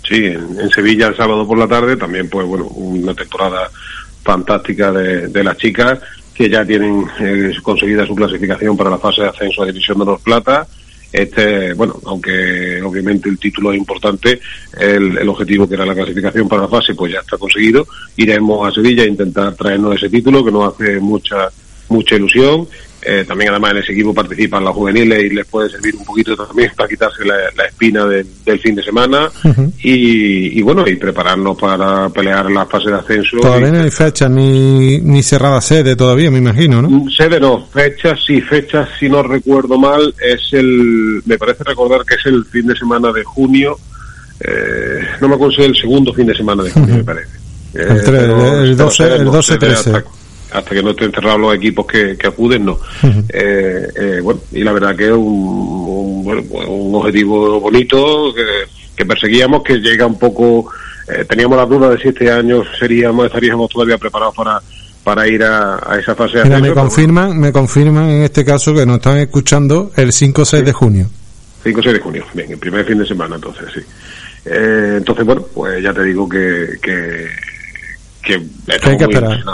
Sí, 0.06 0.26
en, 0.26 0.60
en 0.60 0.68
Sevilla 0.68 1.08
el 1.08 1.16
sábado 1.16 1.46
por 1.46 1.56
la 1.56 1.66
tarde 1.66 1.96
también, 1.96 2.28
pues 2.28 2.46
bueno, 2.46 2.66
una 2.66 3.14
temporada 3.14 3.70
fantástica 4.22 4.92
de, 4.92 5.28
de 5.28 5.44
las 5.44 5.56
chicas 5.56 5.98
que 6.34 6.50
ya 6.50 6.64
tienen 6.64 7.06
eh, 7.20 7.52
conseguida 7.62 8.06
su 8.06 8.14
clasificación 8.14 8.76
para 8.76 8.90
la 8.90 8.98
fase 8.98 9.22
de 9.22 9.28
ascenso 9.28 9.62
a 9.62 9.66
División 9.66 9.98
de 9.98 10.02
Honor 10.02 10.20
Plata. 10.20 10.66
Este, 11.12 11.74
bueno, 11.74 11.94
aunque 12.06 12.82
obviamente 12.82 13.28
el 13.28 13.38
título 13.38 13.70
es 13.70 13.78
importante, 13.78 14.40
el, 14.80 15.16
el 15.16 15.28
objetivo 15.28 15.68
que 15.68 15.76
era 15.76 15.86
la 15.86 15.94
clasificación 15.94 16.48
para 16.48 16.62
la 16.62 16.68
fase, 16.68 16.94
pues 16.96 17.12
ya 17.12 17.20
está 17.20 17.38
conseguido. 17.38 17.86
Iremos 18.16 18.66
a 18.66 18.74
Sevilla 18.74 19.04
a 19.04 19.06
intentar 19.06 19.54
traernos 19.54 19.94
ese 19.94 20.10
título 20.10 20.44
que 20.44 20.50
nos 20.50 20.74
hace 20.74 20.98
mucha 20.98 21.48
mucha 21.88 22.16
ilusión. 22.16 22.66
Eh, 23.06 23.22
también 23.28 23.50
además 23.50 23.72
en 23.72 23.76
ese 23.78 23.92
equipo 23.92 24.14
participan 24.14 24.64
las 24.64 24.72
juveniles 24.72 25.24
y 25.24 25.34
les 25.34 25.44
puede 25.46 25.68
servir 25.68 25.94
un 25.94 26.06
poquito 26.06 26.34
también 26.34 26.70
para 26.74 26.88
quitarse 26.88 27.22
la, 27.22 27.34
la 27.54 27.66
espina 27.66 28.06
del- 28.06 28.26
del 28.46 28.58
fin 28.60 28.74
de 28.74 28.82
semana 28.82 29.28
y, 29.82 30.58
y 30.58 30.62
bueno, 30.62 30.88
y 30.88 30.96
prepararnos 30.96 31.54
para 31.58 32.08
pelear 32.08 32.50
la 32.50 32.64
fase 32.64 32.88
de 32.88 32.96
ascenso. 32.96 33.36
Todavía 33.42 33.68
Y- 33.68 33.72
no 33.72 33.80
hay 33.82 33.90
fecha 33.90 34.26
ni, 34.26 35.00
ni 35.00 35.22
cerrada 35.22 35.60
sede 35.60 35.96
todavía, 35.96 36.30
me 36.30 36.38
imagino, 36.38 36.80
¿no? 36.80 36.88
Mm, 36.88 37.10
Sede 37.10 37.38
no, 37.38 37.66
fecha 37.66 38.16
sí, 38.26 38.40
fecha 38.40 38.88
si 38.98 39.06
no 39.10 39.22
recuerdo 39.22 39.78
mal, 39.78 40.14
es 40.18 40.40
el, 40.52 41.20
me 41.26 41.36
parece 41.36 41.62
recordar 41.62 42.06
que 42.06 42.14
es 42.14 42.24
el 42.24 42.42
fin 42.46 42.66
de 42.68 42.74
semana 42.74 43.12
de 43.12 43.22
junio, 43.22 43.76
eh, 44.40 45.00
no 45.20 45.28
me 45.28 45.34
acuerdo 45.34 45.56
si 45.56 45.60
es 45.62 45.68
el 45.68 45.76
segundo 45.76 46.12
fin 46.14 46.26
de 46.26 46.34
semana 46.34 46.62
de 46.62 46.70
junio, 46.70 46.96
me 46.96 47.04
parece. 47.04 47.36
Eh, 47.74 47.80
El 47.86 48.00
pero- 48.02 48.62
el 48.62 48.76
pero 48.76 48.84
12 48.86 48.96
sede 48.96 49.16
el 49.16 49.24
no, 49.24 49.32
12 49.32 49.46
sede 49.52 49.58
13. 49.58 49.90
Hasta, 49.90 50.04
hasta 50.54 50.70
que 50.70 50.82
no 50.82 50.90
estén 50.90 51.10
cerrados 51.10 51.40
los 51.40 51.54
equipos 51.54 51.84
que, 51.84 52.16
que 52.16 52.26
acuden, 52.28 52.64
no. 52.64 52.78
Eh, 53.28 53.88
eh, 53.96 54.20
bueno, 54.22 54.40
y 54.52 54.62
la 54.62 54.72
verdad 54.72 54.96
que 54.96 55.06
es 55.06 55.12
un, 55.12 55.18
un, 55.18 56.24
bueno, 56.24 56.42
pues 56.48 56.68
un 56.68 56.94
objetivo 56.94 57.60
bonito 57.60 58.32
que, 58.32 58.44
que 58.96 59.04
perseguíamos, 59.04 59.64
que 59.64 59.78
llega 59.78 60.06
un 60.06 60.16
poco, 60.16 60.70
eh, 61.08 61.24
teníamos 61.28 61.58
la 61.58 61.66
duda 61.66 61.90
de 61.90 61.98
si 61.98 62.08
este 62.08 62.30
año 62.30 62.62
seríamos, 62.78 63.26
estaríamos 63.26 63.68
todavía 63.68 63.98
preparados 63.98 64.34
para 64.34 64.62
para 65.02 65.28
ir 65.28 65.42
a, 65.42 65.74
a 65.86 65.98
esa 65.98 66.14
fase 66.14 66.38
de 66.38 66.44
me 66.44 66.60
bueno, 66.60 66.74
confirman, 66.74 67.38
me 67.38 67.52
confirman 67.52 68.08
en 68.08 68.22
este 68.22 68.42
caso 68.42 68.72
que 68.72 68.86
nos 68.86 68.96
están 68.96 69.18
escuchando 69.18 69.92
el 69.96 70.12
5 70.12 70.40
o 70.40 70.44
6 70.46 70.64
de 70.64 70.72
junio. 70.72 71.10
5 71.62 71.78
o 71.78 71.82
6 71.82 71.94
de 71.94 72.00
junio, 72.00 72.24
bien, 72.32 72.52
el 72.52 72.58
primer 72.58 72.86
fin 72.86 72.96
de 72.96 73.06
semana, 73.06 73.34
entonces, 73.34 73.66
sí. 73.74 73.80
Eh, 74.46 74.94
entonces, 74.96 75.26
bueno, 75.26 75.42
pues 75.52 75.82
ya 75.82 75.92
te 75.92 76.04
digo 76.04 76.26
que, 76.26 76.78
que, 76.80 77.28
que 78.22 78.34
estamos 78.66 78.98
que 78.98 79.06
muy 79.06 79.14
esperar. 79.14 79.44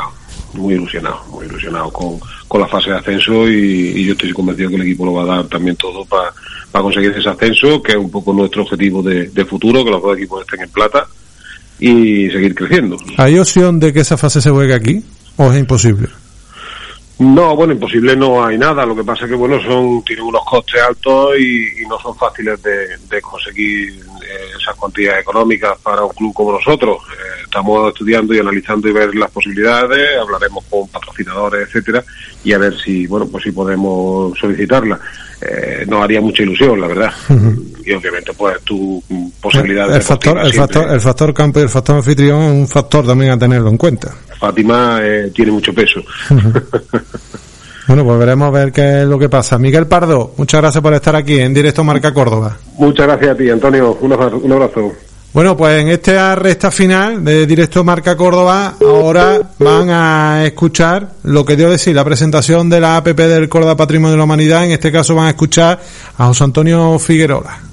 Muy 0.55 0.75
ilusionados, 0.75 1.27
muy 1.29 1.47
ilusionados 1.47 1.93
con, 1.93 2.19
con 2.49 2.61
la 2.61 2.67
fase 2.67 2.91
de 2.91 2.97
ascenso 2.97 3.49
y, 3.49 3.93
y 3.97 4.05
yo 4.07 4.13
estoy 4.13 4.33
convencido 4.33 4.71
que 4.71 4.77
el 4.77 4.83
equipo 4.83 5.07
lo 5.07 5.15
va 5.15 5.23
a 5.23 5.37
dar 5.37 5.49
también 5.49 5.77
todo 5.77 6.05
para 6.05 6.33
conseguir 6.83 7.13
ese 7.13 7.29
ascenso, 7.29 7.83
que 7.83 7.93
es 7.93 7.99
un 7.99 8.11
poco 8.11 8.33
nuestro 8.33 8.63
objetivo 8.63 9.03
de, 9.03 9.29
de 9.29 9.45
futuro, 9.45 9.85
que 9.85 9.91
los 9.91 10.03
dos 10.03 10.17
equipos 10.17 10.43
estén 10.43 10.63
en 10.63 10.71
plata 10.71 11.07
y 11.79 12.29
seguir 12.31 12.55
creciendo. 12.55 12.97
¿Hay 13.17 13.39
opción 13.39 13.81
de 13.81 13.93
que 13.93 14.01
esa 14.01 14.17
fase 14.17 14.41
se 14.41 14.51
juegue 14.51 14.75
aquí? 14.75 15.03
¿O 15.37 15.51
es 15.53 15.59
imposible? 15.59 16.09
No, 17.19 17.55
bueno, 17.55 17.75
imposible 17.75 18.17
no 18.17 18.45
hay 18.45 18.57
nada. 18.57 18.87
Lo 18.87 18.97
que 18.97 19.05
pasa 19.05 19.25
es 19.25 19.31
que, 19.31 19.37
bueno, 19.37 19.61
son 19.63 20.03
tienen 20.05 20.25
unos 20.25 20.43
costes 20.45 20.81
altos 20.81 21.39
y, 21.39 21.83
y 21.83 21.87
no 21.87 21.99
son 22.01 22.17
fáciles 22.17 22.63
de, 22.63 22.97
de 23.11 23.21
conseguir 23.21 24.03
esas 24.59 24.75
cuantías 24.77 25.19
económicas 25.21 25.79
para 25.83 26.05
un 26.05 26.13
club 26.13 26.33
como 26.35 26.53
nosotros. 26.53 26.99
Eh, 27.13 27.43
estamos 27.45 27.89
estudiando 27.89 28.35
y 28.35 28.39
analizando 28.39 28.89
y 28.89 28.93
ver 28.93 29.15
las 29.15 29.31
posibilidades. 29.31 30.19
Hablaremos 30.21 30.65
con 30.69 30.89
patrocinadores, 30.89 31.69
etcétera, 31.69 32.05
y 32.45 32.53
a 32.53 32.59
ver 32.59 32.79
si, 32.79 33.07
bueno, 33.07 33.27
pues 33.27 33.45
si 33.45 33.53
podemos 33.53 34.39
solicitarla. 34.39 35.01
Eh, 35.41 35.87
nos 35.89 36.03
haría 36.05 36.21
mucha 36.21 36.43
ilusión, 36.43 36.81
la 36.81 36.87
verdad. 36.87 37.13
Y 37.85 37.93
obviamente, 37.93 38.33
pues 38.35 38.61
tu 38.63 39.03
posibilidad 39.41 39.95
El 39.95 40.03
factor, 40.03 40.39
el, 40.39 40.53
factor, 40.53 40.91
el 40.91 41.01
factor 41.01 41.33
campo 41.33 41.61
y 41.61 41.63
el 41.63 41.69
factor 41.71 41.97
anfitrión 41.97 42.43
es 42.43 42.53
un 42.53 42.69
factor 42.69 43.07
también 43.07 43.33
a 43.33 43.39
tenerlo 43.39 43.71
en 43.71 43.79
cuenta. 43.79 44.15
Fátima 44.39 45.01
eh, 45.03 45.31
tiene 45.35 45.53
mucho 45.53 45.73
peso. 45.73 46.03
Bueno, 47.91 48.05
pues 48.05 48.21
veremos 48.21 48.47
a 48.47 48.51
ver 48.53 48.71
qué 48.71 49.03
es 49.03 49.09
lo 49.09 49.19
que 49.19 49.29
pasa. 49.29 49.59
Miguel 49.59 49.89
Pardo, 49.89 50.33
muchas 50.37 50.61
gracias 50.61 50.81
por 50.81 50.95
estar 50.95 51.17
aquí 51.17 51.41
en 51.41 51.53
directo 51.53 51.83
Marca 51.83 52.15
Córdoba. 52.15 52.57
Muchas 52.79 53.05
gracias 53.05 53.31
a 53.33 53.37
ti, 53.37 53.51
Antonio. 53.51 53.99
Un 54.01 54.13
abrazo. 54.13 54.37
Un 54.37 54.53
abrazo. 54.53 54.93
Bueno, 55.33 55.57
pues 55.57 55.81
en 55.81 55.89
esta 55.89 56.37
recta 56.37 56.71
final 56.71 57.25
de 57.25 57.47
Directo 57.47 57.83
Marca 57.83 58.17
Córdoba, 58.17 58.77
ahora 58.81 59.41
van 59.59 59.91
a 59.91 60.45
escuchar 60.47 61.15
lo 61.25 61.45
que 61.45 61.57
dio 61.57 61.69
de 61.69 61.79
sí 61.79 61.93
la 61.93 62.05
presentación 62.05 62.71
de 62.71 62.79
la 62.79 62.97
APP 62.97 63.17
del 63.17 63.49
Córdoba 63.49 63.77
Patrimonio 63.77 64.13
de 64.13 64.19
la 64.19 64.25
Humanidad. 64.25 64.65
En 64.65 64.71
este 64.71 64.93
caso 64.93 65.17
van 65.17 65.27
a 65.27 65.31
escuchar 65.31 65.81
a 66.17 66.27
José 66.27 66.45
Antonio 66.45 66.97
Figueroa. 66.97 67.70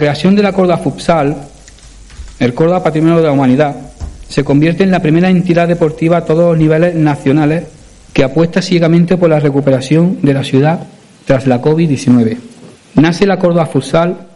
Creación 0.00 0.34
de 0.34 0.42
la 0.42 0.54
Córdoba 0.54 0.78
Futsal, 0.78 1.36
el 2.38 2.54
Córdoba 2.54 2.82
Patrimonio 2.82 3.18
de 3.18 3.24
la 3.24 3.32
Humanidad, 3.32 3.76
se 4.26 4.42
convierte 4.42 4.82
en 4.82 4.90
la 4.90 5.02
primera 5.02 5.28
entidad 5.28 5.68
deportiva 5.68 6.16
a 6.16 6.24
todos 6.24 6.52
los 6.52 6.58
niveles 6.58 6.94
nacionales 6.94 7.64
que 8.14 8.24
apuesta 8.24 8.62
ciegamente 8.62 9.18
por 9.18 9.28
la 9.28 9.40
recuperación 9.40 10.18
de 10.22 10.32
la 10.32 10.42
ciudad 10.42 10.80
tras 11.26 11.46
la 11.46 11.60
COVID-19. 11.60 12.38
Nace 12.94 13.26
la 13.26 13.38
Córdoba 13.38 13.66
Futsal 13.66 14.26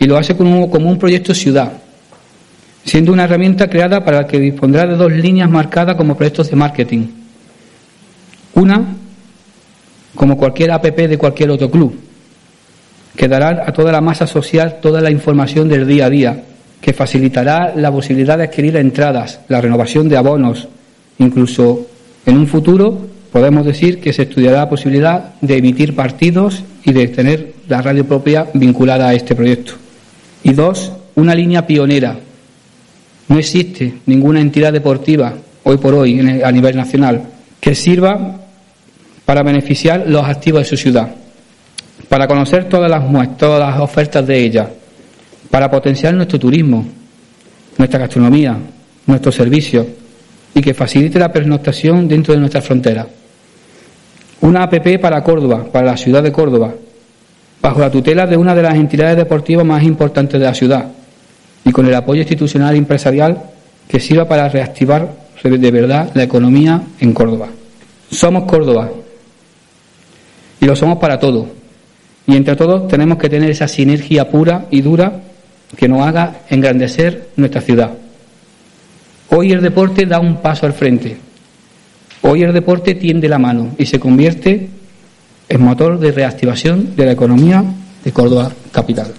y 0.00 0.06
lo 0.06 0.18
hace 0.18 0.36
como, 0.36 0.68
como 0.68 0.90
un 0.90 0.98
proyecto 0.98 1.32
ciudad, 1.32 1.74
siendo 2.84 3.12
una 3.12 3.24
herramienta 3.24 3.70
creada 3.70 4.04
para 4.04 4.22
la 4.22 4.26
que 4.26 4.40
dispondrá 4.40 4.84
de 4.84 4.96
dos 4.96 5.12
líneas 5.12 5.48
marcadas 5.48 5.94
como 5.94 6.16
proyectos 6.16 6.50
de 6.50 6.56
marketing. 6.56 7.06
Una, 8.54 8.84
como 10.16 10.36
cualquier 10.36 10.72
APP 10.72 10.96
de 11.08 11.18
cualquier 11.18 11.50
otro 11.50 11.70
club, 11.70 11.96
que 13.16 13.28
dará 13.28 13.64
a 13.66 13.72
toda 13.72 13.92
la 13.92 14.00
masa 14.00 14.26
social 14.26 14.78
toda 14.80 15.00
la 15.00 15.10
información 15.10 15.68
del 15.68 15.86
día 15.86 16.06
a 16.06 16.10
día, 16.10 16.42
que 16.80 16.92
facilitará 16.92 17.74
la 17.76 17.92
posibilidad 17.92 18.38
de 18.38 18.44
adquirir 18.44 18.76
entradas, 18.76 19.40
la 19.48 19.60
renovación 19.60 20.08
de 20.08 20.16
abonos, 20.16 20.68
incluso 21.18 21.86
en 22.26 22.38
un 22.38 22.46
futuro 22.46 23.06
podemos 23.30 23.64
decir 23.64 24.00
que 24.00 24.12
se 24.12 24.22
estudiará 24.22 24.58
la 24.58 24.68
posibilidad 24.68 25.34
de 25.40 25.56
emitir 25.56 25.94
partidos 25.94 26.62
y 26.84 26.92
de 26.92 27.08
tener 27.08 27.54
la 27.68 27.80
radio 27.80 28.04
propia 28.04 28.46
vinculada 28.52 29.08
a 29.08 29.14
este 29.14 29.34
proyecto. 29.34 29.72
Y 30.42 30.52
dos, 30.52 30.92
una 31.14 31.34
línea 31.34 31.66
pionera. 31.66 32.18
No 33.28 33.38
existe 33.38 33.94
ninguna 34.06 34.40
entidad 34.40 34.72
deportiva 34.72 35.34
hoy 35.62 35.78
por 35.78 35.94
hoy 35.94 36.42
a 36.42 36.52
nivel 36.52 36.76
nacional 36.76 37.22
que 37.60 37.74
sirva 37.74 38.40
para 39.24 39.42
beneficiar 39.42 40.04
los 40.08 40.24
activos 40.24 40.62
de 40.62 40.68
su 40.68 40.76
ciudad 40.76 41.21
para 42.12 42.28
conocer 42.28 42.68
todas 42.68 42.90
las 42.90 43.38
todas 43.38 43.58
las 43.58 43.80
ofertas 43.80 44.26
de 44.26 44.38
ella, 44.38 44.68
para 45.50 45.70
potenciar 45.70 46.12
nuestro 46.12 46.38
turismo, 46.38 46.84
nuestra 47.78 48.00
gastronomía, 48.00 48.54
nuestros 49.06 49.34
servicios 49.34 49.86
y 50.54 50.60
que 50.60 50.74
facilite 50.74 51.18
la 51.18 51.32
pernoctación 51.32 52.06
dentro 52.06 52.34
de 52.34 52.40
nuestra 52.40 52.60
frontera. 52.60 53.06
Una 54.42 54.64
APP 54.64 55.00
para 55.00 55.24
Córdoba, 55.24 55.64
para 55.72 55.86
la 55.86 55.96
ciudad 55.96 56.22
de 56.22 56.30
Córdoba, 56.30 56.74
bajo 57.62 57.80
la 57.80 57.90
tutela 57.90 58.26
de 58.26 58.36
una 58.36 58.54
de 58.54 58.62
las 58.62 58.74
entidades 58.74 59.16
deportivas 59.16 59.64
más 59.64 59.82
importantes 59.82 60.38
de 60.38 60.44
la 60.44 60.52
ciudad 60.52 60.88
y 61.64 61.72
con 61.72 61.86
el 61.86 61.94
apoyo 61.94 62.20
institucional 62.20 62.74
y 62.74 62.78
empresarial 62.78 63.42
que 63.88 64.00
sirva 64.00 64.28
para 64.28 64.50
reactivar 64.50 65.08
de 65.42 65.70
verdad 65.70 66.10
la 66.12 66.24
economía 66.24 66.78
en 67.00 67.14
Córdoba. 67.14 67.48
Somos 68.10 68.44
Córdoba 68.44 68.90
y 70.60 70.66
lo 70.66 70.76
somos 70.76 70.98
para 70.98 71.18
todos. 71.18 71.61
Y 72.26 72.36
entre 72.36 72.56
todos 72.56 72.88
tenemos 72.88 73.18
que 73.18 73.28
tener 73.28 73.50
esa 73.50 73.68
sinergia 73.68 74.28
pura 74.28 74.66
y 74.70 74.80
dura 74.80 75.20
que 75.76 75.88
nos 75.88 76.06
haga 76.06 76.42
engrandecer 76.48 77.30
nuestra 77.36 77.60
ciudad. 77.60 77.90
Hoy 79.30 79.52
el 79.52 79.62
deporte 79.62 80.06
da 80.06 80.20
un 80.20 80.36
paso 80.36 80.66
al 80.66 80.74
frente. 80.74 81.16
Hoy 82.22 82.42
el 82.42 82.52
deporte 82.52 82.94
tiende 82.94 83.28
la 83.28 83.38
mano 83.38 83.74
y 83.78 83.86
se 83.86 83.98
convierte 83.98 84.68
en 85.48 85.62
motor 85.62 85.98
de 85.98 86.12
reactivación 86.12 86.94
de 86.94 87.06
la 87.06 87.12
economía 87.12 87.64
de 88.04 88.12
Córdoba 88.12 88.52
capital. 88.70 89.12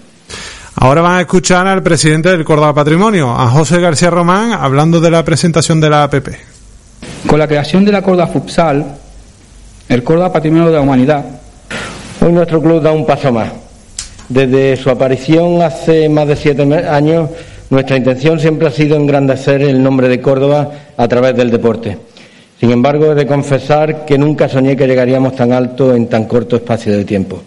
Ahora 0.75 1.01
van 1.01 1.17
a 1.17 1.21
escuchar 1.21 1.67
al 1.67 1.83
presidente 1.83 2.29
del 2.29 2.43
Córdoba 2.43 2.73
Patrimonio, 2.73 3.31
a 3.31 3.47
José 3.49 3.79
García 3.79 4.09
Román, 4.09 4.53
hablando 4.53 4.99
de 4.99 5.11
la 5.11 5.23
presentación 5.23 5.79
de 5.79 5.89
la 5.89 6.03
APP. 6.03 6.29
Con 7.27 7.39
la 7.39 7.47
creación 7.47 7.85
de 7.85 7.91
la 7.91 8.01
Córdoba 8.01 8.27
Futsal, 8.27 8.85
el 9.87 10.03
Córdoba 10.03 10.33
Patrimonio 10.33 10.67
de 10.67 10.73
la 10.73 10.81
Humanidad. 10.81 11.25
Hoy 12.25 12.31
nuestro 12.31 12.61
club 12.61 12.81
da 12.81 12.93
un 12.93 13.05
paso 13.05 13.33
más. 13.33 13.51
Desde 14.29 14.77
su 14.77 14.89
aparición 14.89 15.61
hace 15.61 16.07
más 16.07 16.25
de 16.25 16.37
siete 16.37 16.63
años, 16.87 17.29
nuestra 17.69 17.97
intención 17.97 18.39
siempre 18.39 18.69
ha 18.69 18.71
sido 18.71 18.95
engrandecer 18.95 19.61
el 19.61 19.83
nombre 19.83 20.07
de 20.07 20.21
Córdoba 20.21 20.71
a 20.95 21.05
través 21.09 21.35
del 21.35 21.51
deporte. 21.51 21.97
Sin 22.61 22.71
embargo, 22.71 23.11
he 23.11 23.15
de 23.15 23.27
confesar 23.27 24.05
que 24.05 24.17
nunca 24.17 24.47
soñé 24.47 24.77
que 24.77 24.87
llegaríamos 24.87 25.35
tan 25.35 25.51
alto 25.51 25.93
en 25.93 26.07
tan 26.07 26.23
corto 26.23 26.55
espacio 26.55 26.95
de 26.95 27.03
tiempo. 27.03 27.41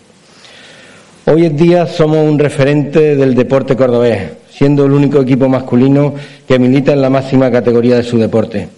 Hoy 1.25 1.47
en 1.47 1.57
día 1.57 1.87
somos 1.87 2.19
un 2.19 2.39
referente 2.39 3.17
del 3.17 3.35
deporte 3.35 3.77
cordobés, 3.77 4.25
siendo 4.51 4.85
el 4.85 4.93
único 4.93 5.23
equipo 5.23 5.49
masculino 5.49 6.13
que 6.47 6.59
milita 6.59 6.93
en 6.93 7.01
la 7.01 7.09
máxima 7.09 7.51
categoría 7.51 7.97
de 7.97 8.03
su 8.03 8.19
deporte. 8.19 8.69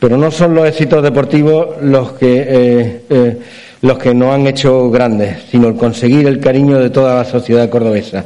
Pero 0.00 0.16
no 0.16 0.30
son 0.30 0.54
los 0.54 0.66
éxitos 0.66 1.02
deportivos 1.02 1.76
los 1.82 2.12
que, 2.12 2.46
eh, 2.48 3.02
eh, 3.10 3.38
los 3.82 3.98
que 3.98 4.14
nos 4.14 4.34
han 4.34 4.46
hecho 4.46 4.90
grandes, 4.90 5.44
sino 5.50 5.68
el 5.68 5.76
conseguir 5.76 6.26
el 6.26 6.40
cariño 6.40 6.78
de 6.78 6.88
toda 6.88 7.16
la 7.16 7.24
sociedad 7.24 7.68
cordobesa. 7.68 8.24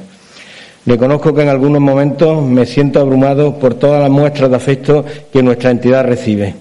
Reconozco 0.86 1.34
que 1.34 1.42
en 1.42 1.48
algunos 1.48 1.80
momentos 1.80 2.44
me 2.44 2.64
siento 2.64 3.00
abrumado 3.00 3.58
por 3.58 3.74
todas 3.74 4.02
las 4.02 4.10
muestras 4.10 4.50
de 4.50 4.56
afecto 4.56 5.04
que 5.32 5.42
nuestra 5.42 5.70
entidad 5.70 6.04
recibe. 6.04 6.54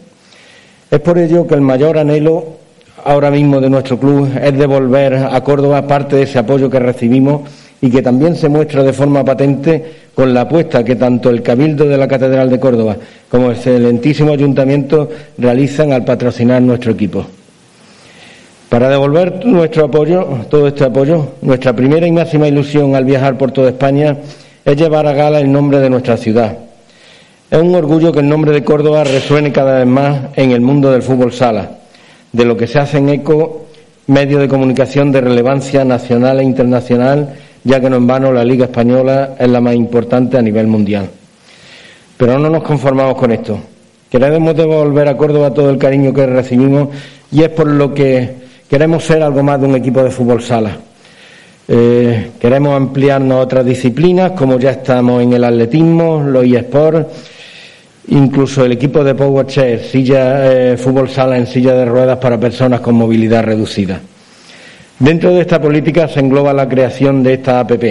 Es 0.90 0.99
por 0.99 1.18
ello 1.19 1.45
que 1.45 1.56
el 1.56 1.61
mayor 1.61 1.98
anhelo 1.98 2.45
ahora 3.03 3.30
mismo 3.30 3.60
de 3.60 3.69
nuestro 3.69 3.99
club 3.99 4.30
es 4.41 4.57
devolver 4.57 5.15
a 5.15 5.44
Córdoba 5.44 5.85
parte 5.85 6.15
de 6.15 6.23
ese 6.23 6.40
apoyo 6.40 6.69
que 6.69 6.80
recibimos 6.80 7.41
y 7.81 7.91
que 7.91 8.02
también 8.02 8.35
se 8.35 8.48
muestra 8.48 8.81
de 8.81 8.94
forma 8.94 9.26
patente 9.26 10.03
con 10.15 10.34
la 10.34 10.41
apuesta 10.41 10.84
que 10.84 10.95
tanto 10.95 11.30
el 11.30 11.41
Cabildo 11.41 11.85
de 11.85 11.98
la 11.98 12.07
Catedral 12.07 12.49
de 12.49 12.60
Córdoba 12.60 12.98
como 13.30 13.48
el 13.48 13.57
excelentísimo 13.57 14.31
Ayuntamiento 14.31 15.10
realizan 15.38 15.91
al 15.91 16.06
patrocinar 16.06 16.61
nuestro 16.61 16.91
equipo. 16.91 17.26
Para 18.69 18.90
devolver 18.90 19.45
nuestro 19.45 19.85
apoyo, 19.85 20.26
todo 20.49 20.68
este 20.68 20.84
apoyo, 20.84 21.34
nuestra 21.41 21.73
primera 21.73 22.07
y 22.07 22.11
máxima 22.11 22.48
ilusión 22.48 22.95
al 22.95 23.06
viajar 23.06 23.38
por 23.38 23.52
toda 23.52 23.69
España 23.69 24.18
es 24.65 24.76
llevar 24.76 25.06
a 25.07 25.14
gala 25.14 25.40
el 25.40 25.52
nombre 25.52 25.80
de 25.80 25.90
nuestra 25.90 26.18
ciudad, 26.18 26.57
es 27.53 27.61
un 27.61 27.76
orgullo 27.76 28.11
que 28.11 28.22
el 28.22 28.27
nombre 28.27 28.52
de 28.52 28.64
Córdoba 28.64 29.03
resuene 29.03 29.52
cada 29.52 29.77
vez 29.77 29.85
más 29.85 30.22
en 30.35 30.49
el 30.53 30.61
mundo 30.61 30.91
del 30.91 31.03
fútbol 31.03 31.31
sala, 31.31 31.69
de 32.31 32.45
lo 32.45 32.57
que 32.57 32.65
se 32.65 32.80
hacen 32.80 33.10
eco 33.10 33.68
medios 34.07 34.41
de 34.41 34.48
comunicación 34.48 35.11
de 35.11 35.22
relevancia 35.22 35.85
nacional 35.85 36.40
e 36.40 36.44
internacional, 36.44 37.35
ya 37.64 37.80
que 37.80 37.90
no 37.90 37.98
en 37.98 38.07
vano 38.07 38.31
la 38.31 38.44
Liga 38.44 38.65
Española 38.65 39.35
es 39.40 39.49
la 39.49 39.61
más 39.61 39.76
importante 39.76 40.38
a 40.38 40.41
nivel 40.41 40.68
mundial. 40.68 41.10
Pero 42.18 42.38
no 42.40 42.49
nos 42.49 42.64
conformamos 42.64 43.15
con 43.15 43.31
esto. 43.31 43.60
Queremos 44.10 44.56
devolver 44.56 45.07
a 45.07 45.18
Córdoba 45.18 45.53
todo 45.53 45.69
el 45.69 45.77
cariño 45.77 46.14
que 46.14 46.26
recibimos 46.27 46.90
y 47.31 47.41
es 47.41 47.49
por 47.49 47.68
lo 47.68 47.94
que 47.94 48.30
queremos 48.69 49.03
ser 49.03 49.23
algo 49.23 49.41
más 49.41 49.60
de 49.60 49.68
un 49.68 49.76
equipo 49.76 50.03
de 50.03 50.11
fútbol 50.11 50.41
sala. 50.41 50.77
Eh, 51.68 52.31
queremos 52.40 52.76
ampliarnos 52.76 53.38
a 53.38 53.41
otras 53.41 53.65
disciplinas, 53.65 54.31
como 54.31 54.60
ya 54.60 54.72
estamos 54.72 55.23
en 55.23 55.34
el 55.34 55.44
atletismo, 55.44 56.22
los 56.22 56.45
eSports, 56.45 57.07
incluso 58.10 58.65
el 58.65 58.73
equipo 58.73 59.03
de 59.03 59.15
Power 59.15 59.48
Chair, 59.48 59.81
eh, 59.94 60.77
fútbol 60.77 61.10
sala 61.10 61.38
en 61.38 61.48
silla 61.48 61.73
de 61.73 61.85
ruedas 61.85 62.18
para 62.18 62.40
personas 62.40 62.81
con 62.81 62.95
movilidad 62.95 63.44
reducida. 63.44 63.99
Dentro 64.99 65.34
de 65.34 65.41
esta 65.41 65.60
política 65.60 66.07
se 66.07 66.20
engloba 66.20 66.53
la 66.53 66.70
creación 66.70 67.24
de 67.24 67.34
esta 67.34 67.60
APP, 67.60 67.84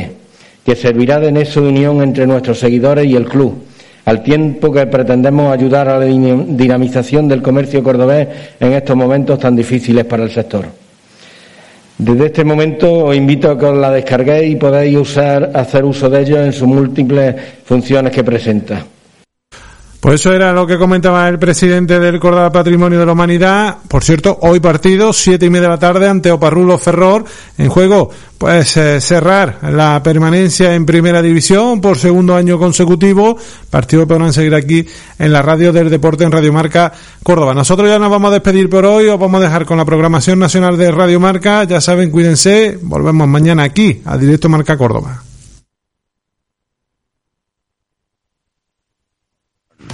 que 0.65 0.77
servirá 0.77 1.19
de 1.19 1.33
nexo 1.33 1.61
de 1.61 1.69
unión 1.69 2.01
entre 2.03 2.27
nuestros 2.27 2.61
seguidores 2.61 3.07
y 3.07 3.17
el 3.17 3.27
club, 3.27 3.65
al 4.05 4.23
tiempo 4.23 4.73
que 4.73 4.87
pretendemos 4.87 5.53
ayudar 5.53 5.89
a 5.89 5.99
la 5.99 6.07
dinamización 6.07 7.29
del 7.29 7.43
comercio 7.43 7.83
cordobés 7.83 8.29
en 8.61 8.73
estos 8.73 8.97
momentos 8.97 9.39
tan 9.39 9.57
difíciles 9.57 10.05
para 10.05 10.23
el 10.23 10.31
sector. 10.31 10.67
Desde 11.99 12.27
este 12.27 12.45
momento 12.45 13.07
os 13.07 13.17
invito 13.17 13.51
a 13.51 13.59
que 13.59 13.67
os 13.67 13.77
la 13.77 13.91
descarguéis 13.91 14.53
y 14.53 14.57
podáis 14.57 15.17
hacer 15.19 15.85
uso 15.85 16.09
de 16.09 16.21
ello 16.21 16.43
en 16.43 16.53
sus 16.53 16.67
múltiples 16.67 17.35
funciones 17.65 18.13
que 18.13 18.25
presenta. 18.25 18.85
Pues 20.03 20.17
eso 20.17 20.33
era 20.33 20.53
lo 20.53 20.67
que 20.67 20.79
comentaba 20.79 21.29
el 21.29 21.39
presidente 21.39 22.01
del 22.01 22.19
Córdoba 22.19 22.51
Patrimonio 22.51 22.99
de 22.99 23.07
la 23.07 23.13
Humanidad. 23.13 23.77
Por 23.87 24.03
cierto, 24.03 24.37
hoy 24.43 24.59
partido, 24.59 25.13
siete 25.13 25.47
y 25.47 25.49
media 25.49 25.69
de 25.69 25.75
la 25.75 25.79
tarde, 25.79 26.09
ante 26.09 26.33
Oparrulo 26.33 26.77
Ferror. 26.77 27.25
En 27.57 27.69
juego, 27.69 28.11
pues 28.37 28.77
eh, 28.79 29.01
cerrar 29.01 29.61
la 29.71 30.03
permanencia 30.03 30.75
en 30.75 30.87
primera 30.87 31.23
división 31.23 31.81
por 31.81 31.97
segundo 31.99 32.35
año 32.35 32.59
consecutivo. 32.59 33.39
Partido 33.71 34.03
que 34.03 34.09
podrán 34.09 34.33
seguir 34.33 34.57
aquí 34.57 34.85
en 35.21 35.33
la 35.33 35.41
radio 35.41 35.73
del 35.73 35.89
deporte 35.89 36.25
en 36.25 36.33
Radio 36.33 36.53
Marca 36.53 36.93
Córdoba. 37.23 37.55
Nosotros 37.55 37.89
ya 37.89 38.01
nos 38.01 38.11
vamos 38.11 38.33
a 38.33 38.35
despedir 38.35 38.69
por 38.69 38.85
hoy. 38.85 39.07
Os 39.07 39.21
vamos 39.21 39.41
a 39.41 39.45
dejar 39.45 39.67
con 39.67 39.79
la 39.79 39.85
programación 39.85 40.41
nacional 40.41 40.77
de 40.77 40.91
Radio 40.91 41.21
Marca. 41.21 41.63
Ya 41.63 41.81
saben, 41.81 42.11
cuídense. 42.11 42.77
Volvemos 42.83 43.29
mañana 43.29 43.63
aquí 43.63 44.03
a 44.05 44.19
Directo 44.19 44.49
Marca 44.49 44.77
Córdoba. 44.77 45.23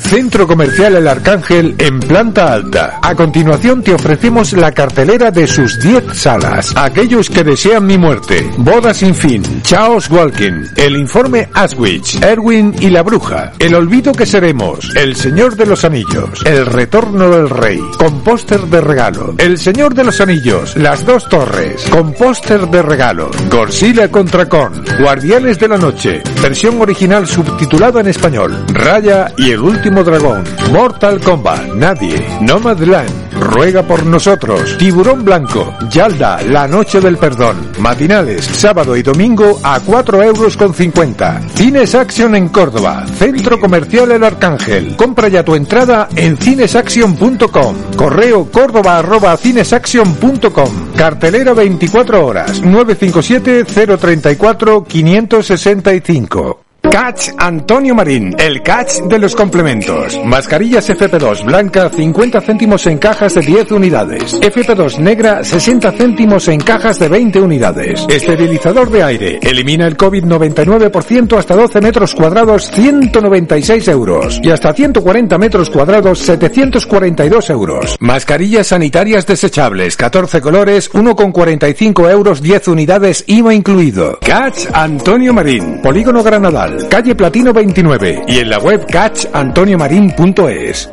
Centro 0.08 0.46
Comercial 0.46 0.96
El 0.96 1.06
Arcángel 1.06 1.74
en 1.76 2.00
planta 2.00 2.54
alta. 2.54 2.98
A 3.02 3.14
continuación 3.14 3.82
te 3.82 3.92
ofrecemos 3.92 4.54
la 4.54 4.72
cartelera 4.72 5.30
de 5.30 5.46
sus 5.46 5.78
10 5.80 6.14
salas. 6.14 6.72
Aquellos 6.74 7.28
que 7.28 7.44
desean 7.44 7.84
mi 7.84 7.98
muerte. 7.98 8.50
Boda 8.56 8.94
sin 8.94 9.14
fin. 9.14 9.42
Chaos 9.62 10.08
Walking. 10.10 10.64
El 10.76 10.96
informe 10.96 11.50
Aswich. 11.52 12.22
Erwin 12.22 12.74
y 12.80 12.88
la 12.88 13.02
bruja. 13.02 13.52
El 13.58 13.74
olvido 13.74 14.12
que 14.12 14.24
seremos. 14.24 14.96
El 14.96 15.14
Señor 15.14 15.56
de 15.56 15.66
los 15.66 15.84
Anillos. 15.84 16.42
El 16.46 16.64
retorno 16.64 17.28
del 17.28 17.50
rey. 17.50 17.78
Con 17.98 18.22
póster 18.22 18.62
de 18.62 18.80
regalo. 18.80 19.34
El 19.36 19.58
Señor 19.58 19.94
de 19.94 20.04
los 20.04 20.22
Anillos. 20.22 20.74
Las 20.78 21.04
dos 21.04 21.28
torres. 21.28 21.84
Con 21.90 22.14
póster 22.14 22.66
de 22.68 22.80
regalo. 22.80 23.30
Godzilla 23.50 24.10
contra 24.10 24.48
Con. 24.48 24.72
Guardianes 25.00 25.58
de 25.58 25.68
la 25.68 25.76
Noche. 25.76 26.22
Versión 26.40 26.80
original 26.80 27.26
subtitulada 27.26 28.00
en 28.00 28.08
español. 28.08 28.64
Raya 28.72 29.34
y 29.36 29.50
el 29.50 29.60
último 29.60 29.97
Dragón, 30.04 30.44
Mortal 30.72 31.20
Kombat, 31.20 31.74
Nadie, 31.74 32.26
Nomadland, 32.40 33.32
Ruega 33.40 33.82
por 33.82 34.04
nosotros, 34.04 34.76
Tiburón 34.78 35.24
Blanco, 35.24 35.72
Yalda, 35.90 36.42
La 36.42 36.66
Noche 36.66 37.00
del 37.00 37.16
Perdón, 37.16 37.72
matinales, 37.78 38.44
sábado 38.44 38.96
y 38.96 39.02
domingo 39.02 39.60
a 39.62 39.80
4 39.80 40.22
euros 40.22 40.56
con 40.56 40.74
50. 40.74 41.40
Cines 41.54 41.94
Action 41.94 42.34
en 42.34 42.48
Córdoba, 42.48 43.06
Centro 43.18 43.60
Comercial 43.60 44.12
El 44.12 44.24
Arcángel. 44.24 44.96
Compra 44.96 45.28
ya 45.28 45.44
tu 45.44 45.54
entrada 45.54 46.08
en 46.16 46.36
cinesaction.com. 46.36 47.76
Correo 47.96 48.46
córdoba 48.50 48.98
arroba 48.98 49.36
cinesaction.com. 49.36 50.92
Cartelera 50.96 51.54
24 51.54 52.26
horas, 52.26 52.60
957 52.60 53.64
034 53.64 54.84
565. 54.84 56.67
Catch 56.90 57.30
Antonio 57.36 57.94
Marín, 57.94 58.34
el 58.38 58.62
catch 58.62 59.02
de 59.02 59.18
los 59.18 59.36
complementos. 59.36 60.18
Mascarillas 60.24 60.88
FP2 60.88 61.44
blanca 61.44 61.90
50 61.90 62.40
céntimos 62.40 62.86
en 62.86 62.98
cajas 62.98 63.34
de 63.34 63.42
10 63.42 63.72
unidades. 63.72 64.40
FP2 64.40 64.98
negra 64.98 65.44
60 65.44 65.92
céntimos 65.92 66.48
en 66.48 66.60
cajas 66.60 66.98
de 66.98 67.08
20 67.08 67.40
unidades. 67.40 68.06
Esterilizador 68.08 68.90
de 68.90 69.02
aire. 69.02 69.38
Elimina 69.42 69.86
el 69.86 69.96
COVID 69.96 70.24
99% 70.24 71.38
hasta 71.38 71.54
12 71.54 71.80
metros 71.82 72.14
cuadrados 72.14 72.70
196 72.70 73.88
euros. 73.88 74.40
Y 74.42 74.50
hasta 74.50 74.72
140 74.72 75.36
metros 75.38 75.70
cuadrados 75.70 76.20
742 76.20 77.50
euros. 77.50 77.96
Mascarillas 78.00 78.68
sanitarias 78.68 79.26
desechables 79.26 79.96
14 79.96 80.40
colores 80.40 80.90
1,45 80.92 82.10
euros 82.10 82.40
10 82.40 82.68
unidades 82.68 83.24
IVA 83.26 83.52
incluido. 83.54 84.18
Catch 84.20 84.66
Antonio 84.72 85.34
Marín. 85.34 85.82
Polígono 85.82 86.22
Granadal 86.22 86.77
calle 86.88 87.14
Platino 87.14 87.52
29 87.52 88.22
y 88.28 88.38
en 88.38 88.50
la 88.50 88.58
web 88.58 88.86
catchantoniomarin.es. 88.86 90.90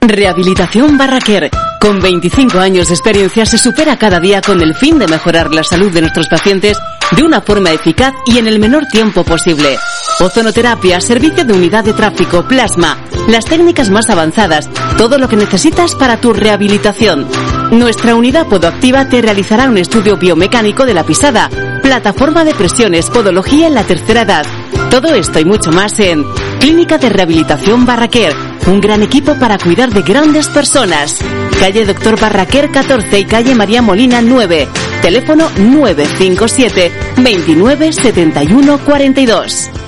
Rehabilitación 0.00 0.98
Barraquer. 0.98 1.50
Con 1.80 2.00
25 2.00 2.58
años 2.58 2.88
de 2.88 2.94
experiencia 2.94 3.46
se 3.46 3.58
supera 3.58 3.98
cada 3.98 4.20
día 4.20 4.40
con 4.40 4.60
el 4.60 4.74
fin 4.74 4.98
de 4.98 5.06
mejorar 5.06 5.52
la 5.52 5.64
salud 5.64 5.92
de 5.92 6.02
nuestros 6.02 6.28
pacientes 6.28 6.78
de 7.16 7.22
una 7.22 7.40
forma 7.40 7.70
eficaz 7.70 8.14
y 8.26 8.38
en 8.38 8.48
el 8.48 8.58
menor 8.58 8.86
tiempo 8.86 9.24
posible. 9.24 9.76
Ozonoterapia, 10.20 11.00
servicio 11.00 11.44
de 11.44 11.52
unidad 11.52 11.84
de 11.84 11.92
tráfico, 11.92 12.46
plasma, 12.46 12.98
las 13.28 13.44
técnicas 13.44 13.90
más 13.90 14.10
avanzadas, 14.10 14.68
todo 14.96 15.18
lo 15.18 15.28
que 15.28 15.36
necesitas 15.36 15.94
para 15.94 16.20
tu 16.20 16.32
rehabilitación. 16.32 17.26
Nuestra 17.70 18.14
unidad 18.14 18.46
podoactiva 18.46 19.08
te 19.08 19.22
realizará 19.22 19.68
un 19.68 19.78
estudio 19.78 20.16
biomecánico 20.16 20.86
de 20.86 20.94
la 20.94 21.04
pisada, 21.04 21.50
plataforma 21.94 22.44
de 22.44 22.54
presiones, 22.54 23.08
podología 23.08 23.68
en 23.68 23.74
la 23.74 23.84
tercera 23.84 24.22
edad. 24.22 24.44
Todo 24.90 25.14
esto 25.14 25.38
y 25.38 25.44
mucho 25.44 25.70
más 25.70 26.00
en 26.00 26.24
Clínica 26.58 26.98
de 26.98 27.08
Rehabilitación 27.08 27.86
Barraquer 27.86 28.34
Un 28.66 28.80
gran 28.80 29.04
equipo 29.04 29.36
para 29.36 29.58
cuidar 29.58 29.90
de 29.90 30.02
grandes 30.02 30.48
personas. 30.48 31.16
Calle 31.60 31.84
Doctor 31.84 32.18
Barraquer 32.18 32.72
14 32.72 33.20
y 33.20 33.24
calle 33.26 33.54
María 33.54 33.80
Molina 33.80 34.20
9. 34.22 34.66
Teléfono 35.02 35.48
957 35.56 36.90
29 37.18 37.92
71 37.92 38.78
42. 38.84 39.83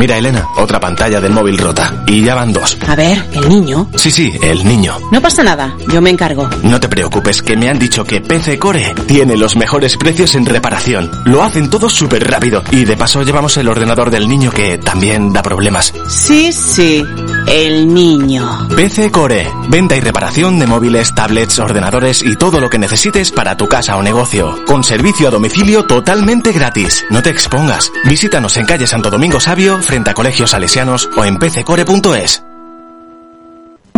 Mira, 0.00 0.16
Elena, 0.16 0.48
otra 0.56 0.80
pantalla 0.80 1.20
del 1.20 1.34
móvil 1.34 1.58
rota. 1.58 2.04
Y 2.06 2.22
ya 2.22 2.34
van 2.34 2.54
dos. 2.54 2.78
A 2.88 2.96
ver, 2.96 3.22
el 3.34 3.46
niño. 3.50 3.86
Sí, 3.96 4.10
sí, 4.10 4.32
el 4.42 4.64
niño. 4.64 4.96
No 5.12 5.20
pasa 5.20 5.42
nada, 5.42 5.76
yo 5.92 6.00
me 6.00 6.08
encargo. 6.08 6.48
No 6.62 6.80
te 6.80 6.88
preocupes, 6.88 7.42
que 7.42 7.54
me 7.54 7.68
han 7.68 7.78
dicho 7.78 8.02
que 8.02 8.22
PC 8.22 8.58
Core 8.58 8.94
tiene 9.06 9.36
los 9.36 9.56
mejores 9.56 9.98
precios 9.98 10.34
en 10.36 10.46
reparación. 10.46 11.10
Lo 11.26 11.42
hacen 11.42 11.68
todo 11.68 11.90
súper 11.90 12.26
rápido. 12.30 12.62
Y 12.70 12.86
de 12.86 12.96
paso 12.96 13.22
llevamos 13.24 13.58
el 13.58 13.68
ordenador 13.68 14.10
del 14.10 14.26
niño 14.26 14.50
que 14.50 14.78
también 14.78 15.34
da 15.34 15.42
problemas. 15.42 15.92
Sí, 16.08 16.50
sí, 16.50 17.04
el 17.46 17.92
niño. 17.92 18.68
PC 18.74 19.10
Core. 19.10 19.52
Venta 19.68 19.96
y 19.96 20.00
reparación 20.00 20.58
de 20.58 20.66
móviles, 20.66 21.14
tablets, 21.14 21.58
ordenadores 21.58 22.22
y 22.22 22.36
todo 22.36 22.58
lo 22.58 22.70
que 22.70 22.78
necesites 22.78 23.32
para 23.32 23.58
tu 23.58 23.68
casa 23.68 23.98
o 23.98 24.02
negocio. 24.02 24.64
Con 24.64 24.82
servicio 24.82 25.28
a 25.28 25.30
domicilio 25.30 25.84
totalmente 25.84 26.52
gratis. 26.52 27.04
No 27.10 27.20
te 27.20 27.28
expongas. 27.28 27.92
Visítanos 28.06 28.56
en 28.56 28.64
calle 28.64 28.86
Santo 28.86 29.10
Domingo 29.10 29.38
Sabio, 29.40 29.82
frente 29.90 30.10
a 30.10 30.14
colegios 30.14 30.50
salesianos 30.50 31.10
o 31.16 31.24
en 31.24 31.36
pccore.es. 31.36 32.44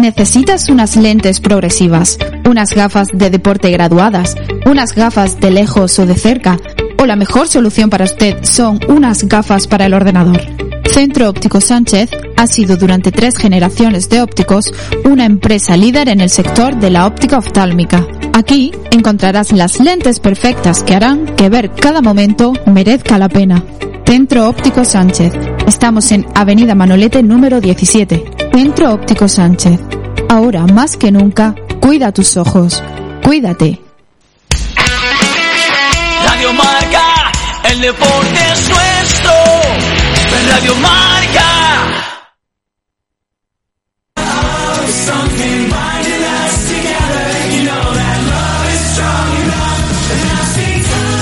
¿Necesitas 0.00 0.70
unas 0.70 0.96
lentes 0.96 1.38
progresivas, 1.38 2.16
unas 2.48 2.72
gafas 2.72 3.08
de 3.12 3.28
deporte 3.28 3.70
graduadas, 3.70 4.34
unas 4.64 4.94
gafas 4.94 5.38
de 5.38 5.50
lejos 5.50 5.98
o 5.98 6.06
de 6.06 6.14
cerca? 6.14 6.56
¿O 6.98 7.04
la 7.04 7.14
mejor 7.14 7.46
solución 7.46 7.90
para 7.90 8.06
usted 8.06 8.42
son 8.42 8.80
unas 8.88 9.24
gafas 9.24 9.66
para 9.66 9.84
el 9.84 9.92
ordenador? 9.92 10.40
Centro 10.90 11.28
Óptico 11.28 11.60
Sánchez 11.60 12.08
ha 12.38 12.46
sido 12.46 12.78
durante 12.78 13.12
tres 13.12 13.36
generaciones 13.36 14.08
de 14.08 14.22
ópticos 14.22 14.72
una 15.04 15.26
empresa 15.26 15.76
líder 15.76 16.08
en 16.08 16.22
el 16.22 16.30
sector 16.30 16.74
de 16.74 16.88
la 16.88 17.06
óptica 17.06 17.36
oftálmica. 17.36 18.06
Aquí 18.32 18.72
encontrarás 18.92 19.52
las 19.52 19.78
lentes 19.78 20.20
perfectas 20.20 20.82
que 20.82 20.94
harán 20.94 21.26
que 21.36 21.50
ver 21.50 21.70
cada 21.70 22.00
momento 22.00 22.54
merezca 22.64 23.18
la 23.18 23.28
pena. 23.28 23.62
Centro 24.12 24.46
Óptico 24.46 24.84
Sánchez. 24.84 25.32
Estamos 25.66 26.12
en 26.12 26.26
Avenida 26.34 26.74
Manolete 26.74 27.22
número 27.22 27.62
17. 27.62 28.22
Centro 28.52 28.92
Óptico 28.92 29.26
Sánchez. 29.26 29.80
Ahora 30.28 30.66
más 30.66 30.98
que 30.98 31.10
nunca, 31.10 31.54
cuida 31.80 32.12
tus 32.12 32.36
ojos. 32.36 32.82
Cuídate. 33.24 33.80
Radio 36.26 36.52
Marca, 36.52 37.32
el 37.70 37.80
deporte 37.80 38.38
es 38.52 38.68
nuestro. 38.68 39.32
Radio 40.46 40.74
Marca. 40.74 41.12